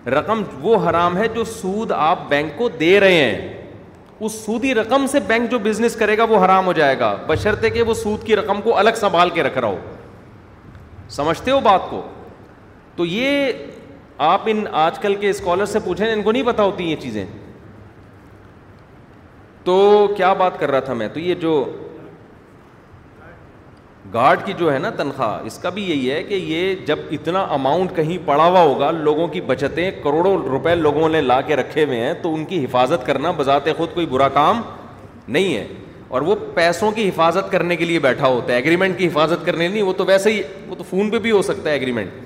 رقم 0.08 0.42
وہ 0.62 0.76
حرام 0.88 1.16
ہے 1.18 1.26
جو 1.34 1.44
سود 1.44 1.90
آپ 1.94 2.18
بینک 2.28 2.56
کو 2.58 2.68
دے 2.80 2.98
رہے 3.00 3.24
ہیں 3.24 3.56
اس 4.26 4.32
سودی 4.44 4.74
رقم 4.74 5.06
سے 5.10 5.20
بینک 5.26 5.50
جو 5.50 5.58
بزنس 5.62 5.96
کرے 5.96 6.16
گا 6.18 6.24
وہ 6.28 6.44
حرام 6.44 6.66
ہو 6.66 6.72
جائے 6.72 6.98
گا 7.00 7.14
بشرطے 7.26 7.70
کہ 7.70 7.82
وہ 7.82 7.94
سود 7.94 8.24
کی 8.24 8.36
رقم 8.36 8.60
کو 8.62 8.76
الگ 8.78 8.96
سنبھال 9.00 9.30
کے 9.30 9.42
رکھ 9.42 9.58
رہا 9.58 9.68
ہو 9.68 9.76
سمجھتے 11.16 11.50
ہو 11.50 11.60
بات 11.60 11.88
کو 11.90 12.00
تو 12.96 13.04
یہ 13.06 13.52
آپ 14.28 14.40
ان 14.50 14.64
آج 14.80 14.98
کل 14.98 15.14
کے 15.20 15.30
اسکالر 15.30 15.64
سے 15.66 15.78
پوچھیں 15.84 16.10
ان 16.12 16.22
کو 16.22 16.32
نہیں 16.32 16.42
پتا 16.46 16.62
ہوتی 16.62 16.90
یہ 16.90 16.96
چیزیں 17.02 17.24
تو 19.64 19.76
کیا 20.16 20.32
بات 20.32 20.58
کر 20.60 20.70
رہا 20.70 20.80
تھا 20.80 20.92
میں 21.02 21.08
تو 21.14 21.20
یہ 21.20 21.34
جو 21.40 21.54
گارڈ 24.12 24.44
کی 24.44 24.52
جو 24.58 24.72
ہے 24.72 24.78
نا 24.78 24.90
تنخواہ 24.96 25.40
اس 25.46 25.58
کا 25.62 25.70
بھی 25.70 25.82
یہی 25.90 26.10
ہے 26.10 26.22
کہ 26.24 26.34
یہ 26.34 26.74
جب 26.86 26.98
اتنا 27.12 27.40
اماؤنٹ 27.54 27.94
کہیں 27.96 28.16
پڑا 28.26 28.46
ہوا 28.46 28.60
ہوگا 28.60 28.90
لوگوں 28.90 29.26
کی 29.28 29.40
بچتیں 29.46 29.90
کروڑوں 30.04 30.36
روپے 30.48 30.74
لوگوں 30.74 31.08
نے 31.08 31.20
لا 31.20 31.40
کے 31.46 31.56
رکھے 31.56 31.84
ہوئے 31.84 32.00
ہیں 32.00 32.12
تو 32.22 32.32
ان 32.34 32.44
کی 32.44 32.64
حفاظت 32.64 33.06
کرنا 33.06 33.30
بذات 33.36 33.68
خود 33.76 33.92
کوئی 33.94 34.06
برا 34.10 34.28
کام 34.34 34.62
نہیں 35.28 35.54
ہے 35.56 35.66
اور 36.08 36.22
وہ 36.26 36.34
پیسوں 36.54 36.90
کی 36.92 37.08
حفاظت 37.08 37.50
کرنے 37.52 37.76
کے 37.76 37.84
لیے 37.84 37.98
بیٹھا 38.04 38.26
ہوتا 38.26 38.52
ہے 38.52 38.58
ایگریمنٹ 38.58 38.98
کی 38.98 39.06
حفاظت 39.06 39.44
کرنے 39.46 39.68
نہیں 39.68 39.82
وہ 39.82 39.92
تو 39.96 40.04
ویسے 40.06 40.32
ہی 40.32 40.42
وہ 40.68 40.74
تو 40.78 40.84
فون 40.90 41.10
پہ 41.10 41.18
بھی 41.26 41.30
ہو 41.30 41.42
سکتا 41.42 41.68
ہے 41.70 41.74
ایگریمنٹ 41.74 42.24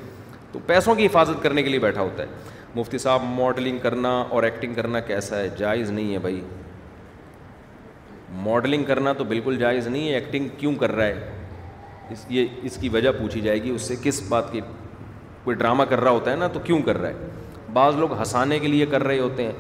تو 0.52 0.58
پیسوں 0.66 0.94
کی 0.94 1.06
حفاظت 1.06 1.42
کرنے 1.42 1.62
کے 1.62 1.70
لیے 1.70 1.78
بیٹھا 1.80 2.00
ہوتا 2.02 2.22
ہے 2.22 2.28
مفتی 2.74 2.98
صاحب 2.98 3.22
ماڈلنگ 3.38 3.78
کرنا 3.82 4.12
اور 4.28 4.42
ایکٹنگ 4.42 4.74
کرنا 4.74 5.00
کیسا 5.10 5.38
ہے 5.40 5.48
جائز 5.58 5.90
نہیں 5.90 6.12
ہے 6.12 6.18
بھائی 6.18 6.40
ماڈلنگ 8.42 8.84
کرنا 8.84 9.12
تو 9.18 9.24
بالکل 9.24 9.56
جائز 9.58 9.86
نہیں 9.86 10.08
ہے 10.08 10.14
ایکٹنگ 10.14 10.48
کیوں 10.58 10.74
کر 10.80 10.92
رہا 10.94 11.06
ہے 11.06 11.30
اس 12.10 12.24
یہ 12.28 12.46
اس 12.62 12.76
کی 12.80 12.88
وجہ 12.92 13.10
پوچھی 13.18 13.40
جائے 13.40 13.62
گی 13.62 13.70
اس 13.74 13.82
سے 13.88 13.94
کس 14.02 14.20
بات 14.28 14.52
کی 14.52 14.60
کوئی 15.44 15.56
ڈرامہ 15.56 15.82
کر 15.88 16.00
رہا 16.00 16.10
ہوتا 16.10 16.30
ہے 16.30 16.36
نا 16.36 16.46
تو 16.52 16.60
کیوں 16.64 16.80
کر 16.86 16.98
رہا 17.00 17.08
ہے 17.08 17.72
بعض 17.72 17.94
لوگ 17.98 18.12
ہنسانے 18.18 18.58
کے 18.58 18.68
لیے 18.68 18.86
کر 18.90 19.04
رہے 19.04 19.18
ہوتے 19.20 19.44
ہیں 19.44 19.52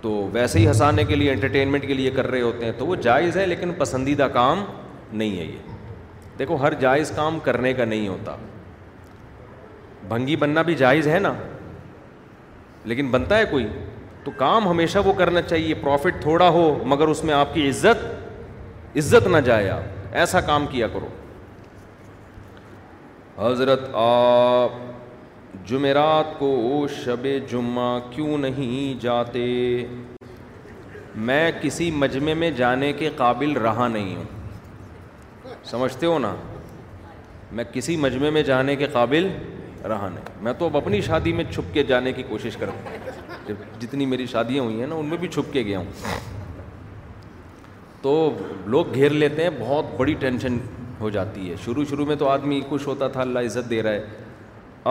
تو 0.00 0.12
ویسے 0.32 0.58
ہی 0.58 0.66
ہنسانے 0.66 1.04
کے 1.04 1.16
لیے 1.16 1.30
انٹرٹینمنٹ 1.32 1.86
کے 1.86 1.94
لیے 1.94 2.10
کر 2.16 2.26
رہے 2.30 2.40
ہوتے 2.40 2.64
ہیں 2.64 2.72
تو 2.78 2.86
وہ 2.86 2.94
جائز 3.06 3.36
ہے 3.36 3.46
لیکن 3.46 3.72
پسندیدہ 3.78 4.26
کام 4.32 4.64
نہیں 5.12 5.38
ہے 5.38 5.44
یہ 5.44 5.76
دیکھو 6.38 6.56
ہر 6.62 6.74
جائز 6.80 7.10
کام 7.16 7.38
کرنے 7.44 7.72
کا 7.74 7.84
نہیں 7.84 8.08
ہوتا 8.08 8.36
بھنگی 10.08 10.36
بننا 10.42 10.62
بھی 10.68 10.74
جائز 10.82 11.08
ہے 11.08 11.18
نا 11.18 11.32
لیکن 12.84 13.08
بنتا 13.10 13.38
ہے 13.38 13.44
کوئی 13.50 13.66
تو 14.24 14.30
کام 14.36 14.68
ہمیشہ 14.68 14.98
وہ 15.04 15.12
کرنا 15.18 15.42
چاہیے 15.42 15.74
پروفٹ 15.82 16.20
تھوڑا 16.22 16.48
ہو 16.58 16.62
مگر 16.92 17.08
اس 17.08 17.22
میں 17.24 17.34
آپ 17.34 17.54
کی 17.54 17.68
عزت 17.68 18.06
عزت 18.98 19.26
نہ 19.28 19.38
جائے 19.46 19.68
آپ 19.70 19.97
ایسا 20.12 20.40
کام 20.40 20.66
کیا 20.70 20.86
کرو 20.92 21.06
حضرت 23.38 23.80
آپ 23.94 25.66
جمعرات 25.68 26.38
کو 26.38 26.86
شب 27.04 27.26
جمعہ 27.50 27.98
کیوں 28.10 28.38
نہیں 28.38 29.00
جاتے 29.02 29.44
میں 31.26 31.50
کسی 31.60 31.90
مجمع 31.94 32.34
میں 32.38 32.50
جانے 32.56 32.92
کے 32.98 33.10
قابل 33.16 33.52
رہا 33.62 33.88
نہیں 33.88 34.14
ہوں 34.16 35.54
سمجھتے 35.70 36.06
ہو 36.06 36.18
نا 36.18 36.34
میں 37.52 37.64
کسی 37.72 37.96
مجمع 37.96 38.30
میں 38.30 38.42
جانے 38.42 38.76
کے 38.76 38.86
قابل 38.92 39.28
رہا 39.88 40.08
نہیں 40.14 40.38
میں 40.44 40.52
تو 40.58 40.66
اب 40.66 40.76
اپنی 40.76 41.00
شادی 41.00 41.32
میں 41.32 41.44
چھپ 41.52 41.72
کے 41.74 41.82
جانے 41.92 42.12
کی 42.12 42.22
کوشش 42.28 42.56
کروں 42.60 43.12
جب 43.48 43.54
جتنی 43.80 44.06
میری 44.06 44.26
شادیاں 44.32 44.64
ہوئی 44.64 44.80
ہیں 44.80 44.86
نا 44.86 44.94
ان 44.94 45.06
میں 45.08 45.16
بھی 45.18 45.28
چھپ 45.34 45.52
کے 45.52 45.62
گیا 45.64 45.78
ہوں 45.78 46.36
تو 48.02 48.12
لوگ 48.70 48.92
گھیر 48.94 49.10
لیتے 49.12 49.42
ہیں 49.42 49.50
بہت 49.60 49.84
بڑی 49.96 50.14
ٹینشن 50.18 50.58
ہو 51.00 51.08
جاتی 51.10 51.50
ہے 51.50 51.54
شروع 51.64 51.84
شروع 51.90 52.04
میں 52.06 52.16
تو 52.16 52.28
آدمی 52.28 52.60
خوش 52.68 52.86
ہوتا 52.86 53.08
تھا 53.14 53.20
اللہ 53.20 53.38
عزت 53.46 53.70
دے 53.70 53.82
رہا 53.82 53.90
ہے 53.92 54.04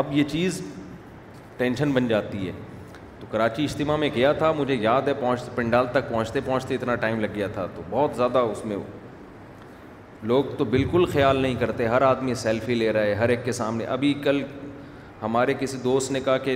اب 0.01 0.05
یہ 0.17 0.23
چیز 0.31 0.61
ٹینشن 1.57 1.91
بن 1.91 2.07
جاتی 2.07 2.47
ہے 2.47 2.51
تو 3.19 3.27
کراچی 3.31 3.63
اجتماع 3.63 3.95
میں 3.97 4.09
گیا 4.15 4.31
تھا 4.41 4.51
مجھے 4.57 4.75
یاد 4.79 5.07
ہے 5.07 5.13
پہنچ 5.19 5.43
پنڈال 5.55 5.85
تک 5.91 6.09
پہنچتے 6.09 6.39
پہنچتے 6.45 6.75
اتنا 6.75 6.95
ٹائم 7.05 7.19
لگ 7.19 7.27
گیا 7.35 7.47
تھا 7.53 7.65
تو 7.75 7.81
بہت 7.89 8.15
زیادہ 8.15 8.37
اس 8.51 8.65
میں 8.65 8.77
لوگ 10.33 10.43
تو 10.57 10.65
بالکل 10.65 11.05
خیال 11.13 11.37
نہیں 11.41 11.55
کرتے 11.59 11.87
ہر 11.87 12.01
آدمی 12.01 12.33
سیلفی 12.43 12.75
لے 12.75 12.91
رہا 12.93 13.01
ہے 13.01 13.13
ہر 13.15 13.29
ایک 13.29 13.43
کے 13.45 13.51
سامنے 13.51 13.85
ابھی 13.95 14.13
کل 14.23 14.41
ہمارے 15.21 15.53
کسی 15.59 15.77
دوست 15.83 16.11
نے 16.11 16.19
کہا 16.25 16.37
کہ 16.47 16.55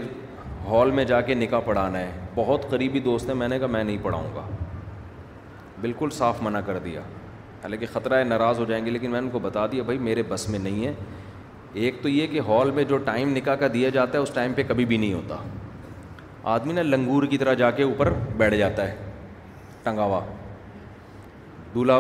ہال 0.68 0.92
میں 0.92 1.04
جا 1.12 1.22
کے 1.28 1.34
نکاح 1.34 1.60
پڑھانا 1.66 2.00
ہے 2.00 2.12
بہت 2.36 2.70
قریبی 2.70 3.00
دوست 3.10 3.30
ہیں 3.30 3.36
میں 3.36 3.48
نے 3.48 3.60
کہا 3.60 3.68
میں 3.76 3.84
نہیں 3.84 3.98
پڑھاؤں 4.04 4.34
گا 4.36 4.46
بالکل 5.82 6.10
صاف 6.20 6.42
منع 6.44 6.60
کر 6.66 6.78
دیا 6.84 7.02
حالانکہ 7.62 7.86
خطرہ 7.94 8.18
ہے 8.18 8.24
ناراض 8.24 8.60
ہو 8.60 8.66
جائیں 8.68 8.86
گے 8.86 8.92
لیکن 8.92 9.12
میں 9.12 9.20
ان 9.20 9.30
کو 9.32 9.40
بتا 9.40 9.66
دیا 9.72 9.84
بھائی 9.86 10.00
میرے 10.08 10.24
بس 10.28 10.48
میں 10.50 10.60
نہیں 10.60 10.86
ہے 10.86 10.94
ایک 11.84 12.02
تو 12.02 12.10
یہ 12.10 12.28
کہ 12.28 12.40
ہال 12.48 12.72
میں 12.78 12.84
جو 12.84 12.98
ٹائم 13.12 13.30
نکاح 13.36 13.56
کا 13.60 13.68
دیا 13.74 13.90
جاتا 13.98 14.18
ہے 14.18 14.24
اس 14.24 14.30
ٹائم 14.34 14.54
پہ 14.54 14.64
کبھی 14.68 14.86
بھی 14.86 14.98
نہیں 14.98 15.14
ہوتا 15.14 15.36
آدمی 16.54 16.74
نا 16.74 16.82
لنگور 16.82 17.24
کی 17.34 17.38
طرح 17.38 17.54
جا 17.62 17.70
کے 17.78 17.84
اوپر 17.84 18.14
بیٹھ 18.38 18.56
جاتا 18.62 18.88
ہے 18.90 18.96
ٹنگاوا 19.84 20.20
دولہا 21.74 22.00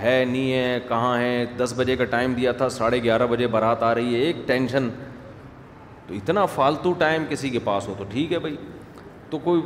ہے 0.00 0.24
نہیں 0.30 0.52
ہے 0.52 0.78
کہاں 0.88 1.16
ہے 1.18 1.44
دس 1.56 1.72
بجے 1.76 1.96
کا 1.96 2.04
ٹائم 2.16 2.34
دیا 2.34 2.52
تھا 2.60 2.68
ساڑھے 2.78 3.02
گیارہ 3.02 3.26
بجے 3.30 3.46
بارات 3.56 3.82
آ 3.82 3.94
رہی 3.94 4.14
ہے 4.14 4.20
ایک 4.26 4.36
ٹینشن 4.46 4.88
تو 6.06 6.14
اتنا 6.14 6.44
فالتو 6.54 6.92
ٹائم 7.02 7.24
کسی 7.28 7.48
کے 7.50 7.58
پاس 7.64 7.88
ہو 7.88 7.94
تو 7.98 8.04
ٹھیک 8.10 8.32
ہے 8.32 8.38
بھائی 8.46 8.56
تو 9.30 9.38
کوئی 9.44 9.62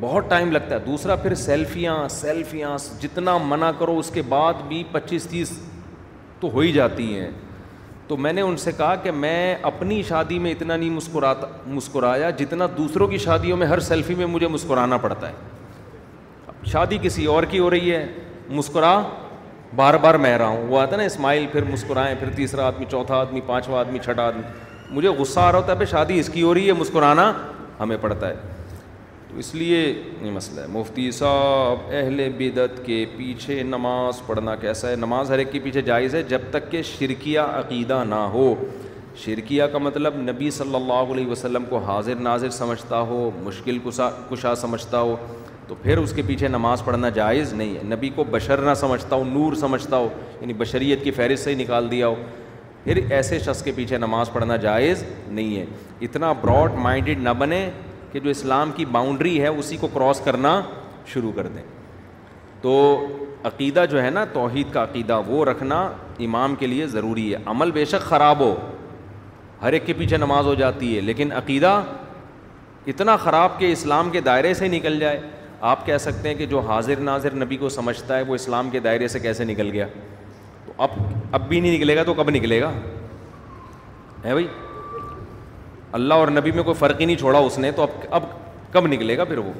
بہت 0.00 0.24
ٹائم 0.30 0.50
لگتا 0.52 0.74
ہے 0.74 0.78
دوسرا 0.86 1.14
پھر 1.22 1.34
سیلفیاں 1.34 1.96
سیلفیاں 2.10 2.76
جتنا 3.02 3.36
منع 3.44 3.70
کرو 3.78 3.98
اس 3.98 4.10
کے 4.14 4.22
بعد 4.28 4.60
بھی 4.66 4.82
پچیس 4.92 5.24
تیس 5.30 5.50
تو 6.40 6.50
ہو 6.52 6.58
ہی 6.58 6.70
جاتی 6.72 7.06
ہیں 7.18 7.30
تو 8.08 8.16
میں 8.16 8.32
نے 8.32 8.40
ان 8.40 8.56
سے 8.56 8.72
کہا 8.76 8.94
کہ 9.02 9.10
میں 9.10 9.54
اپنی 9.70 10.02
شادی 10.08 10.38
میں 10.44 10.50
اتنا 10.52 10.76
نہیں 10.76 10.90
مسکراتا 10.90 11.46
مسکرایا 11.66 12.28
جتنا 12.38 12.66
دوسروں 12.76 13.06
کی 13.08 13.18
شادیوں 13.24 13.56
میں 13.56 13.66
ہر 13.66 13.80
سیلفی 13.88 14.14
میں 14.18 14.26
مجھے 14.26 14.48
مسکرانا 14.48 14.96
پڑتا 15.06 15.28
ہے 15.28 15.34
شادی 16.72 16.98
کسی 17.02 17.24
اور 17.32 17.42
کی 17.50 17.58
ہو 17.58 17.70
رہی 17.70 17.92
ہے 17.94 18.06
مسکرا 18.48 19.00
بار 19.76 19.94
بار 20.02 20.14
میں 20.24 20.36
رہا 20.38 20.46
ہوں 20.46 20.66
وہ 20.68 20.78
آتا 20.80 20.92
ہے 20.92 20.96
نا 20.96 21.04
اسماعیل 21.06 21.46
پھر 21.52 21.64
مسکرائیں 21.72 22.14
پھر 22.20 22.30
تیسرا 22.36 22.66
آدمی 22.66 22.84
چوتھا 22.90 23.16
آدمی 23.16 23.40
پانچواں 23.46 23.80
آدمی 23.80 23.98
چھٹا 24.04 24.26
آدمی 24.28 24.42
مجھے 24.96 25.08
غصہ 25.18 25.40
آ 25.40 25.50
رہا 25.50 25.58
ہوتا 25.58 25.72
ہے 25.72 25.76
پھر 25.78 25.86
شادی 25.90 26.18
اس 26.20 26.28
کی 26.34 26.42
ہو 26.42 26.54
رہی 26.54 26.68
ہے 26.68 26.72
مسکرانا 26.78 27.32
ہمیں 27.80 27.96
پڑتا 28.00 28.28
ہے 28.28 28.34
اس 29.38 29.54
لیے 29.54 29.80
یہ 30.22 30.30
مسئلہ 30.32 30.60
ہے 30.60 30.66
مفتی 30.72 31.10
صاحب 31.16 31.90
اہل 31.94 32.20
بدت 32.38 32.80
کے 32.86 33.04
پیچھے 33.16 33.62
نماز 33.62 34.20
پڑھنا 34.26 34.54
کیسا 34.60 34.90
ہے 34.90 34.96
نماز 34.96 35.30
ہر 35.30 35.38
ایک 35.38 35.52
کے 35.52 35.58
پیچھے 35.64 35.82
جائز 35.88 36.14
ہے 36.14 36.22
جب 36.32 36.40
تک 36.50 36.70
کہ 36.70 36.80
شرکیہ 36.88 37.40
عقیدہ 37.58 38.02
نہ 38.08 38.20
ہو 38.32 38.54
شرکیہ 39.24 39.62
کا 39.72 39.78
مطلب 39.88 40.16
نبی 40.30 40.50
صلی 40.58 40.74
اللہ 40.74 41.12
علیہ 41.14 41.26
وسلم 41.26 41.64
کو 41.68 41.78
حاضر 41.90 42.14
ناظر 42.28 42.50
سمجھتا 42.58 43.00
ہو 43.10 43.30
مشکل 43.44 43.78
کشا 43.84 44.54
سمجھتا 44.62 45.00
ہو 45.00 45.16
تو 45.68 45.74
پھر 45.82 45.98
اس 45.98 46.12
کے 46.16 46.22
پیچھے 46.26 46.48
نماز 46.48 46.84
پڑھنا 46.84 47.08
جائز 47.20 47.52
نہیں 47.52 47.76
ہے 47.76 47.82
نبی 47.94 48.08
کو 48.14 48.24
بشر 48.30 48.60
نہ 48.70 48.74
سمجھتا 48.80 49.16
ہو 49.16 49.24
نور 49.32 49.54
سمجھتا 49.60 49.96
ہو 49.96 50.08
یعنی 50.40 50.52
بشریت 50.64 51.04
کی 51.04 51.10
فہرست 51.20 51.44
سے 51.44 51.50
ہی 51.54 51.62
نکال 51.62 51.90
دیا 51.90 52.06
ہو 52.06 52.14
پھر 52.84 53.00
ایسے 53.14 53.38
شخص 53.44 53.62
کے 53.62 53.72
پیچھے 53.76 53.98
نماز 53.98 54.30
پڑھنا 54.32 54.56
جائز 54.66 55.02
نہیں 55.28 55.58
ہے 55.58 55.64
اتنا 56.06 56.32
براڈ 56.40 56.74
مائنڈڈ 56.84 57.22
نہ 57.22 57.30
بنے 57.38 57.68
کہ 58.12 58.20
جو 58.24 58.30
اسلام 58.30 58.70
کی 58.76 58.84
باؤنڈری 58.96 59.40
ہے 59.42 59.46
اسی 59.62 59.76
کو 59.80 59.88
کراس 59.94 60.20
کرنا 60.24 60.60
شروع 61.06 61.32
کر 61.36 61.46
دیں 61.54 61.62
تو 62.62 62.72
عقیدہ 63.48 63.84
جو 63.90 64.02
ہے 64.02 64.10
نا 64.10 64.24
توحید 64.32 64.72
کا 64.72 64.82
عقیدہ 64.82 65.20
وہ 65.26 65.44
رکھنا 65.44 65.80
امام 66.28 66.54
کے 66.62 66.66
لیے 66.66 66.86
ضروری 66.96 67.30
ہے 67.32 67.38
عمل 67.50 67.70
بے 67.72 67.84
شک 67.92 68.04
خراب 68.08 68.40
ہو 68.40 68.54
ہر 69.62 69.72
ایک 69.72 69.86
کے 69.86 69.92
پیچھے 69.98 70.16
نماز 70.16 70.46
ہو 70.46 70.54
جاتی 70.54 70.94
ہے 70.96 71.00
لیکن 71.00 71.32
عقیدہ 71.36 71.80
اتنا 72.92 73.16
خراب 73.24 73.58
کہ 73.58 73.70
اسلام 73.72 74.10
کے 74.10 74.20
دائرے 74.30 74.52
سے 74.54 74.68
نکل 74.68 74.98
جائے 75.00 75.20
آپ 75.70 75.86
کہہ 75.86 75.98
سکتے 76.00 76.28
ہیں 76.28 76.34
کہ 76.36 76.46
جو 76.46 76.60
حاضر 76.68 77.00
ناظر 77.08 77.34
نبی 77.44 77.56
کو 77.56 77.68
سمجھتا 77.78 78.16
ہے 78.16 78.22
وہ 78.26 78.34
اسلام 78.34 78.70
کے 78.70 78.80
دائرے 78.80 79.08
سے 79.14 79.20
کیسے 79.20 79.44
نکل 79.44 79.70
گیا 79.72 79.86
تو 80.66 80.72
اب 80.86 80.90
اب 81.34 81.48
بھی 81.48 81.60
نہیں 81.60 81.76
نکلے 81.76 81.96
گا 81.96 82.02
تو 82.10 82.14
کب 82.14 82.30
نکلے 82.30 82.60
گا 82.60 82.70
ہے 84.24 84.32
بھائی 84.32 84.46
اللہ 85.96 86.14
اور 86.22 86.28
نبی 86.28 86.50
میں 86.52 86.62
کوئی 86.62 86.74
فرق 86.78 87.00
ہی 87.00 87.06
نہیں 87.06 87.16
چھوڑا 87.16 87.38
اس 87.38 87.58
نے 87.58 87.70
تو 87.76 87.82
اب 87.82 88.04
اب 88.14 88.22
کب 88.72 88.86
نکلے 88.86 89.16
گا 89.18 89.24
پھر 89.24 89.38
وہ 89.38 89.52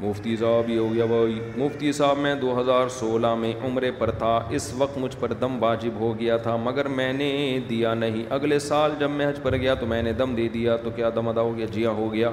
مفتی 0.00 0.36
صاحب 0.36 0.68
یہ 0.70 0.78
ہو 0.78 0.92
گیا 0.92 1.04
بھائی 1.06 1.38
مفتی 1.56 1.90
صاحب 1.92 2.18
میں 2.18 2.34
دو 2.40 2.58
ہزار 2.58 2.88
سولہ 2.98 3.34
میں 3.40 3.52
عمرے 3.64 3.90
پر 3.98 4.10
تھا 4.20 4.38
اس 4.58 4.72
وقت 4.78 4.96
مجھ 4.98 5.14
پر 5.20 5.32
دم 5.40 5.56
واجب 5.62 6.00
ہو 6.00 6.12
گیا 6.20 6.36
تھا 6.46 6.54
مگر 6.64 6.88
میں 6.98 7.12
نے 7.12 7.28
دیا 7.68 7.92
نہیں 7.94 8.24
اگلے 8.38 8.58
سال 8.64 8.94
جب 9.00 9.10
میں 9.10 9.28
حج 9.28 9.38
پر 9.42 9.56
گیا 9.56 9.74
تو 9.80 9.86
میں 9.94 10.02
نے 10.02 10.12
دم 10.22 10.34
دے 10.34 10.48
دیا 10.54 10.76
تو 10.84 10.90
کیا 10.96 11.10
دم 11.16 11.28
ادا 11.28 11.40
ہو 11.40 11.56
گیا 11.56 11.66
جیا 11.72 11.90
ہو 12.00 12.12
گیا 12.12 12.30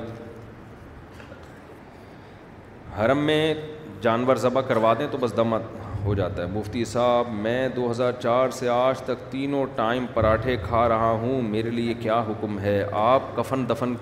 حرم 2.99 3.17
میں 3.25 3.53
جانور 4.01 4.35
ذبح 4.47 4.61
کروا 4.67 4.93
دیں 4.99 5.07
تو 5.11 5.17
بس 5.21 5.35
دم 5.37 5.53
ہو 6.09 6.13
جاتا 6.15 6.41
ہے 6.41 6.47
مفتی 6.53 6.83
صاحب 6.91 7.27
میں 7.45 7.57
دو 7.75 7.89
ہزار 7.89 8.11
چار 8.21 8.49
سے 8.59 8.67
آج 8.75 9.01
تک 9.09 9.31
تینوں 9.31 9.65
ٹائم 9.75 10.05
پراٹھے 10.13 10.55
کھا 10.67 10.87
رہا 10.89 11.09
ہوں 11.23 11.41
میرے 11.55 11.69
لیے 11.81 11.93
کیا 12.01 12.19
حکم 12.29 12.57
ہے 12.59 12.75
آپ 13.03 13.35
کفن 13.35 13.67
دفن 13.69 13.93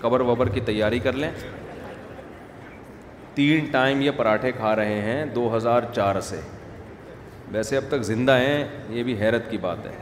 قبر 0.00 0.20
وبر 0.28 0.48
کی 0.56 0.60
تیاری 0.70 0.98
کر 1.08 1.18
لیں 1.24 1.30
تین 3.34 3.64
ٹائم 3.74 4.00
یہ 4.06 4.10
پراٹھے 4.16 4.52
کھا 4.56 4.74
رہے 4.76 5.00
ہیں 5.02 5.24
دو 5.34 5.44
ہزار 5.56 5.82
چار 5.96 6.20
سے 6.30 6.40
ویسے 7.52 7.76
اب 7.76 7.84
تک 7.90 8.02
زندہ 8.12 8.38
ہیں 8.40 8.56
یہ 8.96 9.02
بھی 9.08 9.14
حیرت 9.20 9.50
کی 9.50 9.58
بات 9.66 9.86
ہے 9.86 9.96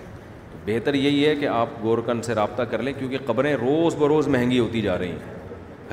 بہتر 0.64 0.95
یہی 0.95 1.26
ہے 1.26 1.34
کہ 1.43 1.47
آپ 1.59 1.68
گورکن 1.82 2.22
سے 2.22 2.34
رابطہ 2.38 2.62
کر 2.70 2.82
لیں 2.88 2.93
کیونکہ 2.99 3.26
قبریں 3.26 3.55
روز 3.61 3.95
بروز 4.01 4.28
مہنگی 4.36 4.59
ہوتی 4.59 4.80
جا 4.88 4.99
رہی 4.99 5.11
ہیں 5.11 5.38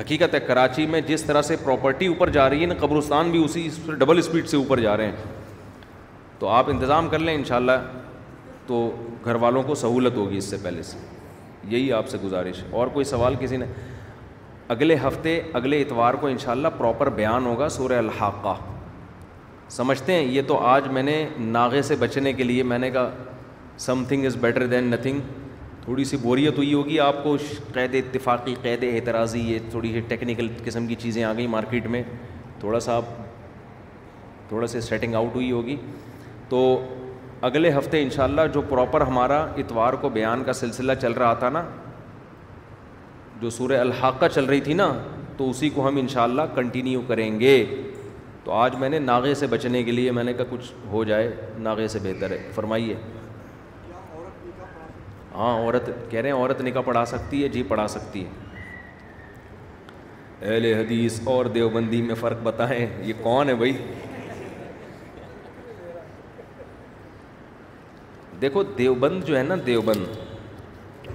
حقیقت 0.00 0.34
ہے 0.34 0.40
کراچی 0.46 0.86
میں 0.94 1.00
جس 1.06 1.22
طرح 1.28 1.42
سے 1.46 1.56
پراپرٹی 1.62 2.06
اوپر 2.06 2.30
جا 2.36 2.48
رہی 2.50 2.60
ہے 2.62 2.66
نا 2.72 2.74
قبرستان 2.80 3.30
بھی 3.30 3.44
اسی 3.44 3.68
ڈبل 4.02 4.18
اسپیڈ 4.18 4.48
سے 4.48 4.56
اوپر 4.56 4.80
جا 4.80 4.96
رہے 4.96 5.06
ہیں 5.06 5.36
تو 6.38 6.48
آپ 6.56 6.68
انتظام 6.70 7.08
کر 7.08 7.18
لیں 7.18 7.34
انشاءاللہ 7.34 7.72
تو 8.66 8.90
گھر 9.24 9.34
والوں 9.44 9.62
کو 9.66 9.74
سہولت 9.84 10.16
ہوگی 10.16 10.36
اس 10.38 10.44
سے 10.50 10.56
پہلے 10.62 10.82
سے 10.90 10.98
یہی 11.68 11.92
آپ 11.92 12.08
سے 12.08 12.18
گزارش 12.24 12.62
اور 12.70 12.86
کوئی 12.92 13.04
سوال 13.04 13.34
کسی 13.40 13.56
نے 13.56 13.66
اگلے 14.74 14.96
ہفتے 15.06 15.40
اگلے 15.60 15.80
اتوار 15.82 16.14
کو 16.20 16.26
انشاءاللہ 16.26 16.68
پراپر 16.78 17.08
بیان 17.20 17.46
ہوگا 17.46 17.68
سورہ 17.78 17.98
الحاقہ 17.98 18.54
سمجھتے 19.76 20.12
ہیں 20.12 20.22
یہ 20.32 20.42
تو 20.46 20.58
آج 20.66 20.86
میں 20.92 21.02
نے 21.02 21.16
ناغے 21.38 21.82
سے 21.88 21.96
بچنے 21.98 22.32
کے 22.32 22.42
لیے 22.44 22.62
میں 22.72 22.78
نے 22.78 22.90
کہا 22.90 23.10
something 24.08 24.26
is 24.26 24.36
better 24.40 24.66
than 24.66 24.84
nothing 24.90 25.20
تھوڑی 25.84 26.04
سی 26.04 26.16
بوریت 26.22 26.56
ہوئی 26.58 26.72
ہوگی 26.74 26.98
آپ 27.00 27.22
کو 27.24 27.36
قید 27.74 27.94
اتفاقی 27.94 28.54
قید 28.62 28.84
اعتراضی 28.92 29.40
یہ 29.52 29.58
تھوڑی 29.70 29.92
سی 29.92 30.00
ٹیکنیکل 30.08 30.48
قسم 30.64 30.86
کی 30.86 30.94
چیزیں 31.02 31.22
آ 31.24 31.32
گئیں 31.36 31.46
مارکیٹ 31.56 31.86
میں 31.94 32.02
تھوڑا 32.60 32.80
سا 32.88 32.96
آپ 32.96 33.04
تھوڑا 34.48 34.66
سا 34.74 34.80
سیٹنگ 34.80 35.14
آؤٹ 35.14 35.34
ہوئی 35.34 35.50
ہوگی 35.52 35.76
تو 36.50 36.60
اگلے 37.48 37.70
ہفتے 37.78 38.02
انشاءاللہ 38.02 38.40
جو 38.54 38.60
پراپر 38.68 39.00
ہمارا 39.08 39.42
اتوار 39.62 39.92
کو 40.04 40.08
بیان 40.14 40.42
کا 40.44 40.52
سلسلہ 40.62 40.92
چل 41.00 41.12
رہا 41.22 41.34
تھا 41.42 41.48
نا 41.56 41.62
جو 43.40 43.50
سورہ 43.56 43.76
الحاقہ 43.80 44.26
چل 44.34 44.44
رہی 44.44 44.60
تھی 44.68 44.74
نا 44.74 44.92
تو 45.36 45.48
اسی 45.50 45.68
کو 45.74 45.86
ہم 45.88 45.96
انشاءاللہ 45.96 46.42
کنٹینیو 46.54 47.00
کریں 47.08 47.38
گے 47.40 47.54
تو 48.44 48.52
آج 48.52 48.74
میں 48.78 48.88
نے 48.88 48.98
ناغے 48.98 49.34
سے 49.42 49.46
بچنے 49.50 49.82
کے 49.82 49.92
لیے 49.92 50.10
میں 50.18 50.24
نے 50.24 50.32
کہا 50.34 50.44
کچھ 50.50 50.72
ہو 50.90 51.04
جائے 51.04 51.30
ناغے 51.68 51.86
سے 51.94 51.98
بہتر 52.02 52.30
ہے 52.30 52.38
فرمائیے 52.54 52.94
ہاں 55.34 55.56
عورت 55.58 55.90
کہہ 56.10 56.20
رہے 56.20 56.28
ہیں 56.30 56.36
عورت 56.36 56.60
نکاح 56.62 56.82
پڑھا 56.84 57.04
سکتی 57.06 57.42
ہے 57.42 57.48
جی 57.48 57.62
پڑھا 57.68 57.86
سکتی 57.88 58.24
ہے 58.24 58.46
اہل 60.40 60.64
حدیث 60.78 61.20
اور 61.28 61.44
دیوبندی 61.54 62.02
میں 62.02 62.14
فرق 62.20 62.42
بتائیں 62.42 62.86
یہ 63.04 63.12
کون 63.22 63.48
ہے 63.48 63.54
بھائی 63.62 63.72
دیکھو 68.40 68.62
دیوبند 68.78 69.24
جو 69.26 69.36
ہے 69.38 69.42
نا 69.42 69.54
دیوبند 69.66 71.08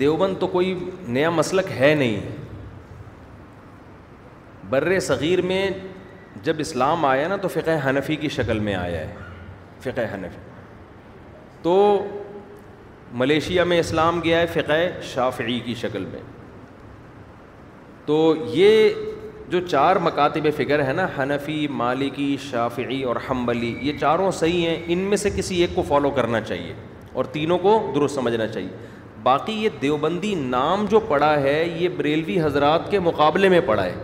دیوبند 0.00 0.36
تو 0.40 0.46
کوئی 0.46 0.74
نیا 1.08 1.30
مسلک 1.30 1.66
ہے 1.78 1.94
نہیں 1.98 2.20
بر 4.70 4.98
صغیر 5.06 5.42
میں 5.50 5.68
جب 6.42 6.56
اسلام 6.60 7.04
آیا 7.04 7.28
نا 7.28 7.36
تو 7.42 7.48
فقہ 7.48 7.70
حنفی 7.88 8.16
کی 8.16 8.28
شکل 8.38 8.58
میں 8.66 8.74
آیا 8.74 8.98
ہے 9.00 9.14
فقہ 9.82 10.00
حنفی 10.14 10.38
تو 11.62 11.74
ملیشیا 13.20 13.64
میں 13.72 13.78
اسلام 13.80 14.20
گیا 14.24 14.38
ہے 14.40 14.46
فقہ 14.52 14.72
شافعی 15.14 15.58
کی 15.64 15.74
شکل 15.80 16.04
میں 16.12 16.20
تو 18.06 18.16
یہ 18.54 18.70
جو 19.50 19.60
چار 19.66 19.96
مکاتب 20.02 20.46
فکر 20.56 20.80
ہیں 20.86 20.92
نا 20.94 21.06
حنفی 21.16 21.66
مالکی 21.78 22.36
شافعی 22.50 23.02
اور 23.10 23.16
حنبلی 23.30 23.72
یہ 23.82 23.92
چاروں 24.00 24.30
صحیح 24.40 24.66
ہیں 24.68 24.76
ان 24.94 24.98
میں 25.12 25.16
سے 25.22 25.30
کسی 25.36 25.56
ایک 25.60 25.70
کو 25.74 25.82
فالو 25.88 26.10
کرنا 26.18 26.40
چاہیے 26.40 26.72
اور 27.12 27.24
تینوں 27.36 27.58
کو 27.62 27.72
درست 27.94 28.14
سمجھنا 28.14 28.46
چاہیے 28.46 28.68
باقی 29.22 29.52
یہ 29.62 29.68
دیوبندی 29.80 30.34
نام 30.52 30.84
جو 30.90 31.00
پڑا 31.08 31.32
ہے 31.42 31.56
یہ 31.78 31.88
بریلوی 31.96 32.40
حضرات 32.42 32.90
کے 32.90 33.00
مقابلے 33.08 33.48
میں 33.54 33.60
پڑا 33.66 33.84
ہے 33.84 33.94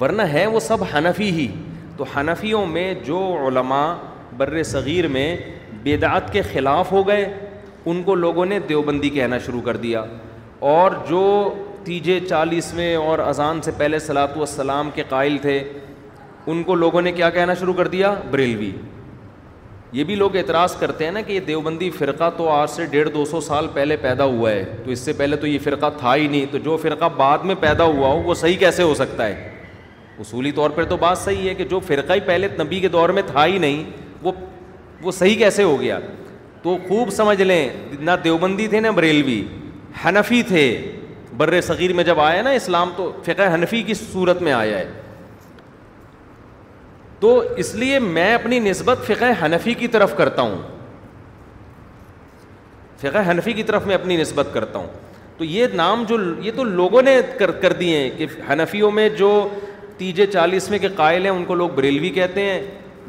ورنہ 0.00 0.22
ہے 0.32 0.46
وہ 0.56 0.60
سب 0.66 0.84
حنفی 0.94 1.30
ہی 1.38 1.48
تو 1.96 2.04
حنفیوں 2.16 2.64
میں 2.74 2.92
جو 3.04 3.22
علماء 3.46 3.86
بر 4.36 4.62
صغیر 4.72 5.08
میں 5.16 5.28
بیدعت 5.82 6.32
کے 6.32 6.42
خلاف 6.52 6.92
ہو 6.92 7.06
گئے 7.08 7.24
ان 7.86 8.02
کو 8.02 8.14
لوگوں 8.14 8.46
نے 8.46 8.58
دیوبندی 8.68 9.10
کہنا 9.10 9.38
شروع 9.46 9.60
کر 9.70 9.76
دیا 9.86 10.04
اور 10.74 10.90
جو 11.08 11.24
تیجے 11.84 12.18
چالیسویں 12.28 12.94
اور 12.96 13.18
اذان 13.18 13.60
سے 13.62 13.70
پہلے 13.78 13.98
سلاۃ 13.98 14.36
والسلام 14.36 14.90
کے 14.94 15.02
قائل 15.08 15.36
تھے 15.42 15.62
ان 16.50 16.62
کو 16.62 16.74
لوگوں 16.74 17.02
نے 17.02 17.12
کیا 17.12 17.28
کہنا 17.30 17.54
شروع 17.60 17.72
کر 17.74 17.88
دیا 17.88 18.12
بریلوی 18.30 18.70
یہ 19.92 20.04
بھی 20.04 20.14
لوگ 20.14 20.36
اعتراض 20.36 20.74
کرتے 20.80 21.04
ہیں 21.04 21.12
نا 21.12 21.20
کہ 21.26 21.32
یہ 21.32 21.40
دیوبندی 21.46 21.90
فرقہ 21.98 22.28
تو 22.36 22.48
آج 22.48 22.68
سے 22.70 22.84
ڈیڑھ 22.90 23.08
دو 23.14 23.24
سو 23.30 23.40
سال 23.46 23.66
پہلے 23.74 23.96
پیدا 24.02 24.24
ہوا 24.24 24.50
ہے 24.50 24.64
تو 24.84 24.90
اس 24.90 24.98
سے 25.04 25.12
پہلے 25.18 25.36
تو 25.36 25.46
یہ 25.46 25.58
فرقہ 25.64 25.86
تھا 25.98 26.14
ہی 26.16 26.26
نہیں 26.26 26.44
تو 26.50 26.58
جو 26.66 26.76
فرقہ 26.82 27.04
بعد 27.16 27.44
میں 27.50 27.54
پیدا 27.60 27.84
ہوا 27.84 28.08
ہو 28.08 28.20
وہ 28.24 28.34
صحیح 28.42 28.56
کیسے 28.58 28.82
ہو 28.82 28.94
سکتا 28.98 29.26
ہے 29.26 29.48
اصولی 30.20 30.52
طور 30.52 30.70
پر 30.74 30.84
تو 30.84 30.96
بات 31.02 31.18
صحیح 31.18 31.48
ہے 31.48 31.54
کہ 31.54 31.64
جو 31.64 31.80
فرقہ 31.86 32.12
ہی 32.12 32.20
پہلے 32.26 32.48
نبی 32.62 32.80
کے 32.80 32.88
دور 32.96 33.08
میں 33.18 33.22
تھا 33.32 33.46
ہی 33.46 33.58
نہیں 33.58 33.82
وہ 34.22 34.32
وہ 35.02 35.10
صحیح 35.18 35.36
کیسے 35.38 35.62
ہو 35.62 35.80
گیا 35.80 35.98
تو 36.62 36.76
خوب 36.88 37.10
سمجھ 37.16 37.40
لیں 37.42 37.68
نہ 37.98 38.10
دیوبندی 38.24 38.66
تھے 38.68 38.80
نہ 38.80 38.88
بریلوی 38.96 39.42
حنفی 40.04 40.42
تھے 40.48 40.64
بر 41.36 41.60
صغیر 41.62 41.92
میں 41.92 42.04
جب 42.04 42.20
آیا 42.20 42.42
نا 42.42 42.50
اسلام 42.60 42.90
تو 42.96 43.10
فقہ 43.24 43.54
حنفی 43.54 43.82
کی 43.82 43.94
صورت 43.94 44.42
میں 44.42 44.52
آیا 44.52 44.78
ہے 44.78 44.88
تو 47.20 47.38
اس 47.62 47.74
لیے 47.74 47.98
میں 47.98 48.32
اپنی 48.34 48.58
نسبت 48.58 48.98
فقہ 49.06 49.24
حنفی 49.44 49.74
کی 49.78 49.88
طرف 49.96 50.16
کرتا 50.16 50.42
ہوں 50.42 50.56
فقہ 53.00 53.28
حنفی 53.30 53.52
کی 53.52 53.62
طرف 53.62 53.86
میں 53.86 53.94
اپنی 53.94 54.16
نسبت 54.16 54.46
کرتا 54.52 54.78
ہوں 54.78 54.86
تو 55.38 55.44
یہ 55.44 55.66
نام 55.74 56.04
جو 56.08 56.16
یہ 56.42 56.50
تو 56.56 56.64
لوگوں 56.64 57.02
نے 57.02 57.18
کر 57.60 57.72
دیے 57.72 57.98
ہیں 57.98 58.10
کہ 58.16 58.26
حنفیوں 58.50 58.90
میں 58.90 59.08
جو 59.18 59.30
تیجے 59.98 60.26
چالیسویں 60.32 60.78
کے 60.78 60.88
قائل 60.96 61.22
ہیں 61.22 61.30
ان 61.30 61.44
کو 61.44 61.54
لوگ 61.54 61.68
بریلوی 61.74 62.10
کہتے 62.10 62.40
ہیں 62.50 62.60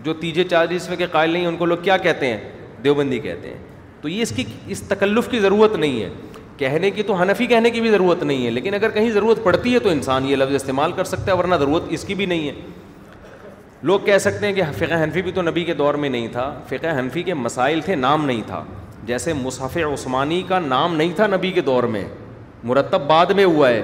جو 0.03 0.13
تیجے 0.21 0.43
چالیسویں 0.49 0.95
کے 0.97 1.05
قائل 1.11 1.29
نہیں 1.29 1.41
ہیں 1.41 1.49
ان 1.49 1.57
کو 1.57 1.65
لوگ 1.65 1.77
کیا 1.83 1.97
کہتے 2.05 2.27
ہیں 2.27 2.39
دیوبندی 2.83 3.19
کہتے 3.19 3.49
ہیں 3.49 3.57
تو 4.01 4.07
یہ 4.09 4.21
اس 4.21 4.31
کی 4.35 4.43
اس 4.75 4.81
تکلف 4.87 5.27
کی 5.31 5.39
ضرورت 5.39 5.75
نہیں 5.77 6.01
ہے 6.01 6.09
کہنے 6.61 6.89
کی 6.95 7.03
تو 7.03 7.13
حنفی 7.21 7.45
کہنے 7.47 7.69
کی 7.73 7.79
بھی 7.81 7.89
ضرورت 7.91 8.23
نہیں 8.23 8.45
ہے 8.45 8.49
لیکن 8.51 8.73
اگر 8.73 8.89
کہیں 8.97 9.09
ضرورت 9.11 9.43
پڑتی 9.43 9.73
ہے 9.73 9.79
تو 9.85 9.89
انسان 9.89 10.25
یہ 10.29 10.35
لفظ 10.35 10.55
استعمال 10.55 10.91
کر 10.95 11.03
سکتا 11.11 11.31
ہے 11.31 11.37
ورنہ 11.37 11.55
ضرورت 11.59 11.83
اس 11.97 12.03
کی 12.07 12.15
بھی 12.21 12.25
نہیں 12.33 12.47
ہے 12.47 12.51
لوگ 13.89 13.99
کہہ 14.05 14.17
سکتے 14.25 14.45
ہیں 14.45 14.53
کہ 14.53 14.63
فقہ 14.77 15.01
حنفی 15.03 15.21
بھی 15.27 15.31
تو 15.37 15.41
نبی 15.41 15.63
کے 15.69 15.73
دور 15.81 15.93
میں 16.03 16.09
نہیں 16.17 16.27
تھا 16.31 16.45
فقہ 16.69 16.95
حنفی 16.99 17.23
کے 17.29 17.33
مسائل 17.45 17.81
تھے 17.85 17.95
نام 18.03 18.25
نہیں 18.25 18.41
تھا 18.47 18.63
جیسے 19.05 19.33
مصحف 19.41 19.77
عثمانی 19.93 20.41
کا 20.47 20.59
نام 20.67 20.95
نہیں 20.95 21.13
تھا 21.21 21.27
نبی 21.35 21.51
کے 21.51 21.61
دور 21.71 21.83
میں 21.95 22.03
مرتب 22.71 23.07
بعد 23.13 23.31
میں 23.39 23.45
ہوا 23.45 23.69
ہے 23.69 23.81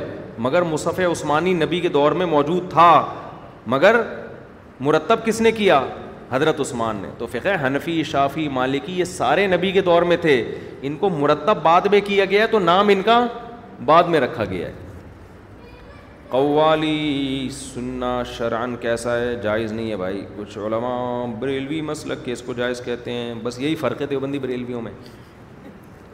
مگر 0.48 0.62
مصحف 0.76 1.00
عثمانی 1.12 1.54
نبی 1.66 1.80
کے 1.86 1.90
دور 1.98 2.12
میں 2.22 2.26
موجود 2.36 2.70
تھا 2.72 2.90
مگر 3.76 4.00
مرتب 4.90 5.26
کس 5.26 5.42
نے 5.48 5.52
کیا 5.62 5.82
حضرت 6.32 6.60
عثمان 6.60 6.96
نے 7.02 7.10
تو 7.18 7.28
فقہ 7.32 7.50
حنفی 7.66 8.02
شافی 8.06 8.48
مالکی 8.58 8.98
یہ 8.98 9.04
سارے 9.10 9.46
نبی 9.48 9.72
کے 9.72 9.82
دور 9.82 10.02
میں 10.10 10.18
تھے 10.22 10.34
ان 10.88 10.96
کو 11.00 11.10
مرتب 11.10 11.62
بعد 11.64 11.82
میں 11.92 12.00
کیا 12.06 12.26
گیا 12.30 12.42
ہے 12.42 12.48
تو 12.52 12.60
نام 12.60 12.88
ان 12.94 13.02
کا 13.06 13.26
بعد 13.86 14.04
میں 14.12 14.20
رکھا 14.20 14.46
گیا 14.50 14.68
ہے 14.68 14.74
قوالی 16.30 17.48
سننا 17.58 18.12
شرعن 18.38 18.76
کیسا 18.82 19.18
ہے 19.20 19.36
جائز 19.44 19.72
نہیں 19.72 19.90
ہے 19.92 19.98
بھائی 19.98 20.26
کچھ 20.38 20.58
علماء 20.58 21.26
بریلوی 21.40 21.80
مسلک 21.92 22.26
کے 22.26 22.32
اس 22.32 22.42
کو 22.46 22.54
جائز 22.54 22.82
کہتے 22.86 23.12
ہیں 23.14 23.34
بس 23.44 23.60
یہی 23.60 23.76
فرق 23.84 24.02
ہے 24.02 24.08
دیوبندی 24.10 24.40
بریلویوں 24.40 24.82
میں 24.82 24.92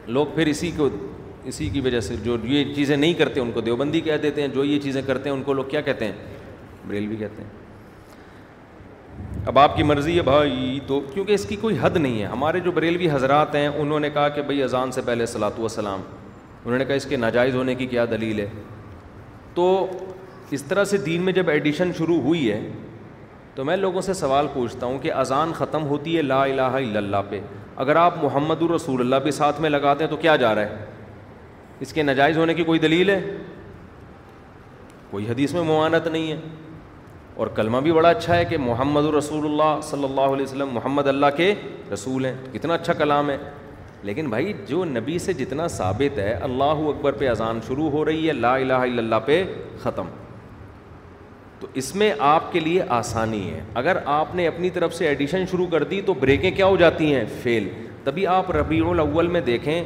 لوگ 0.06 0.26
پھر 0.34 0.46
اسی 0.46 0.70
کو 0.76 0.88
اسی 1.52 1.68
کی 1.70 1.80
وجہ 1.84 2.00
سے 2.00 2.16
جو 2.24 2.36
یہ 2.48 2.72
چیزیں 2.74 2.96
نہیں 2.96 3.14
کرتے 3.14 3.40
ان 3.40 3.50
کو 3.52 3.60
دیوبندی 3.60 4.00
کہہ 4.00 4.16
دیتے 4.22 4.40
ہیں 4.40 4.48
جو 4.54 4.64
یہ 4.64 4.78
چیزیں 4.82 5.02
کرتے 5.06 5.30
ہیں 5.30 5.36
ان 5.36 5.42
کو 5.42 5.52
لوگ 5.52 5.64
کیا 5.70 5.80
کہتے 5.90 6.04
ہیں 6.04 6.12
بریلوی 6.88 7.16
کہتے 7.16 7.42
ہیں 7.42 7.63
اب 9.50 9.58
آپ 9.58 9.74
کی 9.76 9.82
مرضی 9.82 10.16
ہے 10.16 10.22
بھائی 10.24 10.78
تو 10.86 11.00
کیونکہ 11.12 11.32
اس 11.32 11.44
کی 11.46 11.56
کوئی 11.60 11.76
حد 11.80 11.96
نہیں 11.96 12.20
ہے 12.20 12.26
ہمارے 12.26 12.60
جو 12.66 12.70
بریلوی 12.72 13.10
حضرات 13.10 13.54
ہیں 13.54 13.66
انہوں 13.68 14.00
نے 14.00 14.10
کہا 14.10 14.28
کہ 14.36 14.42
بھائی 14.42 14.62
اذان 14.62 14.92
سے 14.92 15.00
پہلے 15.06 15.26
صلاۃ 15.26 15.58
وسلام 15.62 16.02
انہوں 16.64 16.78
نے 16.78 16.84
کہا 16.84 16.94
اس 16.94 17.04
کے 17.06 17.16
ناجائز 17.16 17.54
ہونے 17.54 17.74
کی 17.80 17.86
کیا 17.86 18.04
دلیل 18.10 18.38
ہے 18.40 18.46
تو 19.54 19.66
اس 20.58 20.62
طرح 20.68 20.84
سے 20.84 20.96
دین 21.06 21.22
میں 21.22 21.32
جب 21.32 21.48
ایڈیشن 21.50 21.90
شروع 21.98 22.20
ہوئی 22.22 22.50
ہے 22.50 22.60
تو 23.54 23.64
میں 23.64 23.76
لوگوں 23.76 24.00
سے 24.02 24.14
سوال 24.14 24.46
پوچھتا 24.54 24.86
ہوں 24.86 24.98
کہ 24.98 25.12
اذان 25.12 25.52
ختم 25.56 25.84
ہوتی 25.88 26.16
ہے 26.16 26.22
لا 26.22 26.42
الہ 26.44 26.62
الا 26.82 26.98
اللہ 26.98 27.30
پہ 27.30 27.40
اگر 27.84 27.96
آپ 28.06 28.22
محمد 28.24 28.62
الرسول 28.62 29.00
اللہ 29.00 29.16
بھی 29.22 29.30
ساتھ 29.40 29.60
میں 29.60 29.70
لگاتے 29.70 30.04
ہیں 30.04 30.10
تو 30.10 30.16
کیا 30.26 30.36
جا 30.46 30.54
رہا 30.54 30.66
ہے 30.70 30.84
اس 31.84 31.92
کے 31.92 32.02
ناجائز 32.02 32.38
ہونے 32.38 32.54
کی 32.54 32.64
کوئی 32.64 32.78
دلیل 32.80 33.10
ہے 33.10 33.20
کوئی 35.10 35.28
حدیث 35.28 35.52
میں 35.54 35.62
معانت 35.62 36.06
نہیں 36.08 36.30
ہے 36.32 36.36
اور 37.36 37.46
کلمہ 37.54 37.76
بھی 37.82 37.92
بڑا 37.92 38.08
اچھا 38.08 38.36
ہے 38.36 38.44
کہ 38.48 38.56
محمد 38.60 39.04
رسول 39.14 39.44
اللہ 39.44 39.80
صلی 39.82 40.04
اللہ 40.04 40.34
علیہ 40.34 40.42
وسلم 40.44 40.68
محمد 40.72 41.06
اللہ 41.08 41.34
کے 41.36 41.52
رسول 41.92 42.24
ہیں 42.26 42.34
کتنا 42.52 42.74
اچھا 42.74 42.92
کلام 42.98 43.30
ہے 43.30 43.36
لیکن 44.08 44.28
بھائی 44.30 44.52
جو 44.68 44.84
نبی 44.84 45.18
سے 45.18 45.32
جتنا 45.32 45.66
ثابت 45.76 46.18
ہے 46.18 46.32
اللہ 46.48 46.82
اکبر 46.90 47.12
پہ 47.22 47.28
اذان 47.28 47.60
شروع 47.66 47.88
ہو 47.90 48.04
رہی 48.04 48.26
ہے 48.28 48.32
لا 48.32 48.54
الہ 48.54 48.72
الا 48.88 49.00
اللہ 49.02 49.24
پہ 49.26 49.42
ختم 49.82 50.08
تو 51.60 51.66
اس 51.82 51.94
میں 51.96 52.12
آپ 52.28 52.52
کے 52.52 52.60
لیے 52.60 52.82
آسانی 52.98 53.42
ہے 53.50 53.60
اگر 53.82 53.96
آپ 54.20 54.34
نے 54.34 54.46
اپنی 54.48 54.70
طرف 54.78 54.94
سے 54.94 55.08
ایڈیشن 55.08 55.46
شروع 55.50 55.66
کر 55.72 55.84
دی 55.94 56.00
تو 56.06 56.14
بریکیں 56.20 56.50
کیا 56.56 56.66
ہو 56.66 56.76
جاتی 56.84 57.14
ہیں 57.14 57.24
فیل 57.42 57.68
تبھی 58.04 58.26
آپ 58.36 58.50
ربیع 58.56 58.82
الاول 58.90 59.26
میں 59.36 59.40
دیکھیں 59.50 59.82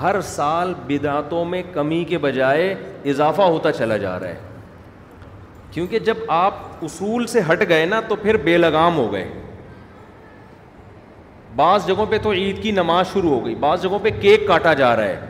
ہر 0.00 0.20
سال 0.34 0.72
بدعتوں 0.88 1.44
میں 1.54 1.62
کمی 1.72 2.04
کے 2.08 2.18
بجائے 2.28 2.74
اضافہ 3.12 3.42
ہوتا 3.56 3.72
چلا 3.72 3.96
جا 4.06 4.18
رہا 4.20 4.28
ہے 4.28 4.47
کیونکہ 5.70 5.98
جب 5.98 6.16
آپ 6.32 6.84
اصول 6.84 7.26
سے 7.26 7.40
ہٹ 7.50 7.62
گئے 7.68 7.86
نا 7.86 8.00
تو 8.08 8.16
پھر 8.16 8.36
بے 8.44 8.56
لگام 8.58 8.96
ہو 8.96 9.10
گئے 9.12 9.28
بعض 11.56 11.86
جگہوں 11.86 12.06
پہ 12.10 12.18
تو 12.22 12.32
عید 12.32 12.62
کی 12.62 12.70
نماز 12.72 13.06
شروع 13.12 13.30
ہو 13.30 13.44
گئی 13.46 13.54
بعض 13.60 13.82
جگہوں 13.82 13.98
پہ 14.02 14.10
کیک 14.20 14.46
کاٹا 14.48 14.72
جا 14.80 14.94
رہا 14.96 15.04
ہے 15.08 15.20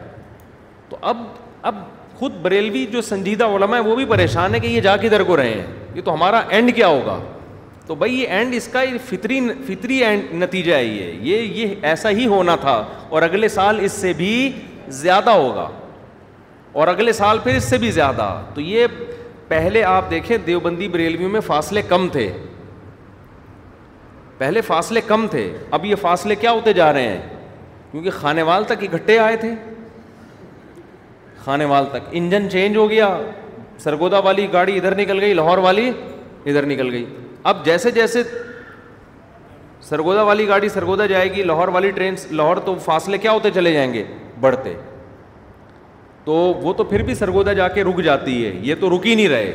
تو 0.88 0.96
اب 1.12 1.22
اب 1.70 1.74
خود 2.18 2.32
بریلوی 2.42 2.84
جو 2.92 3.00
سنجیدہ 3.02 3.44
علماء 3.56 3.76
ہے 3.78 3.82
وہ 3.88 3.96
بھی 3.96 4.04
پریشان 4.08 4.54
ہے 4.54 4.60
کہ 4.60 4.66
یہ 4.66 4.80
جا 4.80 4.96
کدھر 5.02 5.22
کو 5.24 5.36
رہے 5.36 5.50
ہیں 5.54 5.66
یہ 5.94 6.02
تو 6.04 6.14
ہمارا 6.14 6.40
اینڈ 6.48 6.74
کیا 6.76 6.86
ہوگا 6.86 7.18
تو 7.86 7.94
بھائی 8.00 8.18
یہ 8.20 8.28
اینڈ 8.36 8.54
اس 8.54 8.66
کا 8.72 8.80
فطری 9.08 9.40
فطری 9.66 10.02
اینڈ 10.04 10.32
نتیجہ 10.42 10.74
ہے 10.74 10.84
یہ 10.84 11.12
یہ 11.20 11.60
یہ 11.60 11.74
ایسا 11.90 12.10
ہی 12.18 12.26
ہونا 12.26 12.56
تھا 12.60 12.82
اور 13.08 13.22
اگلے 13.22 13.48
سال 13.58 13.78
اس 13.84 13.92
سے 14.00 14.12
بھی 14.16 14.32
زیادہ 15.02 15.30
ہوگا 15.30 15.68
اور 16.80 16.88
اگلے 16.88 17.12
سال 17.12 17.38
پھر 17.44 17.54
اس 17.56 17.64
سے 17.70 17.78
بھی 17.78 17.90
زیادہ 17.90 18.28
تو 18.54 18.60
یہ 18.60 18.86
پہلے 19.48 19.82
آپ 19.84 20.10
دیکھیں 20.10 20.36
دیوبندی 20.46 20.88
بریلویوں 20.88 21.30
میں 21.30 21.40
فاصلے 21.46 21.82
کم 21.88 22.08
تھے 22.12 22.30
پہلے 24.38 24.60
فاصلے 24.60 25.00
کم 25.06 25.26
تھے 25.30 25.50
اب 25.76 25.84
یہ 25.84 25.94
فاصلے 26.00 26.34
کیا 26.40 26.50
ہوتے 26.52 26.72
جا 26.72 26.92
رہے 26.92 27.08
ہیں 27.08 27.20
کیونکہ 27.90 28.10
خانے 28.20 28.42
وال 28.48 28.64
تک 28.68 28.82
اکٹھے 28.90 29.18
آئے 29.18 29.36
تھے 29.36 29.52
خانے 31.44 31.64
وال 31.64 31.86
تک 31.92 32.08
انجن 32.20 32.50
چینج 32.50 32.76
ہو 32.76 32.88
گیا 32.90 33.16
سرگودا 33.84 34.18
والی 34.26 34.46
گاڑی 34.52 34.76
ادھر 34.76 34.96
نکل 34.98 35.20
گئی 35.20 35.34
لاہور 35.34 35.58
والی 35.68 35.90
ادھر 36.46 36.66
نکل 36.66 36.90
گئی 36.92 37.04
اب 37.52 37.64
جیسے 37.64 37.90
جیسے 37.90 38.22
سرگودا 39.88 40.22
والی 40.28 40.46
گاڑی 40.48 40.68
سرگودا 40.68 41.06
جائے 41.06 41.32
گی 41.34 41.42
لاہور 41.42 41.68
والی 41.78 41.90
ٹرین 41.98 42.14
لاہور 42.30 42.56
تو 42.64 42.74
فاصلے 42.84 43.18
کیا 43.18 43.32
ہوتے 43.32 43.50
چلے 43.54 43.72
جائیں 43.72 43.92
گے 43.94 44.04
بڑھتے 44.40 44.74
تو 46.28 46.34
وہ 46.62 46.72
تو 46.76 46.84
پھر 46.84 47.02
بھی 47.02 47.14
سرگودا 47.14 47.52
جا 47.58 47.66
کے 47.74 47.82
رک 47.84 48.00
جاتی 48.04 48.32
ہے 48.44 48.50
یہ 48.62 48.74
تو 48.80 48.88
رک 48.94 49.06
ہی 49.06 49.14
نہیں 49.14 49.28
رہے 49.28 49.52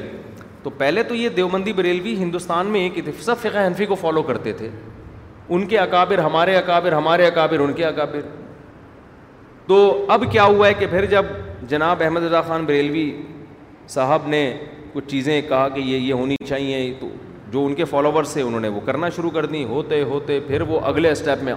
تو 0.64 0.70
پہلے 0.78 1.02
تو 1.10 1.16
یہ 1.16 1.30
دیوبندی 1.36 1.74
بریلوی 1.80 2.14
ہندوستان 2.22 2.68
میں 2.76 2.80
ایک 2.82 2.98
سب 3.22 3.40
فقہ 3.42 3.66
حنفی 3.66 3.86
کو 3.92 3.96
فالو 4.04 4.22
کرتے 4.30 4.54
تھے 4.62 4.70
ان 5.56 5.66
کے 5.74 5.78
اکابر 5.80 6.18
ہمارے 6.28 6.56
اکابر 6.58 6.92
ہمارے 6.94 7.26
اکابر 7.28 7.60
ان 7.66 7.74
کے 7.80 7.86
اکابر 7.86 8.20
تو 9.68 9.76
اب 10.14 10.24
کیا 10.32 10.44
ہوا 10.44 10.68
ہے 10.68 10.74
کہ 10.80 10.88
پھر 10.92 11.06
جب 11.14 11.26
جناب 11.70 12.02
احمد 12.04 12.24
رضا 12.24 12.42
خان 12.48 12.66
بریلوی 12.66 13.06
صاحب 13.98 14.28
نے 14.36 14.42
کچھ 14.94 15.08
چیزیں 15.10 15.42
کہا 15.50 15.68
کہ 15.76 15.80
یہ 15.80 15.98
یہ 15.98 16.14
ہونی 16.14 16.36
چاہیے 16.48 16.82
تو 17.00 17.10
جو 17.52 17.66
ان 17.66 17.76
کے 17.82 17.86
فالوورس 17.94 18.30
سے 18.38 18.42
انہوں 18.42 18.60
نے 18.62 18.68
وہ 18.68 18.80
کرنا 18.86 19.10
شروع 19.16 19.30
کر 19.38 19.46
دی 19.54 19.64
ہوتے 19.76 20.02
ہوتے 20.16 20.40
پھر 20.48 20.62
وہ 20.74 20.80
اگلے 20.94 21.12
اسٹیپ 21.12 21.44
میں 21.44 21.54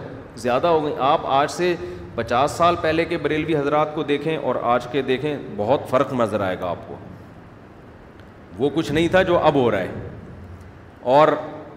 زیادہ 0.46 0.66
ہو 0.76 0.84
گئی 0.84 0.92
آپ 1.12 1.26
آج 1.40 1.50
سے 1.50 1.74
پچاس 2.16 2.50
سال 2.56 2.74
پہلے 2.80 3.04
کے 3.04 3.16
بریلوی 3.22 3.56
حضرات 3.56 3.94
کو 3.94 4.02
دیکھیں 4.10 4.36
اور 4.36 4.54
آج 4.74 4.86
کے 4.92 5.00
دیکھیں 5.10 5.36
بہت 5.56 5.80
فرق 5.88 6.12
نظر 6.20 6.40
آئے 6.40 6.56
گا 6.60 6.70
آپ 6.70 6.86
کو 6.88 6.94
وہ 8.58 8.70
کچھ 8.74 8.92
نہیں 8.92 9.08
تھا 9.10 9.22
جو 9.30 9.38
اب 9.48 9.54
ہو 9.54 9.70
رہا 9.70 9.80
ہے 9.80 10.08
اور 11.18 11.28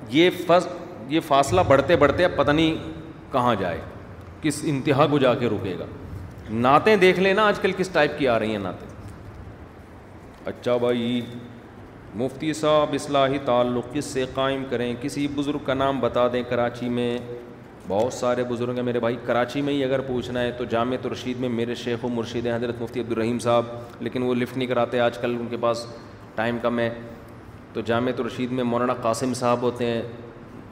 یہ 0.09 0.29
فص 0.47 0.67
یہ 1.07 1.19
فاصلہ 1.27 1.61
بڑھتے 1.67 1.95
بڑھتے 2.03 2.25
اب 2.25 2.35
پتہ 2.35 2.51
نہیں 2.51 2.75
کہاں 3.31 3.55
جائے 3.59 3.79
کس 4.41 4.59
انتہا 4.71 5.07
کو 5.11 5.17
جا 5.19 5.33
کے 5.41 5.49
رکے 5.49 5.75
گا 5.79 5.85
نعتیں 6.65 6.95
دیکھ 7.03 7.19
لیں 7.19 7.33
نا 7.33 7.47
آج 7.47 7.59
کل 7.61 7.71
کس 7.77 7.89
ٹائپ 7.93 8.17
کی 8.17 8.27
آ 8.27 8.37
رہی 8.39 8.51
ہیں 8.51 8.59
نعتیں 8.63 8.87
اچھا 10.49 10.77
بھائی 10.85 11.21
مفتی 12.21 12.53
صاحب 12.63 12.93
اصلاحی 12.99 13.37
تعلق 13.45 13.93
کس 13.93 14.05
سے 14.13 14.25
قائم 14.33 14.63
کریں 14.69 14.93
کسی 15.01 15.27
بزرگ 15.35 15.59
کا 15.65 15.73
نام 15.73 15.99
بتا 15.99 16.27
دیں 16.33 16.41
کراچی 16.49 16.89
میں 16.89 17.17
بہت 17.89 18.13
سارے 18.13 18.43
بزرگ 18.49 18.75
ہیں 18.75 18.81
میرے 18.83 18.99
بھائی 18.99 19.15
کراچی 19.25 19.61
میں 19.67 19.73
ہی 19.73 19.83
اگر 19.83 19.99
پوچھنا 20.07 20.41
ہے 20.41 20.49
تو 20.57 20.63
جامع 20.69 20.95
رشید 21.11 21.39
میں 21.39 21.49
میرے 21.49 21.75
شیخ 21.83 22.03
و 22.05 22.07
مرشید 22.13 22.45
ہیں 22.45 22.53
حضرت 22.55 22.81
مفتی 22.81 22.99
عبدالرحیم 23.01 23.39
صاحب 23.45 23.65
لیکن 24.03 24.23
وہ 24.23 24.33
لفٹ 24.35 24.57
نہیں 24.57 24.67
کراتے 24.67 24.99
آج 25.01 25.17
کل 25.21 25.35
ان 25.39 25.47
کے 25.49 25.57
پاس 25.61 25.85
ٹائم 26.35 26.57
کم 26.61 26.79
ہے 26.79 26.89
تو 27.73 27.81
جامع 27.85 28.11
رشید 28.27 28.51
میں 28.57 28.63
مولانا 28.63 28.93
قاسم 29.01 29.33
صاحب 29.39 29.61
ہوتے 29.61 29.85
ہیں 29.89 30.01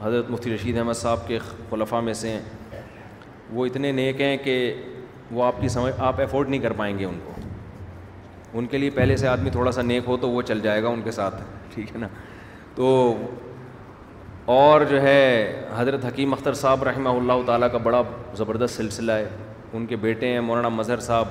حضرت 0.02 0.30
مفتی 0.30 0.54
رشید 0.54 0.78
احمد 0.78 0.96
صاحب 0.96 1.26
کے 1.28 1.38
خلفہ 1.70 2.00
میں 2.08 2.14
سے 2.20 2.28
ہیں 2.30 2.82
وہ 3.52 3.66
اتنے 3.66 3.92
نیک 4.00 4.20
ہیں 4.20 4.36
کہ 4.44 4.54
وہ 5.30 5.44
آپ 5.44 5.60
کی 5.60 5.68
سمجھ 5.76 5.92
آپ 6.10 6.20
افورڈ 6.20 6.48
نہیں 6.50 6.60
کر 6.60 6.72
پائیں 6.82 6.98
گے 6.98 7.04
ان 7.04 7.18
کو 7.24 7.32
ان 8.58 8.66
کے 8.66 8.78
لیے 8.78 8.90
پہلے 9.00 9.16
سے 9.22 9.28
آدمی 9.28 9.50
تھوڑا 9.58 9.72
سا 9.72 9.82
نیک 9.82 10.04
ہو 10.08 10.16
تو 10.26 10.30
وہ 10.30 10.42
چل 10.52 10.60
جائے 10.68 10.82
گا 10.82 10.88
ان 10.88 11.02
کے 11.04 11.10
ساتھ 11.20 11.42
ٹھیک 11.74 11.92
ہے 11.94 11.98
نا 12.00 12.08
تو 12.74 12.86
اور 14.52 14.80
جو 14.90 15.00
ہے 15.02 15.52
حضرت 15.76 16.04
حکیم 16.04 16.32
اختر 16.32 16.54
صاحب 16.58 16.82
رحمہ 16.84 17.08
اللہ 17.08 17.40
تعالیٰ 17.46 17.66
کا 17.72 17.78
بڑا 17.82 18.00
زبردست 18.36 18.76
سلسلہ 18.76 19.12
ہے 19.12 19.26
ان 19.76 19.86
کے 19.86 19.96
بیٹے 20.04 20.28
ہیں 20.32 20.40
مولانا 20.40 20.68
مظہر 20.68 21.00
صاحب 21.06 21.26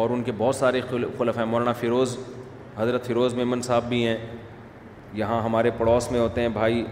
اور 0.00 0.10
ان 0.10 0.22
کے 0.24 0.32
بہت 0.38 0.56
سارے 0.56 0.80
خلف 1.18 1.38
ہیں 1.38 1.44
مولانا 1.46 1.72
فیروز 1.80 2.16
حضرت 2.76 3.06
فیروز 3.06 3.34
میمن 3.34 3.62
صاحب 3.62 3.88
بھی 3.88 4.06
ہیں 4.06 4.16
یہاں 5.18 5.42
ہمارے 5.44 5.70
پڑوس 5.78 6.10
میں 6.12 6.20
ہوتے 6.20 6.40
ہیں 6.40 6.48
بھائی 6.54 6.84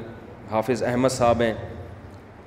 حافظ 0.50 0.82
احمد 0.88 1.12
صاحب 1.16 1.40
ہیں 1.42 1.52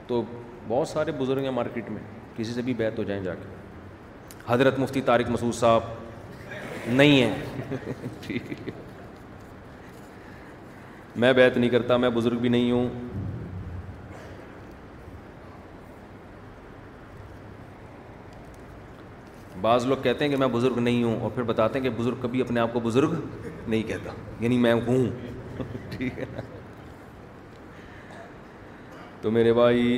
تو 0.08 0.22
بہت 0.68 0.88
سارے 0.88 1.12
بزرگ 1.20 1.44
ہیں 1.44 1.52
مارکیٹ 1.60 1.90
میں 1.96 2.02
کسی 2.36 2.54
سے 2.54 2.62
بھی 2.70 2.74
بیت 2.84 3.00
ہو 3.00 3.04
جائیں 3.12 3.22
جا 3.24 3.34
کے 3.42 4.44
حضرت 4.48 4.80
مفتی 4.80 5.02
طارق 5.10 5.30
مسعود 5.32 5.54
صاحب 5.56 6.88
نہیں 6.88 7.22
ہیں 7.22 8.72
میں 11.20 11.32
بیت 11.34 11.58
نہیں 11.58 11.70
کرتا 11.70 11.98
میں 11.98 12.10
بزرگ 12.14 12.38
بھی 12.42 12.50
نہیں 12.50 12.72
ہوں 12.72 12.88
بعض 19.62 19.86
لوگ 19.86 19.98
کہتے 20.04 20.24
ہیں 20.26 20.32
کہ 20.32 20.38
میں 20.40 20.48
بزرگ 20.52 20.78
نہیں 20.80 21.04
ہوں 21.04 21.20
اور 21.22 21.30
پھر 21.34 21.44
بتاتے 21.44 21.80
ہیں 21.80 21.90
کہ 21.90 21.96
بزرگ 22.02 22.22
کبھی 22.22 22.42
اپنے 22.42 22.60
آپ 22.60 22.74
کو 22.74 22.80
بزرگ 22.84 23.14
نہیں 23.68 23.84
کہتا 23.88 24.12
یعنی 24.40 24.58
میں 24.58 24.74
ہوں 24.88 25.06
ٹھیک 25.92 26.20
ہے 26.20 26.26
تو 29.22 29.32
میرے 29.32 29.52
بھائی 29.54 29.98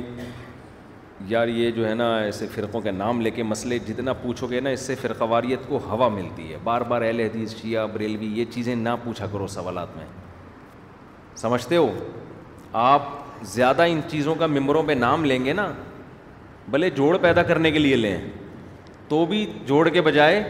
یار 1.28 1.48
یہ 1.48 1.70
جو 1.70 1.88
ہے 1.88 1.94
نا 1.94 2.14
ایسے 2.18 2.46
فرقوں 2.54 2.80
کے 2.80 2.90
نام 2.90 3.20
لے 3.20 3.30
کے 3.30 3.42
مسئلے 3.42 3.78
جتنا 3.86 4.12
پوچھو 4.22 4.46
گے 4.50 4.60
نا 4.60 4.70
اس 4.70 4.80
سے 4.86 4.94
فرقہ 5.02 5.24
واریت 5.30 5.66
کو 5.68 5.78
ہوا 5.86 6.08
ملتی 6.14 6.52
ہے 6.52 6.58
بار 6.64 6.80
بار 6.88 7.02
اہل 7.02 7.20
حدیث 7.20 7.54
شیعہ 7.62 7.86
بریلوی 7.92 8.32
یہ 8.38 8.44
چیزیں 8.54 8.74
نہ 8.76 8.94
پوچھا 9.04 9.26
کرو 9.32 9.46
سوالات 9.54 9.96
میں 9.96 10.06
سمجھتے 11.36 11.76
ہو 11.76 11.90
آپ 12.80 13.02
زیادہ 13.52 13.82
ان 13.88 14.00
چیزوں 14.10 14.34
کا 14.38 14.46
ممبروں 14.46 14.82
پہ 14.86 14.92
نام 14.98 15.24
لیں 15.24 15.44
گے 15.44 15.52
نا 15.52 15.70
بھلے 16.70 16.90
جوڑ 16.90 17.16
پیدا 17.22 17.42
کرنے 17.50 17.70
کے 17.70 17.78
لیے 17.78 17.96
لیں 17.96 18.16
تو 19.08 19.24
بھی 19.30 19.46
جوڑ 19.66 19.88
کے 19.88 20.00
بجائے 20.02 20.42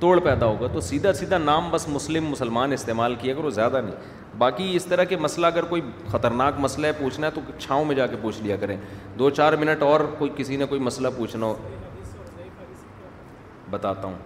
توڑ 0.00 0.18
پیدا 0.20 0.46
ہوگا 0.46 0.66
تو 0.72 0.80
سیدھا 0.80 1.12
سیدھا 1.12 1.38
نام 1.38 1.68
بس 1.70 1.86
مسلم 1.88 2.26
مسلمان 2.30 2.72
استعمال 2.72 3.14
کیا 3.20 3.34
کرو 3.34 3.50
زیادہ 3.58 3.80
نہیں 3.84 4.20
باقی 4.38 4.74
اس 4.76 4.84
طرح 4.86 5.04
کے 5.04 5.16
مسئلہ 5.20 5.46
اگر 5.46 5.64
کوئی 5.72 5.82
خطرناک 6.10 6.58
مسئلہ 6.60 6.86
ہے 6.86 6.92
پوچھنا 6.98 7.26
ہے 7.26 7.32
تو 7.34 7.40
چھاؤں 7.58 7.84
میں 7.84 7.94
جا 7.96 8.06
کے 8.06 8.16
پوچھ 8.22 8.42
لیا 8.42 8.56
کریں 8.60 8.76
دو 9.18 9.30
چار 9.40 9.52
منٹ 9.60 9.82
اور 9.82 10.00
کوئی 10.18 10.30
کسی 10.36 10.56
نے 10.56 10.66
کوئی 10.66 10.80
مسئلہ 10.80 11.08
پوچھنا 11.16 11.46
ہو 11.46 11.54
بتاتا 13.70 14.08
ہوں 14.08 14.16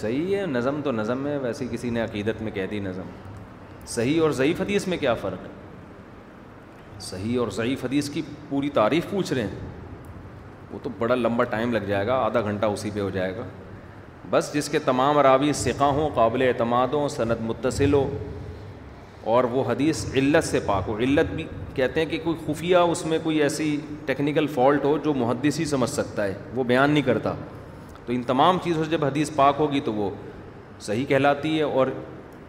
صحیح 0.00 0.36
ہے 0.36 0.44
نظم 0.46 0.80
تو 0.84 0.90
نظم 0.92 1.26
ہے 1.26 1.36
ویسے 1.42 1.66
کسی 1.70 1.90
نے 1.90 2.00
عقیدت 2.00 2.40
میں 2.42 2.50
کہہ 2.52 2.66
دی 2.70 2.78
نظم 2.86 3.10
صحیح 3.88 4.20
اور 4.22 4.30
ضعیف 4.40 4.60
حدیث 4.60 4.86
میں 4.88 4.96
کیا 5.00 5.12
فرق 5.20 5.44
ہے 5.44 5.50
صحیح 7.06 7.38
اور 7.40 7.48
ضعیف 7.58 7.84
حدیث 7.84 8.08
کی 8.10 8.22
پوری 8.48 8.68
تعریف 8.80 9.06
پوچھ 9.10 9.32
رہے 9.32 9.42
ہیں 9.42 9.70
وہ 10.70 10.78
تو 10.82 10.90
بڑا 10.98 11.14
لمبا 11.14 11.44
ٹائم 11.54 11.72
لگ 11.72 11.84
جائے 11.88 12.06
گا 12.06 12.14
آدھا 12.24 12.40
گھنٹہ 12.40 12.66
اسی 12.76 12.90
پہ 12.94 13.00
ہو 13.00 13.10
جائے 13.10 13.34
گا 13.36 13.44
بس 14.30 14.52
جس 14.54 14.68
کے 14.68 14.78
تمام 14.84 15.18
راوی 15.28 15.52
سکھا 15.62 15.86
ہوں 15.98 16.08
قابل 16.14 16.42
اعتماد 16.48 16.94
ہوں 16.98 17.08
صنعت 17.16 17.40
متصل 17.50 17.92
ہو 17.94 18.06
اور 19.34 19.44
وہ 19.52 19.64
حدیث 19.70 20.04
علت 20.14 20.44
سے 20.44 20.60
پاک 20.66 20.88
ہو 20.88 20.96
علت 21.08 21.32
بھی 21.34 21.44
کہتے 21.74 22.00
ہیں 22.00 22.06
کہ 22.10 22.18
کوئی 22.24 22.36
خفیہ 22.46 22.76
اس 22.92 23.06
میں 23.06 23.18
کوئی 23.22 23.42
ایسی 23.42 23.76
ٹیکنیکل 24.06 24.46
فالٹ 24.54 24.84
ہو 24.84 24.96
جو 25.04 25.14
محدثی 25.24 25.64
سمجھ 25.74 25.90
سکتا 25.90 26.24
ہے 26.24 26.34
وہ 26.54 26.64
بیان 26.72 26.90
نہیں 26.90 27.04
کرتا 27.12 27.34
تو 28.06 28.12
ان 28.12 28.22
تمام 28.22 28.58
چیزوں 28.64 28.84
سے 28.84 28.90
جب 28.90 29.04
حدیث 29.04 29.30
پاک 29.36 29.54
ہوگی 29.58 29.80
تو 29.84 29.92
وہ 29.92 30.08
صحیح 30.86 31.04
کہلاتی 31.08 31.56
ہے 31.56 31.62
اور 31.78 31.86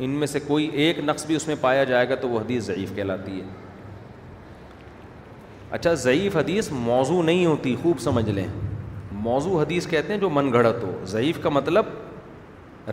ان 0.05 0.09
میں 0.21 0.27
سے 0.27 0.39
کوئی 0.47 0.65
ایک 0.81 0.99
نقص 1.03 1.25
بھی 1.25 1.35
اس 1.35 1.47
میں 1.47 1.55
پایا 1.61 1.83
جائے 1.91 2.09
گا 2.09 2.15
تو 2.21 2.27
وہ 2.29 2.39
حدیث 2.39 2.63
ضعیف 2.65 2.91
کہلاتی 2.95 3.39
ہے 3.39 3.45
اچھا 5.77 5.93
ضعیف 6.01 6.35
حدیث 6.37 6.71
موضوع 6.71 7.21
نہیں 7.23 7.45
ہوتی 7.45 7.75
خوب 7.81 7.99
سمجھ 7.99 8.29
لیں 8.29 8.47
موضوع 9.27 9.61
حدیث 9.61 9.87
کہتے 9.87 10.13
ہیں 10.13 10.19
جو 10.19 10.29
من 10.29 10.51
گھڑت 10.53 10.83
ہو 10.83 10.91
ضعیف 11.11 11.39
کا 11.43 11.49
مطلب 11.55 11.85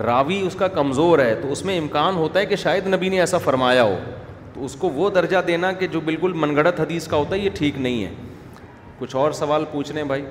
راوی 0.05 0.41
اس 0.47 0.55
کا 0.59 0.69
کمزور 0.79 1.19
ہے 1.19 1.35
تو 1.43 1.51
اس 1.53 1.65
میں 1.65 1.79
امکان 1.79 2.17
ہوتا 2.17 2.41
ہے 2.41 2.47
کہ 2.53 2.57
شاید 2.65 2.87
نبی 2.95 3.09
نے 3.09 3.21
ایسا 3.21 3.39
فرمایا 3.49 3.83
ہو 3.91 3.99
تو 4.55 4.65
اس 4.65 4.75
کو 4.79 4.89
وہ 4.95 5.11
درجہ 5.19 5.39
دینا 5.47 5.73
کہ 5.83 5.87
جو 5.97 6.01
بالکل 6.09 6.33
من 6.45 6.57
گھڑت 6.57 6.81
حدیث 6.81 7.07
کا 7.09 7.17
ہوتا 7.17 7.35
ہے 7.37 7.41
یہ 7.41 7.51
ٹھیک 7.59 7.79
نہیں 7.87 8.05
ہے 8.05 8.15
کچھ 8.99 9.17
اور 9.23 9.33
سوال 9.43 9.65
پوچھ 9.73 9.93
لیں 9.93 10.05
بھائی 10.15 10.25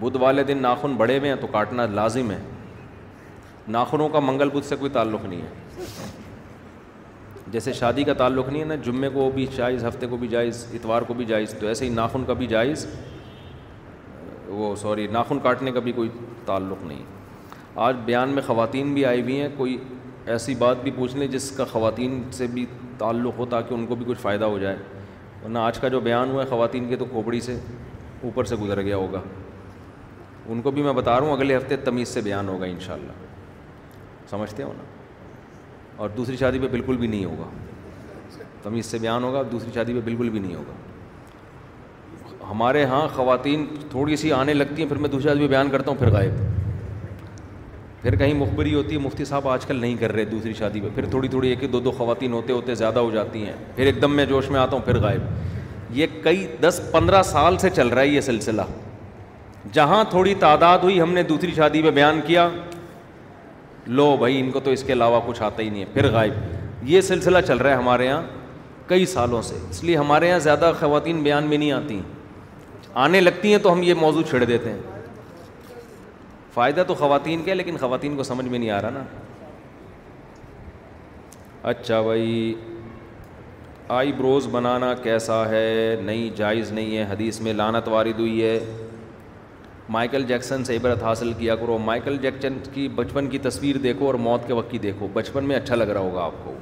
بدھ 0.00 0.16
والے 0.20 0.42
دن 0.44 0.58
ناخن 0.62 0.94
بڑے 0.96 1.18
ہوئے 1.18 1.28
ہیں 1.30 1.36
تو 1.40 1.46
کاٹنا 1.52 1.86
لازم 1.92 2.30
ہے 2.30 2.38
ناخنوں 3.76 4.08
کا 4.08 4.20
منگل 4.20 4.48
بدھ 4.54 4.64
سے 4.66 4.76
کوئی 4.80 4.90
تعلق 4.92 5.24
نہیں 5.24 5.40
ہے 5.42 5.82
جیسے 7.52 7.72
شادی 7.72 8.04
کا 8.04 8.12
تعلق 8.18 8.48
نہیں 8.48 8.60
ہے 8.62 8.66
نا 8.66 8.74
جمعے 8.84 9.08
کو 9.14 9.30
بھی 9.34 9.46
جائز 9.56 9.84
ہفتے 9.84 10.06
کو 10.10 10.16
بھی 10.16 10.28
جائز 10.28 10.64
اتوار 10.74 11.02
کو 11.08 11.14
بھی 11.14 11.24
جائز 11.24 11.54
تو 11.60 11.66
ایسے 11.66 11.84
ہی 11.84 11.90
ناخن 11.94 12.24
کا 12.26 12.32
بھی 12.40 12.46
جائز 12.46 12.86
وہ 14.48 14.74
سوری 14.80 15.06
ناخن 15.12 15.38
کاٹنے 15.42 15.72
کا 15.72 15.80
بھی 15.86 15.92
کوئی 15.92 16.08
تعلق 16.46 16.84
نہیں 16.86 17.02
آج 17.88 17.96
بیان 18.04 18.28
میں 18.34 18.42
خواتین 18.46 18.92
بھی 18.94 19.04
آئی 19.04 19.22
ہوئی 19.22 19.40
ہیں 19.40 19.48
کوئی 19.56 19.76
ایسی 20.34 20.54
بات 20.58 20.82
بھی 20.82 20.90
پوچھ 20.96 21.16
لیں 21.16 21.26
جس 21.32 21.50
کا 21.56 21.64
خواتین 21.72 22.22
سے 22.32 22.46
بھی 22.52 22.64
تعلق 22.98 23.38
ہو 23.38 23.46
تاکہ 23.50 23.74
ان 23.74 23.86
کو 23.86 23.94
بھی 23.94 24.04
کچھ 24.08 24.18
فائدہ 24.20 24.44
ہو 24.44 24.58
جائے 24.58 24.76
ورنہ 25.44 25.58
آج 25.58 25.78
کا 25.78 25.88
جو 25.88 26.00
بیان 26.06 26.30
ہوا 26.30 26.42
ہے 26.42 26.48
خواتین 26.50 26.88
کے 26.88 26.96
تو 26.98 27.04
کھوپڑی 27.10 27.40
سے 27.40 27.58
اوپر 28.24 28.44
سے 28.52 28.56
گزر 28.60 28.82
گیا 28.82 28.96
ہوگا 28.96 29.20
ان 30.52 30.60
کو 30.62 30.70
بھی 30.70 30.82
میں 30.82 30.92
بتا 30.92 31.18
رہا 31.18 31.26
ہوں 31.26 31.32
اگلے 31.32 31.56
ہفتے 31.56 31.76
تمیز 31.84 32.08
سے 32.08 32.20
بیان 32.24 32.48
ہوگا 32.48 32.66
ان 32.66 32.78
شاء 32.80 32.94
اللہ 32.94 33.24
سمجھتے 34.30 34.62
ہو 34.62 34.72
نا 34.76 34.82
اور 36.02 36.08
دوسری 36.16 36.36
شادی 36.36 36.58
پہ 36.62 36.68
بالکل 36.72 36.96
بھی 36.96 37.06
نہیں 37.08 37.24
ہوگا 37.24 37.48
تمیز 38.62 38.86
سے 38.86 38.98
بیان 38.98 39.24
ہوگا 39.24 39.42
دوسری 39.52 39.70
شادی 39.74 39.94
پہ 39.94 40.00
بالکل 40.04 40.28
بھی 40.30 40.40
نہیں 40.40 40.54
ہوگا 40.54 40.72
ہمارے 42.50 42.80
یہاں 42.80 43.06
خواتین 43.14 43.64
تھوڑی 43.90 44.16
سی 44.16 44.32
آنے 44.32 44.54
لگتی 44.54 44.82
ہیں 44.82 44.88
پھر 44.88 44.98
میں 45.04 45.08
دوسری 45.08 45.28
شادی 45.28 45.40
پہ 45.44 45.48
بیان 45.50 45.70
کرتا 45.70 45.90
ہوں 45.90 45.98
پھر 45.98 46.10
غائب 46.12 46.34
پھر 48.02 48.16
کہیں 48.16 48.34
مخبری 48.38 48.74
ہوتی 48.74 48.94
ہے 48.94 49.00
مفتی 49.00 49.24
صاحب 49.24 49.48
آج 49.48 49.66
کل 49.66 49.76
نہیں 49.76 49.96
کر 50.00 50.12
رہے 50.12 50.24
دوسری 50.24 50.52
شادی 50.58 50.80
پہ 50.80 50.88
پھر 50.94 51.06
تھوڑی 51.10 51.28
تھوڑی 51.28 51.48
ایک 51.48 51.72
دو 51.72 51.80
دو 51.80 51.90
خواتین 51.92 52.32
ہوتے 52.32 52.52
ہوتے 52.52 52.74
زیادہ 52.82 52.98
ہو 53.00 53.10
جاتی 53.10 53.44
ہیں 53.46 53.54
پھر 53.76 53.86
ایک 53.86 54.00
دم 54.02 54.16
میں 54.16 54.24
جوش 54.34 54.50
میں 54.50 54.60
آتا 54.60 54.76
ہوں 54.76 54.82
پھر 54.86 54.98
غائب 55.02 55.22
یہ 55.96 56.06
کئی 56.22 56.46
دس 56.60 56.80
پندرہ 56.92 57.22
سال 57.32 57.58
سے 57.58 57.70
چل 57.76 57.88
رہا 57.88 58.00
ہے 58.02 58.08
یہ 58.08 58.20
سلسلہ 58.28 58.62
جہاں 59.72 60.02
تھوڑی 60.10 60.34
تعداد 60.40 60.78
ہوئی 60.82 61.00
ہم 61.00 61.12
نے 61.12 61.22
دوسری 61.28 61.52
شادی 61.54 61.82
پہ 61.82 61.90
بیان 61.90 62.20
کیا 62.26 62.48
لو 63.86 64.14
بھائی 64.16 64.40
ان 64.40 64.50
کو 64.50 64.60
تو 64.64 64.70
اس 64.70 64.82
کے 64.86 64.92
علاوہ 64.92 65.20
کچھ 65.26 65.42
آتا 65.42 65.62
ہی 65.62 65.68
نہیں 65.70 65.80
ہے 65.80 65.86
پھر 65.92 66.10
غائب 66.12 66.34
یہ 66.88 67.00
سلسلہ 67.00 67.38
چل 67.46 67.56
رہا 67.58 67.70
ہے 67.70 67.76
ہمارے 67.76 68.06
یہاں 68.06 68.22
کئی 68.88 69.06
سالوں 69.06 69.40
سے 69.42 69.56
اس 69.70 69.82
لیے 69.84 69.96
ہمارے 69.96 70.28
یہاں 70.28 70.38
زیادہ 70.38 70.72
خواتین 70.80 71.22
بیان 71.22 71.44
میں 71.48 71.58
نہیں 71.58 71.72
آتی 71.72 72.00
آنے 73.04 73.20
لگتی 73.20 73.50
ہیں 73.52 73.58
تو 73.62 73.72
ہم 73.72 73.82
یہ 73.82 73.94
موضوع 74.00 74.22
چھڑ 74.30 74.44
دیتے 74.44 74.70
ہیں 74.72 74.78
فائدہ 76.54 76.82
تو 76.88 76.94
خواتین 76.98 77.42
کے 77.44 77.54
لیکن 77.54 77.76
خواتین 77.80 78.16
کو 78.16 78.22
سمجھ 78.22 78.46
میں 78.46 78.58
نہیں 78.58 78.70
آ 78.70 78.80
رہا 78.82 78.90
نا 78.90 79.02
اچھا 81.70 82.00
بھائی 82.02 82.54
آئی 83.98 84.12
بروز 84.16 84.46
بنانا 84.50 84.94
کیسا 85.02 85.44
ہے 85.48 85.96
نہیں 86.04 86.36
جائز 86.36 86.70
نہیں 86.72 86.96
ہے 86.96 87.04
حدیث 87.10 87.40
میں 87.40 87.52
لانت 87.52 87.88
وارد 87.88 88.18
ہوئی 88.20 88.42
ہے 88.42 88.58
مائیکل 89.94 90.22
جیکسن 90.26 90.64
سے 90.64 90.76
عبرت 90.76 91.02
حاصل 91.02 91.32
کیا 91.38 91.54
کرو 91.56 91.76
مائیکل 91.78 92.16
جیکسن 92.22 92.56
کی 92.74 92.86
بچپن 92.94 93.26
کی 93.30 93.38
تصویر 93.42 93.76
دیکھو 93.82 94.06
اور 94.06 94.14
موت 94.24 94.46
کے 94.46 94.52
وقت 94.54 94.70
کی 94.70 94.78
دیکھو 94.78 95.08
بچپن 95.12 95.44
میں 95.48 95.56
اچھا 95.56 95.74
لگ 95.74 95.88
رہا 95.90 96.00
ہوگا 96.00 96.22
آپ 96.22 96.44
کو 96.44 96.54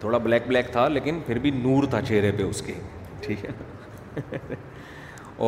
تھوڑا 0.00 0.18
بلیک 0.18 0.46
بلیک 0.48 0.70
تھا 0.72 0.86
لیکن 0.88 1.18
پھر 1.26 1.38
بھی 1.38 1.50
نور 1.54 1.84
تھا 1.90 2.00
چہرے 2.08 2.30
پہ 2.36 2.42
اس 2.42 2.62
کے 2.66 2.72
ٹھیک 3.26 3.44
ہے 3.44 4.38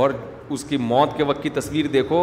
اور 0.00 0.10
اس 0.50 0.64
کی 0.64 0.76
موت 0.76 1.16
کے 1.16 1.24
وقت 1.24 1.42
کی 1.42 1.50
تصویر 1.58 1.86
دیکھو 1.92 2.20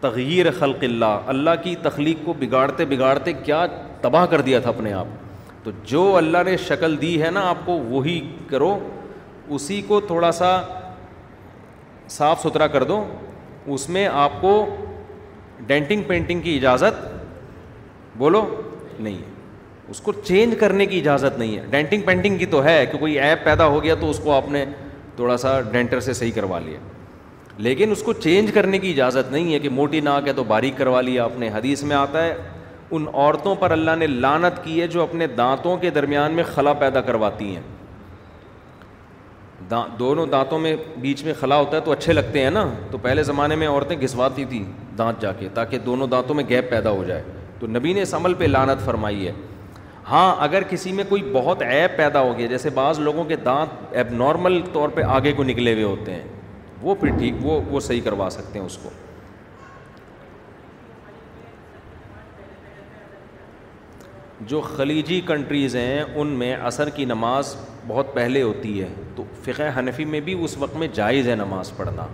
تغیر 0.00 0.50
خلق 0.58 0.84
اللہ 0.84 1.28
اللہ 1.34 1.62
کی 1.62 1.74
تخلیق 1.82 2.24
کو 2.24 2.32
بگاڑتے 2.40 2.84
بگاڑتے 2.94 3.32
کیا 3.44 3.64
تباہ 4.00 4.26
کر 4.30 4.40
دیا 4.48 4.60
تھا 4.60 4.68
اپنے 4.70 4.92
آپ 4.92 5.06
تو 5.64 5.70
جو 5.90 6.04
اللہ 6.16 6.42
نے 6.46 6.56
شکل 6.68 7.00
دی 7.00 7.20
ہے 7.22 7.30
نا 7.30 7.48
آپ 7.48 7.64
کو 7.66 7.78
وہی 7.88 8.20
کرو 8.50 8.78
اسی 9.56 9.80
کو 9.86 10.00
تھوڑا 10.06 10.30
سا 10.32 10.52
صاف 12.10 12.42
ستھرا 12.42 12.66
کر 12.66 12.82
دو 12.84 13.04
اس 13.74 13.88
میں 13.94 14.06
آپ 14.10 14.40
کو 14.40 14.50
ڈینٹنگ 15.66 16.02
پینٹنگ 16.06 16.40
کی 16.40 16.56
اجازت 16.56 17.04
بولو 18.18 18.44
نہیں 18.98 19.16
اس 19.90 20.00
کو 20.06 20.12
چینج 20.22 20.54
کرنے 20.60 20.86
کی 20.86 20.98
اجازت 21.00 21.38
نہیں 21.38 21.56
ہے 21.56 21.64
ڈینٹنگ 21.70 22.02
پینٹنگ 22.06 22.38
کی 22.38 22.46
تو 22.46 22.62
ہے 22.64 22.84
کہ 22.92 22.98
کوئی 22.98 23.18
ایپ 23.20 23.44
پیدا 23.44 23.66
ہو 23.66 23.82
گیا 23.82 23.94
تو 24.00 24.10
اس 24.10 24.18
کو 24.24 24.32
آپ 24.32 24.48
نے 24.52 24.64
تھوڑا 25.16 25.36
سا 25.36 25.60
ڈینٹر 25.72 26.00
سے 26.00 26.12
صحیح 26.12 26.30
کروا 26.34 26.58
لیا 26.64 26.78
لیکن 27.66 27.90
اس 27.90 28.02
کو 28.02 28.12
چینج 28.12 28.50
کرنے 28.54 28.78
کی 28.78 28.90
اجازت 28.92 29.32
نہیں 29.32 29.52
ہے 29.52 29.58
کہ 29.58 29.68
موٹی 29.70 30.00
ناک 30.08 30.28
ہے 30.28 30.32
تو 30.32 30.44
باریک 30.48 30.76
کروا 30.78 31.00
لیا 31.00 31.26
نے 31.38 31.48
حدیث 31.54 31.82
میں 31.82 31.96
آتا 31.96 32.24
ہے 32.26 32.34
ان 32.90 33.06
عورتوں 33.12 33.54
پر 33.60 33.70
اللہ 33.70 33.96
نے 33.98 34.06
لانت 34.06 34.62
کی 34.64 34.80
ہے 34.80 34.86
جو 34.96 35.02
اپنے 35.02 35.26
دانتوں 35.36 35.76
کے 35.78 35.90
درمیان 35.96 36.34
میں 36.34 36.44
خلا 36.54 36.72
پیدا 36.82 37.00
کرواتی 37.08 37.54
ہیں 37.54 37.62
دان 39.70 39.88
دونوں 39.98 40.24
دانتوں 40.32 40.58
میں 40.58 40.74
بیچ 41.00 41.24
میں 41.24 41.32
خلا 41.40 41.56
ہوتا 41.58 41.76
ہے 41.76 41.82
تو 41.84 41.92
اچھے 41.92 42.12
لگتے 42.12 42.42
ہیں 42.42 42.50
نا 42.50 42.64
تو 42.90 42.98
پہلے 43.02 43.22
زمانے 43.22 43.54
میں 43.62 43.68
عورتیں 43.68 44.00
گھسواتی 44.00 44.44
تھیں 44.48 44.64
دانت 44.98 45.20
جا 45.22 45.32
کے 45.38 45.48
تاکہ 45.54 45.78
دونوں 45.86 46.06
دانتوں 46.08 46.34
میں 46.34 46.44
گیپ 46.48 46.70
پیدا 46.70 46.90
ہو 46.90 47.02
جائے 47.06 47.22
تو 47.60 47.66
نبی 47.66 47.92
نے 47.92 48.02
اس 48.02 48.14
عمل 48.14 48.34
پہ 48.38 48.44
لانت 48.44 48.84
فرمائی 48.84 49.26
ہے 49.28 49.32
ہاں 50.10 50.34
اگر 50.44 50.62
کسی 50.70 50.92
میں 50.98 51.04
کوئی 51.08 51.22
بہت 51.32 51.62
عیب 51.62 51.96
پیدا 51.96 52.20
ہو 52.22 52.36
گیا 52.38 52.46
جیسے 52.48 52.70
بعض 52.74 53.00
لوگوں 53.00 53.24
کے 53.28 53.36
دانت 53.44 53.94
ایب 53.96 54.12
نارمل 54.22 54.60
طور 54.72 54.88
پہ 54.94 55.02
آگے 55.18 55.32
کو 55.36 55.44
نکلے 55.44 55.72
ہوئے 55.74 55.84
ہوتے 55.84 56.12
ہیں 56.14 56.26
وہ 56.82 56.94
پھر 57.00 57.18
ٹھیک 57.18 57.34
وہ 57.46 57.60
وہ 57.70 57.80
صحیح 57.80 58.00
کروا 58.04 58.28
سکتے 58.32 58.58
ہیں 58.58 58.66
اس 58.66 58.78
کو 58.82 58.90
جو 64.46 64.60
خلیجی 64.60 65.20
کنٹریز 65.26 65.74
ہیں 65.76 66.02
ان 66.14 66.26
میں 66.38 66.54
عصر 66.66 66.88
کی 66.96 67.04
نماز 67.04 67.54
بہت 67.86 68.14
پہلے 68.14 68.42
ہوتی 68.42 68.80
ہے 68.82 68.88
تو 69.16 69.24
فقہ 69.44 69.62
حنفی 69.78 70.04
میں 70.04 70.20
بھی 70.24 70.34
اس 70.44 70.56
وقت 70.58 70.76
میں 70.78 70.88
جائز 70.94 71.28
ہے 71.28 71.34
نماز 71.36 71.72
پڑھنا 71.76 72.06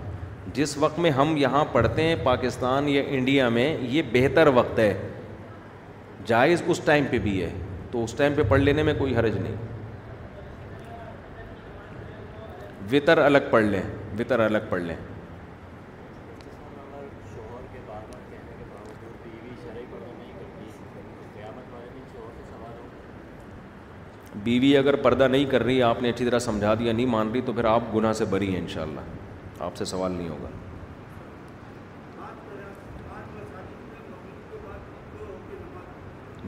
جس 0.55 0.77
وقت 0.79 0.99
میں 0.99 1.11
ہم 1.11 1.37
یہاں 1.37 1.65
پڑھتے 1.73 2.03
ہیں 2.03 2.15
پاکستان 2.25 2.89
یا 2.89 3.03
انڈیا 3.17 3.49
میں 3.59 3.77
یہ 3.81 4.03
بہتر 4.13 4.47
وقت 4.55 4.79
ہے 4.79 4.93
جائز 6.27 6.63
اس 6.67 6.81
ٹائم 6.85 7.05
پہ 7.11 7.19
بھی 7.23 7.43
ہے 7.43 7.51
تو 7.91 8.05
اس 8.05 8.13
ٹائم 8.19 8.35
پہ 8.37 8.43
پڑھ 8.49 8.61
لینے 8.61 8.83
میں 8.83 8.95
کوئی 8.99 9.17
حرج 9.17 9.37
نہیں 9.39 9.57
وطر 12.93 13.19
الگ 13.19 13.51
پڑھ 13.51 13.65
لیں 13.65 13.83
وطر 14.19 14.41
الگ 14.45 14.67
پڑھ 14.71 14.83
لیں 14.83 14.97
بیوی 24.43 24.77
اگر 24.77 24.97
پردہ 25.03 25.27
نہیں 25.31 25.45
کر 25.51 25.65
رہی 25.65 25.83
آپ 25.83 26.03
نے 26.03 26.11
اچھی 26.11 26.25
طرح 26.25 26.39
سمجھا 26.39 26.75
دیا 26.79 26.93
نہیں 26.93 27.07
مان 27.07 27.29
رہی 27.33 27.41
تو 27.47 27.53
پھر 27.53 27.65
آپ 27.73 27.95
گناہ 27.95 28.13
سے 28.19 28.25
بری 28.31 28.51
ہیں 28.53 28.61
انشاءاللہ 28.61 29.01
شاء 29.57 29.65
آپ 29.67 29.77
سے 29.77 29.85
سوال 29.85 30.13
نہیں 30.13 30.29
ہوگا 30.29 30.49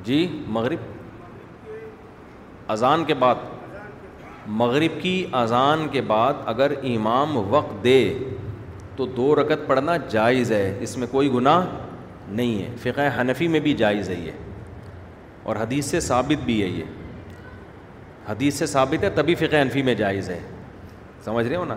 جی 0.05 0.27
مغرب 0.57 1.71
اذان 2.73 3.05
کے 3.05 3.15
بعد 3.19 3.35
مغرب 4.63 5.01
کی 5.03 5.15
اذان 5.43 5.87
کے 5.93 6.01
بعد 6.07 6.35
اگر 6.55 6.73
امام 6.95 7.37
وقت 7.53 7.83
دے 7.85 8.01
تو 8.97 9.07
دو 9.17 9.35
رکت 9.37 9.67
پڑھنا 9.67 9.97
جائز 10.11 10.53
ہے 10.53 10.69
اس 10.83 10.97
میں 10.99 11.07
کوئی 11.11 11.33
گناہ 11.33 11.67
نہیں 12.29 12.63
ہے 12.63 12.75
فقہ 12.83 13.09
حنفی 13.21 13.49
میں 13.49 13.61
بھی 13.61 13.73
جائز 13.83 14.09
ہے 14.11 14.15
یہ 14.25 14.45
اور 15.49 15.57
حدیث 15.57 15.87
سے 15.91 16.01
ثابت 16.01 16.45
بھی 16.45 16.63
ہے 16.63 16.67
یہ 16.69 16.85
حدیث 18.29 18.55
سے 18.59 18.67
ثابت 18.67 19.05
ہے 19.05 19.09
تبھی 19.15 19.35
فقہ 19.41 19.57
انفی 19.57 19.83
میں 19.89 19.95
جائز 19.95 20.31
ہے 20.31 20.39
سمجھ 21.25 21.47
رہے 21.47 21.57
ہو 21.57 21.65
نا 21.65 21.77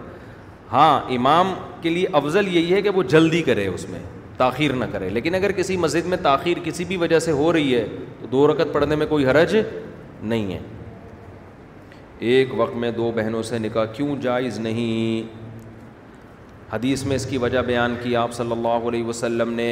ہاں 0.72 1.00
امام 1.14 1.54
کے 1.82 1.90
لیے 1.90 2.08
افضل 2.20 2.48
یہی 2.56 2.74
ہے 2.74 2.82
کہ 2.82 2.90
وہ 2.96 3.04
جلدی 3.14 3.42
کرے 3.44 3.66
اس 3.68 3.90
میں 3.90 4.00
تاخیر 4.38 4.74
نہ 4.76 4.86
کرے 4.92 5.10
لیکن 5.10 5.36
اگر 5.36 5.52
کسی 5.58 5.78
مسجد 5.78 6.06
میں 6.08 6.18
تاخیر 6.24 6.58
کسی 6.64 6.84
بھی 6.92 6.98
وجہ 6.98 7.20
سے 7.28 7.32
ہو 7.40 7.52
رہی 7.54 7.74
ہے 7.76 7.86
تو 8.22 8.28
دو 8.32 8.46
رکت 8.52 8.74
پڑھنے 8.74 8.96
میں 8.96 9.06
کوئی 9.10 9.26
حرج 9.28 9.56
نہیں 10.22 10.54
ہے 10.54 10.60
ایک 12.32 12.50
وقت 12.60 12.76
میں 12.84 12.92
دو 12.92 13.12
بہنوں 13.16 13.44
سے 13.50 13.58
نکاح 13.60 13.86
کیوں 13.96 14.16
جائز 14.22 14.60
نہیں 14.60 15.38
حدیث 16.74 17.04
میں 17.06 17.16
اس 17.16 17.26
کی 17.26 17.38
وجہ 17.44 17.60
بیان 17.68 17.96
کی 18.02 18.16
آپ 18.16 18.34
صلی 18.34 18.52
اللہ 18.52 18.88
علیہ 18.90 19.04
وسلم 19.04 19.54
نے 19.54 19.70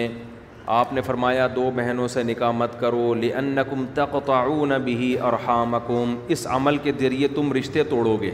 آپ 0.75 0.91
نے 0.93 1.01
فرمایا 1.01 1.45
دو 1.55 1.69
بہنوں 1.75 2.07
سے 2.13 2.21
نکاح 2.23 2.51
مت 2.61 2.73
کرو 2.79 3.03
لے 3.19 3.29
تَقْطَعُونَ 3.33 4.77
بِهِ 4.85 5.21
أَرْحَامَكُمْ 5.27 6.17
اس 6.35 6.45
عمل 6.55 6.77
کے 6.87 6.91
ذریعے 6.99 7.27
تم 7.35 7.51
رشتے 7.57 7.83
توڑو 7.89 8.15
گے 8.21 8.31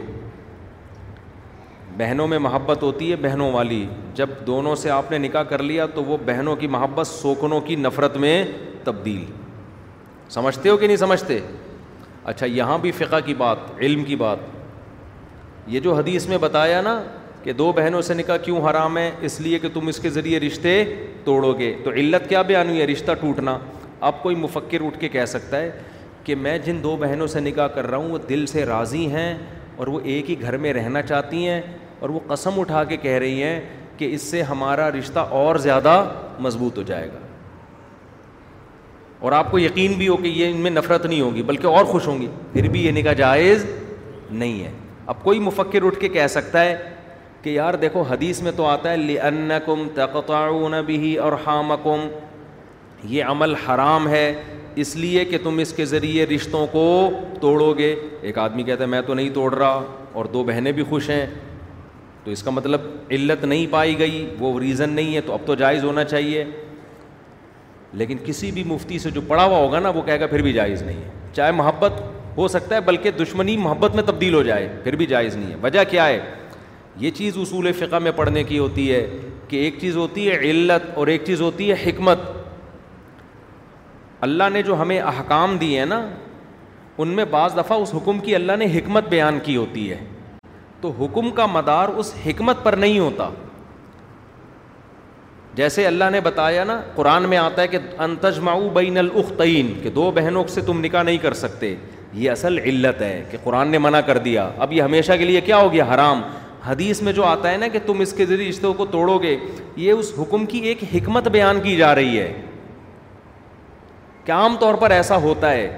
بہنوں 1.98 2.26
میں 2.28 2.38
محبت 2.48 2.82
ہوتی 2.82 3.10
ہے 3.10 3.16
بہنوں 3.26 3.50
والی 3.52 3.84
جب 4.20 4.30
دونوں 4.46 4.74
سے 4.82 4.90
آپ 4.90 5.10
نے 5.10 5.18
نکاح 5.18 5.42
کر 5.52 5.62
لیا 5.62 5.86
تو 5.94 6.04
وہ 6.04 6.16
بہنوں 6.26 6.56
کی 6.56 6.66
محبت 6.76 7.06
سوکنوں 7.06 7.60
کی 7.68 7.76
نفرت 7.86 8.16
میں 8.26 8.34
تبدیل 8.84 9.24
سمجھتے 10.38 10.68
ہو 10.68 10.76
کہ 10.76 10.86
نہیں 10.86 10.96
سمجھتے 11.06 11.38
اچھا 12.32 12.46
یہاں 12.46 12.78
بھی 12.86 12.90
فقہ 13.02 13.20
کی 13.26 13.34
بات 13.44 13.58
علم 13.80 14.04
کی 14.04 14.16
بات 14.26 14.38
یہ 15.74 15.80
جو 15.80 15.94
حدیث 15.94 16.26
میں 16.28 16.38
بتایا 16.40 16.80
نا 16.90 17.02
کہ 17.44 17.52
دو 17.52 17.72
بہنوں 17.76 18.00
سے 18.02 18.14
نکاح 18.14 18.36
کیوں 18.44 18.60
حرام 18.68 18.96
ہے 18.98 19.10
اس 19.28 19.40
لیے 19.40 19.58
کہ 19.62 19.68
تم 19.72 19.88
اس 19.88 19.98
کے 20.02 20.10
ذریعے 20.10 20.38
رشتے 20.40 20.70
توڑو 21.24 21.52
گے 21.58 21.74
تو 21.84 21.90
علت 22.02 22.28
کیا 22.28 22.40
بیان 22.50 22.68
ہوئی 22.68 22.80
ہے 22.80 22.84
رشتہ 22.86 23.12
ٹوٹنا 23.20 23.56
اب 24.08 24.22
کوئی 24.22 24.36
مفکر 24.36 24.84
اٹھ 24.86 24.98
کے 25.00 25.08
کہہ 25.16 25.24
سکتا 25.28 25.58
ہے 25.60 25.70
کہ 26.24 26.34
میں 26.44 26.56
جن 26.66 26.78
دو 26.82 26.94
بہنوں 27.00 27.26
سے 27.32 27.40
نکاح 27.40 27.66
کر 27.74 27.86
رہا 27.90 27.96
ہوں 27.96 28.10
وہ 28.10 28.18
دل 28.28 28.46
سے 28.52 28.64
راضی 28.66 29.06
ہیں 29.10 29.34
اور 29.76 29.86
وہ 29.94 30.00
ایک 30.14 30.30
ہی 30.30 30.40
گھر 30.40 30.56
میں 30.64 30.72
رہنا 30.74 31.02
چاہتی 31.02 31.46
ہیں 31.48 31.60
اور 32.00 32.10
وہ 32.10 32.20
قسم 32.28 32.60
اٹھا 32.60 32.82
کے 32.88 32.96
کہہ 33.02 33.18
رہی 33.24 33.42
ہیں 33.42 33.60
کہ 33.96 34.08
اس 34.14 34.22
سے 34.30 34.42
ہمارا 34.52 34.90
رشتہ 34.98 35.20
اور 35.40 35.56
زیادہ 35.68 36.02
مضبوط 36.46 36.78
ہو 36.78 36.82
جائے 36.92 37.08
گا 37.12 37.18
اور 39.24 39.32
آپ 39.32 39.50
کو 39.50 39.58
یقین 39.58 39.92
بھی 39.98 40.08
ہو 40.08 40.16
کہ 40.22 40.28
یہ 40.28 40.50
ان 40.54 40.60
میں 40.60 40.70
نفرت 40.70 41.06
نہیں 41.06 41.20
ہوگی 41.20 41.42
بلکہ 41.52 41.66
اور 41.66 41.84
خوش 41.92 42.06
ہوں 42.06 42.20
گی 42.20 42.26
پھر 42.52 42.68
بھی 42.70 42.84
یہ 42.86 42.92
نکاح 43.00 43.12
جائز 43.22 43.64
نہیں 44.30 44.62
ہے 44.64 44.70
اب 45.12 45.22
کوئی 45.22 45.38
مفکر 45.50 45.84
اٹھ 45.86 45.98
کے 46.00 46.08
کہہ 46.08 46.26
سکتا 46.36 46.64
ہے 46.64 46.74
کہ 47.44 47.50
یار 47.50 47.74
دیکھو 47.80 48.02
حدیث 48.10 48.40
میں 48.42 48.50
تو 48.56 48.64
آتا 48.66 48.90
ہے 48.90 48.96
لن 48.96 49.50
کم 49.64 49.88
تقاون 49.94 50.74
بھی 50.86 51.14
اور 51.24 51.32
یہ 53.14 53.24
عمل 53.28 53.54
حرام 53.66 54.08
ہے 54.08 54.22
اس 54.82 54.94
لیے 54.96 55.24
کہ 55.24 55.38
تم 55.42 55.58
اس 55.64 55.72
کے 55.76 55.84
ذریعے 55.84 56.24
رشتوں 56.26 56.66
کو 56.72 56.84
توڑو 57.40 57.72
گے 57.78 57.94
ایک 58.28 58.38
آدمی 58.44 58.62
کہتا 58.68 58.82
ہے 58.82 58.88
میں 58.88 59.00
تو 59.06 59.14
نہیں 59.14 59.28
توڑ 59.34 59.52
رہا 59.54 59.82
اور 60.18 60.24
دو 60.36 60.42
بہنیں 60.50 60.70
بھی 60.78 60.84
خوش 60.88 61.10
ہیں 61.10 61.24
تو 62.24 62.30
اس 62.30 62.42
کا 62.42 62.50
مطلب 62.50 62.80
علت 63.18 63.44
نہیں 63.44 63.66
پائی 63.70 63.98
گئی 63.98 64.24
وہ 64.38 64.58
ریزن 64.60 64.90
نہیں 65.00 65.14
ہے 65.16 65.20
تو 65.26 65.32
اب 65.32 65.46
تو 65.46 65.54
جائز 65.62 65.84
ہونا 65.84 66.04
چاہیے 66.14 66.44
لیکن 68.00 68.16
کسی 68.24 68.50
بھی 68.52 68.64
مفتی 68.66 68.98
سے 68.98 69.10
جو 69.14 69.20
پڑا 69.26 69.44
ہوا 69.44 69.58
ہوگا 69.58 69.78
نا 69.80 69.88
وہ 69.98 70.02
کہے 70.06 70.18
گا 70.20 70.26
پھر 70.30 70.42
بھی 70.42 70.52
جائز 70.52 70.82
نہیں 70.82 71.02
ہے 71.04 71.10
چاہے 71.36 71.52
محبت 71.60 72.00
ہو 72.36 72.48
سکتا 72.56 72.74
ہے 72.74 72.80
بلکہ 72.88 73.10
دشمنی 73.20 73.56
محبت 73.66 73.94
میں 73.94 74.02
تبدیل 74.06 74.34
ہو 74.34 74.42
جائے 74.42 74.68
پھر 74.84 74.96
بھی 75.02 75.06
جائز 75.12 75.36
نہیں 75.36 75.50
ہے 75.50 75.56
وجہ 75.62 75.84
کیا 75.90 76.06
ہے 76.06 76.18
یہ 77.00 77.10
چیز 77.14 77.36
اصول 77.42 77.70
فقہ 77.78 77.96
میں 78.02 78.10
پڑھنے 78.16 78.42
کی 78.48 78.58
ہوتی 78.58 78.92
ہے 78.92 79.06
کہ 79.48 79.56
ایک 79.64 79.74
چیز 79.80 79.96
ہوتی 79.96 80.28
ہے 80.30 80.34
علت 80.50 80.82
اور 80.98 81.06
ایک 81.14 81.24
چیز 81.26 81.40
ہوتی 81.40 81.70
ہے 81.70 81.74
حکمت 81.86 82.18
اللہ 84.26 84.48
نے 84.52 84.62
جو 84.62 84.80
ہمیں 84.80 84.98
احکام 84.98 85.56
دی 85.60 85.78
ہے 85.78 85.84
نا 85.84 86.00
ان 87.02 87.08
میں 87.14 87.24
بعض 87.30 87.56
دفعہ 87.56 87.78
اس 87.82 87.94
حکم 87.94 88.18
کی 88.18 88.34
اللہ 88.34 88.56
نے 88.58 88.66
حکمت 88.78 89.08
بیان 89.08 89.38
کی 89.44 89.56
ہوتی 89.56 89.90
ہے 89.90 89.96
تو 90.80 90.92
حکم 91.00 91.30
کا 91.40 91.46
مدار 91.46 91.88
اس 91.96 92.14
حکمت 92.26 92.62
پر 92.64 92.72
نہیں 92.82 92.98
ہوتا 92.98 93.28
جیسے 95.54 95.86
اللہ 95.86 96.10
نے 96.12 96.20
بتایا 96.20 96.62
نا 96.64 96.80
قرآن 96.94 97.28
میں 97.28 97.36
آتا 97.38 97.62
ہے 97.62 97.66
کہ 97.68 97.78
انتجماؤ 98.04 98.68
بین 98.74 98.98
الوقتعین 98.98 99.72
کہ 99.82 99.90
دو 99.98 100.10
بہنوں 100.14 100.44
سے 100.54 100.60
تم 100.66 100.80
نکاح 100.84 101.02
نہیں 101.02 101.18
کر 101.22 101.34
سکتے 101.42 101.74
یہ 102.12 102.30
اصل 102.30 102.58
علت 102.58 103.02
ہے 103.02 103.22
کہ 103.30 103.38
قرآن 103.44 103.68
نے 103.70 103.78
منع 103.78 104.00
کر 104.06 104.18
دیا 104.28 104.48
اب 104.58 104.72
یہ 104.72 104.82
ہمیشہ 104.82 105.12
کے 105.18 105.24
لیے 105.24 105.40
کیا 105.40 105.56
ہو 105.56 105.72
گیا 105.72 105.84
حرام 105.94 106.22
حدیث 106.66 107.00
میں 107.02 107.12
جو 107.12 107.24
آتا 107.24 107.50
ہے 107.52 107.56
نا 107.58 107.66
کہ 107.72 107.78
تم 107.86 108.00
اس 108.00 108.12
کے 108.16 108.24
ذریعے 108.26 108.48
رشتوں 108.50 108.72
کو 108.74 108.84
توڑو 108.92 109.18
گے 109.22 109.36
یہ 109.76 109.90
اس 109.92 110.12
حکم 110.18 110.44
کی 110.52 110.58
ایک 110.68 110.84
حکمت 110.92 111.28
بیان 111.32 111.60
کی 111.62 111.76
جا 111.76 111.94
رہی 111.94 112.18
ہے 112.18 112.32
کہ 114.24 114.32
عام 114.32 114.56
طور 114.60 114.74
پر 114.84 114.90
ایسا 114.90 115.16
ہوتا 115.22 115.50
ہے 115.52 115.68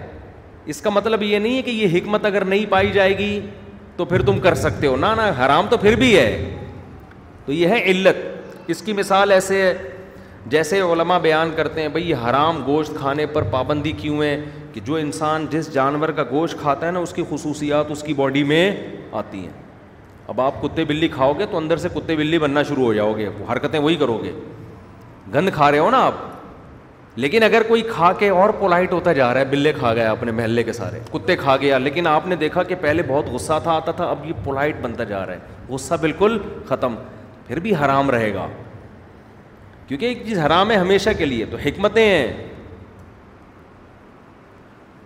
اس 0.74 0.80
کا 0.82 0.90
مطلب 0.90 1.22
یہ 1.22 1.38
نہیں 1.38 1.56
ہے 1.56 1.62
کہ 1.62 1.70
یہ 1.70 1.96
حکمت 1.98 2.24
اگر 2.26 2.44
نہیں 2.54 2.66
پائی 2.70 2.90
جائے 2.92 3.16
گی 3.18 3.30
تو 3.96 4.04
پھر 4.04 4.22
تم 4.26 4.38
کر 4.42 4.54
سکتے 4.62 4.86
ہو 4.86 4.96
نہ 5.06 5.10
حرام 5.38 5.66
تو 5.70 5.76
پھر 5.86 5.96
بھی 5.96 6.16
ہے 6.16 6.30
تو 7.46 7.52
یہ 7.52 7.68
ہے 7.68 7.82
علت 7.90 8.68
اس 8.70 8.82
کی 8.82 8.92
مثال 8.92 9.32
ایسے 9.32 9.60
ہے 9.62 9.74
جیسے 10.50 10.80
علماء 10.80 11.18
بیان 11.22 11.50
کرتے 11.56 11.82
ہیں 11.82 11.88
بھائی 11.96 12.08
یہ 12.10 12.26
حرام 12.28 12.62
گوشت 12.66 12.94
کھانے 12.98 13.26
پر 13.32 13.42
پابندی 13.50 13.92
کیوں 14.02 14.22
ہے 14.22 14.36
کہ 14.72 14.80
جو 14.84 14.96
انسان 14.96 15.46
جس 15.50 15.72
جانور 15.74 16.08
کا 16.18 16.24
گوشت 16.30 16.60
کھاتا 16.60 16.86
ہے 16.86 16.92
نا 16.92 16.98
اس 17.06 17.12
کی 17.12 17.22
خصوصیات 17.30 17.90
اس 17.90 18.02
کی 18.06 18.14
باڈی 18.22 18.42
میں 18.52 18.70
آتی 19.22 19.38
ہیں 19.46 19.64
اب 20.28 20.40
آپ 20.40 20.60
کتے 20.62 20.84
بلی 20.84 21.08
کھاؤ 21.08 21.32
گے 21.38 21.46
تو 21.50 21.56
اندر 21.56 21.76
سے 21.76 21.88
کتے 21.94 22.14
بلی 22.16 22.38
بننا 22.38 22.62
شروع 22.68 22.84
ہو 22.84 22.92
جاؤ 22.94 23.12
گے 23.16 23.28
حرکتیں 23.52 23.78
وہی 23.80 23.96
کرو 23.96 24.16
گے 24.22 24.32
گند 25.34 25.48
کھا 25.54 25.70
رہے 25.70 25.78
ہو 25.78 25.90
نا 25.90 25.98
آپ 26.06 26.14
لیکن 27.24 27.42
اگر 27.42 27.62
کوئی 27.68 27.82
کھا 27.90 28.12
کے 28.18 28.28
اور 28.28 28.50
پولائٹ 28.58 28.92
ہوتا 28.92 29.12
جا 29.12 29.32
رہا 29.34 29.40
ہے 29.40 29.44
بلے 29.50 29.72
کھا 29.78 29.92
گیا 29.94 30.10
اپنے 30.10 30.32
محلے 30.40 30.62
کے 30.62 30.72
سارے 30.72 30.98
کتے 31.12 31.36
کھا 31.36 31.56
گیا 31.60 31.78
لیکن 31.78 32.06
آپ 32.06 32.26
نے 32.28 32.36
دیکھا 32.36 32.62
کہ 32.62 32.74
پہلے 32.80 33.02
بہت 33.08 33.28
غصہ 33.32 33.58
تھا 33.62 33.74
آتا 33.74 33.92
تھا 33.98 34.06
اب 34.10 34.24
یہ 34.26 34.32
پولائٹ 34.44 34.80
بنتا 34.82 35.04
جا 35.12 35.24
رہا 35.26 35.34
ہے 35.34 35.68
غصہ 35.74 35.94
بالکل 36.00 36.38
ختم 36.68 36.94
پھر 37.46 37.60
بھی 37.60 37.74
حرام 37.84 38.10
رہے 38.10 38.32
گا 38.34 38.46
کیونکہ 39.86 40.04
ایک 40.06 40.22
چیز 40.26 40.38
حرام 40.46 40.70
ہے 40.70 40.76
ہمیشہ 40.76 41.10
کے 41.18 41.24
لیے 41.24 41.44
تو 41.50 41.56
حکمتیں 41.66 42.04
ہیں 42.04 42.26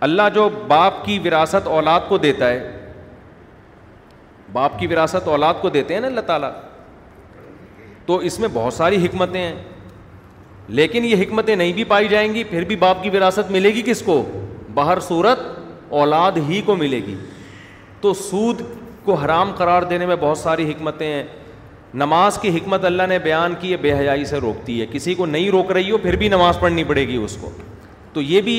اللہ 0.09 0.29
جو 0.35 0.49
باپ 0.69 1.05
کی 1.05 1.19
وراثت 1.25 1.67
اولاد 1.69 2.01
کو 2.09 2.19
دیتا 2.19 2.49
ہے 2.51 2.80
باپ 4.53 4.79
کی 4.79 4.87
وراثت 4.87 5.29
اولاد 5.29 5.55
کو 5.61 5.69
دیتے 5.71 5.95
ہیں 5.95 6.01
نا 6.01 6.07
اللہ 6.07 6.21
تعالیٰ 6.27 6.51
تو 8.07 8.17
اس 8.29 8.39
میں 8.41 8.49
بہت 8.53 8.75
ساری 8.75 9.05
حکمتیں 9.05 9.41
ہیں 9.41 9.55
لیکن 10.79 11.05
یہ 11.05 11.23
حکمتیں 11.23 11.55
نہیں 11.57 11.73
بھی 11.73 11.85
پائی 11.93 12.09
جائیں 12.09 12.33
گی 12.35 12.45
پھر 12.51 12.65
بھی 12.65 12.77
باپ 12.77 13.03
کی 13.03 13.11
وراثت 13.17 13.51
ملے 13.51 13.75
گی 13.75 13.83
کس 13.87 14.03
کو 14.07 14.23
باہر 14.75 15.01
صورت 15.09 15.39
اولاد 16.01 16.33
ہی 16.49 16.61
کو 16.67 16.77
ملے 16.77 17.01
گی 17.07 17.15
تو 18.01 18.13
سود 18.15 18.61
کو 19.05 19.15
حرام 19.25 19.53
قرار 19.57 19.83
دینے 19.91 20.07
میں 20.07 20.17
بہت 20.21 20.39
ساری 20.39 20.71
حکمتیں 20.71 21.07
ہیں 21.07 21.23
نماز 22.03 22.39
کی 22.41 22.57
حکمت 22.57 22.85
اللہ 22.85 23.07
نے 23.09 23.19
بیان 23.19 23.55
کی 23.61 23.71
ہے 23.73 23.77
بے 23.85 23.93
حیائی 23.99 24.25
سے 24.25 24.39
روکتی 24.41 24.81
ہے 24.81 24.87
کسی 24.91 25.15
کو 25.21 25.27
نہیں 25.27 25.51
روک 25.51 25.73
رہی 25.73 25.91
ہو 25.91 25.99
پھر 26.03 26.17
بھی 26.17 26.29
نماز 26.29 26.59
پڑھنی 26.61 26.85
پڑے 26.91 27.07
گی 27.07 27.17
اس 27.25 27.37
کو 27.41 27.51
تو 28.13 28.23
یہ 28.23 28.41
بھی 28.49 28.57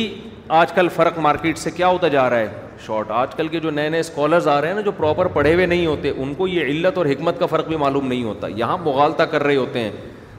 آج 0.61 0.71
کل 0.73 0.87
فرق 0.95 1.17
مارکیٹ 1.29 1.57
سے 1.57 1.71
کیا 1.71 1.87
ہوتا 1.87 2.07
جا 2.15 2.29
رہا 2.29 2.37
ہے 2.39 2.69
شارٹ 2.85 3.11
آج 3.11 3.33
کل 3.35 3.47
کے 3.47 3.59
جو 3.59 3.69
نئے 3.71 3.89
نئے 3.89 3.99
اسکالرز 3.99 4.47
آ 4.47 4.59
رہے 4.61 4.67
ہیں 4.67 4.75
نا 4.75 4.81
جو 4.81 4.91
پراپر 4.97 5.25
پڑھے 5.33 5.53
ہوئے 5.53 5.65
نہیں 5.65 5.85
ہوتے 5.85 6.09
ان 6.15 6.33
کو 6.37 6.47
یہ 6.47 6.65
علت 6.65 6.97
اور 6.97 7.05
حکمت 7.05 7.39
کا 7.39 7.45
فرق 7.45 7.67
بھی 7.67 7.77
معلوم 7.77 8.07
نہیں 8.07 8.23
ہوتا 8.23 8.47
یہاں 8.55 8.77
بغالتا 8.83 9.25
کر 9.33 9.43
رہے 9.43 9.55
ہوتے 9.55 9.79
ہیں 9.83 9.91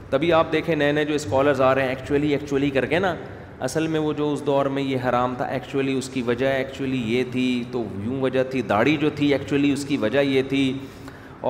تبھی 0.09 0.31
آپ 0.39 0.51
دیکھیں 0.51 0.75
نئے 0.75 0.91
نئے 0.91 1.05
جو 1.05 1.13
اسکالرز 1.15 1.61
آ 1.67 1.73
رہے 1.75 1.81
ہیں 1.81 1.89
ایکچولی 1.89 2.31
ایکچولی 2.33 2.69
کر 2.69 2.85
کے 2.93 2.99
نا 2.99 3.13
اصل 3.67 3.87
میں 3.87 3.99
وہ 3.99 4.11
جو 4.13 4.31
اس 4.33 4.45
دور 4.45 4.65
میں 4.75 4.83
یہ 4.83 5.07
حرام 5.09 5.33
تھا 5.37 5.45
ایکچولی 5.57 5.93
اس 5.97 6.09
کی 6.13 6.21
وجہ 6.27 6.47
ایکچولی 6.53 7.01
یہ 7.15 7.23
تھی 7.31 7.45
تو 7.71 7.83
یوں 8.05 8.21
وجہ 8.21 8.43
تھی 8.51 8.61
داڑھی 8.71 8.95
جو 9.01 9.09
تھی 9.15 9.31
ایکچولی 9.33 9.71
اس 9.73 9.85
کی 9.87 9.97
وجہ 9.97 10.19
یہ 10.21 10.41
تھی 10.49 10.71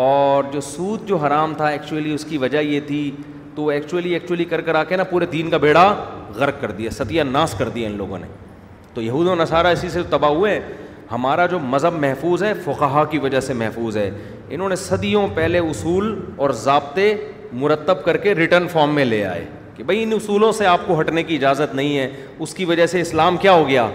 اور 0.03 0.44
جو 0.52 0.61
سود 0.68 1.07
جو 1.07 1.18
حرام 1.26 1.53
تھا 1.57 1.68
ایکچولی 1.70 2.14
اس 2.14 2.26
کی 2.30 2.38
وجہ 2.45 2.57
یہ 2.68 2.80
تھی 2.88 3.10
تو 3.56 3.68
ایکچولی 3.70 4.14
ایکچولی 4.14 4.45
کر 4.52 4.61
کر 4.68 4.76
آ 4.76 4.84
کے 4.90 4.95
نا 4.98 5.03
پورے 5.10 5.26
دین 5.32 5.49
کا 5.49 5.57
بیڑا 5.65 5.86
غرق 6.36 6.61
کر 6.61 6.72
دیا 6.78 6.91
ستیہ 6.91 7.24
ناس 7.32 7.53
کر 7.57 7.70
دیا 7.76 7.90
ان 7.90 7.98
لوگوں 7.98 8.18
نے 8.20 8.28
تو 8.94 9.02
یہود 9.02 9.28
و 9.28 9.36
نصارہ 9.36 9.68
اسی 9.78 9.90
سے 9.90 10.02
تباہ 10.10 10.32
ہوئے 10.32 10.60
ہمارا 11.11 11.45
جو 11.51 11.59
مذہب 11.59 11.93
محفوظ 11.99 12.43
ہے 12.43 12.53
فقہا 12.63 13.03
کی 13.11 13.17
وجہ 13.19 13.39
سے 13.39 13.53
محفوظ 13.53 13.97
ہے 13.97 14.09
انہوں 14.55 14.69
نے 14.69 14.75
صدیوں 14.75 15.27
پہلے 15.35 15.59
اصول 15.69 16.17
اور 16.35 16.49
ضابطے 16.63 17.13
مرتب 17.61 18.03
کر 18.05 18.17
کے 18.17 18.34
ریٹرن 18.35 18.67
فارم 18.71 18.95
میں 18.95 19.05
لے 19.05 19.23
آئے 19.25 19.45
کہ 19.75 19.84
بھائی 19.84 20.01
ان 20.03 20.13
اصولوں 20.15 20.51
سے 20.57 20.65
آپ 20.67 20.80
کو 20.88 20.99
ہٹنے 20.99 21.23
کی 21.23 21.35
اجازت 21.35 21.75
نہیں 21.75 21.97
ہے 21.97 22.09
اس 22.43 22.53
کی 22.55 22.65
وجہ 22.65 22.85
سے 22.88 23.01
اسلام 23.01 23.38
کیا 23.41 23.51
ہو 23.53 23.67
گیا 23.67 23.88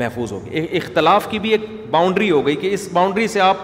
محفوظ 0.00 0.32
ہو 0.32 0.44
گیا 0.44 0.62
اختلاف 0.80 1.28
کی 1.30 1.38
بھی 1.38 1.50
ایک 1.50 1.60
باؤنڈری 1.90 2.30
ہو 2.30 2.46
گئی 2.46 2.56
کہ 2.56 2.72
اس 2.74 2.88
باؤنڈری 2.92 3.26
سے 3.28 3.40
آپ 3.40 3.56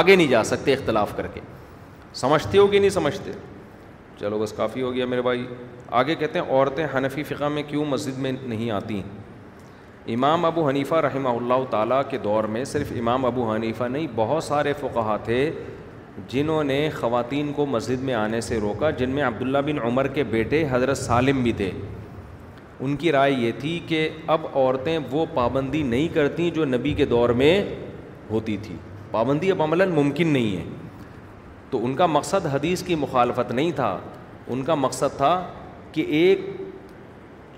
آگے 0.00 0.16
نہیں 0.16 0.26
جا 0.30 0.42
سکتے 0.44 0.72
اختلاف 0.72 1.16
کر 1.16 1.26
کے 1.34 1.40
سمجھتے 2.20 2.58
ہو 2.58 2.66
کہ 2.66 2.78
نہیں 2.78 2.90
سمجھتے 2.90 3.32
چلو 4.20 4.38
بس 4.38 4.52
کافی 4.56 4.82
ہو 4.82 4.92
گیا 4.94 5.06
میرے 5.06 5.22
بھائی 5.22 5.44
آگے 6.00 6.14
کہتے 6.14 6.38
ہیں 6.38 6.46
عورتیں 6.50 6.86
حنفی 6.96 7.22
فقہ 7.28 7.48
میں 7.54 7.62
کیوں 7.68 7.84
مسجد 7.84 8.18
میں 8.18 8.32
نہیں 8.46 8.70
آتیں 8.70 9.00
امام 10.12 10.44
ابو 10.44 10.66
حنیفہ 10.68 10.94
رحمہ 11.04 11.28
اللہ 11.28 11.64
تعالیٰ 11.70 12.00
کے 12.08 12.18
دور 12.24 12.44
میں 12.54 12.64
صرف 12.70 12.90
امام 13.00 13.24
ابو 13.26 13.44
حنیفہ 13.52 13.84
نہیں 13.90 14.06
بہت 14.14 14.44
سارے 14.44 14.72
فقہ 14.80 15.16
تھے 15.24 15.36
جنہوں 16.28 16.62
نے 16.64 16.88
خواتین 16.98 17.52
کو 17.56 17.66
مسجد 17.66 18.02
میں 18.04 18.14
آنے 18.14 18.40
سے 18.40 18.58
روکا 18.60 18.90
جن 18.98 19.10
میں 19.10 19.22
عبداللہ 19.26 19.58
بن 19.66 19.78
عمر 19.86 20.06
کے 20.14 20.24
بیٹے 20.34 20.62
حضرت 20.70 20.98
سالم 20.98 21.42
بھی 21.42 21.52
تھے 21.62 21.70
ان 22.80 22.96
کی 22.96 23.12
رائے 23.12 23.32
یہ 23.32 23.52
تھی 23.60 23.78
کہ 23.88 24.08
اب 24.36 24.46
عورتیں 24.54 24.98
وہ 25.10 25.24
پابندی 25.34 25.82
نہیں 25.82 26.08
کرتیں 26.14 26.48
جو 26.54 26.64
نبی 26.64 26.92
کے 26.96 27.04
دور 27.14 27.28
میں 27.42 27.58
ہوتی 28.30 28.56
تھی 28.62 28.76
پابندی 29.10 29.50
اب 29.50 29.62
عملاً 29.62 29.92
ممکن 29.94 30.28
نہیں 30.32 30.56
ہے 30.56 30.64
تو 31.70 31.84
ان 31.84 31.94
کا 31.96 32.06
مقصد 32.06 32.46
حدیث 32.52 32.82
کی 32.86 32.94
مخالفت 33.06 33.52
نہیں 33.52 33.70
تھا 33.76 33.96
ان 34.48 34.64
کا 34.64 34.74
مقصد 34.84 35.16
تھا 35.16 35.34
کہ 35.92 36.04
ایک 36.20 36.48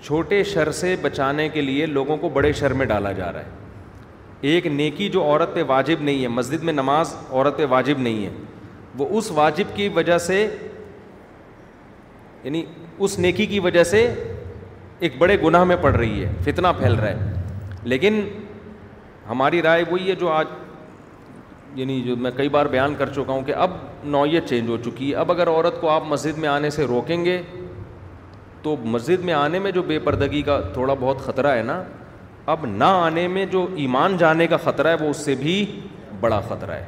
چھوٹے 0.07 0.43
شر 0.51 0.71
سے 0.71 0.95
بچانے 1.01 1.47
کے 1.53 1.61
لیے 1.61 1.85
لوگوں 1.85 2.15
کو 2.17 2.27
بڑے 2.35 2.51
شر 2.59 2.73
میں 2.81 2.85
ڈالا 2.91 3.11
جا 3.13 3.31
رہا 3.33 3.41
ہے 3.41 4.49
ایک 4.51 4.65
نیکی 4.67 5.07
جو 5.15 5.23
عورت 5.23 5.53
پہ 5.55 5.63
واجب 5.67 6.01
نہیں 6.09 6.21
ہے 6.23 6.27
مسجد 6.35 6.63
میں 6.63 6.73
نماز 6.73 7.13
عورت 7.31 7.57
پہ 7.57 7.65
واجب 7.69 7.97
نہیں 8.05 8.23
ہے 8.25 8.29
وہ 8.97 9.07
اس 9.17 9.29
واجب 9.39 9.75
کی 9.75 9.87
وجہ 9.95 10.17
سے 10.27 10.37
یعنی 12.43 12.63
اس 13.05 13.17
نیکی 13.27 13.45
کی 13.55 13.59
وجہ 13.67 13.83
سے 13.91 14.05
ایک 15.05 15.17
بڑے 15.17 15.37
گناہ 15.43 15.63
میں 15.71 15.75
پڑ 15.81 15.93
رہی 15.95 16.23
ہے 16.23 16.31
فتنہ 16.45 16.67
پھیل 16.79 16.93
رہا 17.01 17.09
ہے 17.09 17.85
لیکن 17.93 18.21
ہماری 19.29 19.61
رائے 19.61 19.83
وہی 19.91 20.09
ہے 20.09 20.15
جو 20.23 20.29
آج 20.37 20.45
یعنی 21.79 22.01
جو 22.01 22.15
میں 22.25 22.31
کئی 22.37 22.49
بار 22.55 22.65
بیان 22.79 22.95
کر 22.97 23.09
چکا 23.19 23.31
ہوں 23.33 23.41
کہ 23.47 23.53
اب 23.67 23.71
نوعیت 24.17 24.45
چینج 24.49 24.69
ہو 24.69 24.77
چکی 24.85 25.09
ہے 25.11 25.15
اب 25.25 25.31
اگر 25.31 25.47
عورت 25.57 25.81
کو 25.81 25.89
آپ 25.99 26.03
مسجد 26.07 26.37
میں 26.43 26.49
آنے 26.49 26.69
سے 26.79 26.85
روکیں 26.95 27.23
گے 27.25 27.41
تو 28.67 28.75
مسجد 28.93 29.23
میں 29.27 29.33
آنے 29.33 29.59
میں 29.65 29.71
جو 29.71 29.81
بے 29.89 29.97
پردگی 30.05 30.41
کا 30.45 30.59
تھوڑا 30.73 30.93
بہت 30.99 31.19
خطرہ 31.25 31.55
ہے 31.55 31.61
نا 31.63 31.81
اب 32.53 32.65
نہ 32.69 32.89
آنے 33.05 33.27
میں 33.35 33.45
جو 33.51 33.65
ایمان 33.83 34.17
جانے 34.17 34.47
کا 34.47 34.57
خطرہ 34.63 34.87
ہے 34.95 35.03
وہ 35.03 35.09
اس 35.09 35.17
سے 35.25 35.35
بھی 35.39 35.53
بڑا 36.19 36.39
خطرہ 36.47 36.71
ہے 36.81 36.85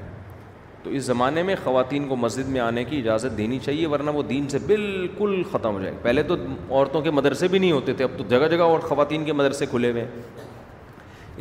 تو 0.83 0.89
اس 0.97 1.03
زمانے 1.03 1.43
میں 1.49 1.55
خواتین 1.63 2.07
کو 2.07 2.15
مسجد 2.25 2.49
میں 2.49 2.59
آنے 2.61 2.83
کی 2.89 2.97
اجازت 2.97 3.37
دینی 3.37 3.59
چاہیے 3.65 3.87
ورنہ 3.93 4.11
وہ 4.17 4.23
دین 4.29 4.47
سے 4.49 4.57
بالکل 4.67 5.41
ختم 5.51 5.73
ہو 5.75 5.81
جائے 5.81 5.93
پہلے 6.01 6.23
تو 6.31 6.35
عورتوں 6.69 7.01
کے 7.07 7.11
مدرسے 7.19 7.47
بھی 7.53 7.59
نہیں 7.59 7.71
ہوتے 7.71 7.93
تھے 7.97 8.03
اب 8.03 8.17
تو 8.17 8.23
جگہ 8.35 8.47
جگہ 8.55 8.63
اور 8.75 8.79
خواتین 8.89 9.23
کے 9.25 9.33
مدرسے 9.41 9.65
کھلے 9.75 9.91
ہوئے 9.91 10.01
ہیں 10.03 10.11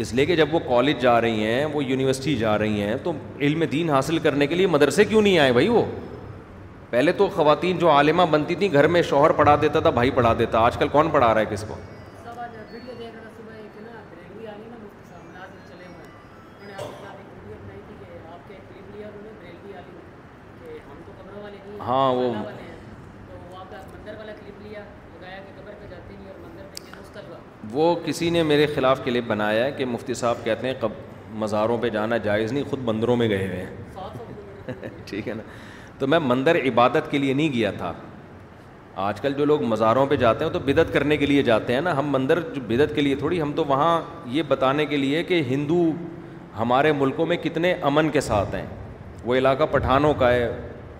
اس 0.03 0.13
لیے 0.15 0.27
کہ 0.27 0.37
جب 0.37 0.55
وہ 0.55 0.59
کالج 0.69 1.01
جا 1.03 1.21
رہی 1.21 1.45
ہیں 1.45 1.65
وہ 1.73 1.85
یونیورسٹی 1.85 2.37
جا 2.45 2.59
رہی 2.63 2.81
ہیں 2.83 2.97
تو 3.05 3.13
علم 3.49 3.65
دین 3.73 3.91
حاصل 3.97 4.19
کرنے 4.29 4.47
کے 4.47 4.55
لیے 4.63 4.67
مدرسے 4.79 5.05
کیوں 5.13 5.23
نہیں 5.23 5.39
آئے 5.47 5.53
بھائی 5.53 5.69
وہ 5.79 5.83
پہلے 6.91 7.13
تو 7.13 7.27
خواتین 7.35 7.79
جو 7.79 7.91
عالمہ 7.91 8.23
بنتی 8.31 8.55
تھیں 8.61 8.69
گھر 8.73 8.87
میں 8.95 9.01
شوہر 9.09 9.33
پڑھا 9.39 9.55
دیتا 9.63 9.81
تھا 9.87 9.91
بھائی 9.97 10.11
پڑھا 10.19 10.33
دیتا 10.39 10.59
آج 10.67 10.77
کل 10.79 10.89
کون 10.93 11.09
پڑھا 11.13 11.33
رہا 11.35 11.41
ہے 11.41 11.47
کس 11.51 11.65
کو 11.69 11.75
ہاں 21.89 22.13
وہ 22.15 22.33
وہ 27.73 27.95
کسی 28.05 28.29
نے 28.31 28.43
میرے 28.43 28.67
خلاف 28.75 29.01
کلپ 29.05 29.25
بنایا 29.29 29.65
ہے 29.65 29.73
کہ 29.73 29.85
مفتی 29.87 30.15
صاحب 30.21 30.45
کہتے 30.45 30.67
ہیں 30.69 30.89
مزاروں 31.41 31.77
پہ 31.81 31.89
جانا 31.97 32.17
جائز 32.27 32.53
نہیں 32.53 32.65
خود 32.71 32.79
بندروں 32.85 33.17
میں 33.17 33.29
گئے 33.29 33.47
ہوئے 33.47 33.65
ہیں 33.65 34.91
ٹھیک 35.07 35.29
ہے 35.29 35.35
نا 35.35 35.43
تو 35.99 36.07
میں 36.07 36.19
مندر 36.25 36.57
عبادت 36.69 37.11
کے 37.11 37.19
لیے 37.19 37.33
نہیں 37.35 37.53
گیا 37.53 37.71
تھا 37.79 37.93
آج 39.07 39.21
کل 39.21 39.33
جو 39.39 39.45
لوگ 39.45 39.63
مزاروں 39.71 40.05
پہ 40.07 40.17
جاتے 40.17 40.45
ہیں 40.45 40.51
تو 40.53 40.59
بدعت 40.67 40.93
کرنے 40.93 41.17
کے 41.17 41.27
لیے 41.27 41.43
جاتے 41.43 41.73
ہیں 41.73 41.81
نا 41.81 41.97
ہم 41.99 42.09
مندر 42.13 42.41
جو 42.55 42.61
بدعت 42.69 42.95
کے 42.95 43.01
لیے 43.01 43.15
تھوڑی 43.17 43.41
ہم 43.43 43.53
تو 43.57 43.65
وہاں 43.69 44.01
یہ 44.37 44.43
بتانے 44.49 44.87
کے 44.87 44.97
لیے 44.97 45.23
کہ 45.25 45.41
ہندو 45.49 45.91
ہمارے 46.59 46.93
ملکوں 47.01 47.27
میں 47.27 47.37
کتنے 47.43 47.73
امن 47.91 48.09
کے 48.13 48.21
ساتھ 48.21 48.55
ہیں 48.55 48.67
وہ 49.25 49.35
علاقہ 49.35 49.65
پٹھانوں 49.71 50.13
کا 50.19 50.31
ہے 50.33 50.51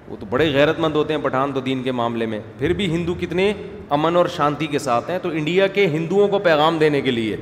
وہ 0.09 0.17
تو 0.21 0.27
بڑے 0.31 0.51
غیرت 0.53 0.79
مند 0.81 0.97
ہوتے 0.97 1.15
ہیں 1.15 1.21
پٹھان 1.23 1.53
تو 1.53 1.61
دین 1.61 1.83
کے 1.83 1.93
معاملے 1.93 2.27
میں 2.27 2.41
پھر 2.59 2.73
بھی 2.77 2.87
ہندو 2.95 3.15
کتنے 3.21 3.53
امن 3.97 4.17
اور 4.17 4.27
شانتی 4.37 4.67
کے 4.67 4.79
ساتھ 4.79 5.11
ہیں 5.11 5.19
تو 5.23 5.29
انڈیا 5.33 5.67
کے 5.77 5.87
ہندوؤں 5.93 6.29
کو 6.29 6.39
پیغام 6.49 6.79
دینے 6.79 7.01
کے 7.01 7.11
لیے 7.11 7.37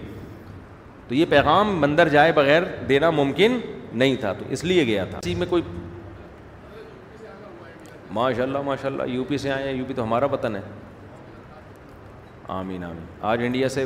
تو 1.09 1.15
یہ 1.15 1.25
پیغام 1.31 1.77
مندر 1.81 2.09
جائے 2.09 2.33
بغیر 2.37 2.63
دینا 2.89 3.11
ممکن 3.21 3.59
نہیں 3.93 4.17
تھا 4.21 4.33
تو 4.39 4.45
اس 4.53 4.65
لیے 4.65 4.87
گیا 4.87 5.05
تھا 5.11 5.19
اسی 5.19 5.35
میں 5.39 5.47
کوئی 5.51 5.63
ماشاء 8.17 8.43
اللہ 8.47 8.63
ماشاء 8.67 8.89
اللہ 8.91 9.11
یو 9.13 9.25
پی 9.29 9.39
سے 9.39 9.51
آئے 9.53 9.65
ہیں 9.69 9.73
یو 9.79 9.85
پی 9.89 9.95
تو 9.95 10.05
ہمارا 10.05 10.27
وطن 10.35 10.57
ہے 10.57 10.61
آمین 12.59 12.85
آمین 12.85 13.05
آج 13.33 13.43
انڈیا 13.47 13.69
سے 13.77 13.85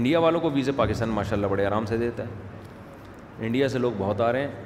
انڈیا 0.00 0.18
والوں 0.24 0.40
کو 0.40 0.50
ویزے 0.56 0.72
پاکستان 0.80 1.08
ماشاء 1.18 1.36
اللہ 1.36 1.46
بڑے 1.54 1.66
آرام 1.66 1.86
سے 1.92 1.96
دیتا 2.02 2.22
ہے 2.26 3.46
انڈیا 3.46 3.68
سے 3.74 3.78
لوگ 3.78 3.92
بہت 3.98 4.20
آ 4.26 4.30
رہے 4.32 4.46
ہیں 4.46 4.64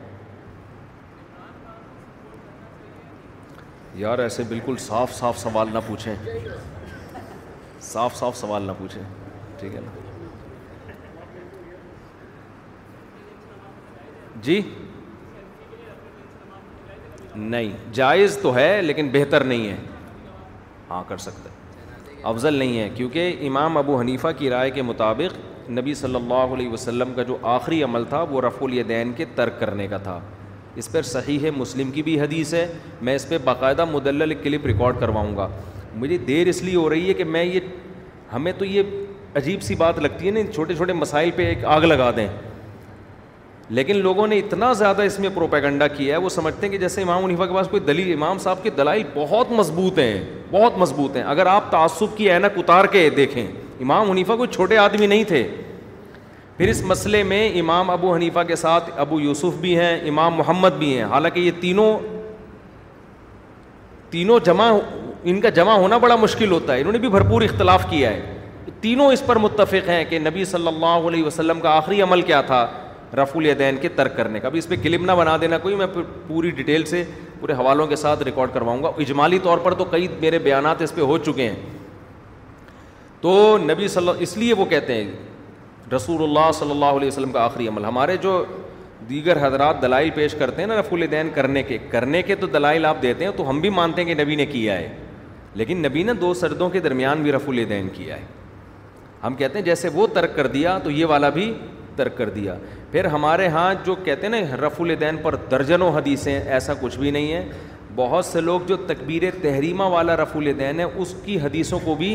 یار 4.02 4.18
ایسے 4.26 4.42
بالکل 4.48 4.76
صاف 4.88 5.14
صاف 5.14 5.38
سوال 5.38 5.72
نہ 5.72 5.78
پوچھیں 5.86 6.14
صاف 7.92 8.14
صاف 8.16 8.36
سوال 8.36 8.62
نہ 8.66 8.72
پوچھیں 8.78 9.02
ٹھیک 9.60 9.74
ہے 9.74 9.80
نا 9.86 10.94
جی 14.46 14.60
نہیں 17.48 17.70
جائز 17.94 18.36
تو 18.42 18.54
ہے 18.54 18.80
لیکن 18.82 19.08
بہتر 19.12 19.44
نہیں 19.44 19.68
ہے 19.68 19.76
ہاں 20.90 21.02
کر 21.08 21.16
سکتا 21.26 21.50
ہے 21.50 21.58
افضل 22.28 22.54
نہیں 22.58 22.78
ہے 22.78 22.88
کیونکہ 22.94 23.36
امام 23.46 23.76
ابو 23.78 23.98
حنیفہ 24.00 24.28
کی 24.38 24.50
رائے 24.50 24.70
کے 24.70 24.82
مطابق 24.82 25.70
نبی 25.78 25.94
صلی 25.94 26.14
اللہ 26.14 26.54
علیہ 26.54 26.68
وسلم 26.70 27.12
کا 27.16 27.22
جو 27.22 27.36
آخری 27.56 27.82
عمل 27.82 28.04
تھا 28.08 28.22
وہ 28.30 28.40
رف 28.42 28.62
الیدین 28.62 29.12
کے 29.16 29.24
ترک 29.34 29.58
کرنے 29.60 29.86
کا 29.88 29.96
تھا 30.08 30.18
اس 30.82 30.90
پر 30.92 31.02
صحیح 31.02 31.38
ہے 31.42 31.50
مسلم 31.56 31.90
کی 31.90 32.02
بھی 32.02 32.20
حدیث 32.20 32.54
ہے 32.54 32.66
میں 33.06 33.14
اس 33.16 33.28
پہ 33.28 33.38
باقاعدہ 33.44 33.84
مدلل 33.92 34.34
کلپ 34.42 34.66
ریکارڈ 34.66 35.00
کرواؤں 35.00 35.36
گا 35.36 35.48
مجھے 36.00 36.18
دیر 36.26 36.46
اس 36.48 36.62
لیے 36.62 36.76
ہو 36.76 36.88
رہی 36.90 37.08
ہے 37.08 37.14
کہ 37.14 37.24
میں 37.24 37.44
یہ 37.44 37.60
ہمیں 38.32 38.52
تو 38.58 38.64
یہ 38.64 38.82
عجیب 39.36 39.62
سی 39.62 39.74
بات 39.78 39.98
لگتی 40.02 40.26
ہے 40.26 40.30
نا 40.32 40.40
چھوٹے 40.52 40.74
چھوٹے 40.76 40.92
مسائل 40.92 41.30
پہ 41.36 41.46
ایک 41.46 41.64
آگ 41.64 41.80
لگا 41.80 42.10
دیں 42.16 42.26
لیکن 43.74 43.96
لوگوں 44.02 44.26
نے 44.26 44.38
اتنا 44.38 44.72
زیادہ 44.78 45.02
اس 45.06 45.18
میں 45.20 45.28
پروپیگنڈا 45.34 45.86
کیا 45.88 46.14
ہے 46.14 46.20
وہ 46.20 46.28
سمجھتے 46.28 46.66
ہیں 46.66 46.70
کہ 46.72 46.78
جیسے 46.78 47.02
امام 47.02 47.24
عنیفہ 47.24 47.42
کے 47.48 47.54
پاس 47.54 47.66
کوئی 47.70 47.82
دلی 47.86 48.12
امام 48.12 48.38
صاحب 48.44 48.62
کے 48.62 48.70
دلائل 48.76 49.02
بہت 49.14 49.50
مضبوط 49.58 49.98
ہیں 49.98 50.20
بہت 50.50 50.78
مضبوط 50.78 51.16
ہیں 51.16 51.22
اگر 51.34 51.46
آپ 51.46 51.70
تعصب 51.70 52.16
کی 52.16 52.30
اینک 52.30 52.58
اتار 52.58 52.84
کے 52.92 53.08
دیکھیں 53.16 53.46
امام 53.46 54.10
حنیفہ 54.10 54.32
کوئی 54.36 54.48
چھوٹے 54.54 54.78
آدمی 54.78 55.06
نہیں 55.06 55.22
تھے 55.28 55.46
پھر 56.56 56.68
اس 56.68 56.82
مسئلے 56.84 57.22
میں 57.22 57.48
امام 57.60 57.90
ابو 57.90 58.14
حنیفہ 58.14 58.40
کے 58.48 58.56
ساتھ 58.64 58.90
ابو 59.04 59.20
یوسف 59.20 59.60
بھی 59.60 59.76
ہیں 59.78 59.94
امام 60.08 60.34
محمد 60.36 60.76
بھی 60.78 60.94
ہیں 60.96 61.04
حالانکہ 61.12 61.40
یہ 61.40 61.50
تینوں 61.60 61.98
تینوں 64.10 64.44
جمع 64.46 64.70
ان 65.30 65.40
کا 65.40 65.48
جمع 65.60 65.76
ہونا 65.78 65.98
بڑا 66.04 66.16
مشکل 66.16 66.52
ہوتا 66.52 66.74
ہے 66.74 66.78
انہوں 66.80 66.92
نے 66.92 66.98
بھی 66.98 67.08
بھرپور 67.08 67.42
اختلاف 67.42 67.84
کیا 67.90 68.10
ہے 68.10 68.36
تینوں 68.80 69.12
اس 69.12 69.24
پر 69.26 69.36
متفق 69.38 69.88
ہیں 69.88 70.04
کہ 70.08 70.18
نبی 70.18 70.44
صلی 70.50 70.66
اللہ 70.66 71.08
علیہ 71.08 71.24
وسلم 71.24 71.60
کا 71.60 71.70
آخری 71.76 72.02
عمل 72.02 72.22
کیا 72.30 72.40
تھا 72.46 72.66
رف 73.16 73.36
الدین 73.36 73.76
کے 73.80 73.88
ترک 73.94 74.16
کرنے 74.16 74.40
کا 74.40 74.48
بھی 74.48 74.58
اس 74.58 74.68
پہ 74.68 74.74
کلپ 74.82 75.02
نہ 75.06 75.12
بنا 75.18 75.36
دینا 75.40 75.58
کوئی 75.58 75.74
میں 75.76 75.86
پوری 76.26 76.50
ڈیٹیل 76.56 76.84
سے 76.86 77.02
پورے 77.40 77.52
حوالوں 77.58 77.86
کے 77.86 77.96
ساتھ 77.96 78.22
ریکارڈ 78.22 78.50
کرواؤں 78.54 78.82
گا 78.82 78.88
اجمالی 79.00 79.38
طور 79.42 79.58
پر 79.62 79.74
تو 79.74 79.84
کئی 79.90 80.06
میرے 80.20 80.38
بیانات 80.42 80.82
اس 80.82 80.94
پہ 80.94 81.00
ہو 81.00 81.16
چکے 81.26 81.48
ہیں 81.48 81.54
تو 83.20 83.56
نبی 83.62 83.88
صلی 83.88 84.08
اللہ 84.08 84.22
اس 84.22 84.36
لیے 84.36 84.54
وہ 84.58 84.64
کہتے 84.70 84.94
ہیں 85.02 85.10
رسول 85.94 86.22
اللہ 86.22 86.50
صلی 86.58 86.70
اللہ 86.70 86.96
علیہ 87.00 87.08
وسلم 87.08 87.32
کا 87.32 87.44
آخری 87.44 87.66
عمل 87.68 87.84
ہمارے 87.84 88.16
جو 88.22 88.44
دیگر 89.08 89.46
حضرات 89.46 89.82
دلائل 89.82 90.08
پیش 90.14 90.34
کرتے 90.38 90.62
ہیں 90.62 90.66
نا 90.68 90.78
رف 90.80 90.92
الدین 90.92 91.30
کرنے 91.34 91.62
کے 91.62 91.78
کرنے 91.90 92.22
کے 92.22 92.34
تو 92.40 92.46
دلائل 92.46 92.84
آپ 92.86 93.02
دیتے 93.02 93.24
ہیں 93.24 93.30
تو 93.36 93.48
ہم 93.50 93.60
بھی 93.60 93.70
مانتے 93.78 94.02
ہیں 94.04 94.14
کہ 94.14 94.22
نبی 94.22 94.34
نے 94.36 94.46
کیا 94.46 94.78
ہے 94.78 94.92
لیکن 95.56 95.78
نبی 95.86 96.02
نے 96.02 96.12
دو 96.14 96.32
سردوں 96.34 96.68
کے 96.70 96.80
درمیان 96.80 97.22
بھی 97.22 97.32
رف 97.32 97.48
الدین 97.48 97.88
کیا 97.94 98.16
ہے 98.16 98.24
ہم 99.24 99.34
کہتے 99.36 99.58
ہیں 99.58 99.64
جیسے 99.64 99.88
وہ 99.94 100.06
ترک 100.14 100.36
کر 100.36 100.46
دیا 100.56 100.78
تو 100.84 100.90
یہ 100.90 101.06
والا 101.06 101.28
بھی 101.30 101.52
ترک 102.00 102.16
کر 102.18 102.28
دیا 102.36 102.54
پھر 102.92 103.04
ہمارے 103.14 103.46
ہاں 103.56 103.68
جو 103.84 103.94
کہتے 104.04 104.26
ہیں 104.26 104.34
نا 104.40 104.56
رف 104.66 104.80
الدین 104.86 105.16
پر 105.26 105.34
درجنوں 105.56 105.92
حدیثیں 105.96 106.32
ایسا 106.38 106.72
کچھ 106.80 106.98
بھی 107.04 107.10
نہیں 107.16 107.32
ہے 107.32 107.44
بہت 107.96 108.24
سے 108.26 108.40
لوگ 108.48 108.60
جو 108.66 108.76
تقبیر 108.90 109.22
تحریمہ 109.42 109.82
والا 109.94 110.16
رف 110.22 110.36
الدین 110.42 110.80
ہے 110.80 110.84
اس 111.04 111.14
کی 111.24 111.40
حدیثوں 111.44 111.78
کو 111.84 111.94
بھی 112.02 112.10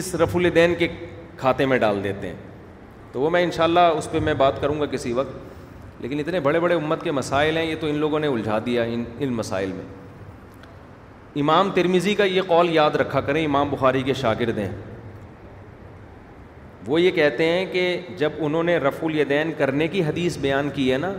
اس 0.00 0.14
رف 0.22 0.36
الدین 0.36 0.74
کے 0.82 0.88
کھاتے 1.40 1.66
میں 1.72 1.78
ڈال 1.86 2.02
دیتے 2.04 2.28
ہیں 2.28 2.36
تو 3.12 3.20
وہ 3.20 3.30
میں 3.30 3.42
انشاءاللہ 3.44 3.80
اس 3.96 4.10
پہ 4.10 4.20
میں 4.28 4.34
بات 4.44 4.60
کروں 4.60 4.80
گا 4.80 4.86
کسی 4.92 5.12
وقت 5.16 5.50
لیکن 6.02 6.18
اتنے 6.20 6.40
بڑے 6.46 6.60
بڑے 6.60 6.74
امت 6.74 7.02
کے 7.02 7.10
مسائل 7.16 7.56
ہیں 7.56 7.64
یہ 7.64 7.74
تو 7.80 7.86
ان 7.86 7.96
لوگوں 8.04 8.18
نے 8.20 8.26
الجھا 8.36 8.58
دیا 8.66 8.82
ان 8.92 9.02
ان 9.24 9.32
مسائل 9.40 9.72
میں 9.72 9.82
امام 11.42 11.70
ترمیزی 11.74 12.14
کا 12.14 12.24
یہ 12.36 12.42
قول 12.54 12.70
یاد 12.76 12.96
رکھا 13.02 13.20
کریں 13.28 13.44
امام 13.44 13.68
بخاری 13.74 14.02
کے 14.08 14.14
شاگرد 14.22 14.58
ہیں 14.58 14.70
وہ 16.86 17.00
یہ 17.00 17.10
کہتے 17.14 17.44
ہیں 17.48 17.64
کہ 17.72 17.82
جب 18.18 18.32
انہوں 18.44 18.62
نے 18.62 18.76
رف 18.78 19.02
الدین 19.04 19.52
کرنے 19.58 19.86
کی 19.88 20.02
حدیث 20.04 20.38
بیان 20.38 20.70
کی 20.74 20.90
ہے 20.92 20.96
نا 20.98 21.12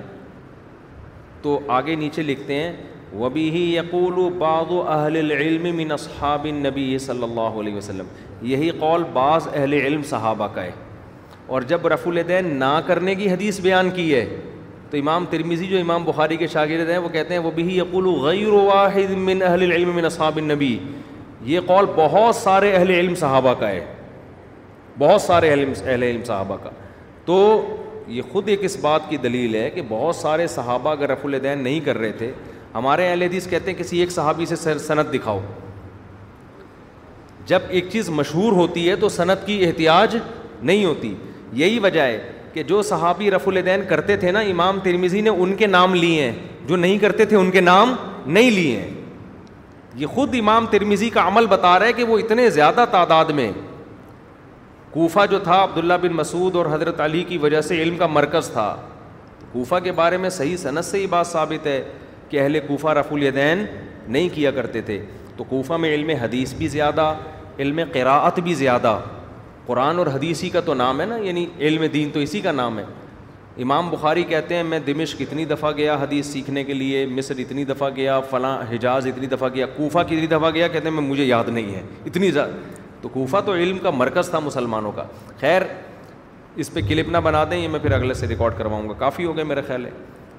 تو 1.42 1.60
آگے 1.78 1.96
نیچے 1.96 2.22
لکھتے 2.24 2.54
ہیں 2.64 2.72
وبی 3.20 3.50
ہی 3.52 3.62
یقول 3.76 4.18
و 4.18 4.28
بعض 4.38 4.72
و 4.74 4.82
اہل 4.90 5.32
علم 5.32 5.92
اصحاب 5.94 6.48
نبی 6.62 6.98
صلی 7.00 7.24
اللہ 7.24 7.60
علیہ 7.62 7.76
وسلم 7.76 8.06
یہی 8.52 8.70
قول 8.80 9.04
بعض 9.14 9.48
اہل 9.54 9.74
علم 9.82 10.02
صحابہ 10.10 10.48
کا 10.54 10.64
ہے 10.64 10.72
اور 11.56 11.62
جب 11.68 11.88
رف 11.88 12.08
الدین 12.08 12.54
نہ 12.60 12.80
کرنے 12.86 13.16
کی 13.16 13.30
حدیث 13.32 13.60
بیان 13.62 13.90
کی 13.96 14.14
ہے 14.14 14.26
تو 14.90 14.98
امام 14.98 15.26
ترمیزی 15.30 15.68
جو 15.68 15.80
امام 15.80 16.04
بخاری 16.06 16.36
کے 16.38 16.48
شاگرد 16.48 16.90
ہیں 16.90 16.98
وہ 17.04 17.10
کہتے 17.10 17.34
ہیں 17.34 17.42
وہ 17.42 17.52
بھی 17.56 17.78
یقول 17.78 18.08
و 18.08 18.12
غیر 18.26 18.48
واحد 18.70 19.12
من 19.30 19.42
اہل 19.52 19.72
علم 19.72 20.06
اصحاب 20.06 20.40
نبی 20.46 20.78
یہ 21.54 21.60
قول 21.68 21.86
بہت 21.96 22.36
سارے 22.36 22.72
اہل 22.76 22.90
علم 22.90 23.16
صحابہ 23.24 23.54
کا 23.60 23.70
ہے 23.70 23.86
بہت 25.00 25.22
سارے 25.22 25.50
اہل 25.52 26.04
علم 26.04 26.24
صحابہ 26.26 26.56
کا 26.64 26.70
تو 27.26 27.38
یہ 28.08 28.22
خود 28.32 28.50
ایک 28.50 28.64
اس 28.64 28.76
بات 28.82 29.10
کی 29.10 29.18
دلیل 29.18 29.56
ہے 29.56 29.70
کہ 29.76 29.82
بہت 29.90 30.16
سارے 30.16 30.46
صحابہ 30.48 30.90
اگر 30.92 31.10
رف 31.10 31.26
الدین 31.26 31.64
نہیں 31.64 31.80
کر 31.86 31.98
رہے 31.98 32.12
تھے 32.18 32.32
ہمارے 32.74 33.08
اہل 33.10 33.22
حدیث 33.22 33.48
کہتے 33.50 33.72
ہیں 33.72 33.78
کسی 33.80 34.00
ایک 34.00 34.12
صحابی 34.12 34.46
سے 34.46 34.56
صنعت 34.80 35.14
دکھاؤ 35.14 35.40
جب 37.48 37.62
ایک 37.78 37.86
چیز 37.92 38.10
مشہور 38.20 38.52
ہوتی 38.54 38.88
ہے 38.90 38.96
تو 38.96 39.10
صنعت 39.10 39.46
کی 39.48 39.64
احتیاج 39.66 40.18
نہیں 40.62 40.86
ہوتی 40.86 41.14
یہی 41.64 41.80
وجہ 41.84 42.02
ہے 42.02 42.20
کہ 42.54 42.64
جو 42.64 42.82
صحابی 42.90 43.32
رف 43.32 43.48
الدین 43.48 43.82
کرتے 43.90 44.16
تھے 44.18 44.32
نا 44.32 44.40
امام 44.52 44.80
ترمیزی 44.84 45.22
نے 45.22 45.30
ان 45.30 45.56
کے 45.56 45.68
نام 45.68 45.94
لیے 45.96 46.24
ہیں 46.30 46.38
جو 46.68 46.76
نہیں 46.76 46.98
کرتے 46.98 47.26
تھے 47.32 47.38
ان 47.38 47.52
کے 47.52 47.62
نام 47.62 47.96
نہیں 48.26 48.50
لیے 48.52 48.80
ہیں 48.80 48.92
یہ 50.02 50.08
خود 50.14 50.36
امام 50.40 50.66
ترمیزی 50.72 51.10
کا 51.16 51.28
عمل 51.28 51.46
بتا 51.48 51.78
رہا 51.80 51.86
ہے 51.86 51.94
کہ 51.94 52.04
وہ 52.04 52.18
اتنے 52.20 52.50
زیادہ 52.50 52.86
تعداد 52.92 53.26
میں 53.40 53.52
کوفہ 54.94 55.20
جو 55.30 55.38
تھا 55.44 55.62
عبداللہ 55.64 55.94
بن 56.02 56.14
مسعود 56.14 56.56
اور 56.56 56.66
حضرت 56.72 57.00
علی 57.02 57.24
کی 57.28 57.38
وجہ 57.44 57.60
سے 57.68 57.82
علم 57.82 57.96
کا 57.98 58.08
مرکز 58.08 58.50
تھا 58.54 58.76
کوفہ 59.52 59.76
کے 59.84 59.92
بارے 60.00 60.18
میں 60.26 60.30
صحیح 60.30 60.56
صنعت 60.58 60.86
سے 60.86 61.00
یہ 61.02 61.08
بات 61.10 61.28
ثابت 61.28 61.68
ہے 61.68 61.84
کہ 62.30 62.40
اہل 62.42 62.60
کوفہ 62.68 62.90
رف 62.98 63.12
الیدین 63.14 63.64
نہیں 64.08 64.30
کیا 64.34 64.52
کرتے 64.52 64.82
تھے 64.90 64.98
تو 65.38 65.44
کوفہ 65.50 65.78
میں 65.84 65.94
علم 65.94 66.10
حدیث 66.22 66.54
بھی 66.58 66.68
زیادہ 66.68 67.14
علم 67.60 67.80
قراعت 67.94 68.40
بھی 68.44 68.54
زیادہ 68.62 68.98
قرآن 69.66 70.00
اور 70.00 70.08
حدیثی 70.14 70.50
کا 70.50 70.60
تو 70.66 70.74
نام 70.74 71.02
ہے 71.02 71.06
نا 71.06 71.18
یعنی 71.24 71.46
علم 71.60 71.86
دین 71.94 72.10
تو 72.14 72.20
اسی 72.20 72.42
کا 72.42 72.52
نام 72.52 72.80
ہے 72.80 72.84
امام 73.64 73.90
بخاری 73.90 74.24
کہتے 74.30 74.56
ہیں 74.56 74.64
میں 74.64 74.80
دمش 74.88 75.16
کتنی 75.18 75.46
دفعہ 75.46 75.72
گیا 75.78 75.96
حدیث 76.02 76.28
سیکھنے 76.34 76.64
کے 76.64 76.74
لیے 76.74 77.06
مصر 77.16 77.38
اتنی 77.40 77.66
دفعہ 77.66 77.90
گیا 77.96 78.20
فلاں 78.30 78.58
حجاز 78.74 79.08
اتنی 79.08 79.28
دفعہ 79.36 79.50
گیا 79.56 79.66
کوفہ 79.76 80.00
کتنی 80.08 80.28
دفعہ 80.28 80.50
گیا 80.54 80.68
کہتے 80.68 80.88
ہیں 80.90 80.96
میں 80.96 81.04
مجھے 81.10 81.26
یاد 81.26 81.50
نہیں 81.52 81.74
ہے 81.76 81.82
اتنی 82.06 82.32
زیادہ 82.32 82.52
تو 83.04 83.10
کوفہ 83.14 83.38
تو 83.46 83.54
علم 83.54 83.78
کا 83.84 83.90
مرکز 83.92 84.30
تھا 84.30 84.40
مسلمانوں 84.40 84.92
کا 84.96 85.04
خیر 85.40 85.62
اس 86.64 86.72
پہ 86.74 86.80
کلپ 86.88 87.10
نہ 87.12 87.18
بنا 87.24 87.44
دیں 87.52 87.58
یہ 87.58 87.68
میں 87.70 87.80
پھر 87.84 87.92
اگلے 87.92 88.14
سے 88.14 88.28
ریکارڈ 88.28 88.58
کرواؤں 88.58 88.88
گا 88.90 88.94
کافی 88.98 89.26
ہو 89.26 89.36
گئے 89.36 89.44
میرا 89.52 89.62
خیال 89.68 89.86
ہے 89.86 89.92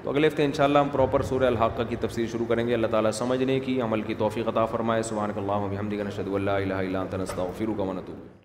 تو 0.03 0.09
اگلے 0.09 0.27
ہفتے 0.27 0.45
انشاءاللہ 0.45 0.79
ہم 0.79 0.89
پراپر 0.91 1.21
سورہ 1.29 1.43
الحاقہ 1.45 1.83
کی 1.89 1.95
تفسیر 2.05 2.25
شروع 2.31 2.45
کریں 2.49 2.67
گے 2.67 2.73
اللہ 2.73 2.87
تعالیٰ 2.91 3.11
سمجھنے 3.19 3.59
کی 3.65 3.79
عمل 3.81 4.01
کی 4.09 4.13
توفیق 4.23 4.47
عطا 4.53 4.65
فرمائے 4.75 5.03
سبحانک 5.11 5.37
الہ 5.47 6.03
نشد 6.09 6.33
اللہ 6.39 7.15
نستغفرک 7.19 7.79
و 7.79 7.91
نتوب 7.93 8.27
الیک 8.27 8.44